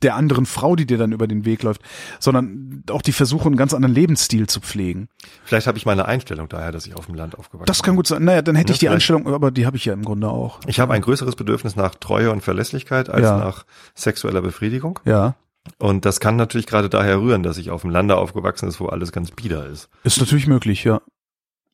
der 0.03 0.15
anderen 0.17 0.47
Frau, 0.47 0.77
die 0.77 0.87
dir 0.87 0.99
dann 0.99 1.13
über 1.13 1.27
den 1.27 1.45
Weg 1.45 1.63
läuft, 1.63 1.83
sondern 2.19 2.83
auch 2.91 3.03
die 3.03 3.13
Versuchung, 3.13 3.49
einen 3.49 3.57
ganz 3.57 3.75
anderen 3.75 3.95
Lebensstil 3.95 4.47
zu 4.47 4.61
pflegen. 4.61 5.09
Vielleicht 5.45 5.67
habe 5.67 5.77
ich 5.79 5.87
meine 5.87 6.07
Einstellung 6.07 6.49
daher, 6.49 6.73
dass 6.73 6.87
ich 6.87 6.95
auf 6.97 7.07
dem 7.07 7.15
Land 7.15 7.39
aufgewachsen 7.39 7.67
Das 7.67 7.83
kann 7.83 7.97
gut 7.97 8.07
sein. 8.07 8.25
Naja, 8.25 8.43
dann 8.43 8.55
hätte 8.57 8.71
Ja, 8.71 8.75
ich 8.75 8.79
die. 8.81 8.89
Einstellung, 8.89 9.27
aber 9.33 9.51
die 9.51 9.67
habe 9.67 9.77
ich 9.77 9.85
ja 9.85 9.93
im 9.93 10.05
Grunde 10.05 10.29
auch. 10.29 10.61
bin. 10.61 10.71
Ich 10.71 10.81
habe 10.81 10.95
ein 10.95 11.03
größeres 11.03 11.37
Bedürfnis 11.37 11.77
nach 11.77 11.95
Treue 11.95 12.31
und 12.33 12.43
Verlässlichkeit 12.43 13.11
als 13.11 13.23
Ja. 13.25 13.37
nach 13.39 13.67
sexueller 13.95 14.41
Befriedigung. 14.43 14.99
Ja. 15.05 15.35
Und 15.79 16.07
das 16.07 16.21
kann 16.21 16.37
natürlich 16.37 16.67
gerade 16.67 16.89
daher 16.89 17.21
rühren, 17.21 17.43
dass 17.43 17.59
ich 17.59 17.71
auf 17.71 17.83
dem 17.83 17.91
Lande 17.91 18.17
aufgewachsen 18.17 18.69
ist, 18.69 18.81
wo 18.81 18.87
alles 18.87 19.13
ganz 19.13 19.31
bieder 19.31 19.67
ist. 19.67 19.91
Ist 20.05 20.19
natürlich 20.19 20.47
möglich, 20.47 20.85
ja. 20.85 21.03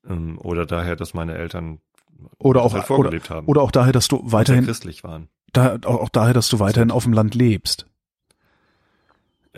Ähm, 0.09 0.39
Oder 0.39 0.67
daher, 0.67 0.97
dass 0.97 1.15
meine 1.15 1.35
Eltern 1.37 1.79
Oder 2.39 2.63
auch, 2.63 2.73
halt 2.73 2.83
oder, 2.83 2.87
vorgelebt 2.87 3.31
haben. 3.31 3.47
oder 3.47 3.63
auch 3.63 3.71
daher, 3.71 3.93
dass 3.93 4.09
du 4.09 4.21
weiterhin, 4.25 4.65
christlich 4.65 5.05
waren. 5.05 5.29
da, 5.53 5.77
auch, 5.85 6.01
auch 6.03 6.09
daher, 6.09 6.35
dass 6.35 6.49
du 6.49 6.59
weiterhin 6.59 6.91
auf 6.91 7.05
dem 7.05 7.13
Land 7.13 7.35
lebst. 7.37 7.87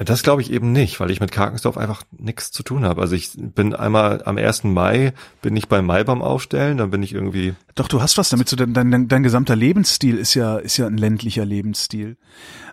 Das 0.05 0.23
glaube 0.23 0.43
ich 0.43 0.53
eben 0.53 0.71
nicht, 0.71 1.01
weil 1.01 1.11
ich 1.11 1.21
mit 1.21 1.33
Karkensdorf 1.33 1.77
einfach 1.77 2.05
nichts 2.17 2.53
zu 2.53 2.63
tun 2.63 2.85
habe. 2.85 3.01
Also 3.01 3.17
ich 3.17 3.33
bin 3.35 3.75
einmal 3.75 4.23
am 4.25 4.39
1. 4.39 4.65
Mai, 4.65 5.13
bin 5.43 5.57
ich 5.57 5.67
beim 5.67 5.87
Maibaum 5.87 6.23
aufstellen, 6.23 6.79
dann 6.79 6.91
bin 6.91 7.03
ich 7.03 7.13
irgendwie, 7.13 7.55
Doch, 7.75 7.89
du 7.89 8.01
hast 8.01 8.17
was 8.17 8.29
damit 8.29 8.49
zu 8.49 8.55
dein, 8.55 8.75
dein, 8.75 9.09
dein, 9.09 9.23
gesamter 9.25 9.57
Lebensstil 9.57 10.17
ist 10.17 10.35
ja, 10.35 10.59
ist 10.59 10.77
ja 10.77 10.87
ein 10.87 10.99
ländlicher 10.99 11.45
Lebensstil. 11.45 12.17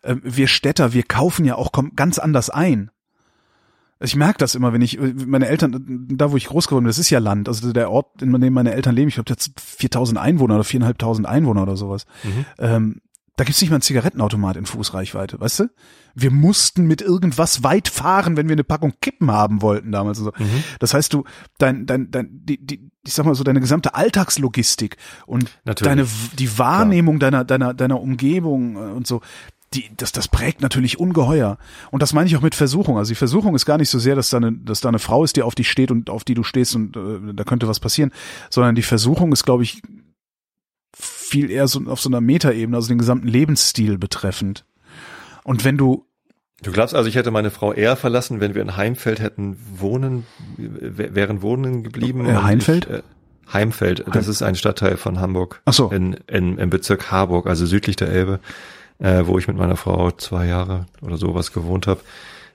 Ähm, 0.04 0.22
wir 0.24 0.48
Städter, 0.48 0.94
wir 0.94 1.04
kaufen 1.04 1.46
ja 1.46 1.56
auch 1.56 1.72
ganz 1.96 2.20
anders 2.20 2.52
ein. 2.52 2.92
Ich 4.00 4.16
merke 4.16 4.38
das 4.38 4.54
immer, 4.54 4.74
wenn 4.74 4.82
ich, 4.82 5.00
meine 5.00 5.48
Eltern, 5.48 6.08
da 6.12 6.32
wo 6.32 6.38
ich 6.38 6.48
groß 6.48 6.68
geworden 6.68 6.84
bin, 6.84 6.90
das 6.90 7.00
ist 7.00 7.10
ja 7.10 7.20
Land, 7.20 7.48
also 7.48 7.72
der 7.72 7.90
Ort, 7.90 8.22
in 8.22 8.40
dem 8.40 8.54
meine 8.54 8.74
Eltern 8.74 8.94
leben, 8.94 9.08
ich 9.08 9.16
glaube, 9.16 9.32
jetzt 9.32 9.60
4000 9.60 10.20
Einwohner 10.20 10.56
oder 10.56 10.64
4.500 10.64 11.24
Einwohner 11.24 11.64
oder 11.64 11.78
sowas. 11.78 12.06
Mhm. 12.24 12.46
Ähm, 12.60 13.02
da 13.36 13.44
gibt's 13.44 13.60
nicht 13.62 13.70
mal 13.70 13.76
einen 13.76 13.82
Zigarettenautomat 13.82 14.56
in 14.56 14.66
Fußreichweite, 14.66 15.40
weißt 15.40 15.60
du? 15.62 15.70
Wir 16.14 16.32
mussten 16.32 16.86
mit 16.86 17.02
irgendwas 17.02 17.64
weit 17.64 17.90
fahren, 17.90 18.38
wenn 18.38 18.48
wir 18.48 18.54
eine 18.54 18.64
Packung 18.64 18.94
Kippen 19.02 19.30
haben 19.30 19.62
wollten 19.62 19.92
damals. 19.92 20.20
Und 20.20 20.26
so. 20.26 20.32
Mhm. 20.38 20.64
Das 20.80 20.94
heißt, 20.94 21.14
du, 21.14 21.26
dein, 21.58 21.86
dein, 21.86 22.12
dein, 22.12 22.30
die, 22.32 22.66
die, 22.66 22.90
ich 23.06 23.14
sag 23.14 23.26
mal 23.26 23.36
so, 23.36 23.44
deine 23.44 23.60
gesamte 23.60 23.94
Alltagslogistik 23.94 24.96
und 25.26 25.52
Natürlich. 25.66 25.90
deine, 25.90 26.08
die 26.40 26.58
Wahrnehmung 26.58 27.20
deiner, 27.20 27.44
deiner, 27.44 27.74
deiner 27.74 28.00
Umgebung 28.00 28.78
äh, 28.78 28.92
und 28.92 29.06
so, 29.06 29.22
die, 29.74 29.90
das, 29.98 30.14
das 30.14 30.30
prägt 30.30 30.62
natürlich 30.62 31.00
ungeheuer. 31.00 31.58
Und 31.92 32.02
das 32.02 32.14
meine 32.14 32.28
ich 32.28 32.38
auch 32.38 32.42
mit 32.42 32.56
Versuchung. 32.56 32.98
Also 32.98 33.10
die 33.10 33.16
Versuchung 33.16 33.54
ist 33.56 33.66
gar 33.66 33.78
nicht 33.78 33.90
so 33.90 34.00
sehr, 34.00 34.16
dass 34.16 34.30
da 34.30 34.38
eine, 34.38 34.54
dass 34.54 34.80
da 34.80 34.88
eine 34.88 35.00
Frau 35.00 35.26
ist, 35.26 35.36
die 35.36 35.42
auf 35.42 35.56
dich 35.56 35.70
steht 35.70 35.92
und 35.92 36.10
auf 36.10 36.24
die 36.24 36.36
du 36.36 36.44
stehst 36.44 36.76
und 36.76 36.96
äh, 36.96 37.34
da 37.34 37.44
könnte 37.44 37.68
was 37.68 37.82
passieren, 37.82 38.12
sondern 38.50 38.76
die 38.76 38.84
Versuchung 38.84 39.34
ist, 39.34 39.44
glaube 39.44 39.64
ich, 39.64 39.82
viel 41.36 41.52
eher 41.52 41.68
so 41.68 41.82
auf 41.88 42.00
so 42.00 42.08
einer 42.10 42.22
Metaebene, 42.22 42.78
also 42.78 42.88
den 42.88 42.98
gesamten 42.98 43.28
Lebensstil 43.28 43.98
betreffend. 43.98 44.64
Und 45.44 45.66
wenn 45.66 45.78
du, 45.78 46.06
Du 46.64 46.72
glaubst 46.72 46.96
also, 46.96 47.10
ich 47.10 47.16
hätte 47.16 47.32
meine 47.32 47.52
Frau 47.52 47.74
eher 47.74 47.98
verlassen, 47.98 48.40
wenn 48.40 48.56
wir 48.56 48.62
in 48.62 48.78
Heimfeld 48.78 49.20
hätten 49.20 49.58
wohnen, 49.78 50.26
wären 50.58 51.42
wohnen 51.42 51.84
geblieben? 51.84 52.26
Äh, 52.26 52.30
und 52.30 52.44
Heinfeld? 52.44 52.86
Ich, 52.86 52.96
äh, 52.96 53.02
Heimfeld, 53.52 54.06
das 54.12 54.30
ist 54.30 54.42
ein 54.42 54.56
Stadtteil 54.56 54.96
von 54.96 55.20
Hamburg. 55.20 55.62
Ach 55.66 55.74
so. 55.74 55.90
In, 55.92 56.14
in, 56.28 56.58
im 56.58 56.70
Bezirk 56.70 57.12
Harburg, 57.12 57.46
also 57.46 57.66
südlich 57.66 57.98
der 57.98 58.08
Elbe, 58.08 58.40
äh, 59.00 59.24
wo 59.26 59.38
ich 59.38 59.48
mit 59.48 59.58
meiner 59.58 59.76
Frau 59.76 60.12
zwei 60.12 60.48
Jahre 60.48 60.86
oder 61.02 61.18
sowas 61.18 61.52
gewohnt 61.52 61.86
habe. 61.86 62.00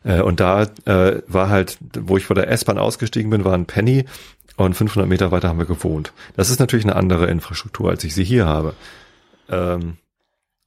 Äh, 0.05 0.23
und 0.23 0.41
da 0.41 0.63
äh, 0.87 1.23
war 1.27 1.49
halt, 1.51 1.79
wo 1.99 2.17
ich 2.17 2.25
vor 2.25 2.35
der 2.37 2.49
S-Bahn 2.51 2.79
ausgestiegen 2.79 3.31
bin, 3.31 3.45
war 3.45 3.55
ein 3.55 3.67
Penny 3.67 4.07
und 4.57 4.75
500 4.75 5.09
Meter 5.09 5.31
weiter 5.31 5.49
haben 5.49 5.59
wir 5.59 5.67
gewohnt. 5.67 6.13
Das 6.37 6.51
ist 6.51 6.61
natürlich 6.61 6.85
eine 6.85 6.97
andere 6.97 7.27
Infrastruktur, 7.27 7.91
als 7.91 8.05
ich 8.05 8.15
sie 8.15 8.25
hier 8.25 8.47
habe. 8.47 8.75
Ähm, 9.49 9.97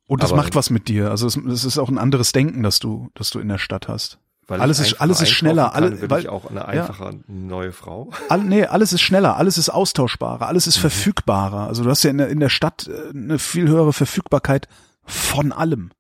und 0.07 0.21
das 0.21 0.31
Aber- 0.31 0.41
macht 0.41 0.55
was 0.55 0.69
mit 0.69 0.87
dir. 0.87 1.09
Also 1.11 1.25
es, 1.27 1.35
es 1.37 1.63
ist 1.65 1.77
auch 1.77 1.89
ein 1.89 1.97
anderes 1.97 2.31
Denken, 2.31 2.63
das 2.63 2.79
du, 2.79 3.09
das 3.15 3.29
du 3.29 3.39
in 3.39 3.47
der 3.49 3.57
Stadt 3.57 3.87
hast. 3.87 4.19
weil 4.47 4.59
Alles 4.59 4.79
ist- 4.79 4.99
alles 4.99 5.21
ist 5.21 5.29
schneller, 5.29 5.69
Kann, 5.73 5.83
alle- 5.85 6.09
weil- 6.09 6.19
ich 6.19 6.27
auch 6.29 6.49
eine 6.49 6.59
ja. 6.59 6.65
einfache 6.65 7.11
neue 7.27 7.71
Frau. 7.71 8.11
All, 8.29 8.43
nee, 8.43 8.65
alles 8.65 8.91
ist 8.91 9.01
schneller, 9.01 9.37
alles 9.37 9.57
ist 9.57 9.69
austauschbarer, 9.69 10.47
alles 10.47 10.65
Mhm. 10.65 10.69
ist 10.71 10.77
verfügbarer. 10.79 11.67
Also 11.67 11.83
du 11.83 11.89
hast 11.89 12.03
ja 12.03 12.09
in 12.09 12.17
der, 12.17 12.27
in 12.27 12.39
der 12.41 12.49
Stadt 12.49 12.87
äh, 12.89 13.09
eine 13.17 13.39
viel 13.39 13.67
höhere 13.69 13.93
Verfügbarkeit 13.93 14.67
von 15.05 15.51
allem. 15.53 15.91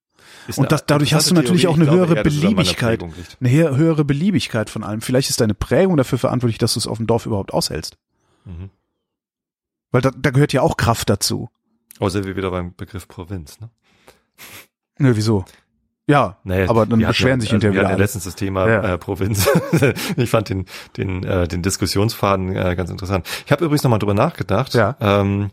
Und 0.55 0.71
das, 0.71 0.85
dadurch 0.85 1.13
hast 1.13 1.29
du 1.29 1.33
natürlich 1.35 1.61
Theorie. 1.63 1.73
auch 1.73 1.77
eine 1.77 1.85
glaube 1.85 2.13
höhere 2.13 2.23
Beliebigkeit. 2.23 3.01
Eine 3.03 3.49
hö- 3.49 3.75
höhere 3.75 4.03
Beliebigkeit 4.05 4.69
von 4.69 4.83
allem. 4.83 5.01
Vielleicht 5.01 5.29
ist 5.29 5.39
deine 5.41 5.53
Prägung 5.53 5.97
dafür 5.97 6.17
verantwortlich, 6.19 6.57
dass 6.57 6.73
du 6.73 6.79
es 6.79 6.87
auf 6.87 6.97
dem 6.97 7.07
Dorf 7.07 7.25
überhaupt 7.25 7.53
aushältst. 7.53 7.97
Mhm. 8.45 8.69
Weil 9.91 10.01
da, 10.01 10.11
da 10.15 10.31
gehört 10.31 10.53
ja 10.53 10.61
auch 10.61 10.77
Kraft 10.77 11.09
dazu. 11.09 11.49
Oh, 11.99 12.09
sind 12.09 12.25
wir 12.25 12.35
wieder 12.35 12.51
beim 12.51 12.73
Begriff 12.75 13.07
Provinz, 13.07 13.59
ne? 13.59 13.69
Ne, 14.97 15.15
wieso? 15.15 15.45
Ja, 16.05 16.37
Naja, 16.43 16.69
aber 16.69 16.85
dann 16.85 16.99
beschweren 16.99 17.39
ja, 17.39 17.41
sich 17.41 17.49
also 17.53 17.53
hinterher 17.53 17.73
wir 17.73 17.79
wieder 17.79 17.89
hatten 17.89 17.97
ja 17.99 18.03
letztens 18.03 18.25
das 18.25 18.35
Thema 18.35 18.67
Ja. 18.67 18.93
äh, 18.93 18.97
Provinz. 18.97 19.47
ich 20.17 20.29
fand 20.29 20.49
den, 20.49 20.65
den, 20.97 21.23
äh, 21.23 21.47
den 21.47 21.61
Diskussionsfaden 21.61 22.53
äh, 22.55 22.75
ganz 22.75 22.89
interessant. 22.89 23.25
Ich 23.45 23.51
habe 23.53 23.63
übrigens 23.63 23.83
nochmal 23.83 23.99
drüber 23.99 24.13
nachgedacht. 24.13 24.73
Ja. 24.73 24.97
Ähm, 24.99 25.51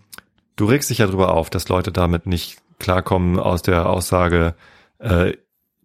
du 0.56 0.64
regst 0.64 0.90
dich 0.90 0.98
ja 0.98 1.06
drüber 1.06 1.34
auf, 1.34 1.50
dass 1.50 1.68
Leute 1.68 1.92
damit 1.92 2.26
nicht 2.26 2.58
klarkommen 2.80 3.38
aus 3.38 3.62
der 3.62 3.88
Aussage, 3.88 4.54
äh, 5.00 5.32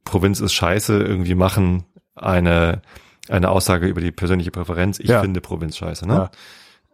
Provinz 0.04 0.40
ist 0.40 0.54
scheiße, 0.54 0.98
irgendwie 1.02 1.36
machen 1.36 1.84
eine, 2.16 2.82
eine 3.28 3.50
Aussage 3.50 3.88
über 3.88 4.02
die 4.02 4.12
persönliche 4.12 4.52
Präferenz. 4.52 5.00
Ich 5.00 5.08
Ja. 5.10 5.22
finde 5.22 5.42
Provinz 5.42 5.78
scheiße, 5.78 6.08
ne? 6.08 6.30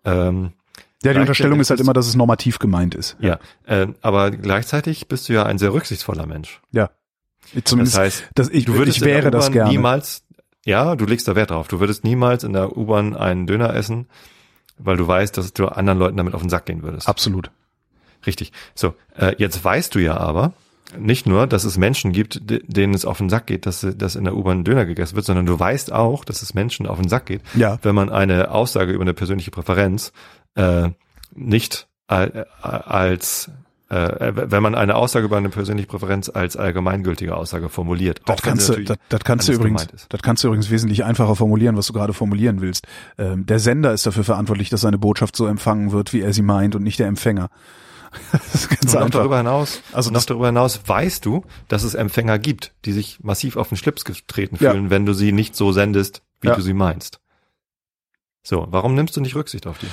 Ähm, 0.05 0.53
Ja, 1.03 1.13
die 1.13 1.19
Unterstellung 1.19 1.59
ist 1.59 1.69
halt 1.71 1.79
immer, 1.79 1.93
dass 1.93 2.07
es 2.07 2.15
normativ 2.15 2.59
gemeint 2.59 2.95
ist. 2.95 3.17
ja, 3.19 3.39
äh, 3.65 3.87
aber 4.01 4.31
gleichzeitig 4.31 5.07
bist 5.07 5.27
du 5.29 5.33
ja 5.33 5.43
ein 5.43 5.57
sehr 5.57 5.73
rücksichtsvoller 5.73 6.25
Mensch. 6.25 6.61
Ja. 6.71 6.89
Zumindest, 7.63 7.97
Das 7.97 8.01
heißt, 8.03 8.23
dass 8.35 8.49
ich, 8.49 8.65
du 8.65 8.75
würdest 8.75 8.97
ich 8.99 9.03
wäre 9.03 9.29
das 9.31 9.51
gerne. 9.51 9.71
niemals, 9.71 10.23
ja, 10.63 10.95
du 10.95 11.05
legst 11.05 11.27
da 11.27 11.35
Wert 11.35 11.49
drauf. 11.49 11.67
Du 11.67 11.79
würdest 11.79 12.03
niemals 12.03 12.43
in 12.43 12.53
der 12.53 12.77
U-Bahn 12.77 13.15
einen 13.15 13.47
Döner 13.47 13.73
essen, 13.73 14.07
weil 14.77 14.95
du 14.95 15.07
weißt, 15.07 15.35
dass 15.37 15.51
du 15.53 15.65
anderen 15.67 15.97
Leuten 15.99 16.17
damit 16.17 16.35
auf 16.35 16.41
den 16.41 16.49
Sack 16.51 16.67
gehen 16.67 16.83
würdest. 16.83 17.09
Absolut. 17.09 17.49
Richtig. 18.25 18.51
So, 18.75 18.93
äh, 19.17 19.35
jetzt 19.39 19.63
weißt 19.63 19.93
du 19.95 19.99
ja 19.99 20.15
aber 20.17 20.53
nicht 20.99 21.25
nur, 21.27 21.47
dass 21.47 21.63
es 21.63 21.77
Menschen 21.77 22.11
gibt, 22.11 22.49
de- 22.49 22.61
denen 22.67 22.93
es 22.93 23.05
auf 23.05 23.17
den 23.17 23.29
Sack 23.29 23.47
geht, 23.47 23.65
dass, 23.65 23.85
dass 23.97 24.15
in 24.15 24.23
der 24.25 24.35
U-Bahn 24.35 24.63
Döner 24.63 24.85
gegessen 24.85 25.15
wird, 25.15 25.25
sondern 25.25 25.45
du 25.45 25.59
weißt 25.59 25.91
auch, 25.91 26.25
dass 26.25 26.41
es 26.41 26.53
Menschen 26.53 26.87
auf 26.87 26.99
den 26.99 27.09
Sack 27.09 27.25
geht, 27.27 27.41
Ja. 27.55 27.77
wenn 27.81 27.95
man 27.95 28.09
eine 28.09 28.51
Aussage 28.51 28.91
über 28.91 29.01
eine 29.03 29.13
persönliche 29.13 29.51
Präferenz 29.51 30.11
äh, 30.55 30.89
nicht 31.35 31.87
äh, 32.09 32.43
als 32.61 33.49
äh, 33.89 34.31
wenn 34.33 34.63
man 34.63 34.73
eine 34.73 34.95
Aussage 34.95 35.25
über 35.25 35.35
eine 35.35 35.49
persönliche 35.49 35.87
Präferenz 35.87 36.29
als 36.29 36.55
allgemeingültige 36.55 37.35
Aussage 37.35 37.67
formuliert. 37.67 38.21
Das 38.25 38.41
kannst, 38.41 38.69
du, 38.69 38.81
das, 38.83 38.97
das 39.09 39.19
kannst 39.25 39.49
du 39.49 39.51
übrigens, 39.53 39.85
das 40.07 40.21
kannst 40.21 40.43
du 40.43 40.47
übrigens 40.47 40.69
wesentlich 40.69 41.03
einfacher 41.03 41.35
formulieren, 41.35 41.75
was 41.75 41.87
du 41.87 41.93
gerade 41.93 42.13
formulieren 42.13 42.61
willst. 42.61 42.87
Ähm, 43.17 43.45
der 43.45 43.59
Sender 43.59 43.91
ist 43.93 44.05
dafür 44.05 44.23
verantwortlich, 44.23 44.69
dass 44.69 44.79
seine 44.81 44.97
Botschaft 44.97 45.35
so 45.35 45.45
empfangen 45.45 45.91
wird, 45.91 46.13
wie 46.13 46.21
er 46.21 46.31
sie 46.31 46.41
meint 46.41 46.73
und 46.75 46.83
nicht 46.83 46.99
der 46.99 47.07
Empfänger. 47.07 47.49
Das 48.31 48.55
ist 48.55 48.69
ganz 48.69 48.93
Und 48.93 48.99
noch 49.01 49.09
darüber 49.09 49.37
hinaus, 49.37 49.81
Also 49.93 50.11
noch 50.11 50.23
darüber 50.25 50.47
hinaus 50.47 50.81
weißt 50.85 51.25
du, 51.25 51.43
dass 51.67 51.83
es 51.83 51.93
Empfänger 51.95 52.39
gibt, 52.39 52.73
die 52.85 52.91
sich 52.91 53.19
massiv 53.21 53.55
auf 53.57 53.69
den 53.69 53.77
Schlips 53.77 54.03
getreten 54.05 54.57
Ja. 54.59 54.71
fühlen, 54.71 54.89
wenn 54.89 55.05
du 55.05 55.13
sie 55.13 55.31
nicht 55.31 55.55
so 55.55 55.71
sendest, 55.71 56.21
wie 56.41 56.47
Ja. 56.49 56.55
du 56.55 56.61
sie 56.61 56.73
meinst. 56.73 57.19
So, 58.43 58.67
warum 58.71 58.95
nimmst 58.95 59.15
du 59.15 59.21
nicht 59.21 59.35
Rücksicht 59.35 59.67
auf 59.67 59.77
die? 59.77 59.87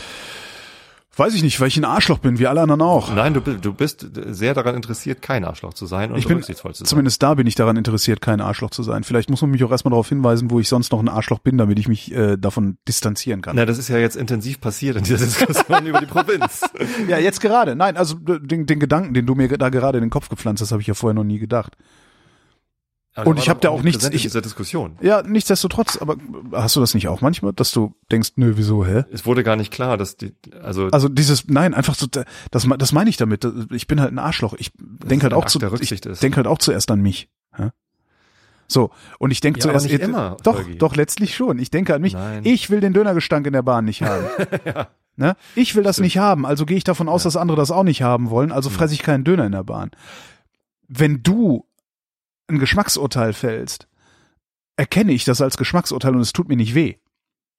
Weiß 1.18 1.34
ich 1.34 1.42
nicht, 1.42 1.60
weil 1.60 1.66
ich 1.66 1.76
ein 1.76 1.84
Arschloch 1.84 2.18
bin, 2.18 2.38
wie 2.38 2.46
alle 2.46 2.60
anderen 2.60 2.80
auch. 2.80 3.12
Nein, 3.12 3.34
du, 3.34 3.40
du 3.40 3.72
bist 3.72 4.06
sehr 4.28 4.54
daran 4.54 4.76
interessiert, 4.76 5.20
kein 5.20 5.44
Arschloch 5.44 5.74
zu 5.74 5.86
sein 5.86 6.12
und 6.12 6.18
Ich 6.18 6.28
bin, 6.28 6.36
rücksichtsvoll 6.36 6.74
zu 6.74 6.84
sein. 6.84 6.86
zumindest 6.86 7.20
da 7.22 7.34
bin 7.34 7.46
ich 7.48 7.56
daran 7.56 7.76
interessiert, 7.76 8.20
kein 8.20 8.40
Arschloch 8.40 8.70
zu 8.70 8.84
sein. 8.84 9.02
Vielleicht 9.02 9.28
muss 9.28 9.42
man 9.42 9.50
mich 9.50 9.64
auch 9.64 9.72
erstmal 9.72 9.90
darauf 9.90 10.08
hinweisen, 10.08 10.48
wo 10.50 10.60
ich 10.60 10.68
sonst 10.68 10.92
noch 10.92 11.00
ein 11.00 11.08
Arschloch 11.08 11.40
bin, 11.40 11.58
damit 11.58 11.78
ich 11.80 11.88
mich 11.88 12.14
äh, 12.14 12.36
davon 12.36 12.78
distanzieren 12.86 13.42
kann. 13.42 13.56
Na, 13.56 13.66
das 13.66 13.78
ist 13.78 13.88
ja 13.88 13.98
jetzt 13.98 14.14
intensiv 14.16 14.60
passiert 14.60 14.96
in 14.96 15.02
dieser 15.02 15.24
Diskussion 15.24 15.86
über 15.86 15.98
die 15.98 16.06
Provinz. 16.06 16.62
Ja, 17.08 17.18
jetzt 17.18 17.40
gerade. 17.40 17.74
Nein, 17.74 17.96
also 17.96 18.14
den, 18.14 18.66
den 18.66 18.78
Gedanken, 18.78 19.12
den 19.12 19.26
du 19.26 19.34
mir 19.34 19.48
da 19.48 19.70
gerade 19.70 19.98
in 19.98 20.04
den 20.04 20.10
Kopf 20.10 20.28
gepflanzt 20.28 20.62
hast, 20.62 20.70
habe 20.70 20.82
ich 20.82 20.86
ja 20.86 20.94
vorher 20.94 21.14
noch 21.14 21.24
nie 21.24 21.40
gedacht. 21.40 21.76
Aber 23.14 23.30
Und 23.30 23.38
ich 23.38 23.48
war 23.48 23.54
hab 23.56 23.60
da 23.62 23.70
auch 23.70 23.82
nichts- 23.82 24.04
ich- 24.04 24.12
in 24.12 24.18
dieser 24.20 24.40
Diskussion. 24.42 24.96
Ja, 25.00 25.22
nichtsdestotrotz, 25.22 25.96
aber 25.96 26.16
hast 26.52 26.76
du 26.76 26.80
das 26.80 26.94
nicht 26.94 27.08
auch 27.08 27.20
manchmal, 27.20 27.52
dass 27.52 27.72
du 27.72 27.94
denkst, 28.12 28.32
nö, 28.36 28.52
wieso, 28.56 28.86
hä? 28.86 29.04
Es 29.10 29.26
wurde 29.26 29.42
gar 29.42 29.56
nicht 29.56 29.72
klar, 29.72 29.96
dass 29.96 30.16
die, 30.16 30.34
also, 30.62 30.88
Also 30.92 31.08
dieses, 31.08 31.48
nein, 31.48 31.74
einfach 31.74 31.96
so, 31.96 32.06
das, 32.06 32.24
das 32.78 32.92
meine 32.92 33.10
ich 33.10 33.16
damit. 33.16 33.44
Ich 33.72 33.88
bin 33.88 34.00
halt 34.00 34.12
ein 34.12 34.18
Arschloch. 34.20 34.54
Ich 34.58 34.70
denke 34.78 35.24
halt 35.24 35.34
auch 35.34 35.42
Akt 35.42 35.50
zu, 35.50 35.58
ich 35.80 36.00
denke 36.00 36.36
halt 36.36 36.46
auch 36.46 36.58
zuerst 36.58 36.90
an 36.92 37.00
mich. 37.00 37.28
Ja? 37.58 37.72
So 38.68 38.90
und 39.18 39.30
ich 39.32 39.40
denke 39.40 39.58
Ja, 39.60 39.62
zuerst 39.64 39.86
nicht 39.90 39.98
immer, 40.00 40.36
doch, 40.44 40.56
Holgi. 40.58 40.78
doch 40.78 40.94
letztlich 40.94 41.34
schon. 41.34 41.58
Ich 41.58 41.70
denke 41.70 41.94
an 41.94 42.02
mich. 42.02 42.12
Nein. 42.12 42.42
Ich 42.44 42.70
will 42.70 42.80
den 42.80 42.92
Dönergestank 42.92 43.46
in 43.46 43.52
der 43.54 43.62
Bahn 43.62 43.86
nicht 43.86 44.02
haben. 44.02 44.26
ne? 45.16 45.36
Ich 45.56 45.74
will 45.74 45.82
das 45.82 45.98
nicht 45.98 46.18
haben. 46.18 46.44
Also 46.46 46.66
gehe 46.66 46.76
ich 46.76 46.84
davon 46.84 47.08
aus, 47.08 47.22
dass 47.24 47.36
andere 47.36 47.56
das 47.56 47.70
auch 47.72 47.82
nicht 47.82 48.02
haben 48.02 48.30
wollen. 48.30 48.52
Also 48.52 48.68
fresse 48.70 48.92
ich 48.94 49.02
keinen 49.02 49.24
Döner 49.24 49.46
in 49.46 49.52
der 49.52 49.64
Bahn. 49.64 49.90
Wenn 50.86 51.22
du 51.22 51.64
ein 52.48 52.58
Geschmacksurteil 52.58 53.32
fällst, 53.32 53.86
erkenne 54.76 55.12
ich 55.12 55.24
das 55.24 55.40
als 55.40 55.56
Geschmacksurteil 55.56 56.14
und 56.14 56.20
es 56.20 56.32
tut 56.32 56.48
mir 56.48 56.56
nicht 56.56 56.74
weh. 56.74 56.96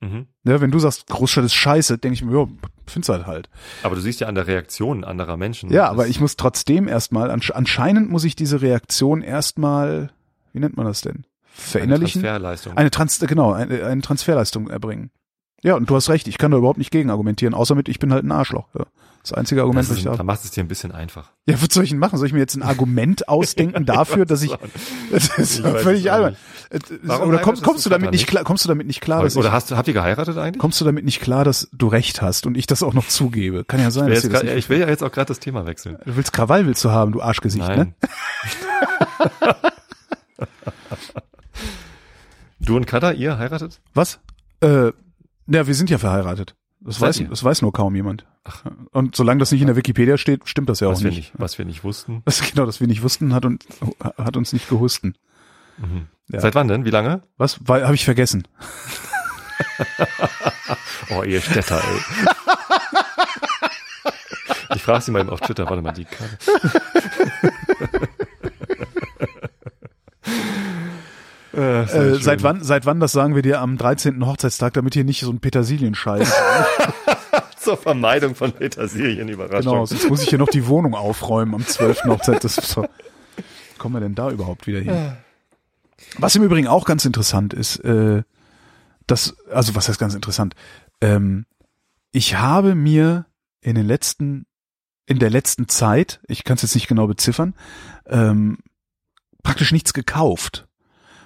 mhm. 0.01 0.27
Ne? 0.43 0.61
Wenn 0.61 0.71
du 0.71 0.79
sagst, 0.79 1.07
Großstadt 1.07 1.43
ist 1.45 1.53
scheiße, 1.53 1.97
denke 1.97 2.13
ich 2.15 2.23
mir, 2.23 2.37
ja, 2.39 2.47
find's 2.87 3.09
halt 3.09 3.27
halt. 3.27 3.49
aber 3.83 3.95
du 3.95 4.01
siehst 4.01 4.19
ja 4.19 4.27
an 4.27 4.35
der 4.35 4.47
Reaktion 4.47 5.03
anderer 5.03 5.37
Menschen. 5.37 5.69
Ja, 5.71 5.83
das- 5.83 5.91
aber 5.91 6.07
ich 6.07 6.19
muss 6.19 6.37
trotzdem 6.37 6.87
erstmal, 6.87 7.29
ansche- 7.31 7.51
anscheinend 7.53 8.09
muss 8.09 8.23
ich 8.23 8.35
diese 8.35 8.61
Reaktion 8.61 9.21
erstmal, 9.21 10.11
wie 10.53 10.59
nennt 10.59 10.77
man 10.77 10.85
das 10.85 11.01
denn? 11.01 11.15
eine 11.15 11.25
Verinnerlichen? 11.71 12.21
Transferleistung. 12.21 12.77
Eine 12.77 12.89
Trans, 12.91 13.19
genau, 13.19 13.51
eine, 13.51 13.83
eine 13.85 14.01
Transferleistung 14.01 14.69
erbringen. 14.69 15.11
Ja, 15.61 15.75
und 15.75 15.89
du 15.89 15.95
hast 15.95 16.09
recht, 16.09 16.27
ich 16.29 16.37
kann 16.37 16.51
da 16.51 16.57
überhaupt 16.57 16.77
nicht 16.77 16.91
gegen 16.91 17.09
argumentieren, 17.09 17.53
außer 17.53 17.75
mit, 17.75 17.89
ich 17.89 17.99
bin 17.99 18.13
halt 18.13 18.23
ein 18.23 18.31
Arschloch. 18.31 18.69
Ja. 18.77 18.85
Das 19.21 19.33
einzige 19.33 19.61
Argument, 19.61 19.83
das 19.83 19.89
was 19.89 19.97
ist, 19.97 19.99
ich 19.99 20.05
da 20.05 20.11
habe. 20.13 20.23
macht 20.23 20.43
es 20.45 20.51
dir 20.51 20.63
ein 20.63 20.67
bisschen 20.67 20.91
einfach. 20.91 21.31
Ja, 21.45 21.61
was 21.61 21.73
soll 21.73 21.83
ich 21.83 21.89
denn 21.89 21.99
machen? 21.99 22.17
Soll 22.17 22.27
ich 22.27 22.33
mir 22.33 22.39
jetzt 22.39 22.55
ein 22.55 22.63
Argument 22.63 23.27
ausdenken 23.27 23.85
dafür, 23.87 24.25
dass 24.25 24.41
ich, 24.41 24.51
das 25.11 25.27
ist 25.37 25.59
Ich 25.59 25.65
völlig 25.65 26.11
albern. 26.11 26.37
Warum 27.03 27.29
Oder 27.29 27.39
kommst, 27.39 27.61
heiratest 27.61 27.63
kommst 27.63 27.85
du 27.85 27.89
du 27.89 27.95
damit 27.95 28.11
nicht 28.11 28.27
klar, 28.27 28.43
kommst 28.43 28.63
du 28.63 28.69
damit 28.69 28.87
nicht 28.87 29.01
klar, 29.01 29.23
dass 29.23 29.35
Oder 29.35 29.49
ich, 29.49 29.53
hast, 29.53 29.71
habt 29.71 29.87
ihr 29.87 29.93
geheiratet 29.93 30.37
eigentlich? 30.37 30.59
kommst 30.59 30.79
du 30.79 30.85
damit 30.85 31.03
nicht 31.03 31.19
klar, 31.21 31.43
dass 31.43 31.67
du 31.73 31.87
recht 31.87 32.21
hast 32.21 32.45
und 32.45 32.57
ich 32.57 32.65
das 32.67 32.81
auch 32.81 32.93
noch 32.93 33.07
zugebe? 33.07 33.65
Kann 33.65 33.81
ja 33.81 33.91
sein, 33.91 34.07
Wer 34.07 34.15
dass 34.15 34.23
jetzt 34.23 34.31
grad, 34.33 34.43
ich 34.45 34.69
will 34.69 34.79
ja 34.79 34.87
jetzt 34.87 35.03
auch 35.03 35.11
gerade 35.11 35.27
das 35.27 35.39
Thema 35.39 35.65
wechseln. 35.65 35.97
Du 36.05 36.15
willst 36.15 36.31
Krawall 36.31 36.65
willst 36.65 36.83
du 36.85 36.91
haben, 36.91 37.11
du 37.11 37.21
Arschgesicht, 37.21 37.67
ne? 37.67 37.75
Nein. 37.75 37.95
du 42.59 42.75
und 42.75 42.85
Kada, 42.87 43.11
ihr 43.11 43.37
heiratet? 43.37 43.81
Was? 43.93 44.19
Äh, 44.61 44.91
ja, 45.47 45.67
wir 45.67 45.73
sind 45.73 45.89
ja 45.89 45.97
verheiratet. 45.97 46.55
Das 46.81 46.95
Seid 46.95 47.09
weiß, 47.09 47.19
ihr? 47.19 47.27
das 47.27 47.43
weiß 47.43 47.61
nur 47.61 47.73
kaum 47.73 47.93
jemand. 47.95 48.25
Und 48.91 49.15
solange 49.15 49.39
das 49.39 49.51
nicht 49.51 49.61
in 49.61 49.67
der 49.67 49.75
Wikipedia 49.75 50.17
steht, 50.17 50.47
stimmt 50.47 50.69
das 50.69 50.79
ja 50.79 50.87
auch 50.87 50.93
was 50.93 51.03
wir 51.03 51.09
nicht. 51.09 51.17
nicht, 51.17 51.33
was 51.37 51.57
wir 51.57 51.65
nicht 51.65 51.83
wussten. 51.83 52.21
Das 52.25 52.41
genau, 52.41 52.65
dass 52.65 52.79
wir 52.79 52.87
nicht 52.87 53.03
wussten, 53.03 53.33
hat 53.33 53.43
und 53.45 53.65
hat 54.17 54.37
uns 54.37 54.53
nicht 54.53 54.69
gehusten. 54.69 55.15
Ja. 56.29 56.39
Seit 56.39 56.55
wann 56.55 56.67
denn? 56.67 56.85
Wie 56.85 56.89
lange? 56.89 57.21
Was? 57.37 57.59
Habe 57.67 57.95
ich 57.95 58.05
vergessen. 58.05 58.47
Oh, 61.11 61.23
ihr 61.23 61.41
Städter, 61.41 61.81
ey. 61.83 61.99
Ich 64.75 64.83
frage 64.83 65.01
sie 65.01 65.11
mal 65.11 65.21
eben 65.21 65.29
auf 65.29 65.39
Twitter, 65.41 65.65
warte 65.67 65.81
mal, 65.81 65.91
die 65.93 66.05
Karte. 66.05 66.37
Äh, 71.59 71.81
Äh, 71.83 72.21
seit 72.21 72.43
wann? 72.43 72.63
Seit 72.63 72.85
wann? 72.85 72.99
Das 72.99 73.11
sagen 73.11 73.35
wir 73.35 73.41
dir 73.41 73.59
am 73.61 73.77
13. 73.77 74.25
Hochzeitstag, 74.25 74.73
damit 74.73 74.93
hier 74.93 75.03
nicht 75.03 75.21
so 75.21 75.31
ein 75.31 75.39
Petersilienscheiß. 75.39 76.31
Zur 77.59 77.77
Vermeidung 77.77 78.35
von 78.35 78.51
Petersilienüberraschung. 78.53 79.71
genau. 79.73 79.85
Sonst 79.85 80.09
muss 80.09 80.23
ich 80.23 80.29
hier 80.29 80.39
noch 80.39 80.47
die 80.49 80.65
Wohnung 80.67 80.95
aufräumen 80.95 81.53
am 81.55 81.65
12. 81.65 82.05
Hochzeit. 82.05 82.43
Das 82.43 82.55
so. 82.55 82.85
Kommen 83.77 83.95
wir 83.95 83.99
denn 83.99 84.15
da 84.15 84.29
überhaupt 84.31 84.65
wieder 84.67 84.79
hin? 84.79 85.15
Was 86.17 86.35
im 86.35 86.43
Übrigen 86.43 86.67
auch 86.67 86.85
ganz 86.85 87.03
interessant 87.05 87.53
ist, 87.53 87.77
äh, 87.79 88.23
das, 89.07 89.35
also 89.51 89.75
was 89.75 89.89
heißt 89.89 89.99
ganz 89.99 90.15
interessant? 90.15 90.55
Ähm, 91.01 91.45
ich 92.11 92.37
habe 92.37 92.75
mir 92.75 93.25
in 93.61 93.75
den 93.75 93.85
letzten, 93.85 94.45
in 95.05 95.19
der 95.19 95.29
letzten 95.29 95.67
Zeit, 95.67 96.21
ich 96.27 96.43
kann 96.45 96.55
es 96.55 96.61
jetzt 96.61 96.75
nicht 96.75 96.87
genau 96.87 97.07
beziffern, 97.07 97.53
ähm, 98.07 98.59
praktisch 99.43 99.71
nichts 99.73 99.93
gekauft. 99.93 100.67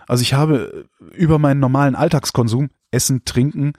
Also 0.08 0.22
ich 0.22 0.34
habe 0.34 0.86
über 1.14 1.40
meinen 1.40 1.60
normalen 1.60 1.96
Alltagskonsum, 1.96 2.70
Essen, 2.92 3.26
Trinken 3.26 3.74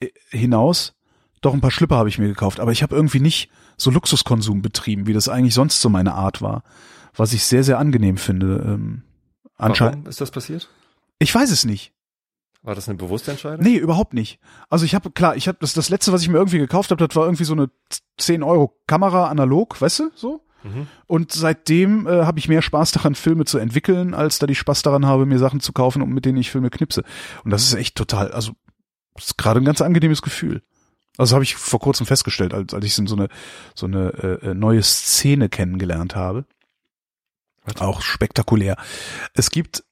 äh, 0.00 0.08
hinaus, 0.30 0.94
doch 1.40 1.54
ein 1.54 1.60
paar 1.60 1.70
Schlipper 1.70 1.96
habe 1.96 2.08
ich 2.08 2.18
mir 2.18 2.28
gekauft, 2.28 2.60
aber 2.60 2.72
ich 2.72 2.82
habe 2.82 2.96
irgendwie 2.96 3.20
nicht 3.20 3.50
so 3.76 3.90
Luxuskonsum 3.90 4.62
betrieben, 4.62 5.06
wie 5.06 5.12
das 5.12 5.28
eigentlich 5.28 5.54
sonst 5.54 5.80
so 5.80 5.88
meine 5.88 6.14
Art 6.14 6.40
war, 6.40 6.62
was 7.14 7.32
ich 7.32 7.44
sehr, 7.44 7.64
sehr 7.64 7.78
angenehm 7.78 8.16
finde. 8.16 8.62
Ähm, 8.64 9.02
anscheinend. 9.56 9.96
Warum 9.96 10.10
ist 10.10 10.20
das 10.20 10.30
passiert? 10.30 10.68
Ich 11.18 11.34
weiß 11.34 11.50
es 11.50 11.64
nicht. 11.64 11.92
War 12.62 12.74
das 12.74 12.88
eine 12.88 12.96
bewusste 12.96 13.30
Entscheidung? 13.30 13.62
Nee, 13.62 13.76
überhaupt 13.76 14.14
nicht. 14.14 14.40
Also 14.70 14.86
ich 14.86 14.94
habe, 14.94 15.10
klar, 15.10 15.36
ich 15.36 15.48
habe 15.48 15.58
das, 15.60 15.74
das 15.74 15.90
letzte, 15.90 16.12
was 16.12 16.22
ich 16.22 16.28
mir 16.28 16.38
irgendwie 16.38 16.58
gekauft 16.58 16.90
habe, 16.90 17.06
das 17.06 17.14
war 17.14 17.24
irgendwie 17.24 17.44
so 17.44 17.52
eine 17.52 17.68
10 18.16 18.42
Euro 18.42 18.74
Kamera 18.86 19.28
analog, 19.28 19.78
weißt 19.80 19.98
du, 19.98 20.10
so. 20.14 20.40
Mhm. 20.64 20.88
Und 21.06 21.32
seitdem 21.32 22.06
äh, 22.06 22.24
habe 22.24 22.38
ich 22.38 22.48
mehr 22.48 22.62
Spaß 22.62 22.92
daran, 22.92 23.14
Filme 23.14 23.44
zu 23.44 23.58
entwickeln, 23.58 24.14
als 24.14 24.38
da 24.38 24.48
ich 24.48 24.58
Spaß 24.58 24.82
daran 24.82 25.06
habe, 25.06 25.26
mir 25.26 25.38
Sachen 25.38 25.60
zu 25.60 25.72
kaufen 25.72 26.02
und 26.02 26.10
mit 26.10 26.24
denen 26.24 26.38
ich 26.38 26.50
Filme 26.50 26.70
knipse. 26.70 27.04
Und 27.44 27.50
das 27.50 27.62
ist 27.62 27.74
echt 27.74 27.94
total, 27.96 28.32
also 28.32 28.52
das 29.14 29.26
ist 29.26 29.38
gerade 29.38 29.60
ein 29.60 29.64
ganz 29.64 29.80
angenehmes 29.80 30.22
Gefühl. 30.22 30.62
Also 31.16 31.34
habe 31.34 31.44
ich 31.44 31.54
vor 31.54 31.78
kurzem 31.78 32.06
festgestellt, 32.06 32.54
als, 32.54 32.74
als 32.74 32.84
ich 32.84 32.94
so 32.94 33.02
eine 33.02 33.28
so 33.74 33.86
eine 33.86 34.40
äh, 34.42 34.50
äh, 34.50 34.54
neue 34.54 34.82
Szene 34.82 35.48
kennengelernt 35.48 36.16
habe. 36.16 36.44
Was? 37.64 37.80
Auch 37.80 38.02
spektakulär. 38.02 38.76
Es 39.32 39.50
gibt 39.50 39.84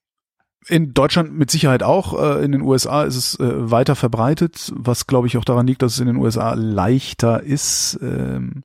in 0.69 0.95
Deutschland 0.95 1.33
mit 1.33 1.51
Sicherheit 1.51 1.83
auch, 1.83 2.19
äh, 2.21 2.45
in 2.45 2.53
den 2.53 2.63
USA 2.63 3.05
ist 3.05 3.17
es 3.17 3.39
äh, 3.39 3.71
weiter 3.71 3.95
verbreitet, 3.95 4.73
was 4.75 5.07
glaube 5.07 5.27
ich 5.27 5.37
auch 5.37 5.45
daran 5.45 5.67
liegt, 5.67 5.83
dass 5.83 5.95
es 5.95 6.01
in 6.01 6.07
den 6.07 6.17
USA 6.17 6.55
leichter 6.55 7.43
ist, 7.43 7.99
ähm, 8.03 8.65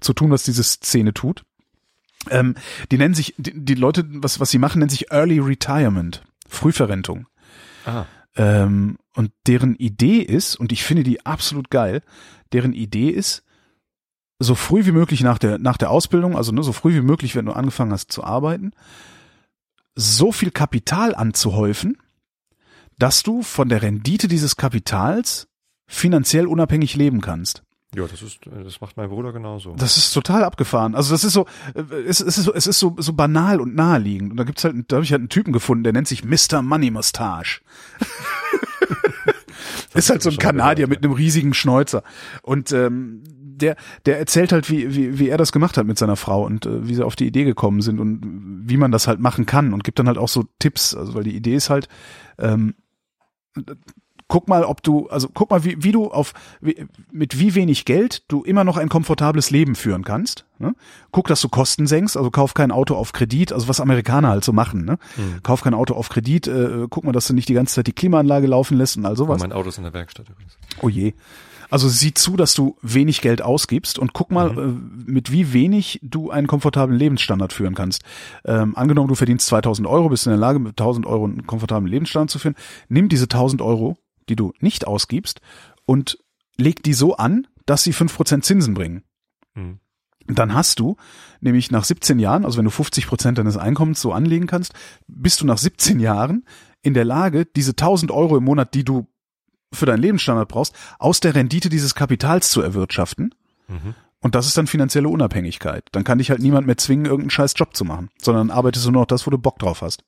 zu 0.00 0.12
tun, 0.12 0.30
was 0.30 0.44
diese 0.44 0.62
Szene 0.62 1.12
tut. 1.12 1.44
Ähm, 2.30 2.54
die 2.90 2.98
nennen 2.98 3.14
sich, 3.14 3.34
die, 3.38 3.52
die 3.54 3.74
Leute, 3.74 4.04
was, 4.08 4.40
was 4.40 4.50
sie 4.50 4.58
machen, 4.58 4.80
nennt 4.80 4.90
sich 4.90 5.10
Early 5.10 5.38
Retirement, 5.38 6.22
Frühverrentung. 6.48 7.26
Ah, 7.86 8.04
Ähm, 8.36 8.98
und 9.14 9.32
deren 9.46 9.74
Idee 9.76 10.18
ist, 10.18 10.56
und 10.56 10.72
ich 10.72 10.84
finde 10.84 11.02
die 11.02 11.24
absolut 11.24 11.70
geil, 11.70 12.02
deren 12.52 12.72
Idee 12.72 13.10
ist, 13.10 13.42
so 14.38 14.54
früh 14.54 14.86
wie 14.86 14.92
möglich 14.92 15.22
nach 15.22 15.38
der, 15.38 15.58
nach 15.58 15.76
der 15.76 15.90
Ausbildung, 15.90 16.36
also 16.36 16.52
ne, 16.52 16.62
so 16.62 16.72
früh 16.72 16.94
wie 16.94 17.00
möglich, 17.02 17.34
wenn 17.34 17.46
du 17.46 17.52
angefangen 17.52 17.92
hast 17.92 18.12
zu 18.12 18.22
arbeiten, 18.22 18.72
so 19.94 20.30
viel 20.30 20.52
Kapital 20.52 21.14
anzuhäufen, 21.14 21.98
dass 22.98 23.22
du 23.22 23.42
von 23.42 23.68
der 23.68 23.82
Rendite 23.82 24.28
dieses 24.28 24.56
Kapitals 24.56 25.48
finanziell 25.88 26.46
unabhängig 26.46 26.94
leben 26.94 27.20
kannst. 27.20 27.64
Ja, 27.94 28.06
das 28.06 28.20
ist, 28.20 28.40
das 28.44 28.80
macht 28.82 28.98
mein 28.98 29.08
Bruder 29.08 29.32
genauso. 29.32 29.74
Das 29.74 29.96
ist 29.96 30.12
total 30.12 30.44
abgefahren. 30.44 30.94
Also 30.94 31.14
das 31.14 31.24
ist 31.24 31.32
so, 31.32 31.46
äh, 31.74 31.80
es, 32.06 32.20
es 32.20 32.36
ist 32.36 32.44
so, 32.44 32.52
es 32.52 32.66
ist 32.66 32.78
so, 32.78 32.94
so 32.98 33.14
banal 33.14 33.60
und 33.60 33.74
naheliegend. 33.74 34.30
Und 34.30 34.36
da 34.36 34.44
gibt's 34.44 34.62
halt, 34.64 34.76
da 34.88 34.96
habe 34.96 35.04
ich 35.04 35.12
halt 35.12 35.20
einen 35.20 35.30
Typen 35.30 35.52
gefunden, 35.52 35.84
der 35.84 35.94
nennt 35.94 36.06
sich 36.06 36.22
Mr. 36.22 36.60
Money 36.60 36.90
Mustache. 36.90 37.62
ist 39.94 40.10
halt 40.10 40.22
so 40.22 40.28
ein 40.28 40.36
Kanadier 40.36 40.86
gehört, 40.86 41.02
mit 41.02 41.04
einem 41.04 41.14
riesigen 41.14 41.54
Schnäuzer. 41.54 42.02
Und 42.42 42.72
ähm, 42.72 43.22
der, 43.26 43.76
der 44.04 44.18
erzählt 44.18 44.52
halt, 44.52 44.68
wie, 44.70 44.94
wie, 44.94 45.18
wie 45.18 45.28
er 45.30 45.38
das 45.38 45.50
gemacht 45.50 45.78
hat 45.78 45.86
mit 45.86 45.98
seiner 45.98 46.16
Frau 46.16 46.44
und 46.44 46.66
äh, 46.66 46.86
wie 46.86 46.94
sie 46.94 47.04
auf 47.04 47.16
die 47.16 47.26
Idee 47.26 47.44
gekommen 47.44 47.80
sind 47.80 48.00
und 48.00 48.20
wie 48.68 48.76
man 48.76 48.92
das 48.92 49.08
halt 49.08 49.18
machen 49.18 49.46
kann 49.46 49.72
und 49.72 49.82
gibt 49.82 49.98
dann 49.98 50.08
halt 50.08 50.18
auch 50.18 50.28
so 50.28 50.44
Tipps. 50.58 50.94
Also 50.94 51.14
weil 51.14 51.24
die 51.24 51.34
Idee 51.34 51.54
ist 51.54 51.70
halt, 51.70 51.88
ähm, 52.38 52.74
guck 54.28 54.46
mal, 54.46 54.64
ob 54.64 54.82
du, 54.82 55.08
also 55.08 55.28
guck 55.32 55.50
mal, 55.50 55.64
wie, 55.64 55.82
wie 55.82 55.92
du 55.92 56.10
auf, 56.10 56.34
wie, 56.60 56.86
mit 57.10 57.38
wie 57.38 57.54
wenig 57.54 57.84
Geld 57.84 58.22
du 58.28 58.44
immer 58.44 58.62
noch 58.62 58.76
ein 58.76 58.88
komfortables 58.88 59.50
Leben 59.50 59.74
führen 59.74 60.04
kannst. 60.04 60.44
Ne? 60.58 60.74
Guck, 61.10 61.28
dass 61.28 61.40
du 61.40 61.48
Kosten 61.48 61.86
senkst, 61.86 62.16
also 62.16 62.30
kauf 62.30 62.54
kein 62.54 62.70
Auto 62.70 62.94
auf 62.94 63.12
Kredit, 63.12 63.52
also 63.52 63.68
was 63.68 63.80
Amerikaner 63.80 64.28
halt 64.28 64.44
so 64.44 64.52
machen. 64.52 64.84
Ne? 64.84 64.98
Mhm. 65.16 65.42
Kauf 65.42 65.62
kein 65.62 65.74
Auto 65.74 65.94
auf 65.94 66.10
Kredit, 66.10 66.46
äh, 66.46 66.86
guck 66.90 67.04
mal, 67.04 67.12
dass 67.12 67.26
du 67.26 67.34
nicht 67.34 67.48
die 67.48 67.54
ganze 67.54 67.74
Zeit 67.74 67.86
die 67.86 67.92
Klimaanlage 67.92 68.46
laufen 68.46 68.76
lässt 68.76 68.96
und 68.96 69.06
all 69.06 69.16
sowas. 69.16 69.40
mein 69.40 69.52
Auto 69.52 69.70
ist 69.70 69.78
in 69.78 69.84
der 69.84 69.94
Werkstatt 69.94 70.28
übrigens. 70.28 70.56
Oh 70.82 70.88
je. 70.88 71.14
Also 71.70 71.88
sieh 71.88 72.14
zu, 72.14 72.36
dass 72.36 72.54
du 72.54 72.76
wenig 72.80 73.20
Geld 73.20 73.42
ausgibst 73.42 73.98
und 73.98 74.14
guck 74.14 74.30
mal, 74.30 74.56
äh, 74.56 75.10
mit 75.10 75.30
wie 75.32 75.52
wenig 75.52 76.00
du 76.02 76.30
einen 76.30 76.46
komfortablen 76.46 76.98
Lebensstandard 76.98 77.52
führen 77.52 77.74
kannst. 77.74 78.04
Ähm, 78.44 78.76
angenommen, 78.76 79.08
du 79.08 79.14
verdienst 79.14 79.46
2000 79.46 79.86
Euro, 79.86 80.08
bist 80.08 80.26
in 80.26 80.30
der 80.30 80.38
Lage, 80.38 80.58
mit 80.58 80.72
1000 80.72 81.06
Euro 81.06 81.24
einen 81.24 81.46
komfortablen 81.46 81.90
Lebensstandard 81.90 82.30
zu 82.30 82.38
führen. 82.38 82.56
Nimm 82.88 83.08
diese 83.08 83.24
1000 83.24 83.60
Euro, 83.60 83.98
die 84.28 84.36
du 84.36 84.52
nicht 84.60 84.86
ausgibst 84.86 85.40
und 85.84 86.18
leg 86.56 86.82
die 86.82 86.94
so 86.94 87.16
an, 87.16 87.46
dass 87.66 87.82
sie 87.82 87.92
5% 87.92 88.42
Zinsen 88.42 88.74
bringen. 88.74 89.04
Hm. 89.54 89.80
Dann 90.26 90.52
hast 90.52 90.78
du 90.78 90.96
nämlich 91.40 91.70
nach 91.70 91.84
17 91.84 92.18
Jahren, 92.18 92.44
also 92.44 92.58
wenn 92.58 92.64
du 92.64 92.70
50 92.70 93.06
Prozent 93.06 93.38
deines 93.38 93.56
Einkommens 93.56 94.00
so 94.00 94.12
anlegen 94.12 94.46
kannst, 94.46 94.74
bist 95.06 95.40
du 95.40 95.46
nach 95.46 95.58
17 95.58 96.00
Jahren 96.00 96.44
in 96.82 96.94
der 96.94 97.04
Lage, 97.04 97.46
diese 97.46 97.72
1000 97.72 98.10
Euro 98.10 98.36
im 98.36 98.44
Monat, 98.44 98.74
die 98.74 98.84
du 98.84 99.06
für 99.72 99.86
deinen 99.86 100.02
Lebensstandard 100.02 100.48
brauchst, 100.48 100.74
aus 100.98 101.20
der 101.20 101.34
Rendite 101.34 101.68
dieses 101.68 101.94
Kapitals 101.94 102.50
zu 102.50 102.60
erwirtschaften. 102.60 103.34
Mhm. 103.68 103.94
Und 104.20 104.34
das 104.34 104.46
ist 104.46 104.58
dann 104.58 104.66
finanzielle 104.66 105.08
Unabhängigkeit. 105.08 105.84
Dann 105.92 106.04
kann 106.04 106.18
dich 106.18 106.30
halt 106.30 106.40
niemand 106.40 106.66
mehr 106.66 106.76
zwingen, 106.76 107.06
irgendeinen 107.06 107.30
scheiß 107.30 107.54
Job 107.56 107.74
zu 107.76 107.84
machen, 107.84 108.10
sondern 108.20 108.50
arbeitest 108.50 108.86
du 108.86 108.90
nur 108.90 109.02
noch 109.02 109.06
das, 109.06 109.26
wo 109.26 109.30
du 109.30 109.38
Bock 109.38 109.58
drauf 109.58 109.82
hast. 109.82 110.02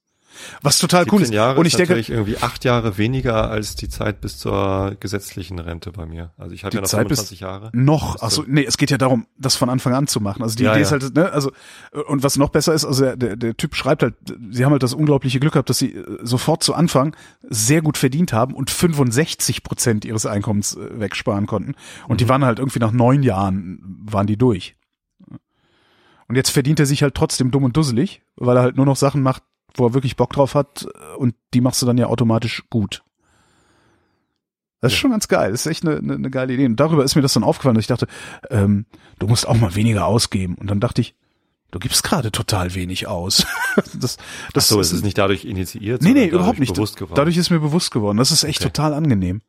Was 0.62 0.78
total 0.78 1.02
cool 1.04 1.18
17 1.18 1.22
ist. 1.24 1.30
Jahre 1.32 1.58
Und 1.60 1.66
ich 1.66 1.74
ist 1.78 1.78
denke, 1.88 2.12
irgendwie 2.12 2.38
acht 2.38 2.64
Jahre 2.64 2.96
weniger 2.98 3.50
als 3.50 3.74
die 3.74 3.88
Zeit 3.88 4.20
bis 4.20 4.38
zur 4.38 4.96
gesetzlichen 5.00 5.58
Rente 5.58 5.92
bei 5.92 6.06
mir. 6.06 6.32
Also 6.38 6.54
ich 6.54 6.62
habe 6.64 6.70
Die 6.70 6.76
ja 6.76 6.80
noch 6.82 6.88
Zeit 6.88 7.08
bis- 7.08 7.18
25 7.20 7.40
Jahre. 7.40 7.70
noch, 7.74 8.14
Das 8.14 8.22
ach 8.22 8.30
so, 8.30 8.42
ist- 8.42 8.48
nee, 8.48 8.64
es 8.64 8.78
geht 8.78 8.90
ja 8.90 8.98
darum, 8.98 9.26
das 9.38 9.56
von 9.56 9.68
Anfang 9.68 9.92
an 9.94 10.06
zu 10.06 10.20
machen. 10.20 10.42
Also 10.42 10.56
die 10.56 10.62
Ja, 10.64 10.70
Idee 10.72 10.80
ja. 10.80 10.86
ist 10.86 10.92
halt, 10.92 11.14
ne, 11.14 11.30
also, 11.32 11.50
und 12.06 12.22
was 12.22 12.36
noch 12.38 12.48
besser 12.50 12.72
ist, 12.74 12.84
also 12.84 13.14
der, 13.16 13.36
der, 13.36 13.56
Typ 13.56 13.74
schreibt 13.74 14.02
halt, 14.02 14.14
sie 14.50 14.64
haben 14.64 14.72
halt 14.72 14.82
das 14.82 14.94
unglaubliche 14.94 15.40
Glück 15.40 15.52
gehabt, 15.54 15.68
dass 15.68 15.78
sie 15.78 15.94
äh, 15.94 16.18
sofort 16.22 16.62
zu 16.62 16.74
Anfang 16.74 17.14
sehr 17.42 17.82
gut 17.82 17.98
verdient 17.98 18.32
haben 18.32 18.54
und 18.54 18.70
65 18.70 19.62
Prozent 19.62 20.04
ihres 20.04 20.26
Einkommens 20.26 20.76
äh, 20.76 21.00
wegsparen 21.00 21.46
konnten. 21.46 21.74
Und 22.08 22.20
die 22.20 22.24
Mhm. 22.24 22.28
waren 22.30 22.44
halt 22.44 22.58
irgendwie 22.58 22.78
nach 22.78 22.92
neun 22.92 23.22
Jahren, 23.22 23.80
waren 24.04 24.26
die 24.26 24.36
durch. 24.36 24.76
Und 26.28 26.36
jetzt 26.36 26.50
verdient 26.50 26.78
er 26.78 26.86
sich 26.86 27.02
halt 27.02 27.14
trotzdem 27.14 27.50
dumm 27.50 27.64
und 27.64 27.76
dusselig, 27.76 28.22
weil 28.36 28.56
er 28.56 28.62
halt 28.62 28.76
nur 28.76 28.86
noch 28.86 28.96
Sachen 28.96 29.20
macht, 29.22 29.42
wo 29.74 29.86
er 29.86 29.94
wirklich 29.94 30.16
Bock 30.16 30.32
drauf 30.32 30.54
hat 30.54 30.86
und 31.18 31.34
die 31.54 31.60
machst 31.60 31.80
du 31.82 31.86
dann 31.86 31.98
ja 31.98 32.06
automatisch 32.06 32.64
gut. 32.70 33.02
Das 34.80 34.92
ist 34.92 34.98
Ja. 34.98 35.00
schon 35.02 35.10
ganz 35.10 35.28
geil. 35.28 35.50
Das 35.52 35.66
ist 35.66 35.70
echt 35.70 35.84
eine, 35.86 35.98
eine, 35.98 36.14
eine 36.14 36.30
geile 36.30 36.54
Idee. 36.54 36.64
Und 36.66 36.76
darüber 36.76 37.04
ist 37.04 37.14
mir 37.14 37.22
das 37.22 37.34
dann 37.34 37.44
aufgefallen, 37.44 37.74
dass 37.74 37.82
ich 37.82 37.88
dachte, 37.88 38.06
ähm, 38.50 38.86
du 39.18 39.26
musst 39.26 39.46
auch 39.46 39.56
mal 39.56 39.74
weniger 39.74 40.06
ausgeben. 40.06 40.54
Und 40.54 40.68
dann 40.70 40.80
dachte 40.80 41.02
ich, 41.02 41.14
du 41.70 41.78
gibst 41.78 42.02
gerade 42.02 42.32
total 42.32 42.74
wenig 42.74 43.06
aus. 43.06 43.46
das, 44.00 44.16
das 44.54 44.68
so, 44.68 44.80
es 44.80 44.92
ist 44.92 45.04
nicht 45.04 45.18
dadurch 45.18 45.44
initiiert. 45.44 46.00
Nee, 46.02 46.12
nee, 46.14 46.26
überhaupt 46.26 46.58
nicht. 46.60 46.78
Dadurch 47.14 47.36
ist 47.36 47.50
mir 47.50 47.60
bewusst 47.60 47.90
geworden. 47.90 48.16
Das 48.16 48.30
ist 48.30 48.42
echt 48.44 48.60
Okay. 48.62 48.70
total 48.70 48.94
angenehm. 48.94 49.42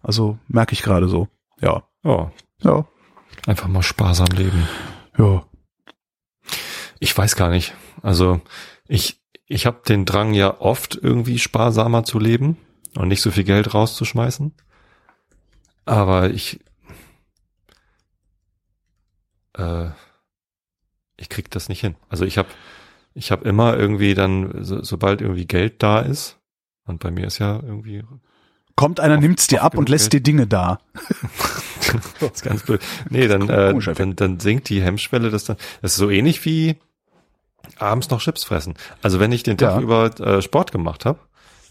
Also 0.00 0.38
merke 0.46 0.74
ich 0.74 0.82
gerade 0.82 1.08
so. 1.08 1.26
Ja. 1.60 1.82
oh, 2.04 2.28
Ja. 2.62 2.86
einfach 3.46 3.66
mal 3.66 3.82
sparsam 3.82 4.28
leben. 4.28 4.62
Ja. 5.18 5.42
Ich 7.00 7.16
weiß 7.18 7.34
gar 7.34 7.50
nicht. 7.50 7.74
Also 8.00 8.40
ich, 8.86 9.17
ich 9.48 9.66
habe 9.66 9.80
den 9.88 10.04
Drang 10.04 10.34
ja 10.34 10.60
oft 10.60 10.94
irgendwie 10.94 11.38
sparsamer 11.38 12.04
zu 12.04 12.18
leben 12.18 12.56
und 12.96 13.08
nicht 13.08 13.22
so 13.22 13.30
viel 13.30 13.44
Geld 13.44 13.72
rauszuschmeißen. 13.74 14.52
Aber 15.86 16.30
ich, 16.30 16.60
äh, 19.56 19.86
ich 21.16 21.28
krieg 21.28 21.50
das 21.50 21.68
nicht 21.68 21.80
hin. 21.80 21.96
Also 22.08 22.24
ich 22.24 22.38
habe, 22.38 22.48
ich 23.14 23.30
habe 23.32 23.48
immer 23.48 23.76
irgendwie 23.76 24.14
dann, 24.14 24.64
so, 24.64 24.82
sobald 24.82 25.20
irgendwie 25.20 25.46
Geld 25.46 25.82
da 25.82 26.00
ist, 26.00 26.36
und 26.84 27.00
bei 27.00 27.10
mir 27.10 27.26
ist 27.26 27.38
ja 27.38 27.56
irgendwie 27.56 28.02
Kommt 28.76 29.00
einer, 29.00 29.14
Oft- 29.14 29.22
nimmt's 29.22 29.46
dir 29.48 29.62
ab 29.62 29.76
und 29.76 29.88
lässt 29.88 30.12
dir 30.12 30.20
Dinge 30.20 30.46
da. 30.46 30.78
das 32.20 32.30
ist 32.32 32.42
ganz 32.44 32.62
blöd. 32.62 32.80
Nee, 33.10 33.26
dann, 33.26 33.48
äh, 33.48 33.74
dann, 33.94 34.14
dann 34.14 34.38
sinkt 34.38 34.68
die 34.68 34.80
Hemmschwelle, 34.82 35.30
das 35.30 35.44
dann, 35.44 35.56
das 35.82 35.92
ist 35.92 35.98
so 35.98 36.10
ähnlich 36.10 36.44
wie 36.44 36.76
abends 37.78 38.10
noch 38.10 38.20
Chips 38.20 38.44
fressen. 38.44 38.74
Also 39.02 39.20
wenn 39.20 39.32
ich 39.32 39.42
den 39.42 39.56
Tag 39.58 39.76
Ja. 39.76 39.80
über 39.80 40.20
äh, 40.20 40.42
Sport 40.42 40.72
gemacht 40.72 41.04
habe, 41.04 41.18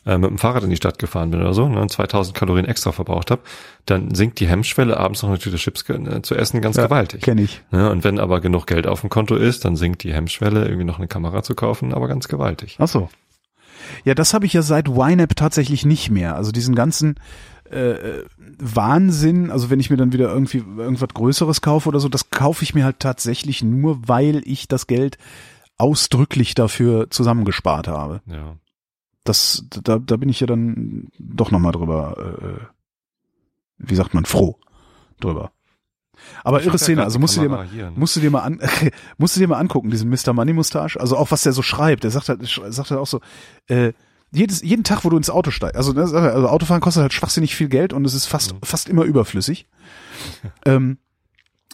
äh, 0.06 0.18
mit 0.18 0.30
dem 0.30 0.38
Fahrrad 0.38 0.64
in 0.64 0.70
die 0.70 0.76
Stadt 0.78 1.00
gefahren 1.00 1.32
bin 1.32 1.42
oder 1.42 1.54
so, 1.54 1.68
ne, 1.68 1.82
und 1.82 1.92
2000 1.92 2.36
Kalorien 2.36 2.66
extra 2.66 2.92
verbraucht 2.92 3.30
habe, 3.32 3.42
dann 3.86 4.16
sinkt 4.16 4.40
die 4.40 4.48
Hemmschwelle, 4.48 4.98
abends 4.98 5.22
noch 5.22 5.30
eine 5.30 5.38
Tüte 5.40 5.58
Chips 5.58 5.84
äh, 5.90 6.22
zu 6.22 6.36
essen, 6.36 6.62
ganz 6.62 6.78
gewaltig. 6.78 7.22
Kenn 7.22 7.38
ich. 7.38 7.62
Ne, 7.72 7.90
und 7.92 8.04
wenn 8.04 8.20
aber 8.20 8.40
genug 8.42 8.68
Geld 8.68 8.88
auf 8.88 9.02
dem 9.02 9.10
Konto 9.10 9.36
ist, 9.36 9.66
dann 9.66 9.76
sinkt 9.76 10.04
die 10.04 10.14
Hemmschwelle, 10.14 10.64
irgendwie 10.66 10.86
noch 10.86 10.98
eine 10.98 11.08
Kamera 11.08 11.44
zu 11.44 11.56
kaufen, 11.56 11.94
aber 11.94 12.08
ganz 12.08 12.28
gewaltig. 12.28 12.78
Ach 12.80 12.88
so. 12.88 13.10
Ja, 14.04 14.16
das 14.16 14.34
habe 14.34 14.46
ich 14.46 14.54
ja 14.54 14.62
seit 14.62 14.88
YNAB 14.90 15.36
tatsächlich 15.36 15.86
nicht 15.86 16.10
mehr. 16.10 16.36
Also 16.36 16.52
diesen 16.52 16.76
ganzen 16.76 17.16
äh, 17.72 17.92
äh, 17.92 18.24
Wahnsinn, 18.60 19.52
also 19.52 19.70
wenn 19.70 19.80
ich 19.80 19.90
mir 19.90 19.98
dann 19.98 20.14
wieder 20.14 20.32
irgendwie 20.32 20.64
irgendwas 20.78 21.10
Größeres 21.14 21.62
kaufe 21.62 21.90
oder 21.90 22.00
so, 22.00 22.08
das 22.10 22.30
kaufe 22.30 22.64
ich 22.64 22.74
mir 22.74 22.86
halt 22.86 23.00
tatsächlich 23.00 23.62
nur, 23.64 24.08
weil 24.08 24.42
ich 24.46 24.68
das 24.68 24.88
Geld 24.88 25.18
ausdrücklich 25.78 26.56
dafür 26.56 27.10
zusammengespart 27.10 27.88
habe. 27.88 28.22
Ja. 28.26 28.56
Das, 29.24 29.66
da, 29.84 30.00
da 30.00 30.18
bin 30.18 30.30
ich 30.30 30.40
ja 30.40 30.48
dann 30.48 31.10
doch 31.20 31.52
nochmal 31.52 31.74
drüber, 31.74 32.16
äh, 32.42 32.66
wie 33.78 33.96
sagt 33.96 34.14
man, 34.14 34.26
froh 34.26 34.58
drüber. 35.20 35.52
Aber 36.44 36.60
Ich 36.62 36.66
irre 36.66 36.78
Szene, 36.80 37.04
also 37.04 37.20
musst 37.20 37.38
du 37.38 37.42
dir 37.42 37.50
mal, 37.50 37.66
hier, 37.68 37.92
ne? 37.92 37.94
musst 37.96 38.16
du 38.16 38.20
dir 38.20 38.32
mal 38.32 38.42
an, 38.42 38.60
musst 39.18 39.36
du 39.36 39.40
dir 39.40 39.48
mal 39.48 39.60
angucken, 39.60 39.92
diesen 39.92 40.10
Mr. 40.10 40.34
Money 40.34 40.54
Mustache. 40.54 41.00
Also 41.00 41.16
auch 41.18 41.30
was 41.32 41.44
der 41.44 41.54
so 41.54 41.62
schreibt. 41.62 42.04
Der 42.04 42.12
sagt 42.12 42.30
halt, 42.30 42.44
sagt 42.48 42.90
halt 42.90 43.00
auch 43.00 43.08
so, 43.08 43.22
äh, 43.68 43.94
jedes, 44.32 44.62
jeden 44.62 44.84
Tag, 44.84 45.06
wo 45.06 45.10
du 45.10 45.18
ins 45.18 45.30
Auto 45.30 45.52
steigst, 45.52 45.78
also, 45.78 45.94
ne, 45.94 46.02
er, 46.02 46.34
also 46.34 46.50
Autofahren 46.50 46.82
kostet 46.82 47.02
halt 47.04 47.14
schwachsinnig 47.14 47.56
viel 47.56 47.70
Geld 47.70 47.94
und 47.94 48.04
es 48.06 48.14
ist 48.14 48.26
fast, 48.26 48.54
Mhm. 48.54 48.60
fast 48.64 48.90
immer 48.90 49.04
überflüssig. 49.04 49.68
ähm, 50.66 50.98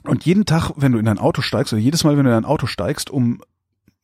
und 0.03 0.25
jeden 0.25 0.45
Tag, 0.45 0.71
wenn 0.75 0.91
du 0.91 0.99
in 0.99 1.05
dein 1.05 1.17
Auto 1.19 1.41
steigst, 1.41 1.71
oder 1.71 1.81
jedes 1.81 2.03
Mal, 2.03 2.17
wenn 2.17 2.25
du 2.25 2.29
in 2.31 2.35
dein 2.35 2.45
Auto 2.45 2.67
steigst, 2.67 3.09
um 3.09 3.41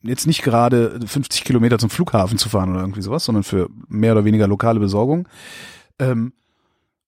jetzt 0.01 0.27
nicht 0.27 0.43
gerade 0.43 0.99
50 1.05 1.43
Kilometer 1.43 1.77
zum 1.77 1.89
Flughafen 1.89 2.37
zu 2.37 2.49
fahren 2.49 2.71
oder 2.71 2.81
irgendwie 2.81 3.01
sowas, 3.01 3.25
sondern 3.25 3.43
für 3.43 3.69
mehr 3.87 4.13
oder 4.13 4.25
weniger 4.25 4.47
lokale 4.47 4.79
Besorgung, 4.79 5.27
ähm, 5.99 6.33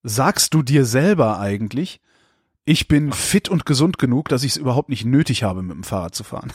sagst 0.03 0.53
du 0.53 0.63
dir 0.63 0.85
selber 0.85 1.39
eigentlich, 1.39 2.01
ich 2.65 2.87
bin 2.87 3.11
fit 3.11 3.49
und 3.49 3.65
gesund 3.65 3.97
genug, 3.97 4.29
dass 4.29 4.43
ich 4.43 4.51
es 4.51 4.57
überhaupt 4.57 4.89
nicht 4.89 5.05
nötig 5.05 5.43
habe, 5.43 5.61
mit 5.61 5.75
dem 5.75 5.83
Fahrrad 5.83 6.15
zu 6.15 6.23
fahren. 6.23 6.51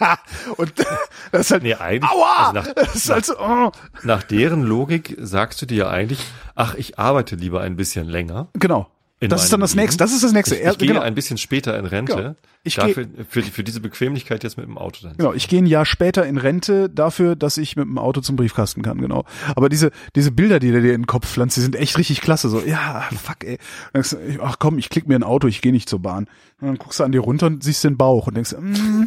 und 0.56 0.72
das 1.32 1.40
ist 1.46 1.50
halt, 1.52 1.62
Nee, 1.62 1.74
eigentlich, 1.74 2.10
aua! 2.10 2.48
also 2.48 2.52
nach, 2.52 2.74
das 2.74 2.96
ist 2.96 3.10
halt 3.10 3.24
so, 3.24 3.38
oh. 3.38 3.72
nach 4.02 4.22
deren 4.22 4.62
Logik 4.62 5.16
sagst 5.18 5.62
du 5.62 5.66
dir 5.66 5.76
ja 5.76 5.88
eigentlich, 5.90 6.20
ach, 6.54 6.74
ich 6.74 6.98
arbeite 6.98 7.36
lieber 7.36 7.60
ein 7.60 7.76
bisschen 7.76 8.06
länger. 8.08 8.48
genau. 8.54 8.88
Das 9.20 9.44
ist 9.44 9.52
dann 9.52 9.60
das 9.60 9.74
nächste, 9.74 9.92
Leben. 9.94 9.98
das 9.98 10.12
ist 10.12 10.22
das 10.24 10.32
nächste. 10.32 10.54
Ich, 10.56 10.66
ich 10.66 10.78
gehe 10.78 10.88
genau. 10.88 11.00
ein 11.00 11.14
bisschen 11.14 11.38
später 11.38 11.78
in 11.78 11.86
Rente. 11.86 12.14
Genau. 12.14 12.34
Ich 12.62 12.74
dafür, 12.76 13.06
für, 13.28 13.42
die- 13.42 13.50
für 13.50 13.62
diese 13.64 13.80
Bequemlichkeit 13.80 14.42
jetzt 14.42 14.56
mit 14.56 14.66
dem 14.66 14.76
Auto 14.76 15.06
dann. 15.06 15.16
Genau, 15.16 15.32
ich 15.32 15.48
gehe 15.48 15.62
ein 15.62 15.66
Jahr 15.66 15.86
später 15.86 16.26
in 16.26 16.36
Rente 16.36 16.90
dafür, 16.90 17.36
dass 17.36 17.56
ich 17.56 17.76
mit 17.76 17.86
dem 17.86 17.96
Auto 17.98 18.20
zum 18.20 18.36
Briefkasten 18.36 18.82
kann, 18.82 18.98
genau. 19.00 19.24
Aber 19.54 19.68
diese, 19.68 19.90
diese 20.14 20.30
Bilder, 20.30 20.58
die 20.60 20.72
der 20.72 20.80
dir 20.80 20.94
in 20.94 21.02
den 21.02 21.06
Kopf 21.06 21.30
pflanzt, 21.30 21.56
die 21.56 21.60
sind 21.62 21.76
echt 21.76 21.96
richtig 21.96 22.20
klasse. 22.20 22.48
So, 22.48 22.60
ja, 22.60 23.04
fuck, 23.22 23.44
ey. 23.44 23.58
Denkst 23.94 24.10
du, 24.10 24.16
Ach 24.42 24.56
komm, 24.58 24.78
ich 24.78 24.88
klick 24.90 25.06
mir 25.08 25.14
ein 25.16 25.22
Auto, 25.22 25.46
ich 25.46 25.60
gehe 25.62 25.72
nicht 25.72 25.88
zur 25.88 26.00
Bahn. 26.00 26.24
Und 26.60 26.68
dann 26.68 26.76
guckst 26.78 27.00
du 27.00 27.04
an 27.04 27.12
dir 27.12 27.20
runter 27.20 27.46
und 27.46 27.62
siehst 27.62 27.84
den 27.84 27.96
Bauch 27.96 28.26
und 28.26 28.34
denkst, 28.34 28.52
mm, 28.58 29.04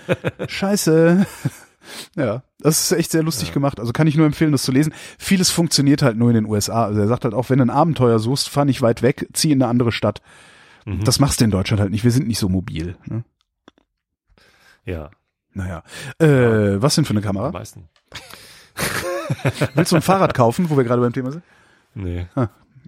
scheiße. 0.48 1.26
Ja, 2.16 2.42
das 2.58 2.80
ist 2.90 2.92
echt 2.98 3.10
sehr 3.10 3.22
lustig 3.22 3.52
gemacht. 3.52 3.80
Also 3.80 3.92
kann 3.92 4.06
ich 4.06 4.16
nur 4.16 4.26
empfehlen, 4.26 4.52
das 4.52 4.62
zu 4.62 4.72
lesen. 4.72 4.92
Vieles 5.18 5.50
funktioniert 5.50 6.02
halt 6.02 6.16
nur 6.16 6.28
in 6.30 6.34
den 6.34 6.46
USA. 6.46 6.84
Also 6.86 7.00
er 7.00 7.08
sagt 7.08 7.24
halt 7.24 7.34
auch, 7.34 7.50
wenn 7.50 7.58
du 7.58 7.64
ein 7.64 7.70
Abenteuer 7.70 8.18
suchst, 8.18 8.48
fahr 8.48 8.64
nicht 8.64 8.82
weit 8.82 9.02
weg, 9.02 9.28
zieh 9.32 9.52
in 9.52 9.62
eine 9.62 9.70
andere 9.70 9.92
Stadt. 9.92 10.20
Mhm. 10.86 11.04
Das 11.04 11.18
machst 11.20 11.40
du 11.40 11.44
in 11.44 11.50
Deutschland 11.50 11.80
halt 11.80 11.90
nicht. 11.90 12.04
Wir 12.04 12.10
sind 12.10 12.26
nicht 12.28 12.38
so 12.38 12.48
mobil. 12.48 12.96
Ne? 13.06 13.24
Ja, 14.84 15.10
Naja. 15.52 15.82
Äh, 16.18 16.80
was 16.80 16.94
denn 16.94 17.04
für 17.04 17.10
eine 17.12 17.20
Kamera? 17.22 17.50
meisten. 17.50 17.88
Willst 19.74 19.92
du 19.92 19.96
ein 19.96 20.02
Fahrrad 20.02 20.34
kaufen, 20.34 20.70
wo 20.70 20.76
wir 20.76 20.84
gerade 20.84 21.00
beim 21.02 21.12
Thema 21.12 21.32
sind? 21.32 21.44
Nee. 21.94 22.26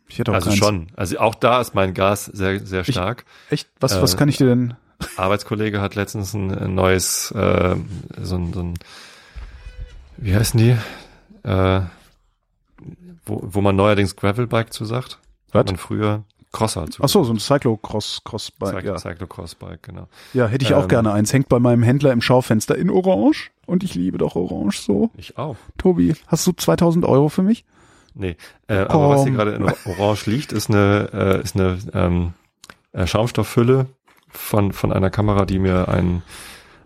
Ich 0.09 0.19
hätte 0.19 0.31
auch 0.31 0.35
Also 0.37 0.49
keins. 0.51 0.59
schon. 0.59 0.87
Also 0.97 1.19
auch 1.19 1.35
da 1.35 1.61
ist 1.61 1.75
mein 1.75 1.95
Gas 1.95 2.27
sehr, 2.27 2.61
sehr 2.61 2.81
Ich- 2.83 2.89
stark. 2.95 3.25
Echt? 3.51 3.69
Was, 3.81 3.93
Äh, 3.97 4.03
was 4.03 4.17
kann 4.17 4.29
ich 4.29 4.37
dir 4.37 4.47
denn? 4.47 4.75
Arbeitskollege 5.17 5.81
hat 5.81 5.95
letztens 5.95 6.35
ein, 6.35 6.57
ein 6.57 6.75
neues, 6.75 7.31
äh, 7.33 7.77
so 8.21 8.37
ein, 8.37 8.53
so 8.53 8.61
ein, 8.61 8.75
wie 10.17 10.35
heißen 10.35 10.59
die? 10.59 10.77
Äh, 11.49 11.81
wo, 13.25 13.41
wo 13.43 13.61
man 13.61 13.77
neuerdings 13.77 14.17
Gravelbike 14.17 14.73
zu 14.73 14.85
sagt. 14.85 15.19
Was? 15.53 15.67
Man 15.67 15.77
früher 15.77 16.25
Crosser 16.53 16.87
zu. 16.91 17.03
Ach 17.03 17.09
so, 17.09 17.25
so 17.25 17.33
ein 17.33 17.39
Cyclocross, 17.39 18.23
Crossbike, 18.25 18.75
Cyclo, 18.75 18.93
ja. 18.93 18.99
Cyclocrossbike, 18.99 19.83
genau. 19.83 20.09
Ja, 20.35 20.47
hätte 20.47 20.65
ich 20.65 20.75
auch 20.75 20.83
Ähm, 20.83 20.89
gerne 20.89 21.13
eins. 21.13 21.33
Hängt 21.33 21.49
bei 21.49 21.59
meinem 21.59 21.83
Händler 21.83 22.13
im 22.13 22.21
Schaufenster 22.21 22.77
in 22.77 22.91
Orange. 22.91 23.51
Und 23.67 23.83
ich 23.83 23.95
liebe 23.95 24.19
doch 24.19 24.37
Orange 24.37 24.81
so. 24.81 25.11
Ich 25.17 25.39
auch. 25.39 25.57
Tobi, 25.79 26.15
hast 26.27 26.47
du 26.47 26.53
2000 26.53 27.05
Euro 27.07 27.29
für 27.29 27.43
mich? 27.43 27.65
Nee, 28.15 28.37
äh, 28.67 28.81
aber 28.81 29.09
was 29.09 29.23
hier 29.23 29.33
gerade 29.33 29.53
in 29.53 29.63
Orange 29.63 30.27
liegt, 30.27 30.53
ist 30.53 30.69
eine, 30.69 31.09
äh, 31.15 31.43
ist 31.43 31.57
eine 31.57 31.79
ähm, 31.95 32.35
äh, 32.93 33.07
Schaumstoffhülle 33.07 33.87
von, 34.33 34.73
von 34.73 34.93
einer 34.93 35.11
Kamera, 35.11 35.45
die 35.47 35.59
mir 35.59 35.89
ein, 35.89 36.23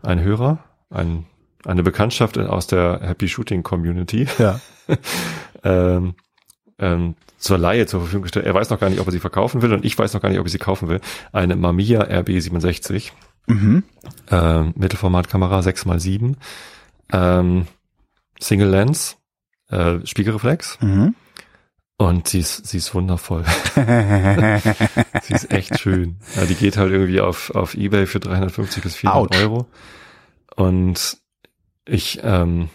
ein 0.03 0.21
Hörer, 0.21 0.59
ein, 0.91 1.25
eine 1.65 1.83
Bekanntschaft 1.83 2.39
aus 2.39 2.67
der 2.67 3.01
Happy 3.03 3.29
Shooting 3.29 3.63
Community 3.63 4.27
Ja. 4.39 4.61
ähm, 5.65 6.15
ähm, 6.79 7.15
zur 7.39 7.59
Laie 7.59 7.87
zur 7.87 8.01
Verfügung 8.01 8.23
gestellt. 8.23 8.47
Er 8.47 8.55
weiß 8.55 8.71
noch 8.71 8.81
gar 8.81 8.89
nicht, 8.91 9.01
ob 9.01 9.07
er 9.07 9.13
sie 9.13 9.21
verkaufen 9.21 9.63
will 9.63 9.73
und 9.73 9.85
ich 9.85 9.99
weiß 9.99 10.15
noch 10.15 10.21
gar 10.23 10.29
nicht, 10.29 10.39
ob 10.39 10.47
ich 10.47 10.53
sie 10.53 10.59
kaufen 10.59 10.89
will. 10.89 11.01
Eine 11.33 11.57
Mamiya 11.57 12.03
RB67, 12.03 13.13
Mhm. 13.49 13.85
ähm, 14.31 14.73
Mittelformatkamera 14.77 15.61
6x7, 15.61 16.35
ähm, 17.13 17.67
Single 18.41 18.69
Lens, 18.69 19.17
äh, 19.71 19.99
Spiegelreflex, 20.05 20.79
Mhm. 20.81 21.15
Und 21.99 22.29
sie 22.29 22.41
ist, 22.41 22.67
sie 22.67 22.77
ist 22.77 22.95
wundervoll. 22.95 23.45
sie 25.23 25.35
ist 25.35 25.51
echt 25.51 25.81
schön. 25.81 26.17
Ja, 26.37 26.45
die 26.45 26.55
geht 26.55 26.77
halt 26.77 26.93
irgendwie 26.93 27.21
auf, 27.23 27.51
auf 27.55 27.75
Ebay 27.75 28.07
für 28.07 28.21
350 28.21 28.83
bis 28.83 28.97
400 28.97 29.23
Autsch. 29.23 29.43
Euro. 29.43 29.67
Und 30.57 31.17
ich, 31.87 32.21
ähm, 32.23 32.69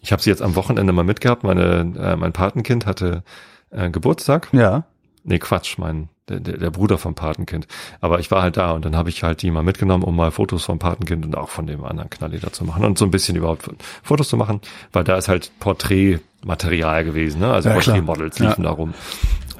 ich 0.00 0.12
habe 0.12 0.22
sie 0.22 0.30
jetzt 0.30 0.42
am 0.42 0.54
Wochenende 0.54 0.92
mal 0.92 1.02
mitgehabt. 1.02 1.42
Meine, 1.42 1.94
äh, 1.98 2.14
mein 2.14 2.32
Patenkind 2.32 2.86
hatte 2.86 3.24
äh, 3.70 3.90
Geburtstag. 3.90 4.48
ja. 4.52 4.84
Nee, 5.22 5.38
Quatsch, 5.38 5.76
mein, 5.76 6.08
der, 6.30 6.40
der 6.40 6.56
der 6.58 6.70
Bruder 6.70 6.96
vom 6.98 7.14
Patenkind. 7.14 7.66
Aber 8.00 8.20
ich 8.20 8.30
war 8.30 8.42
halt 8.42 8.56
da 8.56 8.72
und 8.72 8.84
dann 8.84 8.96
habe 8.96 9.08
ich 9.10 9.22
halt 9.22 9.42
die 9.42 9.50
mal 9.50 9.62
mitgenommen, 9.62 10.04
um 10.04 10.16
mal 10.16 10.30
Fotos 10.30 10.64
vom 10.64 10.78
Patenkind 10.78 11.24
und 11.26 11.36
auch 11.36 11.48
von 11.50 11.66
dem 11.66 11.84
anderen 11.84 12.08
Knalli 12.10 12.38
da 12.38 12.52
zu 12.52 12.64
machen 12.64 12.84
und 12.84 12.96
so 12.98 13.04
ein 13.04 13.10
bisschen 13.10 13.36
überhaupt 13.36 13.68
Fotos 14.02 14.28
zu 14.28 14.36
machen, 14.36 14.60
weil 14.92 15.04
da 15.04 15.16
ist 15.16 15.28
halt 15.28 15.50
Porträtmaterial 15.60 17.04
gewesen, 17.04 17.40
ne? 17.40 17.52
Also 17.52 17.68
Ja. 17.68 17.74
Porträtmodels 17.74 18.38
liefen 18.38 18.64
da 18.64 18.70
rum. 18.70 18.94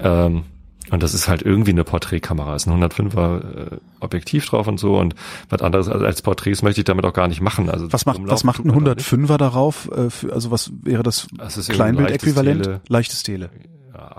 Ähm, 0.03 0.45
und 0.91 1.03
das 1.05 1.15
ist 1.15 1.29
halt 1.29 1.43
irgendwie 1.43 1.71
eine 1.71 1.85
Porträtkamera. 1.85 2.57
Es 2.57 2.67
ist 2.67 2.73
ein 2.73 2.83
105er 2.83 3.75
äh, 3.75 3.77
Objektiv 4.01 4.47
drauf 4.47 4.67
und 4.67 4.81
so 4.81 4.99
und 4.99 5.15
was 5.49 5.63
anderes 5.63 5.89
als, 5.89 6.03
als 6.03 6.23
Porträts 6.23 6.63
möchte 6.63 6.81
ich 6.81 6.85
damit 6.85 7.05
auch 7.05 7.13
gar 7.13 7.29
nicht 7.29 7.41
machen. 7.41 7.71
Also 7.71 7.93
Was 7.93 8.07
macht, 8.07 8.19
was 8.25 8.43
macht 8.45 8.65
ein 8.65 8.69
man 8.69 8.85
da 8.85 8.95
nicht. 8.97 9.07
105er 9.07 9.37
darauf? 9.37 9.89
Äh, 9.93 10.11
für, 10.11 10.33
also 10.33 10.51
was 10.51 10.73
wäre 10.83 11.03
das 11.05 11.29
Das 11.39 11.69
Kleinbildäquivalent? 11.69 12.67
leichtes 12.67 12.89
Leichtes 12.89 13.23
Tele. 13.23 13.51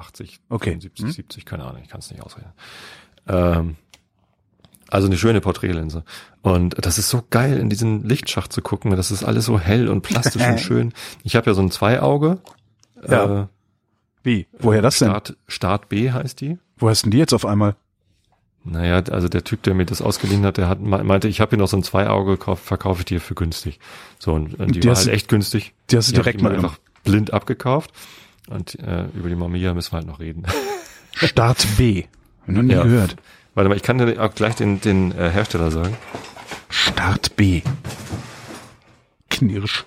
Ja, 0.01 0.07
80, 0.07 0.39
Okay. 0.49 0.77
70, 0.79 1.05
Hm. 1.05 1.11
70, 1.11 1.45
keine 1.45 1.63
Ahnung, 1.65 1.81
ich 1.83 1.89
kann 1.89 1.99
es 1.99 2.09
nicht 2.11 2.23
ausrechnen. 2.23 2.53
Ähm, 3.27 3.75
also 4.89 5.07
eine 5.07 5.17
schöne 5.17 5.39
Porträtlinse. 5.41 6.03
Und 6.41 6.75
das 6.85 6.97
ist 6.97 7.09
so 7.09 7.23
geil, 7.29 7.57
in 7.59 7.69
diesen 7.69 8.03
Lichtschacht 8.03 8.51
zu 8.51 8.61
gucken. 8.61 8.91
Das 8.91 9.09
ist 9.11 9.23
alles 9.23 9.45
so 9.45 9.57
hell 9.59 9.87
und 9.87 10.01
plastisch 10.01 10.45
und 10.45 10.59
schön. 10.59 10.93
Ich 11.23 11.35
habe 11.35 11.49
ja 11.49 11.53
so 11.53 11.61
ein 11.61 11.71
Zweiauge. 11.71 12.39
Ja. 13.07 13.43
Äh, 13.43 13.47
Wie? 14.23 14.47
Woher 14.59 14.81
das 14.81 14.99
denn? 14.99 15.09
Start, 15.09 15.37
Start 15.47 15.87
B 15.89 16.11
heißt 16.11 16.41
die. 16.41 16.57
Wo 16.77 16.89
hast 16.89 17.03
denn 17.03 17.11
die 17.11 17.19
jetzt 17.19 17.33
auf 17.33 17.45
einmal? 17.45 17.75
Naja, 18.63 18.97
also 19.09 19.27
der 19.29 19.43
Typ, 19.43 19.63
der 19.63 19.73
mir 19.73 19.85
das 19.85 20.01
ausgeliehen 20.03 20.45
hat, 20.45 20.57
der 20.57 20.67
hat 20.67 20.79
me- 20.81 21.03
meinte, 21.03 21.27
ich 21.27 21.41
habe 21.41 21.51
hier 21.51 21.57
noch 21.59 21.67
so 21.67 21.77
ein 21.77 21.83
Zweiauge, 21.83 22.37
kauf, 22.37 22.59
verkaufe 22.59 22.99
ich 22.99 23.05
dir 23.05 23.19
für 23.21 23.33
günstig. 23.33 23.79
So, 24.19 24.33
und, 24.33 24.59
und 24.59 24.75
die, 24.75 24.81
Die 24.81 24.87
war 24.87 24.95
halt 24.95 25.07
echt 25.07 25.29
günstig. 25.29 25.73
Die 25.89 25.97
hast 25.97 26.09
du 26.09 26.13
direkt 26.13 26.41
mal 26.43 26.53
einfach 26.53 26.77
blind 27.03 27.33
abgekauft. 27.33 27.91
Und 28.51 28.77
äh, 28.79 29.05
über 29.13 29.29
die 29.29 29.35
Mamiya 29.35 29.73
müssen 29.73 29.93
wir 29.93 29.97
halt 29.97 30.07
noch 30.07 30.19
reden. 30.19 30.43
Start 31.13 31.65
B. 31.77 32.03
Noch 32.45 32.61
nie 32.63 32.73
Ja. 32.73 32.83
gehört. 32.83 33.15
Warte 33.55 33.69
mal, 33.69 33.75
ich 33.75 33.83
kann 33.83 33.97
dir 33.97 34.21
auch 34.21 34.33
gleich 34.35 34.55
den, 34.55 34.81
den 34.81 35.11
äh, 35.13 35.29
Hersteller 35.29 35.71
sagen. 35.71 35.95
Start 36.69 37.35
B. 37.35 37.61
Knirsch. 39.29 39.85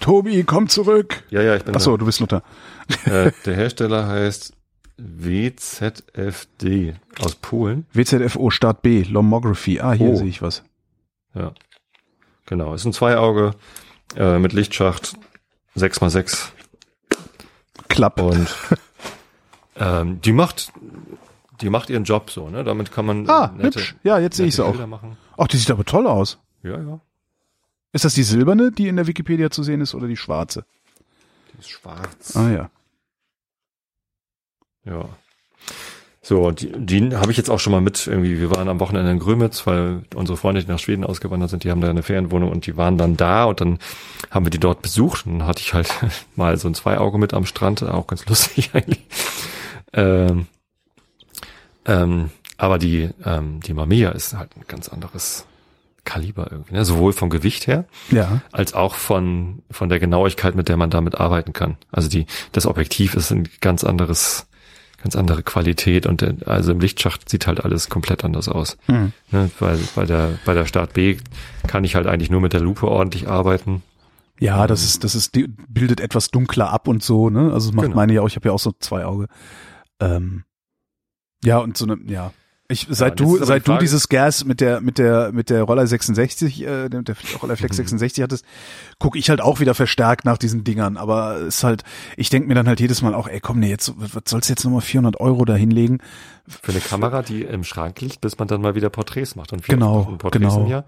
Tobi, 0.00 0.44
komm 0.44 0.68
zurück. 0.68 1.22
Ja, 1.30 1.42
ja, 1.42 1.56
ich 1.56 1.64
bin 1.64 1.74
Ach 1.76 1.80
so, 1.80 1.96
du 1.96 2.06
bist 2.06 2.20
noch 2.20 2.28
da. 2.28 2.42
da. 3.04 3.26
Äh, 3.26 3.32
der 3.46 3.54
Hersteller 3.56 4.06
heißt 4.06 4.52
WZFD 4.96 6.94
aus 7.20 7.34
Polen. 7.36 7.86
WZFO 7.92 8.50
Start 8.50 8.82
B, 8.82 9.02
Lomography. 9.02 9.80
Ah, 9.80 9.92
hier 9.92 10.10
Oh. 10.10 10.16
sehe 10.16 10.26
ich 10.28 10.42
was. 10.42 10.62
Ja, 11.34 11.52
genau. 12.46 12.74
Ist 12.74 12.84
ein 12.84 12.92
Zweiauge 12.92 13.52
äh, 14.16 14.38
mit 14.38 14.52
Lichtschacht 14.52 15.14
6x6 15.78 16.48
Klapp. 17.88 18.20
und 18.20 18.48
ähm, 19.76 20.20
die 20.20 20.32
macht 20.32 20.72
die 21.60 21.70
macht 21.70 21.90
ihren 21.90 22.04
Job 22.04 22.30
so, 22.30 22.50
ne? 22.50 22.62
Damit 22.62 22.92
kann 22.92 23.06
man 23.06 23.28
ah, 23.28 23.52
nette, 23.56 23.80
hübsch. 23.80 23.96
Ja, 24.04 24.18
jetzt 24.18 24.36
sehe 24.36 24.46
ich 24.46 24.54
sie 24.54 24.64
auch. 24.64 24.86
Machen. 24.86 25.16
Ach, 25.36 25.48
die 25.48 25.56
sieht 25.56 25.70
aber 25.70 25.84
toll 25.84 26.06
aus. 26.06 26.38
Ja, 26.62 26.80
ja. 26.80 27.00
Ist 27.92 28.04
das 28.04 28.14
die 28.14 28.22
silberne, 28.22 28.70
die 28.70 28.88
in 28.88 28.96
der 28.96 29.06
Wikipedia 29.06 29.50
zu 29.50 29.62
sehen 29.62 29.80
ist, 29.80 29.94
oder 29.94 30.06
die 30.06 30.16
schwarze? 30.16 30.64
Die 31.52 31.58
ist 31.58 31.70
schwarz. 31.70 32.36
Ah 32.36 32.50
ja. 32.50 32.70
Ja. 34.84 35.08
So, 36.28 36.50
die, 36.50 36.70
die 36.76 37.16
habe 37.16 37.30
ich 37.30 37.38
jetzt 37.38 37.48
auch 37.48 37.58
schon 37.58 37.70
mal 37.72 37.80
mit 37.80 38.06
irgendwie, 38.06 38.38
wir 38.38 38.50
waren 38.54 38.68
am 38.68 38.80
Wochenende 38.80 39.10
in 39.10 39.18
Grömitz, 39.18 39.66
weil 39.66 40.02
unsere 40.14 40.36
Freunde, 40.36 40.62
die 40.62 40.70
nach 40.70 40.78
Schweden 40.78 41.04
ausgewandert 41.04 41.48
sind, 41.48 41.64
die 41.64 41.70
haben 41.70 41.80
da 41.80 41.88
eine 41.88 42.02
Ferienwohnung 42.02 42.50
und 42.50 42.66
die 42.66 42.76
waren 42.76 42.98
dann 42.98 43.16
da 43.16 43.44
und 43.44 43.62
dann 43.62 43.78
haben 44.30 44.44
wir 44.44 44.50
die 44.50 44.58
dort 44.60 44.82
besucht 44.82 45.24
und 45.24 45.38
dann 45.38 45.48
hatte 45.48 45.62
ich 45.62 45.72
halt 45.72 45.88
mal 46.36 46.58
so 46.58 46.68
ein 46.68 46.74
Zweiauge 46.74 47.16
mit 47.16 47.32
am 47.32 47.46
Strand, 47.46 47.82
auch 47.82 48.06
ganz 48.06 48.26
lustig 48.26 48.68
eigentlich. 48.74 49.00
Ähm, 49.94 50.48
ähm, 51.86 52.28
aber 52.58 52.76
die, 52.78 53.08
ähm, 53.24 53.60
die 53.60 53.72
Mamiya 53.72 54.10
ist 54.10 54.36
halt 54.36 54.54
ein 54.54 54.64
ganz 54.68 54.90
anderes 54.90 55.46
Kaliber 56.04 56.48
irgendwie, 56.50 56.74
ne? 56.74 56.84
sowohl 56.84 57.14
vom 57.14 57.30
Gewicht 57.30 57.66
her, 57.66 57.86
Ja. 58.10 58.42
als 58.52 58.74
auch 58.74 58.96
von, 58.96 59.62
von 59.70 59.88
der 59.88 59.98
Genauigkeit, 59.98 60.54
mit 60.56 60.68
der 60.68 60.76
man 60.76 60.90
damit 60.90 61.14
arbeiten 61.18 61.54
kann. 61.54 61.78
Also 61.90 62.10
die, 62.10 62.26
das 62.52 62.66
Objektiv 62.66 63.14
ist 63.14 63.30
ein 63.30 63.48
ganz 63.62 63.82
anderes, 63.82 64.46
ganz 65.02 65.16
andere 65.16 65.42
Qualität 65.42 66.06
und 66.06 66.20
der, 66.20 66.34
also 66.46 66.72
im 66.72 66.80
Lichtschacht 66.80 67.28
sieht 67.28 67.46
halt 67.46 67.64
alles 67.64 67.88
komplett 67.88 68.24
anders 68.24 68.48
aus. 68.48 68.76
Hm. 68.86 69.12
Ne? 69.30 69.50
Weil 69.58 69.78
bei 69.94 70.04
der, 70.04 70.38
bei 70.44 70.54
der 70.54 70.66
Start 70.66 70.92
B 70.94 71.16
kann 71.66 71.84
ich 71.84 71.94
halt 71.94 72.06
eigentlich 72.06 72.30
nur 72.30 72.40
mit 72.40 72.52
der 72.52 72.60
Lupe 72.60 72.88
ordentlich 72.88 73.28
arbeiten. 73.28 73.82
Ja, 74.40 74.66
das 74.66 74.84
ist, 74.84 75.04
das 75.04 75.14
ist, 75.14 75.34
die 75.34 75.48
bildet 75.68 76.00
etwas 76.00 76.30
dunkler 76.30 76.70
ab 76.72 76.86
und 76.86 77.02
so, 77.02 77.28
ne? 77.30 77.52
Also 77.52 77.68
das 77.68 77.74
macht 77.74 77.86
Genau. 77.86 77.96
meine 77.96 78.12
ja 78.12 78.22
auch, 78.22 78.28
ich 78.28 78.36
habe 78.36 78.48
ja 78.48 78.52
auch 78.52 78.58
so 78.60 78.72
zwei 78.78 79.04
Auge. 79.04 79.26
Ähm, 80.00 80.44
ja, 81.44 81.58
und 81.58 81.76
so 81.76 81.86
eine, 81.86 81.98
ja. 82.06 82.32
Ich, 82.70 82.86
seit 82.90 83.18
jetzt 83.18 83.20
du, 83.20 83.42
seit 83.42 83.66
du 83.66 83.78
dieses 83.78 84.10
Gas 84.10 84.44
mit 84.44 84.60
der, 84.60 84.82
mit 84.82 84.98
der, 84.98 85.32
mit 85.32 85.48
der 85.48 85.62
Roller 85.62 85.86
66, 85.86 86.60
äh, 86.60 86.90
der 86.90 87.00
der 87.02 87.16
Roller 87.40 87.56
Flex 87.56 87.76
Mhm. 87.76 87.82
66 87.82 88.22
hattest, 88.22 88.44
gucke 88.98 89.18
ich 89.18 89.30
halt 89.30 89.40
auch 89.40 89.58
wieder 89.58 89.74
verstärkt 89.74 90.26
nach 90.26 90.36
diesen 90.36 90.64
Dingern. 90.64 90.98
Aber 90.98 91.36
es 91.36 91.56
ist 91.56 91.64
halt, 91.64 91.82
ich 92.18 92.28
denk 92.28 92.46
mir 92.46 92.54
dann 92.54 92.68
halt 92.68 92.78
jedes 92.80 93.00
Mal 93.00 93.14
auch, 93.14 93.26
ey, 93.26 93.40
komm, 93.40 93.58
nee, 93.60 93.70
jetzt, 93.70 93.94
was 93.96 94.20
sollst 94.26 94.50
du 94.50 94.52
jetzt 94.52 94.64
nochmal 94.64 94.82
400 94.82 95.18
Euro 95.18 95.46
da 95.46 95.54
hinlegen? 95.54 96.00
Für 96.46 96.72
eine 96.72 96.80
Kamera, 96.82 97.22
die 97.22 97.40
im 97.42 97.64
Schrank 97.64 98.02
liegt, 98.02 98.20
bis 98.20 98.38
man 98.38 98.48
dann 98.48 98.60
mal 98.60 98.74
wieder 98.74 98.90
Porträts 98.90 99.34
macht. 99.34 99.54
Und 99.54 99.64
Genau, 99.64 100.02
Porträts 100.18 100.42
genau. 100.54 100.64
im 100.64 100.70
Jahr. 100.70 100.84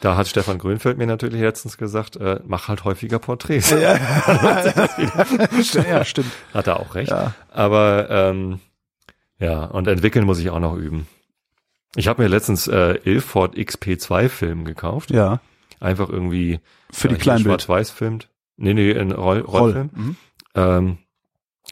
Da 0.00 0.16
hat 0.16 0.28
Stefan 0.28 0.58
Grünfeld 0.58 0.98
mir 0.98 1.06
natürlich 1.06 1.40
letztens 1.40 1.78
gesagt, 1.78 2.16
äh, 2.16 2.40
mach 2.46 2.68
halt 2.68 2.84
häufiger 2.84 3.18
Porträts. 3.18 3.70
ja, 3.70 3.96
stimmt. 6.04 6.32
Hat 6.52 6.66
er 6.66 6.80
auch 6.80 6.94
recht. 6.94 7.10
Ja. 7.10 7.32
Aber 7.50 8.08
ähm, 8.10 8.60
ja, 9.38 9.64
und 9.64 9.86
entwickeln 9.88 10.24
muss 10.26 10.38
ich 10.38 10.50
auch 10.50 10.60
noch 10.60 10.76
üben. 10.76 11.06
Ich 11.96 12.08
habe 12.08 12.22
mir 12.22 12.28
letztens 12.28 12.66
äh, 12.66 12.98
Ilford 13.04 13.56
XP2 13.56 14.28
Film 14.28 14.64
gekauft. 14.64 15.10
Ja. 15.10 15.40
Einfach 15.80 16.08
irgendwie 16.08 16.60
Für 16.90 17.08
die 17.08 17.14
hier 17.14 17.22
Kleinbild. 17.22 17.62
Schwarz-Weiß 17.62 17.90
filmt. 17.90 18.28
Nee, 18.56 18.74
nee, 18.74 18.90
in 18.90 19.12
Roll, 19.12 19.40
Roll. 19.40 19.60
Rollfilm. 19.60 19.90
Mhm. 19.94 20.16
Ähm, 20.54 20.98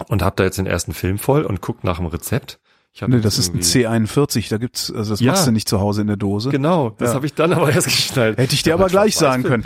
und 0.09 0.23
habe 0.23 0.37
da 0.37 0.45
jetzt 0.45 0.59
den 0.59 0.67
ersten 0.67 0.93
Film 0.95 1.19
voll 1.19 1.43
und 1.45 1.61
guckt 1.61 1.85
nach 1.85 1.97
dem 1.99 2.07
Rezept. 2.07 2.59
Ich 2.95 3.03
hab 3.03 3.09
Nee, 3.09 3.21
das 3.21 3.39
ist 3.39 3.55
ein 3.55 3.61
irgendwie- 3.61 3.87
C41, 3.87 4.49
da 4.51 4.59
gibt's, 4.59 4.93
also 4.93 5.13
das 5.15 5.21
Ja. 5.21 5.33
machst 5.33 5.47
du 5.47 5.51
nicht 5.51 5.69
zu 5.69 5.81
Hause 5.81 6.03
in 6.03 6.07
der 6.09 6.17
Dose. 6.17 6.51
Genau, 6.51 6.91
das 6.91 7.11
Ja. 7.11 7.15
habe 7.15 7.27
ich 7.27 7.35
dann 7.35 7.53
aber 7.53 7.71
erst 7.73 7.87
geschnallt. 7.87 8.39
Hätte 8.39 8.55
ich 8.55 8.63
dir 8.63 8.71
Ja, 8.71 8.75
aber 8.77 8.89
gleich 8.89 9.17
sagen 9.17 9.43
können. 9.45 9.65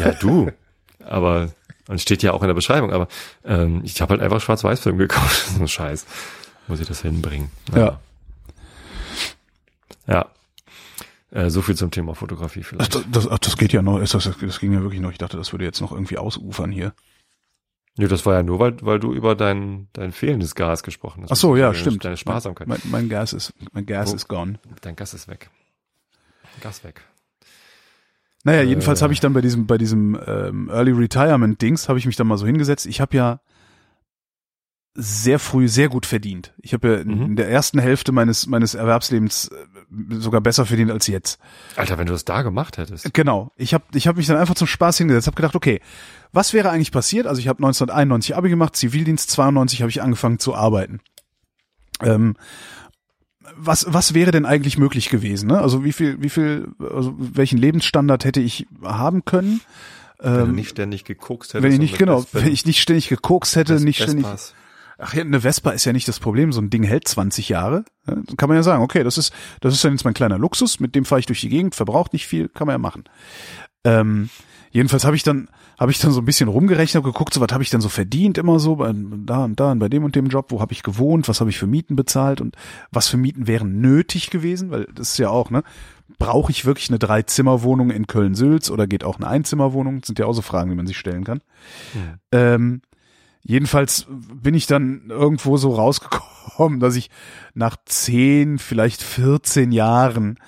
Ja, 0.00 0.12
du. 0.12 0.50
Aber, 1.04 1.50
und 1.88 2.00
steht 2.00 2.22
ja 2.22 2.32
auch 2.32 2.42
in 2.42 2.46
der 2.48 2.54
Beschreibung, 2.54 2.92
aber 2.92 3.08
ähm, 3.44 3.80
ich 3.84 4.00
habe 4.00 4.10
halt 4.12 4.22
einfach 4.22 4.40
Schwarz-Weiß-Film 4.40 4.98
gekauft. 4.98 5.46
so 5.56 5.60
ein 5.62 5.68
Scheiß. 5.68 6.06
Muss 6.70 6.80
ich 6.80 6.88
das 6.88 7.02
hinbringen. 7.02 7.50
Ja. 7.74 8.00
Ja. 10.06 10.26
Äh, 11.30 11.50
so 11.50 11.62
viel 11.62 11.76
zum 11.76 11.90
Thema 11.90 12.14
Fotografie 12.14 12.62
vielleicht. 12.62 12.94
das, 12.94 13.04
das, 13.10 13.28
ach, 13.28 13.38
das 13.38 13.56
geht 13.56 13.72
ja 13.72 13.82
noch, 13.82 14.00
das, 14.00 14.10
das, 14.10 14.60
ging 14.60 14.72
ja 14.72 14.82
wirklich 14.82 15.00
noch. 15.00 15.12
Ich 15.12 15.18
dachte, 15.18 15.36
das 15.36 15.52
würde 15.52 15.64
jetzt 15.64 15.80
noch 15.80 15.92
irgendwie 15.92 16.18
ausufern 16.18 16.72
hier. 16.72 16.92
Ja, 17.96 18.08
das 18.08 18.24
war 18.24 18.34
ja 18.34 18.42
nur, 18.42 18.58
weil, 18.58 18.76
weil 18.82 18.98
du 18.98 19.12
über 19.12 19.34
dein, 19.36 19.88
dein 19.92 20.12
fehlendes 20.12 20.54
Gas 20.54 20.82
gesprochen 20.82 21.22
hast. 21.24 21.32
Ach 21.32 21.36
so, 21.36 21.56
ja, 21.56 21.66
Deine- 21.66 21.78
stimmt. 21.78 22.04
Deine 22.04 22.16
Sparsamkeit. 22.16 22.66
Mein, 22.66 22.80
mein 22.84 23.08
Gas 23.08 23.32
ist, 23.32 23.52
mein 23.72 23.84
Gas 23.86 24.10
Wo- 24.10 24.16
ist 24.16 24.28
gone. 24.28 24.58
Dein 24.80 24.96
Gas 24.96 25.12
ist 25.14 25.28
weg. 25.28 25.50
Gas 26.60 26.82
weg. 26.82 27.02
Naja, 28.42 28.62
Äh. 28.62 28.64
jedenfalls 28.64 29.02
habe 29.02 29.12
ich 29.12 29.20
dann 29.20 29.32
bei 29.32 29.40
diesem, 29.40 29.66
bei 29.66 29.76
diesem 29.76 30.18
ähm, 30.26 30.68
Early 30.70 30.92
Retirement 30.92 31.60
Dings, 31.60 31.88
habe 31.88 31.98
ich 31.98 32.06
mich 32.06 32.16
dann 32.16 32.26
mal 32.26 32.38
so 32.38 32.46
hingesetzt. 32.46 32.86
Ich 32.86 33.00
habe 33.00 33.16
ja 33.16 33.40
sehr 34.94 35.38
früh 35.38 35.68
sehr 35.68 35.88
gut 35.88 36.04
verdient. 36.04 36.52
Ich 36.58 36.72
habe 36.74 36.88
ja 36.88 36.94
in, 36.96 37.08
Mhm. 37.16 37.22
in 37.26 37.36
der 37.36 37.48
ersten 37.48 37.78
Hälfte 37.78 38.10
meines 38.12 38.46
meines 38.48 38.74
Erwerbslebens 38.74 39.48
äh, 39.48 40.14
sogar 40.16 40.40
besser 40.40 40.66
verdient 40.66 40.90
als 40.90 41.06
jetzt. 41.06 41.38
Alter, 41.76 41.96
wenn 41.96 42.06
du 42.06 42.12
das 42.12 42.24
da 42.24 42.42
gemacht 42.42 42.76
hättest. 42.76 43.12
Genau. 43.14 43.52
Ich 43.56 43.72
habe 43.72 43.84
ich 43.94 44.08
hab 44.08 44.16
mich 44.16 44.26
dann 44.26 44.36
einfach 44.36 44.56
zum 44.56 44.66
Spaß 44.66 44.98
hingesetzt, 44.98 45.26
habe 45.28 45.36
gedacht, 45.36 45.54
okay, 45.54 45.80
was 46.32 46.52
wäre 46.52 46.70
eigentlich 46.70 46.90
passiert? 46.92 47.26
Also 47.28 47.40
ich 47.40 47.46
habe 47.48 47.58
1991 47.62 48.36
Abi 48.36 48.50
gemacht, 48.50 48.74
Zivildienst 48.76 49.30
92 49.30 49.80
habe 49.82 49.90
ich 49.90 50.02
angefangen 50.02 50.38
zu 50.40 50.54
arbeiten. 50.56 51.00
Ähm, 52.02 52.34
was 53.56 53.86
was 53.88 54.14
wäre 54.14 54.30
denn 54.32 54.46
eigentlich 54.46 54.76
möglich 54.78 55.08
gewesen? 55.08 55.48
Ne? 55.48 55.60
Also 55.60 55.84
wie 55.84 55.92
viel 55.92 56.20
wie 56.22 56.30
viel 56.30 56.68
also 56.80 57.14
welchen 57.18 57.58
Lebensstandard 57.58 58.24
hätte 58.24 58.40
ich 58.40 58.66
haben 58.82 59.24
können? 59.24 59.60
Wenn 60.18 60.34
du 60.34 60.40
Ähm, 60.42 60.54
nicht 60.54 60.70
ständig 60.70 61.04
gekokst 61.04 61.54
hättest. 61.54 61.62
wenn 61.64 61.72
ich 61.72 61.78
nicht 61.78 61.98
genau, 61.98 62.24
wenn 62.32 62.48
ich 62.52 62.66
nicht 62.66 62.80
ständig 62.82 63.08
gekokst 63.08 63.56
hätte, 63.56 63.80
nicht 63.82 64.02
ständig. 64.02 64.26
Vespas. 64.26 64.54
Ach 65.00 65.14
ja, 65.14 65.22
eine 65.22 65.40
Vespa 65.40 65.70
ist 65.70 65.84
ja 65.84 65.92
nicht 65.92 66.08
das 66.08 66.20
Problem. 66.20 66.52
So 66.52 66.60
ein 66.60 66.70
Ding 66.70 66.82
hält 66.82 67.08
20 67.08 67.48
Jahre. 67.48 67.84
Ja, 68.06 68.14
Dann 68.14 68.36
kann 68.36 68.48
man 68.48 68.56
ja 68.56 68.62
sagen, 68.62 68.82
okay, 68.82 69.02
das 69.02 69.18
ist, 69.18 69.32
das 69.60 69.74
ist 69.74 69.84
dann 69.84 69.92
jetzt 69.92 70.04
mein 70.04 70.14
kleiner 70.14 70.38
Luxus. 70.38 70.80
Mit 70.80 70.94
dem 70.94 71.04
fahre 71.04 71.20
ich 71.20 71.26
durch 71.26 71.40
die 71.40 71.48
Gegend, 71.48 71.74
verbraucht 71.74 72.12
nicht 72.12 72.26
viel, 72.26 72.48
kann 72.48 72.66
man 72.66 72.74
ja 72.74 72.78
machen. 72.78 73.04
Ähm, 73.84 74.28
jedenfalls 74.70 75.04
habe 75.04 75.16
ich 75.16 75.22
dann, 75.22 75.48
habe 75.78 75.90
ich 75.90 75.98
dann 75.98 76.12
so 76.12 76.20
ein 76.20 76.26
bisschen 76.26 76.48
rumgerechnet, 76.48 77.02
geguckt, 77.02 77.32
so 77.32 77.40
was 77.40 77.52
habe 77.52 77.62
ich 77.62 77.70
denn 77.70 77.80
so 77.80 77.88
verdient 77.88 78.36
immer 78.36 78.58
so, 78.58 78.76
bei, 78.76 78.92
da 78.94 79.44
und 79.44 79.58
da 79.58 79.72
und 79.72 79.78
bei 79.78 79.88
dem 79.88 80.04
und 80.04 80.14
dem 80.14 80.26
Job, 80.26 80.46
wo 80.50 80.60
habe 80.60 80.72
ich 80.72 80.82
gewohnt, 80.82 81.28
was 81.28 81.40
habe 81.40 81.50
ich 81.50 81.58
für 81.58 81.66
Mieten 81.66 81.96
bezahlt 81.96 82.40
und 82.40 82.56
was 82.90 83.08
für 83.08 83.16
Mieten 83.16 83.46
wären 83.46 83.80
nötig 83.80 84.30
gewesen, 84.30 84.70
weil 84.70 84.86
das 84.94 85.12
ist 85.12 85.18
ja 85.18 85.30
auch, 85.30 85.50
ne? 85.50 85.62
Brauche 86.18 86.50
ich 86.50 86.66
wirklich 86.66 86.90
eine 86.90 86.98
Drei-Zimmer-Wohnung 86.98 87.90
in 87.90 88.06
Köln-Sülz 88.06 88.70
oder 88.70 88.86
geht 88.86 89.04
auch 89.04 89.16
eine 89.16 89.28
Einzimmerwohnung? 89.28 90.00
Das 90.00 90.08
sind 90.08 90.18
ja 90.18 90.26
auch 90.26 90.34
so 90.34 90.42
Fragen, 90.42 90.68
die 90.68 90.76
man 90.76 90.86
sich 90.86 90.98
stellen 90.98 91.24
kann. 91.24 91.40
Hm. 91.92 92.18
Ähm, 92.32 92.82
jedenfalls 93.42 94.06
bin 94.08 94.54
ich 94.54 94.66
dann 94.66 95.08
irgendwo 95.08 95.56
so 95.56 95.74
rausgekommen, 95.74 96.80
dass 96.80 96.96
ich 96.96 97.10
nach 97.54 97.76
zehn, 97.84 98.58
vielleicht 98.58 99.02
14 99.02 99.72
Jahren 99.72 100.38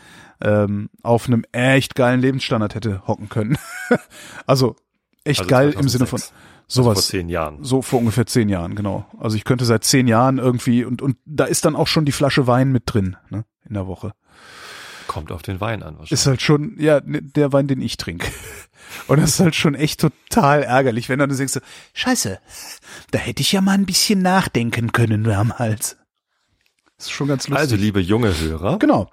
ähm, 0.41 0.91
auf 1.03 1.27
einem 1.27 1.45
echt 1.53 1.95
geilen 1.95 2.21
Lebensstandard 2.21 2.75
hätte 2.75 3.07
hocken 3.07 3.29
können. 3.29 3.59
also 4.47 4.77
echt 5.25 5.41
Also 5.41 5.51
geil 5.51 5.71
im 5.79 5.89
Sinne 5.89 6.07
von 6.07 6.19
2006. 6.19 6.33
sowas. 6.67 6.95
Vor 6.95 7.03
zehn 7.03 7.29
Jahren. 7.29 7.65
So 7.65 7.83
vor 7.83 8.01
ungefähr 8.01 8.27
zehn 8.27 8.49
Jahren, 8.49 8.75
genau. 8.75 9.07
Also 9.19 9.37
ich 9.37 9.45
könnte 9.45 9.65
seit 9.65 9.85
zehn 9.85 10.09
Jahren 10.09 10.39
irgendwie 10.39 10.85
und 10.85 11.03
und 11.03 11.17
da 11.25 11.45
ist 11.45 11.65
dann 11.65 11.77
auch 11.77 11.87
schon 11.87 12.05
die 12.05 12.13
Flasche 12.13 12.47
Wein 12.47 12.73
mit 12.73 12.85
drin, 12.87 13.17
ne, 13.31 13.45
in 13.69 13.75
der 13.75 13.87
Woche. 13.87 14.13
Kommt 15.13 15.31
auf 15.31 15.43
den 15.43 15.61
Wein 15.61 15.83
an 15.83 15.95
wahrscheinlich. 15.99 16.13
Ist 16.13 16.27
halt 16.27 16.41
schon, 16.41 16.75
ja, 16.79 17.01
ne, 17.05 17.21
der 17.23 17.53
Wein, 17.53 17.67
den 17.69 17.83
ich 17.83 17.97
trinke. 17.99 18.27
Und 19.09 19.21
das 19.21 19.31
ist 19.31 19.41
halt 19.41 19.55
schon 19.55 19.75
echt 19.75 20.01
total 20.01 20.63
ärgerlich, 20.63 21.09
wenn 21.09 21.19
dann 21.19 21.29
du 21.29 21.37
denkst, 21.37 21.53
so, 21.53 21.61
Scheiße, 21.93 22.39
da 23.11 23.19
hätte 23.19 23.43
ich 23.43 23.53
ja 23.53 23.61
mal 23.61 23.73
ein 23.73 23.87
bisschen 23.87 24.23
nachdenken 24.23 24.93
können 24.93 25.25
damals. 25.25 25.97
Das 26.97 27.07
ist 27.07 27.13
schon 27.13 27.29
ganz 27.29 27.49
lustig. 27.49 27.61
also, 27.61 27.77
liebe 27.77 28.01
junge 28.01 28.39
Hörer, 28.39 28.79
genau, 28.79 29.11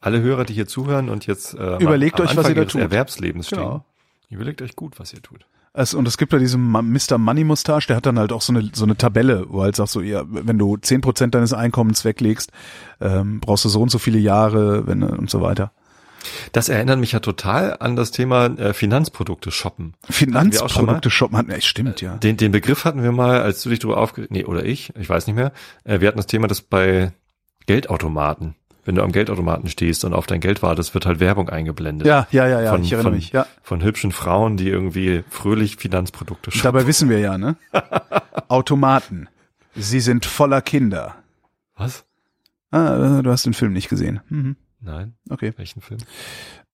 alle 0.00 0.20
Hörer, 0.20 0.44
die 0.44 0.54
hier 0.54 0.66
zuhören 0.66 1.08
und 1.08 1.26
jetzt 1.26 1.54
äh, 1.54 1.76
Überlegt 1.76 2.20
euch, 2.20 2.36
was 2.36 2.48
ihr 2.48 2.56
da 2.56 2.64
tut. 2.64 2.80
Erwerbslebens 2.80 3.46
stehen, 3.46 3.58
Genau. 3.60 3.84
überlegt 4.30 4.60
euch 4.60 4.74
gut, 4.74 4.98
was 4.98 5.12
ihr 5.12 5.22
tut. 5.22 5.46
Es, 5.74 5.94
und 5.94 6.06
es 6.06 6.18
gibt 6.18 6.34
ja 6.34 6.38
diesen 6.38 6.70
Mr. 6.70 7.16
Money 7.16 7.44
Mustache, 7.44 7.86
der 7.86 7.96
hat 7.96 8.04
dann 8.04 8.18
halt 8.18 8.30
auch 8.30 8.42
so 8.42 8.52
eine, 8.52 8.70
so 8.74 8.84
eine 8.84 8.96
Tabelle, 8.96 9.46
wo 9.48 9.62
halt 9.62 9.74
sagt 9.74 9.90
so, 9.90 10.02
ja, 10.02 10.22
wenn 10.26 10.58
du 10.58 10.76
zehn 10.76 11.00
Prozent 11.00 11.34
deines 11.34 11.54
Einkommens 11.54 12.04
weglegst, 12.04 12.52
ähm, 13.00 13.40
brauchst 13.40 13.64
du 13.64 13.70
so 13.70 13.80
und 13.80 13.90
so 13.90 13.98
viele 13.98 14.18
Jahre, 14.18 14.86
wenn, 14.86 15.02
und 15.02 15.30
so 15.30 15.40
weiter. 15.40 15.72
Das 16.52 16.68
erinnert 16.68 16.98
mich 16.98 17.12
ja 17.12 17.20
total 17.20 17.76
an 17.80 17.96
das 17.96 18.10
Thema 18.10 18.46
äh, 18.46 18.74
Finanzprodukte 18.74 19.50
shoppen. 19.50 19.94
Finanzprodukte 20.08 21.10
shoppen 21.10 21.38
hatten, 21.38 21.50
echt 21.50 21.66
stimmt, 21.66 22.00
ja. 22.00 22.16
Den, 22.16 22.36
den 22.36 22.52
Begriff 22.52 22.84
hatten 22.84 23.02
wir 23.02 23.12
mal, 23.12 23.40
als 23.40 23.62
du 23.62 23.70
dich 23.70 23.78
darüber 23.78 23.98
aufge... 23.98 24.26
Nee, 24.28 24.44
oder 24.44 24.64
ich, 24.64 24.92
ich 24.96 25.08
weiß 25.08 25.26
nicht 25.26 25.36
mehr. 25.36 25.52
Äh, 25.84 26.00
wir 26.00 26.08
hatten 26.08 26.18
das 26.18 26.26
Thema, 26.26 26.48
dass 26.48 26.60
bei 26.60 27.12
Geldautomaten, 27.66 28.56
wenn 28.84 28.94
du 28.96 29.02
am 29.02 29.12
Geldautomaten 29.12 29.68
stehst 29.68 30.04
und 30.04 30.12
auf 30.12 30.26
dein 30.26 30.40
Geld 30.40 30.62
wartest, 30.62 30.92
wird 30.94 31.06
halt 31.06 31.20
Werbung 31.20 31.48
eingeblendet. 31.48 32.06
Ja, 32.06 32.26
ja, 32.30 32.46
ja, 32.48 32.60
ja, 32.60 32.72
Von- 32.72 32.82
ich 32.82 32.92
erinnere 32.92 33.10
von- 33.10 33.14
mich, 33.16 33.32
ja. 33.32 33.46
Von 33.62 33.82
hübschen 33.82 34.10
Frauen, 34.12 34.56
die 34.56 34.68
irgendwie 34.68 35.22
fröhlich 35.30 35.76
Finanzprodukte 35.76 36.50
shoppen. 36.50 36.64
Dabei 36.64 36.86
wissen 36.86 37.08
wir 37.08 37.18
ja, 37.20 37.38
ne? 37.38 37.56
Automaten. 38.48 39.28
Sie 39.74 40.00
sind 40.00 40.26
voller 40.26 40.60
Kinder. 40.62 41.14
Was? 41.76 42.04
Ah, 42.70 43.18
äh, 43.18 43.22
du 43.22 43.30
hast 43.30 43.46
den 43.46 43.54
Film 43.54 43.72
nicht 43.72 43.88
gesehen. 43.88 44.20
Mhm. 44.28 44.56
Nein, 44.80 45.14
Okay. 45.30 45.52
welchen 45.56 45.80
Film? 45.80 46.00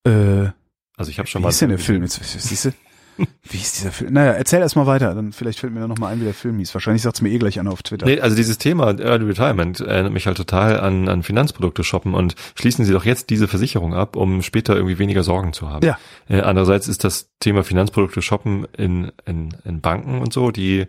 Äh, 0.05 0.51
Also 0.97 1.11
ich 1.11 1.19
habe 1.19 1.29
schon 1.29 1.41
wie 1.41 1.45
mal... 1.45 1.49
ist 1.51 1.61
denn 1.61 1.69
der 1.69 1.79
Film? 1.79 2.03
Jetzt, 2.03 2.23
siehst 2.25 2.65
du? 2.65 2.71
Wie 3.51 3.57
ist 3.57 3.79
dieser 3.79 3.93
Film? 3.93 4.13
Naja, 4.13 4.33
erzähl 4.33 4.61
erst 4.61 4.77
mal 4.77 4.87
weiter, 4.87 5.15
dann 5.15 5.33
vielleicht 5.33 5.59
fällt 5.61 5.73
mir 5.73 5.87
noch 5.89 5.99
mal 5.99 6.09
ein, 6.09 6.21
wie 6.21 6.25
der 6.25 6.35
Film 6.35 6.59
hieß. 6.59 6.73
Wahrscheinlich 6.75 7.03
sagt's 7.03 7.21
mir 7.21 7.31
eh 7.31 7.39
gleich 7.39 7.59
einer 7.59 7.71
auf 7.71 7.83
Twitter. 7.83 8.07
Nee, 8.07 8.21
also 8.21 8.37
dieses 8.37 8.59
Thema 8.59 8.99
Early 8.99 9.25
Retirement 9.25 9.81
erinnert 9.81 10.13
mich 10.13 10.27
halt 10.27 10.37
total 10.37 10.81
an, 10.81 11.09
an 11.09 11.23
Finanzprodukte 11.23 11.85
shoppen 11.85 12.15
und 12.15 12.35
schließen 12.55 12.85
Sie 12.85 12.93
doch 12.93 13.05
jetzt 13.05 13.31
diese 13.31 13.49
Versicherung 13.49 13.95
ab, 13.95 14.17
um 14.17 14.43
später 14.43 14.77
irgendwie 14.77 14.99
weniger 14.99 15.23
Sorgen 15.23 15.53
zu 15.53 15.69
haben. 15.69 15.85
Ja. 15.85 15.99
Äh, 16.29 16.41
andererseits 16.41 16.89
ist 16.89 17.05
das 17.05 17.31
Thema 17.41 17.65
Finanzprodukte 17.65 18.23
shoppen 18.23 18.67
in, 18.77 19.11
in, 19.27 19.55
in 19.65 19.81
Banken 19.81 20.21
und 20.21 20.33
so, 20.33 20.51
die, 20.51 20.87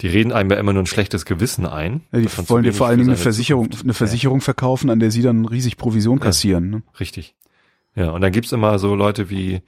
die 0.00 0.08
reden 0.08 0.32
einem 0.32 0.50
ja 0.50 0.56
immer 0.56 0.72
nur 0.72 0.82
ein 0.82 0.86
schlechtes 0.86 1.24
Gewissen 1.24 1.66
ein. 1.66 2.02
Ja, 2.12 2.20
die 2.20 2.28
wollen 2.48 2.64
dir 2.64 2.72
vor 2.72 2.86
allen 2.86 2.98
Dingen 2.98 3.10
eine 3.10 3.18
Versicherung, 3.18 3.68
eine 3.82 3.94
Versicherung 3.94 4.40
verkaufen, 4.40 4.90
an 4.90 5.00
der 5.00 5.10
sie 5.10 5.22
dann 5.22 5.44
riesig 5.44 5.76
Provision 5.76 6.20
kassieren. 6.20 6.70
Ne? 6.70 6.82
Ja, 6.84 6.98
richtig. 7.00 7.34
Ja, 7.94 8.10
und 8.10 8.20
dann 8.20 8.32
gibt's 8.32 8.52
immer 8.52 8.78
so 8.78 8.94
Leute 8.94 9.30
wie, 9.30 9.62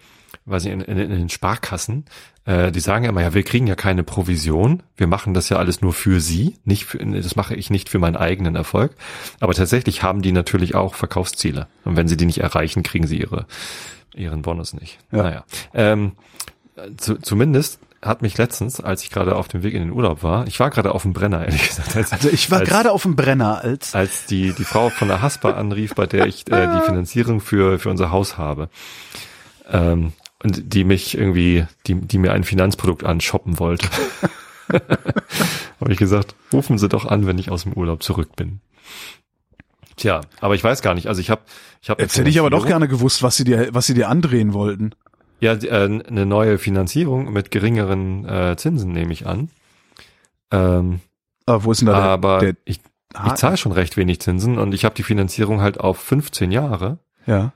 weiß 0.50 0.64
ich, 0.64 0.72
in, 0.72 0.80
in, 0.80 0.98
in 0.98 1.10
den 1.10 1.28
Sparkassen, 1.28 2.04
äh, 2.44 2.70
die 2.72 2.80
sagen 2.80 3.04
immer, 3.04 3.22
ja, 3.22 3.34
wir 3.34 3.42
kriegen 3.42 3.66
ja 3.66 3.74
keine 3.74 4.02
Provision, 4.02 4.82
wir 4.96 5.06
machen 5.06 5.34
das 5.34 5.48
ja 5.48 5.56
alles 5.58 5.80
nur 5.82 5.92
für 5.92 6.20
sie, 6.20 6.56
nicht 6.64 6.84
für, 6.84 6.98
das 6.98 7.36
mache 7.36 7.54
ich 7.54 7.70
nicht 7.70 7.88
für 7.88 7.98
meinen 7.98 8.16
eigenen 8.16 8.56
Erfolg. 8.56 8.92
Aber 9.40 9.54
tatsächlich 9.54 10.02
haben 10.02 10.22
die 10.22 10.32
natürlich 10.32 10.74
auch 10.74 10.94
Verkaufsziele. 10.94 11.66
Und 11.84 11.96
wenn 11.96 12.08
sie 12.08 12.16
die 12.16 12.26
nicht 12.26 12.38
erreichen, 12.40 12.82
kriegen 12.82 13.06
sie 13.06 13.18
ihre, 13.20 13.46
ihren 14.14 14.42
Bonus 14.42 14.72
nicht. 14.74 14.98
Ja. 15.12 15.22
Naja. 15.22 15.44
Ähm, 15.74 16.12
zu, 16.96 17.16
zumindest 17.16 17.80
hat 18.00 18.22
mich 18.22 18.38
letztens, 18.38 18.80
als 18.80 19.02
ich 19.02 19.10
gerade 19.10 19.34
auf 19.34 19.48
dem 19.48 19.64
Weg 19.64 19.74
in 19.74 19.80
den 19.82 19.90
Urlaub 19.90 20.22
war, 20.22 20.46
ich 20.46 20.60
war 20.60 20.70
gerade 20.70 20.94
auf 20.94 21.02
dem 21.02 21.12
Brenner, 21.12 21.44
ehrlich 21.44 21.66
gesagt. 21.66 21.96
Als, 21.96 22.12
Also 22.12 22.28
ich 22.30 22.48
war 22.50 22.60
als- 22.60 22.68
gerade 22.68 22.92
auf 22.92 23.02
dem 23.02 23.16
Brenner 23.16 23.60
als 23.64 23.94
als 23.94 24.26
die, 24.26 24.52
die 24.52 24.62
Frau 24.64 24.88
von 24.88 25.08
der 25.08 25.20
Haspa 25.20 25.50
anrief, 25.50 25.94
bei 25.96 26.06
der 26.06 26.26
ich 26.26 26.46
äh, 26.50 26.68
die 26.68 26.80
Finanzierung 26.86 27.40
für, 27.40 27.80
für 27.80 27.90
unser 27.90 28.12
Haus 28.12 28.38
habe. 28.38 28.68
Ähm, 29.70 30.12
und 30.42 30.72
die 30.74 30.84
mich 30.84 31.16
irgendwie, 31.16 31.66
die, 31.86 31.94
die 31.94 32.18
mir 32.18 32.32
ein 32.32 32.44
Finanzprodukt 32.44 33.04
anshoppen 33.04 33.58
wollte. 33.58 33.88
habe 35.80 35.92
ich 35.92 35.98
gesagt, 35.98 36.34
rufen 36.52 36.76
Sie 36.78 36.88
doch 36.88 37.06
an, 37.06 37.26
wenn 37.26 37.38
ich 37.38 37.50
aus 37.50 37.62
dem 37.62 37.72
Urlaub 37.72 38.02
zurück 38.02 38.36
bin. 38.36 38.60
Tja, 39.96 40.20
aber 40.40 40.54
ich 40.54 40.62
weiß 40.62 40.82
gar 40.82 40.94
nicht. 40.94 41.06
Also 41.08 41.20
ich 41.20 41.30
habe, 41.30 41.40
ich 41.82 41.90
habe 41.90 42.02
Jetzt 42.02 42.18
hätte 42.18 42.28
ich 42.30 42.38
aber 42.38 42.50
doch 42.50 42.66
gerne 42.66 42.86
gewusst, 42.86 43.22
was 43.22 43.36
sie 43.36 43.44
dir, 43.44 43.68
was 43.72 43.86
sie 43.86 43.94
dir 43.94 44.08
andrehen 44.08 44.52
wollten. 44.52 44.92
ja 45.40 45.54
die, 45.56 45.68
äh, 45.68 45.84
eine 46.06 46.26
neue 46.26 46.58
Finanzierung 46.58 47.32
mit 47.32 47.50
geringeren 47.50 48.24
äh, 48.28 48.56
Zinsen 48.56 48.92
nehme 48.92 49.12
ich 49.12 49.26
an. 49.26 49.48
Ähm, 50.52 51.00
Aber 51.46 51.64
wo 51.64 51.72
ist 51.72 51.80
denn 51.80 51.86
da 51.86 51.94
der, 51.94 52.02
aber 52.10 52.38
der 52.40 52.54
ich, 52.64 52.80
ich 53.12 53.18
Ha- 53.18 53.34
zahle 53.34 53.56
schon 53.56 53.72
recht 53.72 53.96
wenig 53.96 54.20
Zinsen 54.20 54.58
und 54.58 54.72
ich 54.74 54.84
habe 54.84 54.94
die 54.94 55.02
Finanzierung 55.02 55.60
halt 55.62 55.80
auf 55.80 55.98
15 55.98 56.52
Jahre. 56.52 56.98
Ja. 57.26 57.52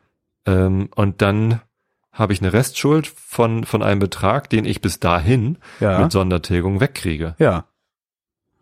Ähm, 0.46 0.88
und 0.96 1.22
dann 1.22 1.60
habe 2.12 2.32
ich 2.34 2.40
eine 2.42 2.52
Restschuld 2.52 3.06
von, 3.08 3.64
von 3.64 3.82
einem 3.82 3.98
Betrag, 4.00 4.50
den 4.50 4.64
ich 4.66 4.80
bis 4.80 5.00
dahin 5.00 5.58
Ja. 5.80 6.00
mit 6.00 6.12
Sondertilgung 6.12 6.80
wegkriege. 6.80 7.34
Ja. 7.38 7.64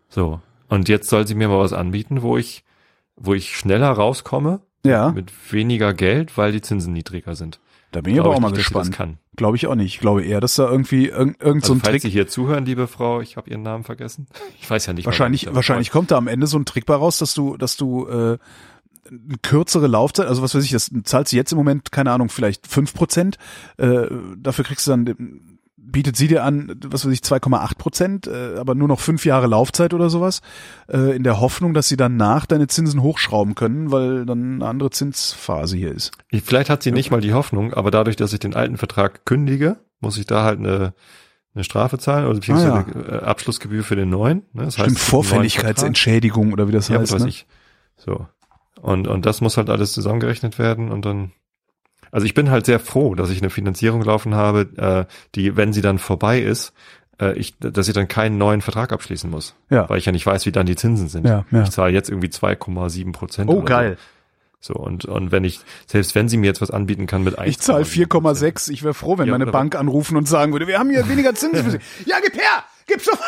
So. 0.09 0.41
Und 0.69 0.87
jetzt 0.89 1.09
soll 1.09 1.27
sie 1.27 1.35
mir 1.35 1.47
mal 1.49 1.59
was 1.59 1.73
anbieten, 1.73 2.21
wo 2.21 2.37
ich, 2.37 2.63
wo 3.15 3.33
ich 3.33 3.55
schneller 3.57 3.91
rauskomme 3.91 4.61
Ja. 4.85 5.11
mit 5.11 5.31
weniger 5.51 5.93
Geld, 5.93 6.37
weil 6.37 6.51
die 6.53 6.61
Zinsen 6.61 6.93
niedriger 6.93 7.35
sind. 7.35 7.59
Da 7.91 7.99
bin 7.99 8.11
ich 8.13 8.15
Glaube 8.15 8.29
aber 8.29 8.37
auch 8.37 8.41
mal 8.41 8.47
nicht, 8.51 8.57
gespannt. 8.59 8.93
kann. 8.93 9.17
Glaube 9.35 9.57
ich 9.57 9.67
auch 9.67 9.75
nicht. 9.75 9.93
Ich 9.95 9.99
glaube 9.99 10.23
eher, 10.23 10.39
dass 10.39 10.55
da 10.55 10.69
irgendwie 10.69 11.07
irgend, 11.07 11.41
irgend 11.41 11.65
so 11.65 11.73
Also 11.73 11.79
ein 11.79 11.79
falls 11.81 11.91
Trick. 11.91 12.01
Sie 12.03 12.09
hier 12.09 12.27
zuhören, 12.27 12.63
liebe 12.65 12.87
Frau, 12.87 13.19
ich 13.19 13.35
habe 13.35 13.49
Ihren 13.49 13.63
Namen 13.63 13.83
vergessen. 13.83 14.27
Ich 14.61 14.69
weiß 14.69 14.85
ja 14.85 14.93
nicht. 14.93 15.05
Wahrscheinlich, 15.05 15.53
wahrscheinlich 15.53 15.91
kommt 15.91 16.11
da 16.11 16.17
am 16.17 16.27
Ende 16.29 16.47
so 16.47 16.57
ein 16.57 16.63
Trick 16.63 16.85
bei 16.85 16.95
raus, 16.95 17.17
dass 17.17 17.33
du, 17.33 17.57
dass 17.57 17.75
du 17.75 18.07
äh, 18.07 18.37
kürzere 19.41 19.87
Laufzeit, 19.87 20.27
also 20.27 20.41
was 20.41 20.55
weiß 20.55 20.63
ich, 20.63 20.71
das 20.71 20.91
zahlst 21.03 21.31
du 21.33 21.35
jetzt 21.37 21.51
im 21.51 21.57
Moment, 21.57 21.91
keine 21.91 22.11
Ahnung, 22.11 22.29
vielleicht 22.29 22.67
fünf 22.67 22.93
Prozent. 22.93 23.37
Äh, 23.77 24.07
dafür 24.37 24.63
kriegst 24.65 24.87
du 24.87 24.91
dann, 24.91 25.41
bietet 25.77 26.15
sie 26.15 26.27
dir 26.27 26.43
an, 26.45 26.77
was 26.87 27.05
weiß 27.05 27.11
ich, 27.11 27.19
2,8 27.19 27.77
Prozent, 27.77 28.27
äh, 28.27 28.55
aber 28.57 28.75
nur 28.75 28.87
noch 28.87 28.99
fünf 28.99 29.25
Jahre 29.25 29.47
Laufzeit 29.47 29.93
oder 29.93 30.09
sowas, 30.09 30.41
äh, 30.87 31.15
in 31.15 31.23
der 31.23 31.39
Hoffnung, 31.41 31.73
dass 31.73 31.89
sie 31.89 31.97
danach 31.97 32.45
deine 32.45 32.67
Zinsen 32.67 33.01
hochschrauben 33.01 33.55
können, 33.55 33.91
weil 33.91 34.25
dann 34.25 34.55
eine 34.55 34.67
andere 34.67 34.89
Zinsphase 34.91 35.75
hier 35.75 35.91
ist. 35.91 36.11
Vielleicht 36.43 36.69
hat 36.69 36.83
sie 36.83 36.91
nicht 36.91 37.11
mal 37.11 37.19
die 37.21 37.33
Hoffnung, 37.33 37.73
aber 37.73 37.91
dadurch, 37.91 38.15
dass 38.15 38.31
ich 38.31 38.39
den 38.39 38.55
alten 38.55 38.77
Vertrag 38.77 39.25
kündige, 39.25 39.77
muss 39.99 40.17
ich 40.17 40.25
da 40.25 40.43
halt 40.45 40.59
eine, 40.59 40.93
eine 41.53 41.63
Strafe 41.65 41.97
zahlen 41.97 42.25
oder 42.25 42.35
beziehungsweise 42.35 42.71
Ah, 42.73 42.85
eine 43.09 43.19
äh, 43.21 43.23
Abschlussgebühr 43.23 43.83
für 43.83 43.97
den 43.97 44.09
neuen. 44.09 44.43
Ne? 44.53 44.63
Das 44.65 44.75
Stimmt, 44.75 44.91
Vertrag. 44.91 45.09
Vorfälligkeitsentschädigung 45.09 46.53
oder 46.53 46.67
wie 46.69 46.71
das 46.71 46.87
Ja, 46.87 46.95
was 46.95 47.01
heißt. 47.01 47.13
weiß 47.13 47.23
Ne? 47.23 47.29
ich. 47.29 47.45
So. 47.97 48.27
Und, 48.81 49.07
und 49.07 49.25
das 49.25 49.41
muss 49.41 49.57
halt 49.57 49.69
alles 49.69 49.93
zusammengerechnet 49.93 50.57
werden 50.59 50.91
und 50.91 51.05
dann. 51.05 51.31
Also 52.11 52.25
ich 52.25 52.33
bin 52.33 52.49
halt 52.49 52.65
sehr 52.65 52.79
froh, 52.79 53.15
dass 53.15 53.29
ich 53.29 53.39
eine 53.39 53.49
Finanzierung 53.49 54.01
laufen 54.01 54.35
habe, 54.35 54.67
äh, 54.75 55.13
die, 55.35 55.55
wenn 55.55 55.71
sie 55.71 55.81
dann 55.81 55.97
vorbei 55.97 56.41
ist, 56.41 56.73
äh, 57.21 57.37
ich, 57.37 57.57
dass 57.59 57.87
ich 57.87 57.93
dann 57.93 58.09
keinen 58.09 58.37
neuen 58.37 58.59
Vertrag 58.61 58.91
abschließen 58.91 59.29
muss. 59.29 59.55
Ja. 59.69 59.89
Weil 59.89 59.99
ich 59.99 60.05
ja 60.05 60.11
nicht 60.11 60.25
weiß, 60.25 60.45
wie 60.45 60.51
dann 60.51 60.65
die 60.65 60.75
Zinsen 60.75 61.07
sind. 61.07 61.25
Ja, 61.25 61.45
ja. 61.51 61.63
Ich 61.63 61.69
zahle 61.69 61.93
jetzt 61.93 62.09
irgendwie 62.09 62.27
2,7 62.27 63.13
Prozent. 63.13 63.49
Oh, 63.49 63.61
geil. 63.61 63.97
So. 63.97 64.20
So, 64.63 64.75
und, 64.75 65.05
und 65.05 65.31
wenn 65.31 65.43
ich, 65.43 65.59
selbst 65.87 66.13
wenn 66.13 66.29
sie 66.29 66.37
mir 66.37 66.45
jetzt 66.45 66.61
was 66.61 66.69
anbieten 66.69 67.07
kann 67.07 67.23
mit 67.23 67.35
Ich 67.45 67.59
zahle 67.59 67.83
1,7%. 67.83 68.07
4,6. 68.09 68.69
Ich 68.71 68.83
wäre 68.83 68.93
froh, 68.93 69.17
wenn 69.17 69.25
Ja, 69.25 69.31
meine 69.31 69.47
Bank 69.47 69.75
anrufen 69.75 70.15
und 70.17 70.27
sagen 70.27 70.53
würde, 70.53 70.67
wir 70.67 70.77
haben 70.77 70.91
hier 70.91 71.09
weniger 71.09 71.33
Zinsen 71.33 71.63
für 71.63 71.71
Sie. 71.71 71.79
Ja, 72.05 72.17
gib 72.23 72.35
her! 72.35 72.63
Gib's 72.85 73.05
doch! 73.05 73.19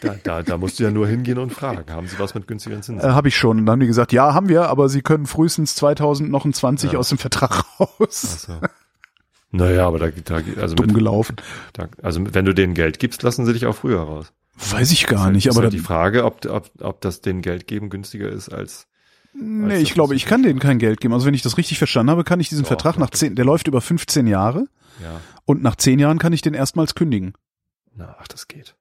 Da, 0.00 0.14
da, 0.22 0.42
da 0.42 0.56
musst 0.58 0.78
du 0.78 0.84
ja 0.84 0.90
nur 0.90 1.08
hingehen 1.08 1.38
und 1.38 1.52
fragen, 1.52 1.90
haben 1.92 2.06
sie 2.06 2.18
was 2.18 2.34
mit 2.34 2.46
günstigeren 2.46 2.82
Zinsen? 2.82 3.08
Äh, 3.08 3.12
habe 3.12 3.28
ich 3.28 3.36
schon. 3.36 3.58
Und 3.58 3.66
dann 3.66 3.72
haben 3.74 3.80
die 3.80 3.86
gesagt, 3.86 4.12
ja, 4.12 4.32
haben 4.34 4.48
wir, 4.48 4.68
aber 4.68 4.88
Sie 4.88 5.02
können 5.02 5.26
frühestens 5.26 5.74
2029 5.74 6.92
Ja. 6.92 6.98
aus 7.00 7.08
dem 7.08 7.18
Vertrag 7.18 7.64
raus. 7.80 7.98
Ach 8.00 8.38
so. 8.38 8.60
Naja, 9.50 9.86
aber 9.86 9.98
da, 9.98 10.08
da 10.10 10.40
also, 10.60 10.74
Dumm 10.74 10.86
mit, 10.86 10.94
gelaufen. 10.96 11.36
da, 11.72 11.88
also 12.02 12.20
wenn 12.32 12.44
du 12.44 12.52
denen 12.54 12.74
Geld 12.74 12.98
gibst, 12.98 13.22
lassen 13.22 13.46
sie 13.46 13.52
dich 13.52 13.66
auch 13.66 13.76
früher 13.76 14.00
raus. 14.00 14.32
Weiß 14.70 14.90
ich 14.92 15.06
gar 15.06 15.30
nicht, 15.30 15.46
ist 15.46 15.56
aber 15.56 15.64
halt 15.64 15.72
die 15.72 15.78
Frage, 15.78 16.24
ob, 16.24 16.44
ob, 16.46 16.70
ob 16.80 17.00
das 17.00 17.20
denen 17.20 17.40
Geld 17.42 17.66
geben 17.66 17.88
günstiger 17.90 18.28
ist 18.28 18.48
als 18.50 18.86
Nee, 19.34 19.78
ich 19.78 19.94
glaube, 19.94 20.14
ich 20.14 20.26
kann 20.26 20.42
denen 20.42 20.60
kein 20.60 20.78
Geld 20.78 21.00
geben. 21.00 21.12
Also 21.12 21.26
wenn 21.26 21.34
ich 21.34 21.42
das 21.42 21.56
richtig 21.58 21.78
verstanden 21.78 22.10
habe, 22.10 22.24
kann 22.24 22.40
ich 22.40 22.48
diesen 22.48 22.62
Doch, 22.62 22.68
Vertrag 22.68 22.98
nach 22.98 23.10
zehn, 23.10 23.34
der 23.34 23.44
läuft 23.44 23.66
über 23.66 23.80
15 23.80 24.26
Jahre 24.26 24.66
Ja. 25.02 25.20
und 25.44 25.62
nach 25.62 25.76
zehn 25.76 25.98
Jahren 25.98 26.18
kann 26.18 26.32
ich 26.32 26.40
den 26.42 26.54
erstmals 26.54 26.94
kündigen. 26.94 27.34
Na, 27.96 28.16
ach, 28.20 28.28
das 28.28 28.46
geht. 28.48 28.76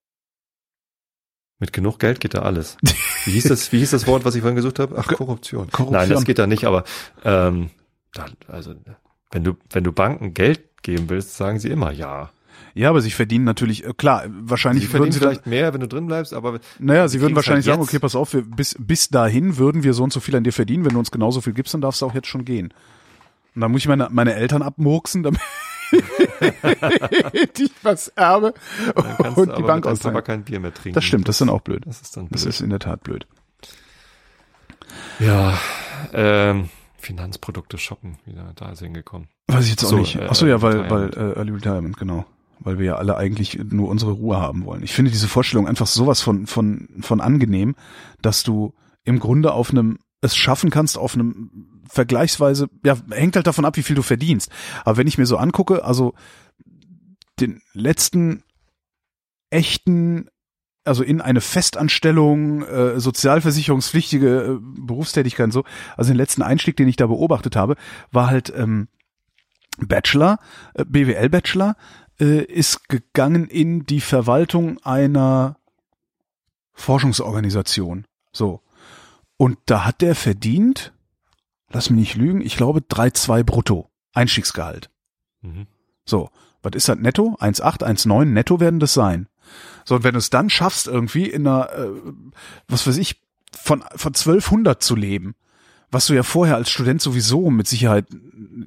Mit 1.59 1.73
genug 1.73 1.97
Geld 1.99 2.19
geht 2.19 2.33
da 2.33 2.41
alles. 2.41 2.77
Wie 3.25 3.31
hieß 3.31 3.45
das, 3.45 3.71
wie 3.71 3.79
hieß 3.79 3.91
das 3.91 4.05
Wort, 4.05 4.25
was 4.25 4.35
ich 4.35 4.41
vorhin 4.41 4.55
gesucht 4.55 4.79
habe? 4.79 4.95
Ach, 4.97 5.07
Korruption. 5.07 5.69
Korruption. 5.71 5.91
Nein, 6.01 6.09
das 6.09 6.25
geht 6.25 6.37
da 6.39 6.45
nicht, 6.47 6.65
aber 6.65 6.83
ähm, 7.23 7.69
da, 8.13 8.25
also 8.47 8.75
wenn 9.31 9.43
du, 9.43 9.53
wenn 9.71 9.83
du 9.83 9.91
Banken 9.91 10.33
Geld 10.33 10.61
geben 10.83 11.09
willst, 11.09 11.35
sagen 11.37 11.59
sie 11.59 11.69
immer 11.69 11.91
ja. 11.91 12.31
Ja, 12.75 12.89
aber 12.89 13.01
sie 13.01 13.11
verdienen 13.11 13.45
natürlich, 13.45 13.85
äh, 13.85 13.93
klar, 13.95 14.23
wahrscheinlich 14.27 14.85
Sie 14.85 14.93
würden 14.93 15.11
verdienen 15.11 15.11
sie 15.13 15.19
dann, 15.19 15.29
vielleicht 15.29 15.45
mehr, 15.47 15.73
wenn 15.73 15.81
du 15.81 15.87
drin 15.87 16.07
bleibst, 16.07 16.33
aber 16.33 16.59
naja, 16.79 17.07
sie 17.07 17.19
würden 17.19 17.27
kriegen's 17.27 17.35
wahrscheinlich 17.35 17.67
halt 17.67 17.75
sagen, 17.75 17.81
okay, 17.87 17.99
pass 17.99 18.15
auf, 18.15 18.33
wir, 18.33 18.41
bis, 18.41 18.75
bis 18.79 19.09
dahin 19.09 19.57
würden 19.57 19.83
wir 19.83 19.93
so 19.93 20.03
und 20.03 20.11
so 20.11 20.19
viel 20.19 20.35
an 20.35 20.43
dir 20.43 20.53
verdienen. 20.53 20.83
Wenn 20.85 20.93
du 20.93 20.99
uns 20.99 21.11
genauso 21.11 21.41
viel 21.41 21.53
gibst, 21.53 21.73
dann 21.75 21.81
darfst 21.81 22.01
du 22.01 22.07
auch 22.07 22.15
jetzt 22.15 22.27
schon 22.27 22.45
gehen. 22.45 22.73
Und 23.53 23.61
dann 23.61 23.71
muss 23.71 23.81
ich 23.81 23.87
meine, 23.87 24.07
meine 24.11 24.33
Eltern 24.33 24.63
abmurksen, 24.63 25.21
damit 25.21 25.39
ich 27.59 27.71
was 27.83 28.07
erbe 28.09 28.53
dann 28.95 29.33
und 29.35 29.49
die 29.49 29.51
aber 29.53 29.67
Bank 29.67 29.83
Papa 29.83 29.93
ausleihen. 29.93 30.23
kein 30.23 30.43
Bier 30.43 30.59
mehr 30.59 30.73
trinken. 30.73 30.95
Das 30.95 31.03
stimmt, 31.03 31.27
das 31.27 31.35
ist 31.35 31.41
dann 31.41 31.49
auch 31.49 31.61
blöd. 31.61 31.83
Das 31.85 32.01
ist 32.01 32.17
dann 32.17 32.27
Das 32.29 32.41
blöd. 32.41 32.53
ist 32.55 32.61
in 32.61 32.69
der 32.71 32.79
Tat 32.79 33.03
blöd. 33.03 33.27
Ja, 35.19 35.57
ähm, 36.13 36.69
Finanzprodukte 36.97 37.77
shoppen, 37.77 38.17
wieder 38.25 38.51
da 38.55 38.71
ist 38.71 38.79
hingekommen. 38.79 39.27
Weiß 39.47 39.65
ich 39.65 39.71
jetzt 39.71 39.83
auch 39.85 39.89
So, 39.89 39.97
nicht. 39.97 40.15
äh, 40.15 40.27
Ach 40.29 40.35
so, 40.35 40.47
ja, 40.47 40.61
weil, 40.61 40.89
weil 40.89 41.09
äh, 41.13 41.33
Early 41.37 41.51
Retirement, 41.51 41.97
genau. 41.97 42.25
Weil 42.63 42.79
wir 42.79 42.85
ja 42.85 42.95
alle 42.95 43.17
eigentlich 43.17 43.59
nur 43.71 43.89
unsere 43.89 44.11
Ruhe 44.11 44.37
haben 44.37 44.65
wollen. 44.65 44.83
Ich 44.83 44.93
finde 44.93 45.11
diese 45.11 45.27
Vorstellung 45.27 45.67
einfach 45.67 45.87
sowas 45.87 46.21
von, 46.21 46.47
von, 46.47 46.87
von 47.01 47.21
angenehm, 47.21 47.75
dass 48.21 48.43
du 48.43 48.73
im 49.03 49.19
Grunde 49.19 49.53
auf 49.53 49.71
einem, 49.71 49.99
es 50.21 50.35
schaffen 50.35 50.69
kannst, 50.69 50.97
auf 50.97 51.15
einem 51.15 51.81
vergleichsweise, 51.89 52.69
ja, 52.85 52.97
hängt 53.11 53.35
halt 53.35 53.47
davon 53.47 53.65
ab, 53.65 53.75
wie 53.75 53.83
viel 53.83 53.95
du 53.95 54.01
verdienst. 54.01 54.49
Aber 54.85 54.97
wenn 54.97 55.07
ich 55.07 55.17
mir 55.17 55.25
so 55.25 55.37
angucke, 55.37 55.83
also 55.83 56.13
den 57.39 57.61
letzten 57.73 58.43
echten 59.49 60.29
also 60.85 61.03
in 61.03 61.21
eine 61.21 61.41
Festanstellung, 61.41 62.63
äh, 62.63 62.99
sozialversicherungspflichtige 62.99 64.27
äh, 64.27 64.81
Berufstätigkeit 64.81 65.45
und 65.45 65.51
so. 65.51 65.63
Also 65.95 66.11
den 66.11 66.17
letzten 66.17 66.41
Einstieg, 66.41 66.75
den 66.75 66.87
ich 66.87 66.97
da 66.97 67.07
beobachtet 67.07 67.55
habe, 67.55 67.75
war 68.11 68.27
halt 68.27 68.51
ähm, 68.55 68.89
Bachelor, 69.77 70.39
äh, 70.73 70.85
BWL-Bachelor, 70.85 71.75
äh, 72.19 72.43
ist 72.43 72.89
gegangen 72.89 73.47
in 73.47 73.85
die 73.85 74.01
Verwaltung 74.01 74.77
einer 74.83 75.57
Forschungsorganisation. 76.73 78.05
So. 78.31 78.61
Und 79.37 79.57
da 79.65 79.85
hat 79.85 80.01
der 80.01 80.15
verdient, 80.15 80.93
lass 81.69 81.89
mich 81.89 81.99
nicht 81.99 82.15
lügen, 82.15 82.41
ich 82.41 82.57
glaube 82.57 82.79
3,2 82.81 83.43
brutto. 83.43 83.89
Einstiegsgehalt. 84.13 84.89
Mhm. 85.41 85.67
So, 86.05 86.29
was 86.61 86.73
ist 86.75 86.87
das 86.87 86.97
netto? 86.97 87.35
1,8, 87.39 87.83
1,9 87.83 88.25
netto 88.25 88.59
werden 88.59 88.79
das 88.79 88.93
sein. 88.93 89.27
So, 89.85 89.95
und 89.95 90.03
wenn 90.03 90.13
du 90.13 90.19
es 90.19 90.29
dann 90.29 90.49
schaffst, 90.49 90.87
irgendwie 90.87 91.25
in 91.29 91.47
einer, 91.47 91.71
äh, 91.73 91.89
was 92.67 92.87
weiß 92.87 92.97
ich, 92.97 93.21
von, 93.51 93.83
von 93.95 94.13
1200 94.13 94.81
zu 94.81 94.95
leben, 94.95 95.35
was 95.93 96.07
du 96.07 96.13
ja 96.13 96.23
vorher 96.23 96.55
als 96.55 96.69
Student 96.69 97.01
sowieso 97.01 97.49
mit 97.49 97.67
Sicherheit 97.67 98.05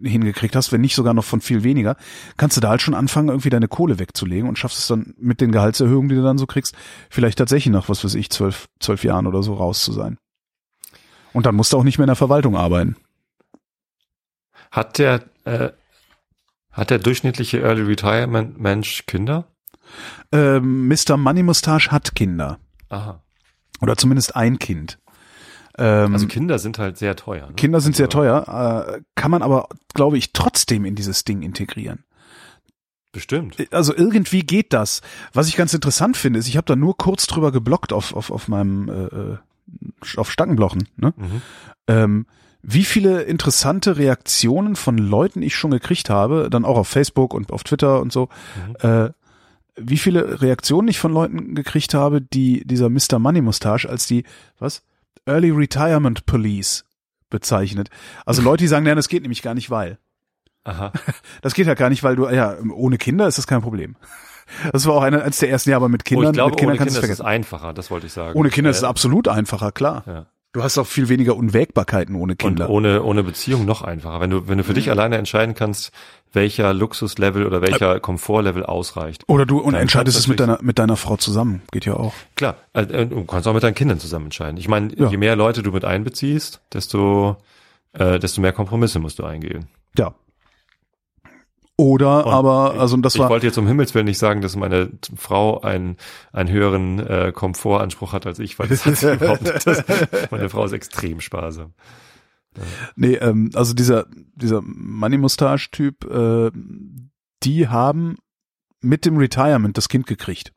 hingekriegt 0.02 0.56
hast, 0.56 0.72
wenn 0.72 0.80
nicht 0.80 0.94
sogar 0.94 1.14
noch 1.14 1.24
von 1.24 1.40
viel 1.40 1.62
weniger, 1.64 1.96
kannst 2.36 2.56
du 2.56 2.60
da 2.60 2.70
halt 2.70 2.82
schon 2.82 2.94
anfangen, 2.94 3.28
irgendwie 3.28 3.50
deine 3.50 3.68
Kohle 3.68 3.98
wegzulegen 3.98 4.48
und 4.48 4.58
schaffst 4.58 4.78
es 4.78 4.86
dann 4.86 5.14
mit 5.18 5.40
den 5.40 5.52
Gehaltserhöhungen, 5.52 6.08
die 6.08 6.14
du 6.14 6.22
dann 6.22 6.38
so 6.38 6.46
kriegst, 6.46 6.74
vielleicht 7.10 7.38
tatsächlich 7.38 7.72
nach, 7.72 7.88
was 7.88 8.04
weiß 8.04 8.14
ich, 8.14 8.30
zwölf, 8.30 8.68
zwölf 8.80 9.04
Jahren 9.04 9.26
oder 9.26 9.42
so 9.42 9.54
raus 9.54 9.82
zu 9.82 9.92
sein. 9.92 10.18
Und 11.32 11.46
dann 11.46 11.54
musst 11.54 11.72
du 11.72 11.78
auch 11.78 11.84
nicht 11.84 11.98
mehr 11.98 12.04
in 12.04 12.08
der 12.08 12.16
Verwaltung 12.16 12.56
arbeiten. 12.56 12.96
Hat 14.70 14.98
der, 14.98 15.24
äh, 15.44 15.70
hat 16.70 16.90
der 16.90 16.98
durchschnittliche 16.98 17.60
Early 17.60 17.82
Retirement 17.82 18.58
Mensch 18.58 19.04
Kinder? 19.06 19.46
Ähm, 20.32 20.88
Mr. 20.88 21.16
Money 21.16 21.42
Mustache 21.42 21.90
hat 21.90 22.14
Kinder. 22.14 22.58
Aha. 22.88 23.22
Oder 23.80 23.96
zumindest 23.96 24.36
ein 24.36 24.58
Kind. 24.58 24.98
Ähm, 25.78 26.12
Also 26.14 26.26
Kinder 26.26 26.58
sind 26.58 26.78
halt 26.78 26.96
sehr 26.98 27.16
teuer. 27.16 27.48
Ne? 27.48 27.54
Kinder 27.54 27.80
sind 27.80 27.96
sehr 27.96 28.06
Also 28.06 28.18
teuer, 28.18 28.94
äh, 28.96 29.00
kann 29.14 29.30
man 29.30 29.42
aber, 29.42 29.68
glaube 29.94 30.18
ich, 30.18 30.32
trotzdem 30.32 30.84
in 30.84 30.94
dieses 30.94 31.24
Ding 31.24 31.42
integrieren. 31.42 32.04
Bestimmt. 33.12 33.56
Also 33.72 33.94
irgendwie 33.96 34.40
geht 34.40 34.72
das. 34.72 35.00
Was 35.32 35.48
ich 35.48 35.56
ganz 35.56 35.72
interessant 35.72 36.16
finde, 36.18 36.38
ist, 36.38 36.48
ich 36.48 36.56
habe 36.58 36.66
da 36.66 36.76
nur 36.76 36.96
kurz 36.98 37.26
drüber 37.26 37.50
geblockt 37.50 37.92
auf, 37.92 38.14
auf, 38.14 38.30
auf 38.30 38.48
meinem 38.48 38.88
äh, 38.88 39.04
äh, 39.04 39.38
auf 40.18 40.30
Stangenblochen, 40.30 40.88
ne? 40.96 41.14
Mhm. 41.16 41.42
ähm, 41.88 42.26
wie 42.68 42.84
viele 42.84 43.22
interessante 43.22 43.96
Reaktionen 43.96 44.74
von 44.76 44.98
Leuten 44.98 45.40
ich 45.40 45.54
schon 45.54 45.70
gekriegt 45.70 46.10
habe, 46.10 46.48
dann 46.50 46.64
auch 46.64 46.76
auf 46.76 46.88
Facebook 46.88 47.32
und 47.32 47.52
auf 47.52 47.62
Twitter 47.64 48.00
und 48.00 48.12
so, 48.12 48.28
Mhm. 48.68 48.76
äh, 48.88 49.10
wie 49.76 49.98
viele 49.98 50.40
Reaktionen 50.42 50.88
ich 50.88 50.98
von 50.98 51.12
Leuten 51.12 51.54
gekriegt 51.54 51.94
habe, 51.94 52.20
die 52.20 52.66
dieser 52.66 52.88
Mr. 52.88 53.18
Money 53.18 53.40
Mustache 53.40 53.88
als 53.88 54.06
die, 54.06 54.24
was? 54.58 54.82
Early 55.26 55.50
Retirement 55.50 56.26
Police 56.26 56.84
bezeichnet. 57.30 57.88
Also 58.24 58.42
Leute, 58.42 58.64
die 58.64 58.68
sagen, 58.68 58.84
nein, 58.84 58.96
das 58.96 59.08
geht 59.08 59.22
nämlich 59.22 59.42
gar 59.42 59.54
nicht, 59.54 59.70
weil. 59.70 59.98
Aha. 60.64 60.92
Das 61.42 61.54
geht 61.54 61.66
ja 61.66 61.74
gar 61.74 61.90
nicht, 61.90 62.02
weil 62.02 62.16
du, 62.16 62.28
ja, 62.28 62.56
ohne 62.74 62.98
Kinder 62.98 63.26
ist 63.26 63.38
das 63.38 63.46
kein 63.46 63.62
Problem. 63.62 63.96
Das 64.72 64.86
war 64.86 64.94
auch 64.94 65.02
eine, 65.02 65.22
eines 65.22 65.38
der 65.38 65.50
ersten 65.50 65.70
Jahre, 65.70 65.84
aber 65.84 65.88
mit 65.88 66.04
Kindern, 66.04 66.26
oh, 66.26 66.30
ich 66.30 66.34
glaube, 66.34 66.50
mit 66.50 66.58
Kindern 66.58 66.74
ohne 66.74 66.78
kannst 66.78 66.96
Kinder 66.96 67.12
ist 67.12 67.20
es 67.20 67.24
einfacher, 67.24 67.72
das 67.72 67.90
wollte 67.90 68.06
ich 68.06 68.12
sagen. 68.12 68.38
Ohne 68.38 68.50
Kinder 68.50 68.70
ist 68.70 68.78
es 68.78 68.84
absolut 68.84 69.28
einfacher, 69.28 69.72
klar. 69.72 70.04
Ja. 70.06 70.26
Du 70.56 70.62
hast 70.62 70.78
auch 70.78 70.86
viel 70.86 71.10
weniger 71.10 71.36
Unwägbarkeiten 71.36 72.14
ohne 72.14 72.32
Und 72.32 72.38
Kinder. 72.38 72.70
ohne, 72.70 73.02
ohne 73.02 73.22
Beziehung 73.22 73.66
noch 73.66 73.82
einfacher. 73.82 74.22
Wenn 74.22 74.30
du, 74.30 74.48
wenn 74.48 74.56
du 74.56 74.64
für 74.64 74.70
Mhm. 74.70 74.76
dich 74.76 74.90
alleine 74.90 75.18
entscheiden 75.18 75.54
kannst, 75.54 75.92
welcher 76.32 76.72
Luxuslevel 76.72 77.44
oder 77.44 77.60
welcher 77.60 78.00
Komfortlevel 78.00 78.64
ausreicht. 78.64 79.24
Oder 79.28 79.44
du 79.44 79.58
und 79.58 79.74
entscheidest 79.74 80.18
es 80.18 80.28
mit 80.28 80.40
deiner, 80.40 80.58
mit 80.62 80.78
deiner 80.78 80.96
Frau 80.96 81.18
zusammen. 81.18 81.60
Geht 81.72 81.84
ja 81.84 81.92
auch. 81.92 82.14
Klar, 82.36 82.56
äh, 82.72 82.86
du 83.04 83.24
kannst 83.24 83.46
auch 83.46 83.52
mit 83.52 83.64
deinen 83.64 83.74
Kindern 83.74 83.98
zusammen 84.00 84.24
entscheiden. 84.26 84.56
Ich 84.56 84.66
meine, 84.66 84.94
Ja. 84.96 85.10
je 85.10 85.18
mehr 85.18 85.36
Leute 85.36 85.62
du 85.62 85.72
mit 85.72 85.84
einbeziehst, 85.84 86.62
desto, 86.72 87.36
äh, 87.92 88.18
desto 88.18 88.40
mehr 88.40 88.54
Kompromisse 88.54 88.98
musst 88.98 89.18
du 89.18 89.24
eingehen. 89.24 89.66
Ja. 89.98 90.14
Oder 91.78 92.26
Und 92.26 92.32
aber, 92.32 92.80
also 92.80 92.96
das 92.96 93.14
ich 93.16 93.20
war, 93.20 93.28
wollte 93.28 93.46
jetzt 93.46 93.58
um 93.58 93.66
Himmels 93.66 93.94
Willen 93.94 94.06
nicht 94.06 94.18
sagen, 94.18 94.40
dass 94.40 94.56
meine 94.56 94.90
Frau 95.14 95.60
einen, 95.60 95.96
einen 96.32 96.50
höheren 96.50 96.98
äh, 97.00 97.32
Komfortanspruch 97.34 98.14
hat 98.14 98.26
als 98.26 98.38
ich, 98.38 98.58
weil 98.58 98.68
das 98.68 98.86
hat 98.86 98.96
sie 98.96 99.12
überhaupt 99.14 99.42
nicht. 99.42 99.66
Das, 99.66 99.84
meine 100.30 100.48
Frau 100.48 100.64
ist 100.64 100.72
extrem 100.72 101.20
sparsam. 101.20 101.74
nee, 102.94 103.14
ähm, 103.16 103.50
also 103.54 103.74
dieser, 103.74 104.06
dieser 104.34 104.62
Money 104.62 105.18
Mustache 105.18 105.70
Typ, 105.70 106.04
äh, 106.10 106.50
die 107.42 107.68
haben 107.68 108.16
mit 108.80 109.04
dem 109.04 109.18
Retirement 109.18 109.76
das 109.76 109.90
Kind 109.90 110.06
gekriegt. 110.06 110.52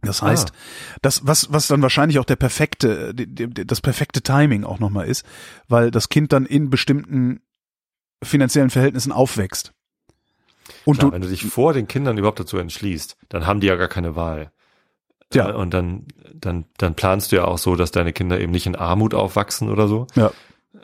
Das 0.00 0.22
heißt, 0.22 0.50
Ah. 0.52 0.54
das, 1.02 1.26
was, 1.26 1.52
was 1.52 1.66
dann 1.68 1.82
wahrscheinlich 1.82 2.18
auch 2.18 2.24
der 2.24 2.36
perfekte, 2.36 3.14
die- 3.14 3.26
die- 3.32 3.66
das 3.66 3.80
perfekte 3.80 4.22
Timing 4.22 4.64
auch 4.64 4.78
nochmal 4.80 5.06
ist, 5.06 5.24
weil 5.68 5.90
das 5.90 6.08
Kind 6.08 6.32
dann 6.32 6.46
in 6.46 6.70
bestimmten 6.70 7.40
finanziellen 8.22 8.70
Verhältnissen 8.70 9.12
aufwächst. 9.12 9.72
Und 10.84 10.98
Klar, 10.98 11.10
du, 11.10 11.14
wenn 11.14 11.22
du 11.22 11.28
dich 11.28 11.44
vor 11.44 11.72
den 11.72 11.88
Kindern 11.88 12.18
überhaupt 12.18 12.40
dazu 12.40 12.58
entschließt, 12.58 13.16
dann 13.28 13.46
haben 13.46 13.60
die 13.60 13.66
ja 13.66 13.76
gar 13.76 13.88
keine 13.88 14.16
Wahl. 14.16 14.52
Ja. 15.32 15.50
Äh, 15.50 15.54
Und 15.54 15.74
dann, 15.74 16.06
dann, 16.34 16.64
dann 16.78 16.94
planst 16.94 17.32
du 17.32 17.36
ja 17.36 17.44
auch 17.44 17.58
so, 17.58 17.76
dass 17.76 17.90
deine 17.90 18.12
Kinder 18.12 18.40
eben 18.40 18.52
nicht 18.52 18.66
in 18.66 18.76
Armut 18.76 19.14
aufwachsen 19.14 19.68
oder 19.68 19.88
so. 19.88 20.06
Ja. 20.14 20.30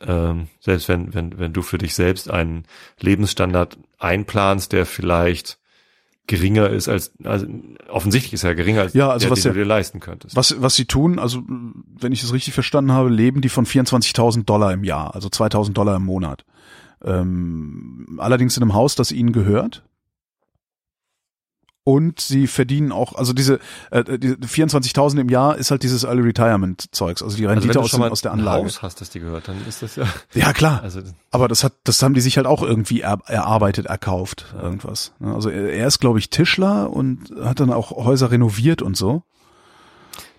Ähm, 0.07 0.49
selbst 0.61 0.89
wenn, 0.89 1.15
wenn, 1.15 1.39
wenn 1.39 1.53
du 1.53 1.63
für 1.63 1.79
dich 1.79 1.95
selbst 1.95 2.31
einen 2.31 2.65
Lebensstandard 3.01 3.79
einplanst, 3.99 4.73
der 4.73 4.87
vielleicht 4.87 5.59
geringer 6.27 6.71
ist 6.71 6.89
als, 6.89 7.13
also 7.23 7.47
offensichtlich 7.89 8.33
ist 8.33 8.45
er 8.45 8.55
geringer 8.55 8.83
als 8.83 8.95
Ja, 8.95 9.11
also 9.11 9.27
der, 9.27 9.31
was 9.31 9.43
den 9.43 9.53
du 9.53 9.59
dir 9.59 9.67
leisten 9.67 10.01
könntest. 10.01 10.35
Was, 10.35 10.61
was 10.61 10.75
sie 10.75 10.87
tun, 10.87 11.19
also 11.19 11.43
wenn 11.47 12.13
ich 12.13 12.23
es 12.23 12.33
richtig 12.33 12.55
verstanden 12.55 12.93
habe, 12.93 13.11
leben 13.11 13.43
die 13.43 13.51
von 13.51 13.67
24.000 13.67 14.45
Dollar 14.45 14.73
im 14.73 14.85
Jahr, 14.85 15.15
also 15.15 15.29
2.000 15.29 15.73
Dollar 15.75 15.97
im 15.97 16.05
Monat. 16.05 16.45
Ähm, 17.05 18.19
allerdings 18.19 18.57
in 18.57 18.63
einem 18.63 18.75
Haus, 18.75 18.95
das 18.95 19.13
ihnen 19.13 19.33
gehört. 19.33 19.85
Und 21.87 22.19
sie 22.19 22.47
verdienen 22.47 22.93
auch, 22.93 23.15
also 23.15 23.35
diese, 23.35 23.59
äh, 23.91 24.19
diese 24.19 24.37
24.000 24.37 25.21
im 25.21 25.29
Jahr 25.29 25.57
ist 25.59 25.71
halt 25.71 25.83
dieses 25.83 26.05
Early 26.05 26.23
Retirement 26.23 26.87
Zeugs, 26.95 27.23
also 27.23 27.37
die 27.37 27.47
also 27.47 27.53
Rendite 27.61 27.75
wenn 27.75 27.81
du 27.83 27.85
aus, 27.85 27.91
dem, 27.91 28.03
aus 28.05 28.23
der 28.23 28.33
Anlage. 28.33 28.65
Haus 28.65 28.81
hast, 28.81 29.03
das 29.03 29.11
dir 29.11 29.21
gehört, 29.21 29.49
dann 29.49 29.67
ist 29.67 29.83
das 29.83 29.97
ja, 29.97 30.07
Ja 30.33 30.55
klar, 30.55 30.81
also, 30.83 31.03
aber 31.31 31.47
das 31.47 31.63
hat, 31.63 31.75
das 31.85 32.03
haben 32.03 32.15
die 32.15 32.23
sich 32.23 32.39
halt 32.39 32.47
auch 32.47 32.63
irgendwie 32.63 33.03
er, 33.03 33.19
erarbeitet, 33.27 33.85
erkauft, 33.85 34.47
Ja. 34.57 34.63
irgendwas. 34.63 35.13
Also 35.21 35.51
er, 35.51 35.75
er 35.75 35.87
ist, 35.87 35.99
glaube 35.99 36.19
ich, 36.19 36.31
Tischler 36.31 36.91
und 36.91 37.31
hat 37.43 37.61
dann 37.61 37.71
auch 37.71 37.91
Häuser 37.91 38.31
renoviert 38.31 38.81
und 38.81 38.97
so. 38.97 39.23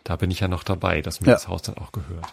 da 0.04 0.16
bin 0.16 0.32
ich 0.32 0.40
ja 0.40 0.48
noch 0.48 0.64
dabei, 0.64 1.04
dass 1.04 1.22
mir 1.22 1.28
Ja. 1.28 1.34
das 1.34 1.48
Haus 1.48 1.62
dann 1.62 1.78
auch 1.78 1.92
gehört. 1.92 2.26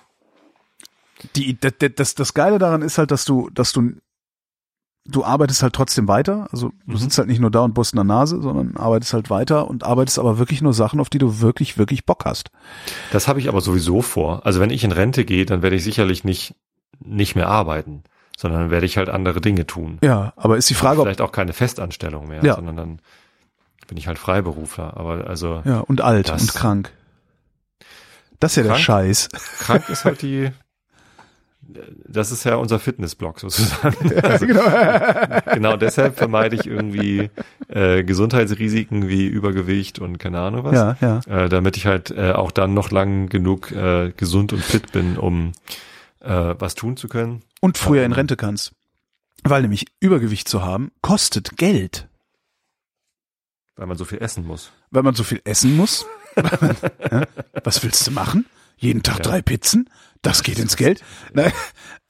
die, 1.36 1.60
das, 1.60 1.74
das, 1.96 2.14
das 2.14 2.32
Geile 2.32 2.58
daran 2.58 2.80
ist 2.80 2.96
halt, 2.96 3.10
dass 3.10 3.26
du, 3.26 3.50
dass 3.50 3.72
du 3.74 3.92
du 5.04 5.24
arbeitest 5.24 5.62
halt 5.62 5.72
trotzdem 5.72 6.06
weiter. 6.08 6.48
Also 6.52 6.68
du 6.86 6.92
Mhm. 6.92 6.96
sitzt 6.96 7.18
halt 7.18 7.28
nicht 7.28 7.40
nur 7.40 7.50
da 7.50 7.60
und 7.60 7.74
bohrst 7.74 7.92
in 7.92 7.96
der 7.96 8.04
Nase, 8.04 8.40
sondern 8.40 8.76
arbeitest 8.76 9.12
halt 9.14 9.30
weiter 9.30 9.68
und 9.68 9.82
arbeitest 9.84 10.18
aber 10.18 10.38
wirklich 10.38 10.62
nur 10.62 10.74
Sachen, 10.74 11.00
auf 11.00 11.10
die 11.10 11.18
du 11.18 11.40
wirklich, 11.40 11.76
wirklich 11.78 12.06
Bock 12.06 12.24
hast. 12.24 12.50
Das 13.10 13.26
habe 13.28 13.40
ich 13.40 13.48
aber 13.48 13.60
sowieso 13.60 14.00
vor. 14.02 14.46
Also 14.46 14.60
wenn 14.60 14.70
ich 14.70 14.84
in 14.84 14.92
Rente 14.92 15.24
gehe, 15.24 15.44
dann 15.44 15.62
werde 15.62 15.76
ich 15.76 15.82
sicherlich 15.84 16.22
nicht, 16.24 16.54
nicht 17.00 17.34
mehr 17.34 17.48
arbeiten, 17.48 18.04
sondern 18.36 18.60
dann 18.62 18.70
werde 18.70 18.86
ich 18.86 18.96
halt 18.96 19.08
andere 19.08 19.40
Dinge 19.40 19.66
tun. 19.66 19.98
Ja, 20.02 20.32
aber 20.36 20.56
ist 20.56 20.70
die 20.70 20.74
Frage, 20.74 21.00
ob, 21.00 21.06
Vielleicht 21.06 21.20
auch 21.20 21.32
keine 21.32 21.52
Festanstellung 21.52 22.28
mehr, 22.28 22.44
Ja. 22.44 22.54
sondern 22.54 22.76
dann 22.76 23.00
bin 23.88 23.96
ich 23.98 24.06
halt 24.06 24.18
Freiberufler. 24.18 24.96
Aber 24.96 25.26
also 25.26 25.62
ja, 25.64 25.80
und 25.80 26.00
alt 26.00 26.30
und 26.30 26.54
krank. 26.54 26.92
Das 28.38 28.52
ist 28.52 28.56
ja 28.56 28.62
der 28.62 28.72
Krank? 28.72 28.84
Scheiß. 28.84 29.28
krank 29.60 29.88
ist 29.88 30.04
halt 30.04 30.22
die, 30.22 30.50
das 32.06 32.30
ist 32.32 32.44
ja 32.44 32.56
unser 32.56 32.78
Fitnessblock 32.78 33.40
sozusagen. 33.40 34.12
Also, 34.22 34.46
genau. 34.46 34.62
genau 35.54 35.76
deshalb 35.76 36.16
vermeide 36.16 36.56
ich 36.56 36.66
irgendwie 36.66 37.30
äh, 37.68 38.04
Gesundheitsrisiken 38.04 39.08
wie 39.08 39.26
Übergewicht 39.26 39.98
und 39.98 40.18
keine 40.18 40.40
Ahnung 40.40 40.64
was. 40.64 40.74
Ja, 40.74 40.96
ja. 41.00 41.44
äh, 41.44 41.48
damit 41.48 41.76
ich 41.76 41.86
halt 41.86 42.10
äh, 42.10 42.32
auch 42.32 42.50
dann 42.50 42.74
noch 42.74 42.90
lang 42.90 43.28
genug 43.28 43.72
äh, 43.72 44.12
gesund 44.16 44.52
und 44.52 44.62
fit 44.62 44.92
bin, 44.92 45.16
um 45.16 45.52
äh, 46.20 46.54
was 46.58 46.74
tun 46.74 46.96
zu 46.96 47.08
können. 47.08 47.42
Und 47.60 47.78
früher 47.78 48.04
in 48.04 48.12
Rente 48.12 48.36
kannst. 48.36 48.72
Weil 49.44 49.62
nämlich 49.62 49.86
Übergewicht 50.00 50.48
zu 50.48 50.62
haben, 50.62 50.92
kostet 51.00 51.56
Geld. 51.56 52.08
Weil 53.76 53.86
man 53.86 53.96
so 53.96 54.04
viel 54.04 54.18
essen 54.18 54.46
muss. 54.46 54.70
Weil 54.90 55.02
man 55.02 55.14
so 55.14 55.24
viel 55.24 55.40
essen 55.44 55.76
muss. 55.76 56.06
ja, 56.36 57.26
was 57.64 57.82
willst 57.82 58.06
du 58.06 58.10
machen? 58.10 58.46
Jeden 58.82 59.02
Tag 59.02 59.18
Ja. 59.18 59.22
drei 59.22 59.42
Pizzen? 59.42 59.88
Das 60.22 60.42
geht 60.42 60.58
ins 60.58 60.76
Geld. 60.76 61.02
Nein, 61.34 61.52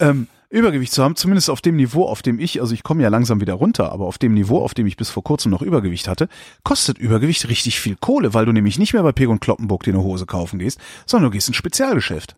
ähm, 0.00 0.26
Übergewicht 0.48 0.92
zu 0.92 1.02
haben, 1.02 1.16
zumindest 1.16 1.48
auf 1.48 1.62
dem 1.62 1.76
Niveau, 1.76 2.04
auf 2.06 2.20
dem 2.20 2.38
ich, 2.38 2.60
also 2.60 2.74
ich 2.74 2.82
komme 2.82 3.02
ja 3.02 3.08
langsam 3.08 3.40
wieder 3.40 3.54
runter, 3.54 3.90
aber 3.90 4.06
auf 4.06 4.18
dem 4.18 4.34
Niveau, 4.34 4.62
auf 4.62 4.74
dem 4.74 4.86
ich 4.86 4.96
bis 4.98 5.08
vor 5.08 5.24
kurzem 5.24 5.50
noch 5.50 5.62
Übergewicht 5.62 6.08
hatte, 6.08 6.28
kostet 6.62 6.98
Übergewicht 6.98 7.48
richtig 7.48 7.80
viel 7.80 7.96
Kohle, 7.96 8.34
weil 8.34 8.44
du 8.44 8.52
nämlich 8.52 8.78
nicht 8.78 8.92
mehr 8.92 9.02
bei 9.02 9.12
Peg 9.12 9.28
und 9.30 9.40
Kloppenburg 9.40 9.82
dir 9.82 9.94
eine 9.94 10.02
Hose 10.02 10.26
kaufen 10.26 10.58
gehst, 10.58 10.78
sondern 11.06 11.30
du 11.30 11.34
gehst 11.34 11.48
ins 11.48 11.56
Spezialgeschäft. 11.56 12.36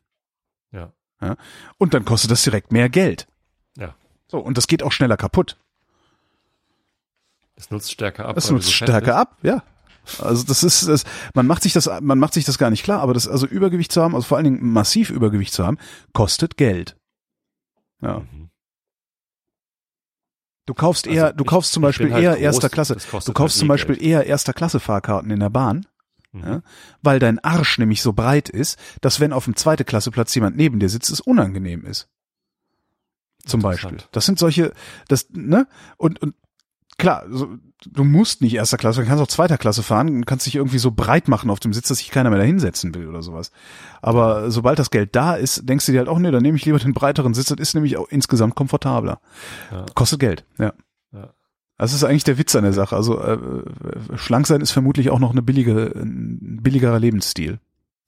Ja. 0.71 0.93
Ja? 1.21 1.37
Und 1.79 1.93
dann 1.95 2.05
kostet 2.05 2.31
das 2.31 2.43
direkt 2.45 2.71
mehr 2.71 2.89
Geld. 2.89 3.27
Ja. 3.77 3.97
So, 4.29 4.39
und 4.39 4.59
das 4.59 4.69
geht 4.69 4.85
auch 4.85 4.93
schneller 4.93 5.17
kaputt. 5.17 5.57
Es 7.57 7.71
nutzt 7.71 7.91
stärker 7.91 8.27
ab. 8.27 8.37
Du 8.37 8.53
nutzt 8.53 8.73
stärker 8.73 9.17
ab, 9.17 9.39
ja. 9.43 9.63
Also 10.21 10.45
das 10.45 10.63
ist, 10.63 10.87
das, 10.89 11.05
man 11.35 11.47
macht 11.47 11.63
sich 11.63 11.73
das, 11.73 11.89
man 12.01 12.19
macht 12.19 12.35
sich 12.35 12.45
das 12.45 12.59
gar 12.59 12.71
nicht 12.71 12.85
klar, 12.85 13.01
aber 13.01 13.15
das, 13.15 13.27
also 13.29 13.47
Übergewicht 13.47 13.91
zu 13.93 14.03
haben, 14.03 14.15
also 14.15 14.27
vor 14.27 14.37
allen 14.37 14.45
Dingen 14.45 14.73
massiv 14.73 15.11
Übergewicht 15.11 15.53
zu 15.53 15.65
haben, 15.67 15.79
kostet 16.13 16.57
Geld. 16.57 16.97
Ja. 18.03 18.21
Mhm. 18.21 18.51
Du 20.67 20.75
kaufst 20.75 21.07
Also 21.07 21.19
eher, 21.19 21.33
du 21.33 21.45
ich- 21.45 21.51
kaufst 21.51 21.73
zum 21.73 21.83
Beispiel 21.83 22.13
halt 22.13 22.25
eher 22.25 22.33
groß, 22.33 22.43
erster 22.43 22.69
Klasse. 22.71 22.95
Du 22.97 23.01
kaufst 23.11 23.29
halt 23.39 23.51
zum 23.53 23.69
Beispiel 23.69 23.97
Geld. 23.97 24.07
eher 24.07 24.27
erster 24.27 24.53
Klasse 24.55 24.81
Fahrkarten 24.81 25.31
in 25.31 25.41
der 25.41 25.51
Bahn, 25.51 25.87
Mhm. 26.33 26.43
ja, 26.43 26.63
weil 27.03 27.19
dein 27.19 27.39
Arsch 27.39 27.79
nämlich 27.79 28.01
so 28.03 28.13
breit 28.13 28.49
ist, 28.49 28.79
dass 29.03 29.21
wenn 29.21 29.33
auf 29.33 29.45
dem 29.45 29.57
zweite 29.57 29.85
Klasse 29.85 30.11
Platz 30.11 30.35
jemand 30.35 30.57
neben 30.57 30.81
dir 30.81 30.89
sitzt, 30.89 31.11
es 31.11 31.21
unangenehm 31.21 31.85
ist. 31.85 32.09
Zum 33.45 33.61
Beispiel. 33.61 33.99
Das 34.13 34.25
sind 34.25 34.39
solche, 34.39 34.73
das, 35.09 35.29
ne? 35.31 35.67
Und, 35.99 36.21
und 36.23 36.35
klar, 36.99 37.25
so, 37.31 37.49
du 37.87 38.05
musst 38.05 38.41
nicht 38.41 38.55
erster 38.55 38.77
Klasse, 38.77 39.03
du 39.03 39.07
kannst 39.07 39.23
auch 39.23 39.29
zweiter 39.29 39.59
Klasse 39.59 39.83
fahren 39.83 40.09
und 40.09 40.27
kannst 40.27 40.47
dich 40.47 40.57
irgendwie 40.57 40.79
so 40.79 40.91
breit 40.91 41.29
machen 41.29 41.51
auf 41.51 41.61
dem 41.61 41.73
Sitz, 41.73 41.89
dass 41.89 41.99
sich 41.99 42.11
keiner 42.11 42.31
mehr 42.31 42.39
da 42.39 42.45
hinsetzen 42.45 42.95
will 42.95 43.09
oder 43.09 43.23
sowas. 43.23 43.51
Aber 44.03 44.51
sobald 44.51 44.79
das 44.79 44.91
Geld 44.91 45.15
da 45.17 45.35
ist, 45.35 45.69
denkst 45.69 45.87
du 45.87 45.93
dir 45.93 45.99
halt 45.99 46.09
auch, 46.09 46.19
nee, 46.19 46.31
dann 46.31 46.43
nehme 46.43 46.57
ich 46.57 46.65
lieber 46.65 46.79
den 46.79 46.95
breiteren 46.95 47.35
Sitz, 47.35 47.49
das 47.49 47.59
ist 47.59 47.75
nämlich 47.75 47.97
auch 47.97 48.09
insgesamt 48.09 48.55
komfortabler. 48.55 49.21
Ja. 49.71 49.87
Kostet 49.95 50.21
Geld, 50.21 50.45
ja. 50.59 50.73
Ja. 51.13 51.33
Das 51.79 51.93
ist 51.93 52.05
eigentlich 52.05 52.25
der 52.25 52.39
Witz 52.39 52.55
an 52.55 52.65
der 52.65 52.73
Sache. 52.73 52.97
Also 52.97 53.21
äh, 53.21 53.39
schlank 54.17 54.47
sein 54.47 54.61
ist 54.61 54.71
vermutlich 54.71 55.11
auch 55.11 55.19
noch 55.19 55.33
eine 55.33 55.43
billige, 55.43 55.93
ein 55.95 56.61
billigerer 56.63 56.99
Lebensstil. 56.99 57.61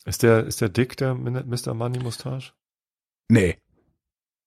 Ist 0.04 0.22
der, 0.22 0.44
ist 0.44 0.60
der 0.60 0.68
Dick, 0.68 0.96
der 0.96 1.14
Mr. 1.14 1.74
Money 1.74 1.98
Mustache? 1.98 2.52
Nee. 3.28 3.58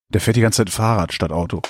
Der 0.08 0.22
fährt 0.22 0.38
die 0.38 0.42
ganze 0.42 0.58
Zeit 0.58 0.70
Fahrrad 0.70 1.14
statt 1.14 1.32
Auto. 1.32 1.62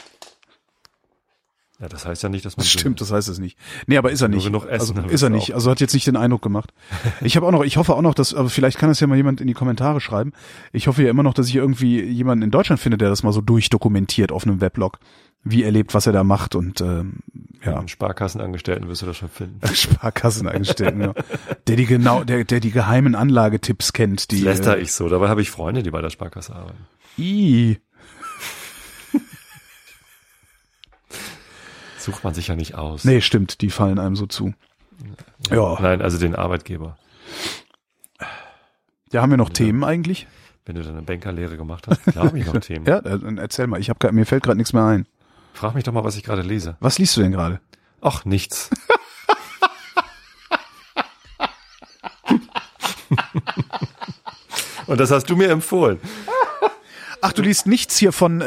Ja, 1.82 1.88
das 1.88 2.06
heißt 2.06 2.24
ja 2.24 2.30
nicht, 2.30 2.44
dass 2.46 2.58
man. 2.58 2.64
Das 2.66 2.70
stimmt, 2.70 3.00
das 3.00 3.12
heißt 3.12 3.30
es 3.30 3.40
nicht. 3.40 3.58
Nee, 3.88 3.98
aber 3.98 4.12
ist 4.12 4.22
er 4.22 4.28
nicht. 4.28 4.44
genug 4.46 4.66
essen, 4.66 4.98
also, 4.98 5.10
ist 5.10 5.22
er 5.22 5.30
nicht. 5.30 5.52
auch. 5.52 5.56
Also 5.56 5.72
hat 5.72 5.80
jetzt 5.80 5.94
nicht 5.94 6.08
den 6.08 6.18
Eindruck 6.18 6.42
gemacht. 6.42 6.74
Ich 7.22 7.36
habe 7.36 7.46
auch 7.46 7.52
noch, 7.52 7.64
ich 7.64 7.78
hoffe 7.78 7.96
auch 7.96 8.02
noch, 8.02 8.14
dass, 8.14 8.34
aber 8.34 8.50
vielleicht 8.50 8.78
kann 8.78 8.90
das 8.90 9.00
ja 9.00 9.08
mal 9.08 9.16
jemand 9.16 9.40
in 9.42 9.48
die 9.48 9.54
Kommentare 9.54 10.02
schreiben. 10.02 10.34
Ich 10.74 10.88
hoffe 10.88 11.04
ja 11.04 11.10
immer 11.10 11.24
noch, 11.24 11.34
dass 11.34 11.48
ich 11.48 11.56
irgendwie 11.56 12.02
jemanden 12.02 12.44
in 12.44 12.52
Deutschland 12.52 12.82
finde, 12.82 12.98
der 12.98 13.10
das 13.10 13.24
mal 13.24 13.32
so 13.34 13.42
durchdokumentiert 13.42 14.32
auf 14.32 14.46
einem 14.46 14.62
Weblog, 14.62 15.00
wie 15.44 15.64
er 15.64 15.72
lebt, 15.72 15.94
was 15.94 16.06
er 16.08 16.14
da 16.14 16.24
macht 16.24 16.56
und 16.56 16.82
ähm, 16.82 17.20
Ja. 17.64 17.88
Sparkassenangestellten 17.88 18.88
wirst 18.90 19.02
du 19.02 19.06
das 19.06 19.18
schon 19.18 19.30
finden. 19.30 19.60
Sparkassenangestellten, 19.74 21.02
ja. 21.02 21.14
Der 21.68 21.76
die 21.76 21.86
genau, 21.86 22.24
der, 22.24 22.44
der 22.44 22.60
die 22.60 22.72
geheimen 22.72 23.16
Anlagetipps 23.16 23.94
kennt, 23.94 24.32
die. 24.32 24.44
Das 24.44 24.58
läster 24.58 24.78
äh, 24.78 24.82
ich 24.82 24.92
so. 24.94 25.08
Dabei 25.08 25.30
habe 25.30 25.42
ich 25.42 25.50
Freunde, 25.52 25.84
die 25.84 25.92
bei 25.92 26.02
der 26.02 26.10
Sparkasse 26.10 26.56
arbeiten. 26.56 26.88
I. 27.18 27.78
Sucht 32.00 32.24
man 32.24 32.34
sich 32.34 32.48
ja 32.48 32.56
nicht 32.56 32.76
aus. 32.76 33.04
Nee, 33.04 33.22
stimmt, 33.22 33.62
die 33.62 33.70
fallen 33.70 34.00
einem 34.00 34.16
so 34.16 34.26
zu. 34.26 34.54
Ja. 35.50 35.78
Nein, 35.82 36.02
also 36.02 36.18
den 36.18 36.36
Arbeitgeber. 36.36 36.98
Ja, 39.12 39.22
haben 39.22 39.32
wir 39.32 39.38
noch 39.38 39.50
Themen 39.50 39.84
eigentlich? 39.84 40.28
Wenn 40.66 40.76
du 40.76 40.84
deine 40.84 41.02
Bankerlehre 41.02 41.58
gemacht 41.58 41.88
hast, 41.88 42.04
klar 42.04 42.28
habe 42.28 42.38
ich 42.40 42.46
noch 42.46 42.60
Themen. 42.62 42.86
Ja, 42.86 43.02
dann 43.02 43.38
erzähl 43.38 43.68
mal. 43.68 43.80
Ich 43.80 43.90
habe 43.90 44.12
mir 44.12 44.26
fällt 44.26 44.44
gerade 44.44 44.58
nichts 44.58 44.72
mehr 44.74 44.86
ein. 44.86 45.08
Frag 45.54 45.76
mich 45.76 45.84
doch 45.84 45.92
mal, 45.94 46.04
was 46.04 46.16
ich 46.16 46.24
gerade 46.24 46.42
lese. 46.42 46.78
Was 46.80 47.00
liest 47.00 47.18
du 47.18 47.22
denn 47.22 47.32
gerade? 47.32 47.60
Ach, 48.02 48.24
nichts. 48.24 48.70
Und 54.88 55.00
das 55.00 55.12
hast 55.12 55.30
du 55.30 55.36
mir 55.36 55.50
empfohlen. 55.50 56.00
Ach, 57.22 57.34
du 57.34 57.42
liest 57.42 57.68
nichts 57.68 57.98
hier 57.98 58.12
von 58.12 58.42
äh, 58.42 58.46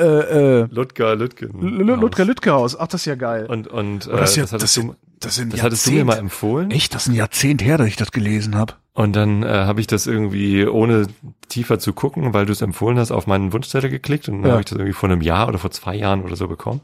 äh, 0.62 0.66
Ludger 0.70 1.14
Lütgen. 1.16 1.60
L- 1.62 1.88
L- 1.90 1.96
Ludger 2.00 2.24
Lütgehaus. 2.24 2.78
Ach, 2.78 2.86
das 2.86 3.02
ist 3.02 3.06
ja 3.06 3.14
geil. 3.14 3.46
Und, 3.46 3.68
und 3.68 4.06
äh, 4.06 4.10
Oh, 4.12 4.16
das, 4.16 4.30
ist 4.30 4.36
ja, 4.36 4.42
das, 4.42 4.50
das, 4.50 4.60
hattest 4.62 4.76
du, 4.78 4.94
das, 5.20 5.34
sind 5.36 5.52
das 5.52 5.62
hattest 5.62 5.86
du 5.86 5.90
mir 5.92 6.04
mal 6.04 6.18
empfohlen. 6.18 6.70
Echt, 6.70 6.94
das 6.94 7.02
ist 7.06 7.12
ein 7.12 7.14
Jahrzehnt 7.16 7.62
her, 7.62 7.78
dass 7.78 7.86
ich 7.88 7.96
das 7.96 8.12
gelesen 8.12 8.56
habe. 8.56 8.74
Und 8.94 9.14
dann 9.16 9.42
äh, 9.42 9.46
habe 9.48 9.80
ich 9.80 9.86
das 9.86 10.06
irgendwie, 10.06 10.66
ohne 10.66 11.06
tiefer 11.48 11.78
zu 11.78 11.92
gucken, 11.92 12.34
weil 12.34 12.44
du 12.46 12.52
es 12.52 12.60
empfohlen 12.60 12.98
hast, 12.98 13.10
auf 13.10 13.26
meinen 13.26 13.52
Wunschzettel 13.52 13.88
geklickt 13.90 14.28
und 14.28 14.36
dann 14.42 14.44
Ja. 14.46 14.50
habe 14.52 14.60
ich 14.60 14.66
das 14.66 14.76
irgendwie 14.78 14.92
vor 14.92 15.08
einem 15.10 15.22
Jahr 15.22 15.48
oder 15.48 15.58
vor 15.58 15.70
zwei 15.70 15.94
Jahren 15.94 16.22
oder 16.22 16.36
so 16.36 16.46
bekommen. 16.48 16.80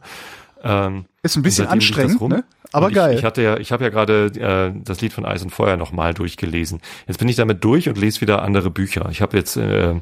Ähm, 0.63 1.05
Ist 1.23 1.37
ein 1.37 1.43
bisschen 1.43 1.65
das 1.67 1.73
anstrengend, 1.73 2.21
ne? 2.23 2.45
Aber 2.73 2.87
Und 2.87 2.93
geil. 2.95 3.13
Ich, 3.13 3.21
ich 3.21 3.25
hatte 3.25 3.43
ja, 3.43 3.57
ich 3.59 3.73
habe 3.73 3.85
ja 3.85 3.91
gerade 3.91 4.27
äh, 4.75 4.81
das 4.85 5.01
Lied 5.01 5.13
von 5.13 5.25
Eis 5.25 5.43
und 5.43 5.51
Feuer 5.51 5.77
nochmal 5.77 6.15
durchgelesen. 6.15 6.81
Jetzt 7.07 7.19
bin 7.19 7.29
ich 7.29 7.37
damit 7.37 7.63
durch 7.65 7.89
und 7.89 7.97
lese 7.97 8.21
wieder 8.21 8.43
andere 8.43 8.71
Bücher. 8.71 9.09
Ich 9.11 9.23
habe 9.23 9.37
jetzt 9.37 9.57
äh, 9.57 9.95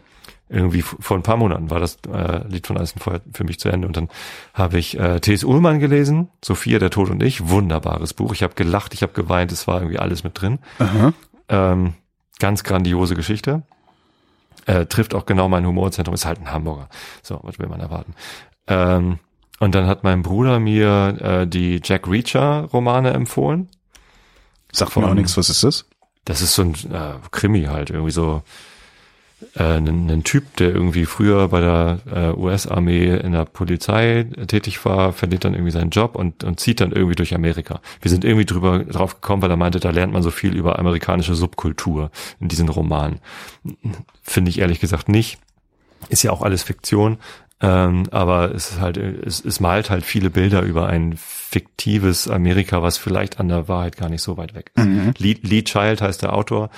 irgendwie 0.49 0.83
vor 0.83 1.17
ein 1.17 1.23
paar 1.23 1.37
Monaten 1.37 1.71
war 1.71 1.81
das 1.81 1.99
äh, 2.13 2.47
Lied 2.47 2.67
von 2.67 2.79
Eis 2.79 2.93
und 2.93 3.01
Feuer 3.03 3.21
für 3.33 3.43
mich 3.45 3.59
zu 3.59 3.69
Ende 3.69 3.87
und 3.89 3.97
dann 3.97 4.09
habe 4.55 4.79
ich 4.79 4.99
äh, 4.99 5.19
T.S. 5.21 5.43
Ullmann 5.45 5.81
gelesen, 5.81 6.29
Sophia, 6.45 6.79
der 6.79 6.91
Tod 6.91 7.11
und 7.11 7.23
ich, 7.23 7.49
wunderbares 7.49 8.15
Buch. 8.15 8.33
Ich 8.33 8.43
habe 8.45 8.55
gelacht, 8.55 8.95
ich 8.95 9.03
habe 9.03 9.13
geweint, 9.13 9.51
es 9.51 9.67
war 9.67 9.81
irgendwie 9.81 9.99
alles 9.99 10.23
mit 10.25 10.41
drin. 10.41 10.59
Ähm, 11.49 11.95
ganz 12.39 12.63
grandiose 12.65 13.15
Geschichte. 13.17 13.63
Äh, 14.67 14.87
trifft 14.87 15.15
auch 15.15 15.27
genau 15.27 15.49
mein 15.49 15.65
Humorzentrum, 15.67 16.15
ist 16.15 16.27
halt 16.27 16.41
ein 16.41 16.53
Hamburger. 16.53 16.89
So, 17.23 17.41
was 17.43 17.59
will 17.59 17.69
man 17.69 17.81
erwarten? 17.81 18.15
Ähm, 18.67 19.19
und 19.61 19.75
dann 19.75 19.87
hat 19.87 20.05
mein 20.05 20.23
Bruder 20.23 20.59
mir 20.59 21.17
äh, 21.21 21.47
die 21.47 21.81
Jack 21.83 22.09
Reacher 22.09 22.65
Romane 22.73 23.13
empfohlen. 23.13 23.69
Sagt 24.73 24.91
mir 24.97 25.03
Von- 25.03 25.11
auch 25.11 25.15
nichts, 25.15 25.37
was 25.37 25.51
ist 25.51 25.63
das? 25.65 25.87
Das 26.25 26.43
ist 26.43 26.55
so 26.55 26.63
ein 26.63 26.75
äh, 26.93 27.15
Krimi 27.31 27.65
halt, 27.65 27.91
irgendwie 27.91 28.11
so 28.11 28.43
äh, 29.55 29.63
ein, 29.63 30.11
ein 30.11 30.25
Typ, 30.25 30.57
der 30.57 30.71
irgendwie 30.75 31.05
früher 31.05 31.49
bei 31.49 31.61
der 31.61 31.99
äh, 32.11 32.39
US-Armee 32.39 33.17
in 33.17 33.33
der 33.33 33.45
Polizei 33.45 34.25
tätig 34.47 34.85
war, 34.85 35.13
verliert 35.13 35.45
dann 35.45 35.55
irgendwie 35.55 35.73
seinen 35.73 35.91
Job 35.91 36.17
und, 36.17 36.43
und 36.45 36.59
zieht 36.59 36.81
dann 36.81 36.93
irgendwie 36.93 37.17
durch 37.17 37.35
Amerika. 37.35 37.81
Wir 38.01 38.11
sind 38.11 38.25
irgendwie 38.25 38.47
drüber 38.47 38.85
drauf 38.85 39.21
gekommen, 39.21 39.43
weil 39.43 39.51
er 39.51 39.57
meinte, 39.57 39.81
da 39.81 39.91
lernt 39.91 40.13
man 40.13 40.23
so 40.23 40.31
viel 40.31 40.57
über 40.57 40.79
amerikanische 40.79 41.35
Subkultur 41.35 42.11
in 42.41 42.49
diesen 42.49 42.69
Romanen. 42.69 43.21
Finde 44.23 44.51
ich 44.51 44.59
ehrlich 44.59 44.81
gesagt 44.81 45.09
nicht. 45.09 45.39
Ist 46.09 46.23
ja 46.23 46.31
auch 46.31 46.43
alles 46.43 46.63
Fiktion. 46.63 47.19
Ähm, 47.59 48.05
aber 48.11 48.55
es 48.55 48.73
ist 48.73 48.81
halt, 48.81 48.99
es, 48.99 49.43
es 49.43 49.61
malt 49.61 49.89
halt 49.89 50.05
viele 50.05 50.29
Bilder 50.29 50.61
über 50.63 50.89
ein 50.89 51.15
fiktives 51.17 52.29
Amerika, 52.29 52.83
was 52.83 52.99
vielleicht 52.99 53.41
an 53.41 53.49
der 53.49 53.67
Wahrheit 53.67 53.97
gar 53.97 54.11
nicht 54.11 54.21
so 54.21 54.37
weit 54.37 54.55
weg 54.55 54.73
ist. 54.75 55.19
Lee, 55.19 55.39
Lee 55.41 55.63
Child 55.63 56.03
heißt 56.03 56.21
der 56.21 56.35
Autor. 56.35 56.69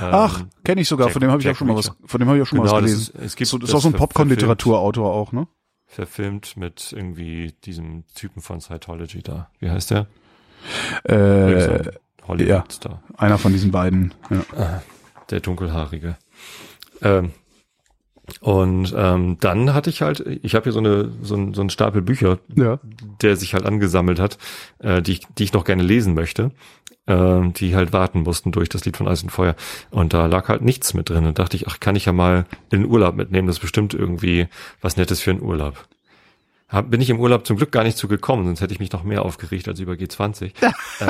Ähm, 0.00 0.08
Ach, 0.12 0.44
kenne 0.62 0.82
ich 0.82 0.88
sogar, 0.88 1.08
Jack- 1.08 1.14
von 1.14 1.20
dem 1.20 1.30
habe 1.32 1.40
ich 1.40 1.46
Jack 1.46 1.54
auch 1.54 1.58
schon 1.58 1.66
mal 1.66 1.76
was, 1.76 1.90
von 2.04 2.20
dem 2.20 2.28
habe 2.28 2.38
ich 2.38 2.42
auch 2.42 2.46
schon 2.46 2.58
mal 2.58 2.64
Genau, 2.64 2.76
was 2.76 2.82
das 2.82 2.90
gelesen. 2.92 3.14
ist- 3.16 3.24
es 3.26 3.36
gibt 3.36 3.48
so, 3.50 3.58
das 3.58 3.68
ist 3.70 3.74
das 3.74 3.78
auch 3.78 3.82
so 3.82 3.88
ein 3.88 3.94
Popcorn-Literaturautor 3.94 5.12
auch, 5.12 5.32
ne? 5.32 5.48
verfilmt 5.88 6.56
mit 6.56 6.92
irgendwie 6.96 7.52
diesem 7.64 8.04
Typen 8.14 8.40
von 8.40 8.60
Scientology 8.60 9.22
da. 9.24 9.50
Wie 9.58 9.68
heißt 9.70 9.90
der? 9.90 10.06
Äh, 11.02 11.82
Hollywood-Star. 12.28 13.02
einer 13.16 13.38
von 13.38 13.52
diesen 13.52 13.72
beiden. 13.72 14.14
Ja. 14.30 14.82
Der 15.30 15.40
dunkelhaarige. 15.40 16.16
Ähm, 17.02 17.32
Und 18.40 18.94
ähm, 18.96 19.36
dann 19.40 19.74
hatte 19.74 19.90
ich 19.90 20.02
halt, 20.02 20.20
ich 20.42 20.54
habe 20.54 20.64
hier 20.64 20.72
so 20.72 20.78
eine 20.78 21.10
so 21.22 21.34
ein, 21.36 21.54
so 21.54 21.62
ein 21.62 21.70
Stapel 21.70 22.02
Bücher, 22.02 22.38
Ja. 22.54 22.78
der 23.22 23.36
sich 23.36 23.54
halt 23.54 23.66
angesammelt 23.66 24.18
hat, 24.20 24.38
äh, 24.78 25.02
die, 25.02 25.12
ich, 25.12 25.20
die 25.38 25.44
ich 25.44 25.52
noch 25.52 25.64
gerne 25.64 25.82
lesen 25.82 26.14
möchte, 26.14 26.50
äh, 27.06 27.40
die 27.50 27.74
halt 27.74 27.92
warten 27.92 28.22
mussten 28.22 28.52
durch 28.52 28.68
das 28.68 28.84
Lied 28.84 28.96
von 28.96 29.08
Eis 29.08 29.22
und 29.22 29.30
Feuer. 29.30 29.54
Und 29.90 30.12
da 30.14 30.26
lag 30.26 30.48
halt 30.48 30.62
nichts 30.62 30.94
mit 30.94 31.08
drin. 31.10 31.26
Und 31.26 31.38
dachte 31.38 31.56
ich, 31.56 31.66
ach, 31.68 31.80
kann 31.80 31.96
ich 31.96 32.04
ja 32.06 32.12
mal 32.12 32.46
in 32.70 32.82
den 32.82 32.90
Urlaub 32.90 33.14
mitnehmen. 33.16 33.46
Das 33.48 33.56
ist 33.56 33.60
bestimmt 33.62 33.94
irgendwie 33.94 34.46
was 34.80 34.96
Nettes 34.96 35.20
für 35.20 35.30
einen 35.32 35.42
Urlaub. 35.42 35.86
Hab, 36.68 36.88
bin 36.88 37.00
ich 37.00 37.10
im 37.10 37.18
Urlaub 37.18 37.46
zum 37.46 37.56
Glück 37.56 37.72
gar 37.72 37.82
nicht 37.82 37.98
zu 37.98 38.06
gekommen, 38.06 38.44
sonst 38.44 38.60
hätte 38.60 38.72
ich 38.72 38.78
mich 38.78 38.92
noch 38.92 39.02
mehr 39.02 39.24
aufgeregt 39.24 39.66
als 39.66 39.80
über 39.80 39.94
G20. 39.94 40.52
ähm, 41.00 41.08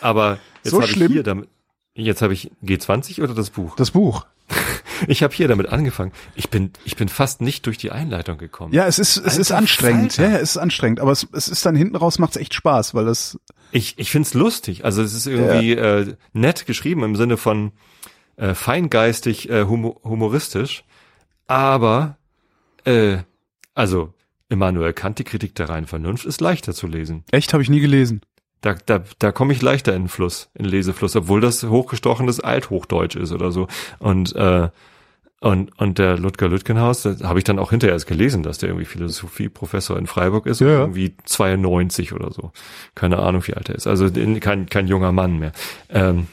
aber 0.00 0.38
jetzt 0.62 0.70
So 0.70 0.80
habe 0.80 0.90
ich 0.90 0.96
hier 1.04 1.22
damit. 1.22 1.48
Jetzt 1.96 2.22
habe 2.22 2.32
ich 2.32 2.50
G20 2.64 3.22
oder 3.22 3.34
das 3.34 3.50
Buch? 3.50 3.76
Das 3.76 3.90
Buch. 3.90 4.24
Ich 5.08 5.22
habe 5.22 5.34
hier 5.34 5.48
damit 5.48 5.68
angefangen. 5.68 6.12
Ich 6.34 6.50
bin, 6.50 6.72
ich 6.84 6.96
bin 6.96 7.08
fast 7.08 7.40
nicht 7.40 7.66
durch 7.66 7.78
die 7.78 7.90
Einleitung 7.90 8.38
gekommen. 8.38 8.72
Ja, 8.72 8.86
es 8.86 8.98
ist, 8.98 9.16
es 9.16 9.38
ist 9.38 9.50
Alter 9.50 9.58
anstrengend. 9.58 10.14
Falter. 10.14 10.30
Ja, 10.30 10.36
ja, 10.36 10.42
es 10.42 10.50
ist 10.50 10.56
anstrengend. 10.58 11.00
Aber 11.00 11.12
es, 11.12 11.26
es 11.32 11.48
ist 11.48 11.64
dann 11.66 11.76
hinten 11.76 11.96
raus 11.96 12.18
macht 12.18 12.36
es 12.36 12.40
echt 12.40 12.54
Spaß, 12.54 12.94
weil 12.94 13.04
das, 13.04 13.38
Ich, 13.72 13.98
ich 13.98 14.10
find's 14.10 14.34
lustig. 14.34 14.84
Also 14.84 15.02
es 15.02 15.14
ist 15.14 15.26
irgendwie 15.26 15.72
äh, 15.72 16.14
nett 16.32 16.66
geschrieben 16.66 17.02
im 17.02 17.16
Sinne 17.16 17.36
von 17.36 17.72
äh, 18.36 18.54
feingeistig, 18.54 19.48
äh, 19.50 19.64
humo 19.64 20.00
humoristisch. 20.04 20.84
Aber, 21.46 22.16
äh, 22.84 23.18
also 23.74 24.12
Immanuel 24.48 24.92
Kant, 24.92 25.18
die 25.18 25.24
Kritik 25.24 25.54
der 25.54 25.68
reinen 25.68 25.86
Vernunft, 25.86 26.26
ist 26.26 26.40
leichter 26.40 26.74
zu 26.74 26.86
lesen. 26.86 27.24
echt 27.30 27.52
habe 27.52 27.62
ich 27.62 27.70
nie 27.70 27.80
gelesen. 27.80 28.20
Da, 28.64 28.74
da, 28.86 29.02
da 29.18 29.30
komme 29.32 29.52
ich 29.52 29.60
leichter 29.60 29.94
in 29.94 30.04
den 30.04 30.08
Fluss, 30.08 30.48
in 30.54 30.64
den 30.64 30.70
Lesefluss, 30.70 31.14
obwohl 31.16 31.40
das 31.42 31.62
hochgestochenes 31.64 32.40
Althochdeutsch 32.40 33.16
ist 33.16 33.32
oder 33.32 33.52
so. 33.52 33.68
Und 33.98 34.34
äh, 34.36 34.68
und, 35.40 35.78
und 35.78 35.98
der 35.98 36.16
Ludger 36.16 36.48
Lütgenhaus, 36.48 37.02
da 37.02 37.16
habe 37.24 37.38
ich 37.38 37.44
dann 37.44 37.58
auch 37.58 37.68
hinterher 37.68 37.92
erst 37.92 38.06
gelesen, 38.06 38.42
dass 38.42 38.56
der 38.56 38.70
irgendwie 38.70 38.86
Philosophieprofessor 38.86 39.98
in 39.98 40.06
Freiburg 40.06 40.46
ist, 40.46 40.62
Ja, 40.62 40.68
irgendwie 40.80 41.14
92 41.26 42.14
oder 42.14 42.30
so. 42.32 42.50
Keine 42.94 43.18
Ahnung, 43.18 43.46
wie 43.46 43.52
alt 43.52 43.68
er 43.68 43.74
ist. 43.74 43.86
Also 43.86 44.06
in- 44.06 44.40
kein, 44.40 44.70
kein 44.70 44.86
junger 44.88 45.12
Mann 45.12 45.38
mehr. 45.38 45.52
Ähm, 45.90 46.28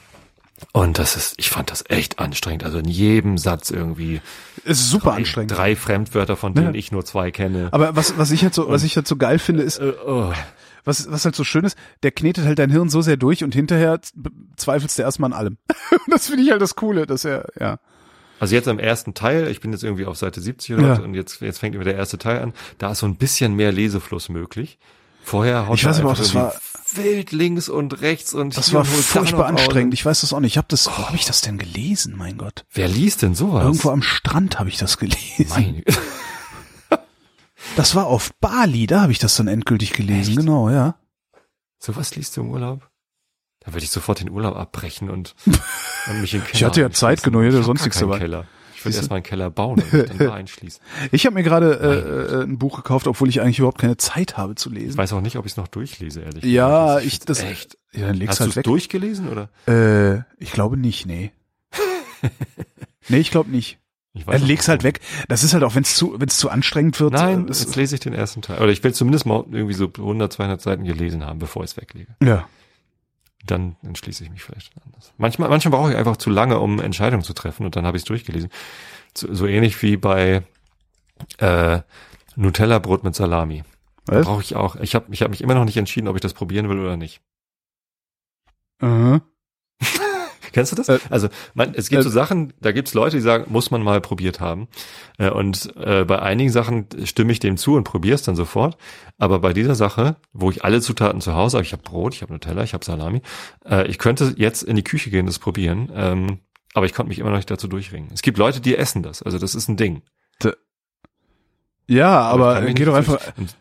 und 0.72 0.98
das 0.98 1.18
ist, 1.18 1.34
ich 1.38 1.50
fand 1.50 1.72
das 1.72 1.84
echt 1.90 2.20
anstrengend. 2.20 2.64
Also 2.64 2.78
in 2.80 2.88
jedem 2.88 3.38
Satz 3.38 3.70
irgendwie 3.70 4.22
Es 4.64 4.80
ist 4.80 4.90
super 4.92 5.10
drei, 5.10 5.16
anstrengend. 5.18 5.58
drei 5.58 5.76
Fremdwörter, 5.76 6.38
von 6.38 6.54
denen 6.54 6.74
Ja. 6.74 6.80
ich 6.80 6.94
nur 6.94 7.04
zwei 7.04 7.32
kenne. 7.32 7.68
Aber 7.74 7.98
was, 7.98 8.18
was 8.18 8.32
ich 8.32 8.44
halt 8.44 8.54
so, 8.54 8.70
was 8.70 8.84
ich 8.84 8.96
halt 8.96 9.08
so 9.08 9.18
geil 9.18 9.40
finde, 9.40 9.64
ist, 9.64 9.80
Äh, 9.80 9.92
oh. 10.08 10.32
Was, 10.84 11.12
was 11.12 11.26
halt 11.26 11.36
so 11.36 11.44
schön 11.44 11.64
ist, 11.66 11.78
der 12.04 12.12
knetet 12.12 12.46
halt 12.46 12.60
dein 12.60 12.70
Hirn 12.70 12.90
so 12.90 13.02
sehr 13.02 13.18
durch 13.18 13.44
und 13.44 13.54
hinterher 13.54 14.00
zweifelst 14.56 14.98
du 14.98 15.04
erstmal 15.04 15.32
an 15.34 15.38
allem. 15.38 15.58
das 16.08 16.28
finde 16.28 16.44
ich 16.44 16.52
halt 16.52 16.62
das 16.62 16.76
Coole, 16.76 17.06
dass 17.06 17.26
er, 17.26 17.48
ja. 17.60 17.80
Also 18.40 18.56
jetzt 18.56 18.68
am 18.68 18.80
ersten 18.80 19.14
Teil, 19.14 19.48
ich 19.50 19.62
bin 19.62 19.72
jetzt 19.72 19.84
irgendwie 19.84 20.06
auf 20.06 20.18
Seite 20.18 20.42
70 20.42 20.76
oder 20.76 20.88
Ja. 20.96 21.00
und 21.02 21.14
jetzt, 21.14 21.42
jetzt 21.42 21.60
fängt 21.60 21.76
immer 21.76 21.84
der 21.84 21.96
erste 21.96 22.18
Teil 22.18 22.42
an, 22.42 22.54
da 22.80 22.92
ist 22.92 23.00
so 23.00 23.06
ein 23.06 23.16
bisschen 23.16 23.56
mehr 23.56 23.72
Lesefluss 23.72 24.30
möglich. 24.30 24.80
Vorher 25.24 25.68
haut 25.68 25.78
Ich 25.78 25.86
weiß 25.86 26.00
aber 26.00 26.12
auch, 26.12 26.18
das 26.18 26.34
irgendwie 26.34 26.58
wild 26.96 27.32
links 27.32 27.70
und 27.70 28.02
rechts 28.02 28.34
und 28.34 28.58
Das 28.58 28.74
war 28.74 28.84
furchtbar 28.84 29.46
anstrengend. 29.46 29.94
Ich 29.94 30.06
weiß 30.06 30.22
das 30.22 30.34
auch 30.34 30.40
nicht. 30.40 30.54
Ich 30.54 30.58
habe 30.58 30.68
das, 30.70 30.88
wo 30.88 30.98
habe 31.08 31.16
ich 31.16 31.26
das 31.26 31.42
denn 31.42 31.58
gelesen? 31.58 32.16
Mein 32.18 32.38
Gott. 32.38 32.66
Wer 32.74 32.88
liest 32.88 33.22
denn 33.22 33.36
sowas? 33.36 33.64
Irgendwo 33.64 33.92
am 33.92 34.02
Strand 34.02 34.60
habe 34.60 34.70
ich 34.70 34.78
das 34.78 34.98
gelesen. 34.98 35.46
Mein, 35.50 35.84
Das 37.76 37.96
war 37.96 38.08
auf 38.08 38.34
Bali, 38.40 38.88
da 38.88 39.02
habe 39.02 39.12
ich 39.12 39.20
das 39.20 39.36
dann 39.36 39.48
endgültig 39.48 39.94
gelesen. 39.94 40.32
Echt? 40.32 40.40
Genau, 40.40 40.70
ja. 40.70 40.96
sowas 41.80 42.16
liest 42.16 42.36
du 42.38 42.42
im 42.42 42.50
Urlaub? 42.52 42.88
Da 43.64 43.74
würde 43.74 43.84
ich 43.84 43.92
sofort 43.92 44.20
den 44.20 44.30
Urlaub 44.32 44.56
abbrechen 44.56 45.10
und, 45.10 45.36
und 45.46 46.22
mich 46.22 46.34
in 46.34 46.40
den 46.42 46.46
Keller 46.48 46.56
Ich 46.56 46.64
hatte 46.64 46.82
ja 46.82 46.90
Zeit 46.92 47.22
genug, 47.24 47.44
ich 47.44 47.50
hatte 47.50 47.60
Ich 47.60 47.66
sonst 47.66 47.84
nichts 47.84 48.00
dabei. 48.00 48.18
Keller. 48.20 48.46
Ich 48.76 48.84
würde 48.84 48.94
du? 48.94 48.98
erstmal 48.98 49.18
einen 49.18 49.24
Keller 49.24 49.52
bauen 49.52 49.80
und 49.80 49.94
mich 49.94 50.08
dann 50.08 50.18
da 50.18 50.34
einschließen. 50.34 50.82
Ich 51.12 51.28
habe 51.28 51.36
mir 51.36 51.44
gerade 51.44 51.74
äh, 51.80 52.40
äh, 52.40 52.44
ein 52.44 52.58
Buch 52.58 52.78
gekauft, 52.78 53.06
obwohl 53.06 53.30
ich 53.30 53.40
eigentlich 53.42 53.60
überhaupt 53.60 53.78
keine 53.80 53.98
Zeit 53.98 54.38
habe 54.38 54.56
zu 54.56 54.72
Ich 54.72 54.80
lesen. 54.80 54.98
weiß 54.98 55.14
auch 55.14 55.22
nicht, 55.22 55.36
ob 55.38 55.46
ich 55.46 55.52
es 55.52 55.58
noch 55.58 55.68
durchlese, 55.68 56.22
ehrlich 56.22 56.44
Ja, 56.44 56.98
ich 56.98 57.12
find's 57.20 57.26
das 57.26 57.44
echt. 57.44 57.78
Ja, 57.94 58.08
dann 58.08 58.16
leg's 58.16 58.32
Hast 58.32 58.40
du 58.40 58.44
halt 58.46 58.50
es 58.52 58.56
weg. 58.56 58.64
durchgelesen 58.64 59.30
oder? 59.30 59.50
Äh, 59.68 60.24
ich 60.44 60.52
glaube 60.52 60.78
nicht, 60.78 61.06
nee. 61.06 61.32
nee, 63.10 63.18
ich 63.20 63.30
glaube 63.30 63.52
nicht. 63.52 63.78
Ich 64.14 64.26
Dann 64.26 64.42
auch 64.42 64.46
leg's 64.46 64.68
halt 64.68 64.84
weg. 64.84 65.00
Das 65.30 65.44
ist 65.44 65.54
halt 65.54 65.64
auch, 65.64 65.76
wenn 65.76 65.84
es 65.84 65.96
zu, 65.96 66.20
wenn 66.20 66.28
es 66.28 66.38
zu 66.38 66.50
anstrengend 66.50 67.00
wird. 67.00 67.14
Nein, 67.14 67.44
äh, 67.44 67.48
das, 67.48 67.62
jetzt 67.62 67.76
lese 67.76 67.96
ich 67.96 68.02
den 68.02 68.14
ersten 68.14 68.42
Teil. 68.42 68.60
Oder 68.62 68.72
ich 68.72 68.84
will 68.84 68.94
zumindest 68.94 69.26
mal 69.26 69.46
irgendwie 69.52 69.74
so 69.74 69.86
100, 69.86 70.34
200 70.34 70.62
Seiten 70.62 70.84
gelesen 70.84 71.26
haben, 71.26 71.40
bevor 71.40 71.64
ich 71.64 71.72
es 71.72 71.78
weglege. 71.78 72.16
ja. 72.22 72.48
Dann 73.44 73.76
entschließe 73.82 74.24
ich 74.24 74.30
mich 74.30 74.44
vielleicht 74.44 74.72
anders. 74.86 75.14
Manchmal, 75.18 75.50
manchmal 75.50 75.72
brauche 75.72 75.90
ich 75.90 75.98
einfach 75.98 76.18
zu 76.18 76.30
lange, 76.30 76.60
um 76.60 76.80
Entscheidungen 76.80 77.24
zu 77.24 77.34
treffen 77.34 77.66
und 77.66 77.76
dann 77.76 77.88
habe 77.88 77.98
ich 77.98 78.02
es 78.02 78.06
durchgelesen. 78.06 78.52
So, 79.18 79.34
so 79.34 79.48
ähnlich 79.48 79.82
wie 79.82 79.98
bei 79.98 80.44
äh, 81.40 81.80
Nutella-Brot 82.36 83.04
mit 83.04 83.16
Salami. 83.16 83.64
Brauche 84.06 84.44
ich 84.44 84.56
auch. 84.56 84.76
Ich 84.76 84.94
habe 84.94 85.08
ich 85.12 85.24
hab 85.24 85.32
mich 85.32 85.42
immer 85.42 85.56
noch 85.56 85.66
nicht 85.66 85.78
entschieden, 85.78 86.08
ob 86.08 86.16
ich 86.16 86.22
das 86.22 86.36
probieren 86.36 86.70
will 86.70 86.78
oder 86.80 86.98
nicht. 86.98 87.22
Aha. 88.80 89.22
Kennst 90.52 90.72
du 90.72 90.76
das? 90.76 90.90
Äh, 90.90 91.00
also 91.10 91.30
man, 91.54 91.74
es 91.74 91.90
gibt 91.90 92.02
äh, 92.02 92.04
so 92.04 92.10
Sachen, 92.10 92.54
da 92.62 92.72
gibt's 92.72 92.94
Leute, 92.94 93.18
die 93.18 93.22
sagen, 93.22 93.46
muss 93.50 93.72
man 93.72 93.84
mal 93.84 94.02
probiert 94.02 94.40
haben. 94.40 94.68
Äh, 95.18 95.30
und 95.30 95.76
äh, 95.78 96.06
bei 96.06 96.20
einigen 96.22 96.52
Sachen 96.52 96.88
stimme 97.06 97.32
ich 97.32 97.40
dem 97.40 97.58
zu 97.58 97.76
und 97.76 97.84
probiere 97.84 98.16
es 98.16 98.24
dann 98.24 98.36
sofort. 98.36 98.78
Aber 99.18 99.40
bei 99.40 99.54
dieser 99.54 99.76
Sache, 99.76 100.16
wo 100.34 100.50
ich 100.52 100.64
alle 100.64 100.82
Zutaten 100.82 101.22
zu 101.22 101.34
Hause 101.34 101.58
habe, 101.58 101.66
ich 101.66 101.74
habe 101.74 101.84
Brot, 101.84 102.14
ich 102.14 102.22
habe 102.22 102.34
Nutella, 102.34 102.64
ich 102.64 102.74
habe 102.74 102.86
Salami, 102.86 103.22
äh, 103.66 103.88
ich 103.88 103.98
könnte 103.98 104.34
jetzt 104.38 104.64
in 104.64 104.76
die 104.76 104.84
Küche 104.84 105.10
gehen, 105.10 105.26
das 105.26 105.40
probieren, 105.40 105.92
ähm, 105.94 106.40
aber 106.74 106.86
ich 106.86 106.94
konnte 106.94 107.10
mich 107.10 107.20
immer 107.20 107.30
noch 107.30 107.38
nicht 107.38 107.52
dazu 107.52 107.68
durchringen. 107.68 108.10
Es 108.14 108.22
gibt 108.22 108.38
Leute, 108.38 108.62
die 108.62 108.78
essen 108.78 109.04
das, 109.04 109.22
also 109.22 109.38
das 109.38 109.56
ist 109.56 109.68
ein 109.68 109.78
Ding. 109.78 110.04
Ja, 111.92 112.30
ich 112.30 112.34
aber 112.34 112.62
mich 112.62 112.76
geh 112.76 112.86
doch 112.86 112.94
einfach. 112.94 113.20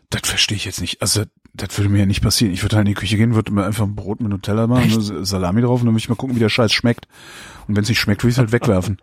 Das 0.09 0.21
verstehe 0.23 0.55
ich 0.55 0.63
jetzt 0.63 0.79
nicht. 0.79 1.01
Also 1.01 1.23
das 1.53 1.77
würde 1.77 1.89
mir 1.89 1.99
ja 1.99 2.05
nicht 2.05 2.21
passieren. 2.21 2.53
Ich 2.53 2.63
würde 2.63 2.77
halt 2.77 2.87
in 2.87 2.93
die 2.93 2.99
Küche 2.99 3.17
gehen, 3.17 3.35
würde 3.35 3.51
mir 3.51 3.65
einfach 3.65 3.83
ein 3.83 3.95
Brot 3.95 4.21
mit 4.21 4.29
Nutella 4.29 4.67
machen, 4.67 4.85
Echt? 4.85 5.09
nur 5.09 5.25
Salami 5.25 5.61
drauf 5.61 5.81
und 5.81 5.85
dann 5.85 5.93
würde 5.93 6.01
ich 6.01 6.09
mal 6.09 6.15
gucken, 6.15 6.35
wie 6.35 6.39
der 6.39 6.49
Scheiß 6.49 6.71
schmeckt. 6.71 7.07
Und 7.67 7.75
wenn 7.75 7.83
es 7.83 7.89
nicht 7.89 7.99
schmeckt, 7.99 8.23
würde 8.23 8.29
ich 8.29 8.35
es 8.35 8.39
halt 8.39 8.51
wegwerfen. 8.51 8.97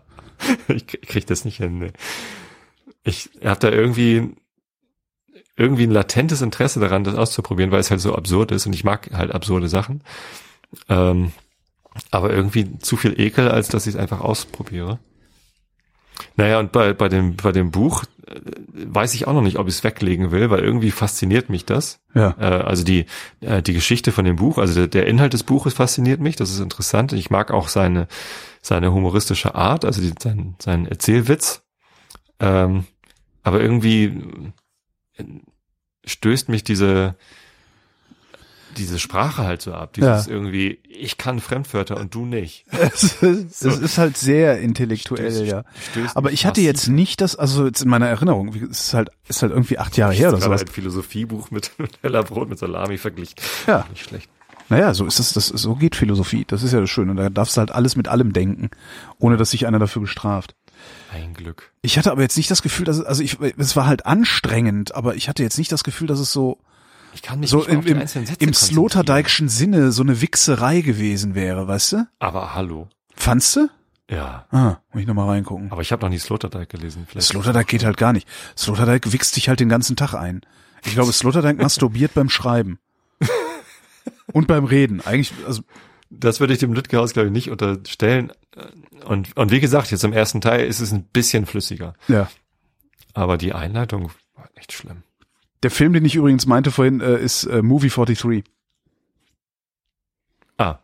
ich 0.68 0.86
krieg 0.86 1.26
das 1.26 1.44
nicht 1.44 1.58
hin. 1.58 1.78
Nee. 1.78 1.92
Ich 3.02 3.30
habe 3.44 3.60
da 3.60 3.70
irgendwie 3.70 4.34
irgendwie 5.56 5.84
ein 5.84 5.90
latentes 5.90 6.42
Interesse 6.42 6.80
daran, 6.80 7.04
das 7.04 7.14
auszuprobieren, 7.14 7.70
weil 7.70 7.80
es 7.80 7.90
halt 7.90 8.00
so 8.00 8.14
absurd 8.14 8.50
ist 8.50 8.66
und 8.66 8.72
ich 8.72 8.82
mag 8.82 9.10
halt 9.12 9.32
absurde 9.32 9.68
Sachen. 9.68 10.02
Ähm, 10.88 11.32
aber 12.10 12.32
irgendwie 12.32 12.78
zu 12.78 12.96
viel 12.96 13.18
Ekel, 13.20 13.48
als 13.48 13.68
dass 13.68 13.86
ich 13.86 13.94
es 13.94 14.00
einfach 14.00 14.20
ausprobiere. 14.20 14.98
Naja, 16.36 16.58
und 16.58 16.72
bei, 16.72 16.92
bei, 16.92 17.08
dem, 17.08 17.36
bei 17.36 17.52
dem 17.52 17.70
Buch 17.70 18.04
äh, 18.26 18.40
weiß 18.72 19.14
ich 19.14 19.26
auch 19.26 19.32
noch 19.32 19.42
nicht, 19.42 19.58
ob 19.58 19.68
ich 19.68 19.74
es 19.74 19.84
weglegen 19.84 20.30
will, 20.30 20.50
weil 20.50 20.60
irgendwie 20.60 20.90
fasziniert 20.90 21.48
mich 21.48 21.64
das. 21.64 22.00
Ja. 22.14 22.34
Äh, 22.38 22.62
also 22.62 22.84
die, 22.84 23.06
äh, 23.40 23.62
die 23.62 23.72
Geschichte 23.72 24.12
von 24.12 24.24
dem 24.24 24.36
Buch, 24.36 24.58
also 24.58 24.74
der, 24.74 24.88
der 24.88 25.06
Inhalt 25.06 25.32
des 25.32 25.42
Buches 25.42 25.74
fasziniert 25.74 26.20
mich, 26.20 26.36
das 26.36 26.50
ist 26.50 26.60
interessant. 26.60 27.12
Ich 27.12 27.30
mag 27.30 27.50
auch 27.50 27.68
seine, 27.68 28.08
seine 28.62 28.92
humoristische 28.92 29.54
Art, 29.54 29.84
also 29.84 30.00
die, 30.00 30.12
sein, 30.20 30.56
sein 30.58 30.86
Erzählwitz. 30.86 31.62
Ähm, 32.40 32.84
aber 33.42 33.60
irgendwie 33.60 34.04
äh, 35.16 35.24
stößt 36.04 36.48
mich 36.48 36.64
diese, 36.64 37.16
diese 38.74 38.98
Sprache 38.98 39.44
halt 39.44 39.62
so 39.62 39.72
ab. 39.72 39.92
Dieses 39.94 40.26
Ja. 40.26 40.32
irgendwie, 40.32 40.78
ich 40.88 41.16
kann 41.18 41.40
Fremdwörter 41.40 41.96
und 41.98 42.14
du 42.14 42.26
nicht. 42.26 42.64
Es 42.72 43.22
ist, 43.22 43.64
es 43.64 43.78
ist 43.78 43.98
halt 43.98 44.16
sehr 44.16 44.60
intellektuell, 44.60 45.30
Stößt- 45.32 45.44
ja. 45.44 45.64
stößt 45.92 46.16
Aber 46.16 46.32
ich 46.32 46.46
hatte 46.46 46.60
jetzt 46.60 46.88
nicht 46.88 47.20
das, 47.20 47.36
also 47.36 47.66
jetzt 47.66 47.82
in 47.82 47.88
meiner 47.88 48.06
Erinnerung, 48.08 48.54
es 48.70 48.80
ist 48.86 48.94
halt, 48.94 49.10
ist 49.28 49.42
halt 49.42 49.52
irgendwie 49.52 49.78
acht 49.78 49.96
Jahre 49.96 50.12
her 50.12 50.28
oder 50.30 50.40
sowas. 50.40 50.62
ein 50.62 50.68
Philosophiebuch 50.68 51.50
mit 51.50 51.72
Nutella-Brot 51.78 52.48
mit 52.48 52.58
Salami 52.58 52.98
verglichen. 52.98 53.34
Ja. 53.66 53.86
Nicht 53.90 54.04
schlecht. 54.04 54.28
Naja, 54.70 54.94
so 54.94 55.04
ist 55.04 55.18
das, 55.18 55.32
das, 55.34 55.48
so 55.48 55.74
geht 55.74 55.94
Philosophie. 55.94 56.44
Das 56.46 56.62
ist 56.62 56.72
ja 56.72 56.80
das 56.80 56.88
Schöne. 56.88 57.10
Und 57.10 57.18
da 57.18 57.28
darfst 57.28 57.56
du 57.56 57.60
halt 57.60 57.70
alles 57.70 57.96
mit 57.96 58.08
allem 58.08 58.32
denken, 58.32 58.70
ohne 59.18 59.36
dass 59.36 59.50
sich 59.50 59.66
einer 59.66 59.78
dafür 59.78 60.00
bestraft. 60.02 60.54
Ein 61.12 61.34
Glück. 61.34 61.70
Ich 61.82 61.98
hatte 61.98 62.10
aber 62.10 62.22
jetzt 62.22 62.36
nicht 62.36 62.50
das 62.50 62.62
Gefühl, 62.62 62.86
dass 62.86 62.96
es, 62.98 63.04
also 63.04 63.22
ich, 63.22 63.36
es 63.58 63.76
war 63.76 63.86
halt 63.86 64.06
anstrengend, 64.06 64.94
aber 64.94 65.16
ich 65.16 65.28
hatte 65.28 65.42
jetzt 65.42 65.58
nicht 65.58 65.70
das 65.70 65.84
Gefühl, 65.84 66.06
dass 66.08 66.18
es 66.18 66.32
so, 66.32 66.58
Ich 67.14 67.22
kann 67.22 67.40
mich 67.40 67.50
so 67.50 67.58
nicht 67.58 67.68
im, 67.68 67.82
im, 67.86 68.06
im. 68.38 68.54
Sloterdijkschen 68.54 69.48
Sinne 69.48 69.92
so 69.92 70.02
eine 70.02 70.20
Wichserei 70.20 70.80
gewesen 70.80 71.34
wäre, 71.34 71.66
weißt 71.68 71.92
du? 71.92 72.06
Aber 72.18 72.54
hallo. 72.54 72.88
Fandst 73.14 73.56
du? 73.56 73.68
Ja. 74.10 74.46
Ah, 74.50 74.76
muss 74.92 75.00
ich 75.02 75.06
nochmal 75.06 75.28
reingucken. 75.28 75.70
Aber 75.72 75.80
ich 75.80 75.92
habe 75.92 76.02
noch 76.02 76.10
nie 76.10 76.18
Sloterdijk 76.18 76.68
gelesen. 76.68 77.06
Vielleicht. 77.08 77.28
Sloterdijk 77.28 77.66
geht 77.68 77.84
halt 77.84 77.96
gar 77.96 78.12
nicht. 78.12 78.28
Sloterdijk 78.58 79.12
wichst 79.12 79.34
sich 79.34 79.48
halt 79.48 79.60
den 79.60 79.68
ganzen 79.68 79.96
Tag 79.96 80.14
ein. 80.14 80.42
Ich 80.84 80.92
glaube, 80.92 81.12
Sloterdijk 81.12 81.58
masturbiert 81.58 82.12
beim 82.14 82.28
Schreiben. 82.28 82.78
Und 84.32 84.46
beim 84.46 84.64
Reden. 84.64 85.00
Eigentlich, 85.00 85.32
also, 85.46 85.62
Das 86.10 86.40
würde 86.40 86.52
ich 86.52 86.58
dem 86.58 86.72
Lütgehaus, 86.74 87.12
glaube 87.14 87.28
ich, 87.28 87.32
nicht 87.32 87.50
unterstellen. 87.50 88.32
Und, 89.06 89.36
und 89.36 89.50
wie 89.50 89.60
gesagt, 89.60 89.90
jetzt 89.90 90.04
im 90.04 90.12
ersten 90.12 90.40
Teil 90.40 90.66
ist 90.66 90.80
es 90.80 90.92
ein 90.92 91.04
bisschen 91.04 91.46
flüssiger. 91.46 91.94
ja. 92.08 92.28
Aber 93.16 93.38
die 93.38 93.52
Einleitung 93.52 94.10
war 94.34 94.48
echt 94.56 94.72
schlimm. 94.72 95.04
Der 95.64 95.70
Film, 95.70 95.94
den 95.94 96.04
ich 96.04 96.14
übrigens 96.14 96.44
meinte 96.44 96.70
vorhin, 96.70 97.00
äh, 97.00 97.18
ist 97.18 97.44
äh, 97.44 97.62
Movie 97.62 97.88
43. 97.88 98.44
Ah. 100.58 100.76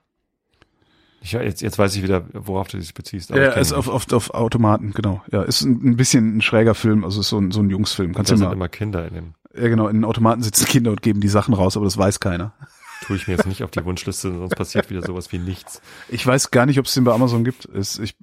Ich, 1.20 1.32
jetzt, 1.32 1.60
jetzt 1.60 1.78
weiß 1.78 1.94
ich 1.96 2.02
wieder, 2.02 2.24
worauf 2.32 2.68
du 2.68 2.78
dich 2.78 2.94
beziehst. 2.94 3.28
Ja, 3.28 3.50
ist 3.50 3.74
auf, 3.74 3.88
auf, 3.88 4.10
auf 4.10 4.30
Automaten, 4.30 4.92
genau. 4.92 5.22
Ja, 5.30 5.42
ist 5.42 5.60
ein, 5.60 5.90
ein 5.90 5.96
bisschen 5.96 6.38
ein 6.38 6.40
schräger 6.40 6.74
Film, 6.74 7.04
also 7.04 7.20
ist 7.20 7.28
so 7.28 7.38
ein, 7.38 7.50
so 7.50 7.60
ein 7.60 7.68
Jungsfilm. 7.68 8.14
Kannst 8.14 8.30
da 8.30 8.36
du 8.36 8.38
sind 8.38 8.48
mal, 8.48 8.54
immer 8.54 8.70
Kinder 8.70 9.06
in 9.06 9.14
dem. 9.14 9.34
ja 9.54 9.68
genau, 9.68 9.86
in 9.86 9.96
den 9.96 10.04
Automaten 10.06 10.42
sitzen 10.42 10.64
Kinder 10.64 10.92
und 10.92 11.02
geben 11.02 11.20
die 11.20 11.28
Sachen 11.28 11.52
raus, 11.52 11.76
aber 11.76 11.84
das 11.84 11.98
weiß 11.98 12.18
keiner. 12.18 12.54
Tue 13.02 13.16
ich 13.16 13.28
mir 13.28 13.36
jetzt 13.36 13.46
nicht 13.46 13.62
auf 13.62 13.70
die 13.70 13.84
Wunschliste, 13.84 14.32
sonst 14.32 14.56
passiert 14.56 14.88
wieder 14.88 15.02
sowas 15.02 15.30
wie 15.30 15.38
nichts. 15.38 15.82
Ich 16.08 16.26
weiß 16.26 16.50
gar 16.50 16.64
nicht, 16.64 16.78
ob 16.78 16.86
es 16.86 16.94
den 16.94 17.04
bei 17.04 17.12
Amazon 17.12 17.44
gibt. 17.44 17.66
Ist, 17.66 17.98
ich, 17.98 18.16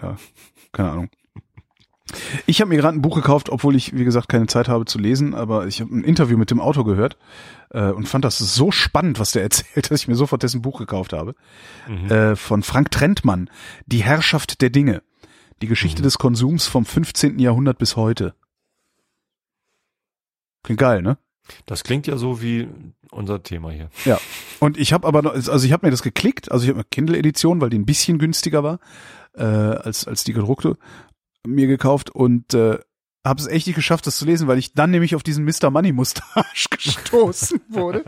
ja, 0.00 0.16
keine 0.70 0.92
Ahnung. 0.92 1.08
Ich 2.46 2.60
habe 2.60 2.68
mir 2.68 2.76
gerade 2.76 2.96
ein 2.96 3.02
Buch 3.02 3.16
gekauft, 3.16 3.50
obwohl 3.50 3.74
ich, 3.74 3.96
wie 3.96 4.04
gesagt, 4.04 4.28
keine 4.28 4.46
Zeit 4.46 4.68
habe 4.68 4.84
zu 4.84 4.98
lesen, 4.98 5.34
aber 5.34 5.66
ich 5.66 5.80
habe 5.80 5.94
ein 5.94 6.04
Interview 6.04 6.38
mit 6.38 6.50
dem 6.50 6.60
Autor 6.60 6.84
gehört 6.84 7.16
äh, 7.70 7.90
und 7.90 8.08
fand 8.08 8.24
das 8.24 8.38
so 8.38 8.70
spannend, 8.70 9.18
was 9.18 9.32
der 9.32 9.42
erzählt, 9.44 9.90
dass 9.90 10.02
ich 10.02 10.08
mir 10.08 10.14
sofort 10.14 10.42
dessen 10.42 10.62
Buch 10.62 10.78
gekauft 10.78 11.12
habe. 11.12 11.34
Äh, 12.08 12.36
von 12.36 12.62
Frank 12.62 12.90
Trentmann, 12.90 13.50
Die 13.86 14.04
Herrschaft 14.04 14.60
der 14.60 14.70
Dinge. 14.70 15.02
Die 15.62 15.66
Geschichte 15.66 16.02
des 16.02 16.18
Konsums 16.18 16.66
vom 16.66 16.84
15. 16.84 17.38
Jahrhundert 17.38 17.78
bis 17.78 17.96
heute. 17.96 18.34
Klingt 20.62 20.80
geil, 20.80 21.00
ne? 21.00 21.16
Das 21.64 21.82
klingt 21.84 22.06
ja 22.06 22.16
so 22.16 22.42
wie 22.42 22.68
unser 23.10 23.42
Thema 23.42 23.70
hier. 23.70 23.88
Ja. 24.04 24.18
Und 24.58 24.76
ich 24.76 24.92
habe 24.92 25.06
aber 25.06 25.22
noch, 25.22 25.32
also 25.32 25.64
ich 25.64 25.72
habe 25.72 25.86
mir 25.86 25.92
das 25.92 26.02
geklickt, 26.02 26.50
also 26.50 26.64
ich 26.64 26.68
habe 26.68 26.80
eine 26.80 26.88
Kindle-Edition, 26.90 27.60
weil 27.60 27.70
die 27.70 27.78
ein 27.78 27.86
bisschen 27.86 28.18
günstiger 28.18 28.62
war 28.62 28.80
äh, 29.36 29.44
als 29.44 30.06
als 30.06 30.24
die 30.24 30.32
gedruckte, 30.32 30.76
mir 31.46 31.66
gekauft 31.66 32.10
und 32.10 32.54
äh, 32.54 32.78
habe 33.24 33.40
es 33.40 33.46
echt 33.46 33.66
nicht 33.66 33.76
geschafft, 33.76 34.06
das 34.06 34.18
zu 34.18 34.24
lesen, 34.24 34.46
weil 34.46 34.58
ich 34.58 34.72
dann 34.72 34.90
nämlich 34.90 35.14
auf 35.16 35.22
diesen 35.22 35.44
Mr. 35.44 35.70
Money 35.70 35.92
Mustache 35.92 36.68
gestoßen 36.70 37.60
wurde 37.68 38.04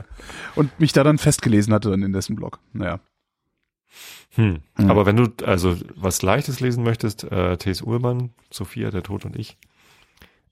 und 0.55 0.79
mich 0.79 0.93
da 0.93 1.03
dann 1.03 1.19
festgelesen 1.19 1.75
hatte 1.75 1.91
dann 1.91 2.03
in 2.03 2.13
dessen 2.13 2.37
Blog. 2.37 2.61
Naja. 2.73 3.01
Hm. 4.35 4.61
Mhm. 4.77 4.91
Aber 4.91 5.07
wenn 5.07 5.17
du 5.17 5.33
also 5.45 5.77
was 5.97 6.23
Leichtes 6.23 6.61
lesen 6.61 6.85
möchtest, 6.85 7.25
äh, 7.25 7.57
T.S. 7.57 7.83
Ullmann, 7.83 8.31
Sophia, 8.51 8.91
der 8.91 9.03
Tod 9.03 9.25
und 9.25 9.37
ich, 9.37 9.59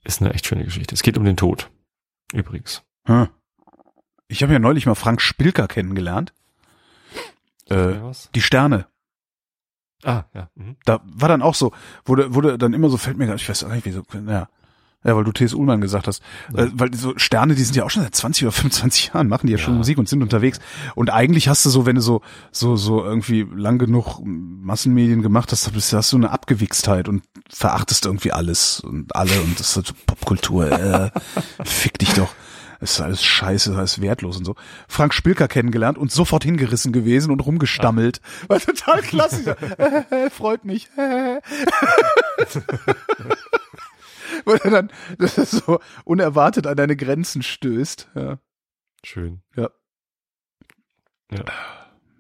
ist 0.02 0.20
eine 0.20 0.32
echt 0.34 0.46
schöne 0.46 0.64
Geschichte. 0.64 0.94
Es 0.94 1.02
geht 1.02 1.18
um 1.18 1.24
den 1.24 1.36
Tod, 1.36 1.70
übrigens. 2.32 2.82
Hm. 3.04 3.28
Ich 4.28 4.42
habe 4.42 4.52
ja 4.52 4.58
neulich 4.58 4.86
mal 4.86 4.94
Frank 4.94 5.20
Spilker 5.20 5.68
kennengelernt. 5.68 6.32
Äh, 7.68 7.94
die 8.34 8.42
Sterne. 8.42 8.86
Ah, 10.06 10.24
ja. 10.34 10.48
Mhm. 10.54 10.76
Da 10.84 11.00
war 11.04 11.28
dann 11.28 11.42
auch 11.42 11.54
so, 11.54 11.72
wurde, 12.04 12.34
wurde 12.34 12.56
dann 12.58 12.72
immer 12.72 12.88
so, 12.88 12.96
fällt 12.96 13.18
mir 13.18 13.26
gar 13.26 13.34
ich 13.34 13.48
weiß 13.48 13.64
auch 13.64 13.68
nicht, 13.72 13.84
wieso, 13.84 14.02
ja. 14.26 14.48
Ja, 15.04 15.14
weil 15.14 15.22
du 15.22 15.30
T.S. 15.30 15.54
Ullmann 15.54 15.80
gesagt 15.80 16.08
hast. 16.08 16.20
Ja. 16.52 16.64
Äh, 16.64 16.70
weil 16.74 16.92
so 16.94 17.12
Sterne, 17.16 17.54
die 17.54 17.62
sind 17.62 17.76
ja 17.76 17.84
auch 17.84 17.90
schon 17.90 18.02
seit 18.02 18.14
20 18.16 18.42
oder 18.44 18.50
25 18.52 19.08
Jahren, 19.14 19.28
machen 19.28 19.46
die 19.46 19.52
ja, 19.52 19.58
schon 19.58 19.74
Ja. 19.74 19.78
Musik 19.78 19.98
und 19.98 20.08
sind 20.08 20.20
unterwegs. 20.20 20.58
Und 20.96 21.10
eigentlich 21.10 21.46
hast 21.48 21.64
du 21.64 21.70
so, 21.70 21.86
wenn 21.86 21.94
du 21.94 22.02
so, 22.02 22.22
so, 22.50 22.74
so 22.74 23.04
irgendwie 23.04 23.46
lang 23.54 23.78
genug 23.78 24.20
Massenmedien 24.24 25.22
gemacht 25.22 25.52
hast, 25.52 25.70
hast 25.92 26.12
du- 26.12 26.16
eine 26.16 26.30
Abgewichstheit 26.30 27.08
und 27.08 27.22
verachtest 27.48 28.06
irgendwie 28.06 28.32
alles 28.32 28.80
und 28.80 29.14
alle 29.14 29.40
und 29.42 29.60
das 29.60 29.76
ist 29.76 29.86
so 29.86 29.92
Popkultur, 30.06 30.72
äh, 30.72 31.10
fick 31.64 31.98
dich 31.98 32.12
doch. 32.14 32.32
Das 32.80 32.92
ist 32.92 33.00
alles 33.00 33.24
scheiße, 33.24 33.70
das 33.70 33.74
ist 33.74 33.78
alles 33.78 34.00
wertlos 34.00 34.36
und 34.36 34.44
so. 34.44 34.54
Frank 34.88 35.14
Spilker 35.14 35.48
kennengelernt 35.48 35.96
und 35.98 36.12
sofort 36.12 36.44
hingerissen 36.44 36.92
gewesen 36.92 37.30
und 37.30 37.40
rumgestammelt. 37.40 38.20
War 38.48 38.60
total 38.60 39.02
klasse. 39.02 39.56
Äh, 40.10 40.30
Freut 40.30 40.64
mich. 40.64 40.88
Weil 44.44 44.58
er 44.64 44.70
dann 44.70 44.90
das 45.18 45.38
ist 45.38 45.50
so 45.52 45.80
unerwartet 46.04 46.66
an 46.66 46.76
deine 46.76 46.96
Grenzen 46.96 47.42
stößt. 47.42 48.08
Ja. 48.14 48.38
Schön. 49.04 49.42
Ja. 49.56 49.70
Ja. 51.30 51.44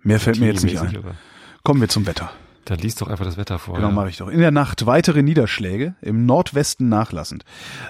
Mehr 0.02 0.20
fällt 0.20 0.38
mir 0.38 0.46
jetzt 0.46 0.64
nicht 0.64 0.78
ein. 0.78 0.96
oder? 0.96 1.14
Kommen 1.62 1.80
wir 1.80 1.88
zum 1.88 2.06
Wetter. 2.06 2.32
Dann 2.66 2.78
liest 2.78 3.00
doch 3.00 3.06
einfach 3.06 3.24
das 3.24 3.36
Wetter 3.36 3.60
vor. 3.60 3.76
Genau, 3.76 3.88
ja. 3.88 3.94
mache 3.94 4.08
ich 4.08 4.16
doch. 4.16 4.28
In 4.28 4.40
der 4.40 4.50
Nacht 4.50 4.86
weitere 4.86 5.22
Niederschläge, 5.22 5.94
im 6.02 6.26
Nordwesten 6.26 6.88
nachlassend. 6.88 7.44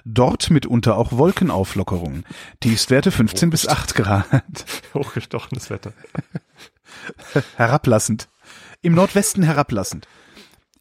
Dort 0.05 0.51
mitunter 0.51 0.99
auch 0.99 1.13
Wolkenauflockerungen. 1.13 2.25
Tiefstwerte 2.61 3.11
15 3.11 3.49
bis 3.49 3.67
8 3.67 3.95
Grad. 3.95 4.27
Hochgestochenes 4.95 5.71
Wetter. 5.71 5.95
Herablassend. 7.57 8.29
Im 8.83 8.95
Nordwesten 8.95 9.43
herablassend. 9.43 10.07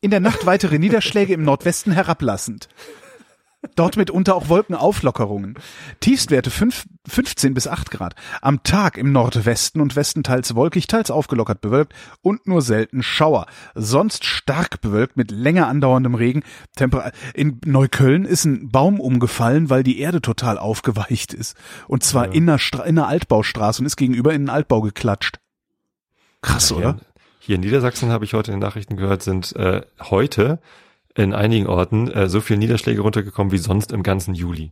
In 0.01 0.11
der 0.11 0.19
Nacht 0.19 0.45
weitere 0.45 0.77
Niederschläge 0.77 1.33
im 1.33 1.43
Nordwesten 1.43 1.93
herablassend. 1.93 2.67
Dort 3.75 3.97
mitunter 3.97 4.35
auch 4.35 4.49
Wolkenauflockerungen. 4.49 5.55
Tiefstwerte 5.99 6.49
5, 6.49 6.85
15 7.07 7.53
bis 7.53 7.67
8 7.67 7.91
Grad. 7.91 8.15
Am 8.41 8.63
Tag 8.63 8.97
im 8.97 9.11
Nordwesten 9.11 9.81
und 9.81 9.95
Westen 9.95 10.23
teils 10.23 10.55
wolkig, 10.55 10.87
teils 10.87 11.11
aufgelockert 11.11 11.61
bewölkt 11.61 11.93
und 12.21 12.47
nur 12.47 12.61
selten 12.61 13.03
Schauer. 13.03 13.45
Sonst 13.73 14.25
stark 14.25 14.81
bewölkt 14.81 15.17
mit 15.17 15.31
länger 15.31 15.67
andauerndem 15.67 16.15
Regen. 16.15 16.43
Temper 16.75 17.11
in 17.33 17.59
Neukölln 17.65 18.25
ist 18.25 18.45
ein 18.45 18.69
Baum 18.69 18.99
umgefallen, 18.99 19.69
weil 19.69 19.83
die 19.83 19.99
Erde 19.99 20.21
total 20.21 20.57
aufgeweicht 20.57 21.33
ist. 21.33 21.55
Und 21.87 22.03
zwar 22.03 22.27
Ja. 22.27 22.31
in, 22.33 22.49
einer 22.49 22.59
Stra 22.59 22.83
in 22.83 22.97
einer 22.97 23.07
Altbaustraße 23.07 23.81
und 23.81 23.85
ist 23.85 23.95
gegenüber 23.97 24.31
in 24.33 24.41
einen 24.41 24.49
Altbau 24.49 24.81
geklatscht. 24.81 25.39
Krass, 26.41 26.67
Hier, 26.69 26.77
oder? 26.77 26.97
hier 27.39 27.55
in 27.55 27.61
Niedersachsen 27.61 28.09
habe 28.09 28.25
ich 28.25 28.33
heute 28.33 28.51
in 28.51 28.59
den 28.59 28.67
Nachrichten 28.67 28.97
gehört, 28.97 29.23
sind 29.23 29.55
äh, 29.55 29.81
heute 30.09 30.59
in 31.15 31.33
einigen 31.33 31.67
Orten 31.67 32.09
äh, 32.09 32.27
so 32.29 32.41
viele 32.41 32.59
Niederschläge 32.59 33.01
runtergekommen 33.01 33.51
wie 33.51 33.57
sonst 33.57 33.91
im 33.91 34.03
ganzen 34.03 34.35
Juli. 34.35 34.71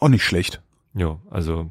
Auch 0.00 0.08
nicht 0.08 0.24
schlecht. 0.24 0.62
Jo, 0.94 1.20
also 1.30 1.70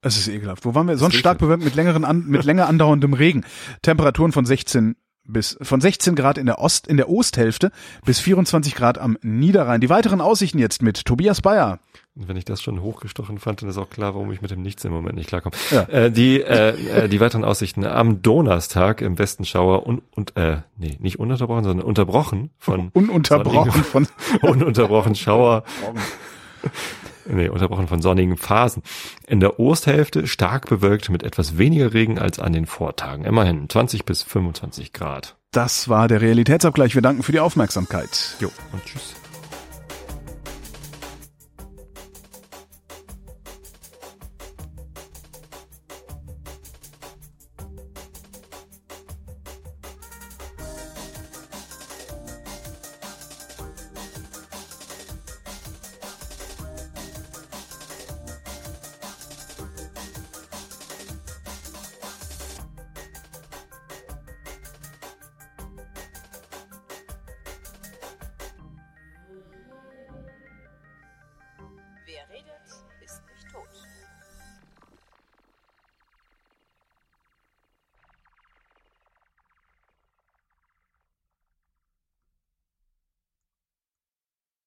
Es 0.00 0.16
ist 0.16 0.28
ekelhaft. 0.28 0.64
Wo 0.64 0.74
waren 0.74 0.88
wir? 0.88 0.96
Sonst 0.96 1.16
stark 1.16 1.38
bewölkt 1.38 1.64
mit 1.64 1.74
längeren 1.74 2.04
an, 2.04 2.26
mit 2.26 2.44
länger 2.44 2.68
andauerndem 2.68 3.14
Regen. 3.14 3.44
Temperaturen 3.82 4.32
von 4.32 4.44
16 4.44 4.96
bis 5.24 5.56
von 5.62 5.80
16 5.80 6.14
Grad 6.14 6.38
in 6.38 6.46
der 6.46 6.58
Ost 6.58 6.86
in 6.86 6.96
der 6.96 7.08
Osthälfte 7.08 7.70
bis 8.04 8.20
24 8.20 8.74
Grad 8.74 8.98
am 8.98 9.18
Niederrhein. 9.22 9.80
Die 9.80 9.90
weiteren 9.90 10.20
Aussichten 10.20 10.58
jetzt 10.58 10.82
mit 10.82 11.04
Tobias 11.04 11.40
Bayer. 11.40 11.78
Und 12.14 12.28
wenn 12.28 12.36
ich 12.36 12.44
das 12.44 12.60
schon 12.60 12.82
hochgestochen 12.82 13.38
fand, 13.38 13.62
dann 13.62 13.70
ist 13.70 13.78
auch 13.78 13.88
klar, 13.88 14.14
warum 14.14 14.30
ich 14.32 14.42
mit 14.42 14.50
dem 14.50 14.60
Nichts 14.60 14.84
im 14.84 14.92
Moment 14.92 15.14
nicht 15.14 15.28
klarkomme. 15.28 15.56
Ja. 15.70 15.82
Äh, 15.84 16.10
die, 16.10 16.42
äh, 16.42 17.04
äh, 17.04 17.08
die 17.08 17.20
weiteren 17.20 17.42
Aussichten 17.42 17.86
am 17.86 18.20
Donnerstag 18.20 19.00
im 19.00 19.18
Westen 19.18 19.46
Schauer 19.46 19.86
und, 19.86 20.02
und 20.14 20.36
äh, 20.36 20.58
nee, 20.76 20.98
nicht 21.00 21.18
ununterbrochen, 21.18 21.64
sondern 21.64 21.86
unterbrochen 21.86 22.50
von 22.58 22.90
Ununterbrochen 22.92 23.84
von 23.84 24.06
ununterbrochen 24.42 25.14
Schauer. 25.14 25.64
Nee, 27.26 27.48
unterbrochen 27.48 27.88
von 27.88 28.02
sonnigen 28.02 28.36
Phasen. 28.36 28.82
In 29.26 29.40
der 29.40 29.60
Osthälfte 29.60 30.26
stark 30.26 30.68
bewölkt 30.68 31.10
mit 31.10 31.22
etwas 31.22 31.58
weniger 31.58 31.94
Regen 31.94 32.18
als 32.18 32.38
an 32.38 32.52
den 32.52 32.66
Vortagen. 32.66 33.24
Immerhin 33.24 33.68
20 33.68 34.04
bis 34.04 34.22
25 34.22 34.92
Grad. 34.92 35.36
Das 35.52 35.88
war 35.88 36.08
der 36.08 36.20
Realitätsabgleich. 36.20 36.94
Wir 36.94 37.02
danken 37.02 37.22
für 37.22 37.32
die 37.32 37.40
Aufmerksamkeit. 37.40 38.36
Jo, 38.40 38.50
und 38.72 38.84
tschüss. 38.84 39.14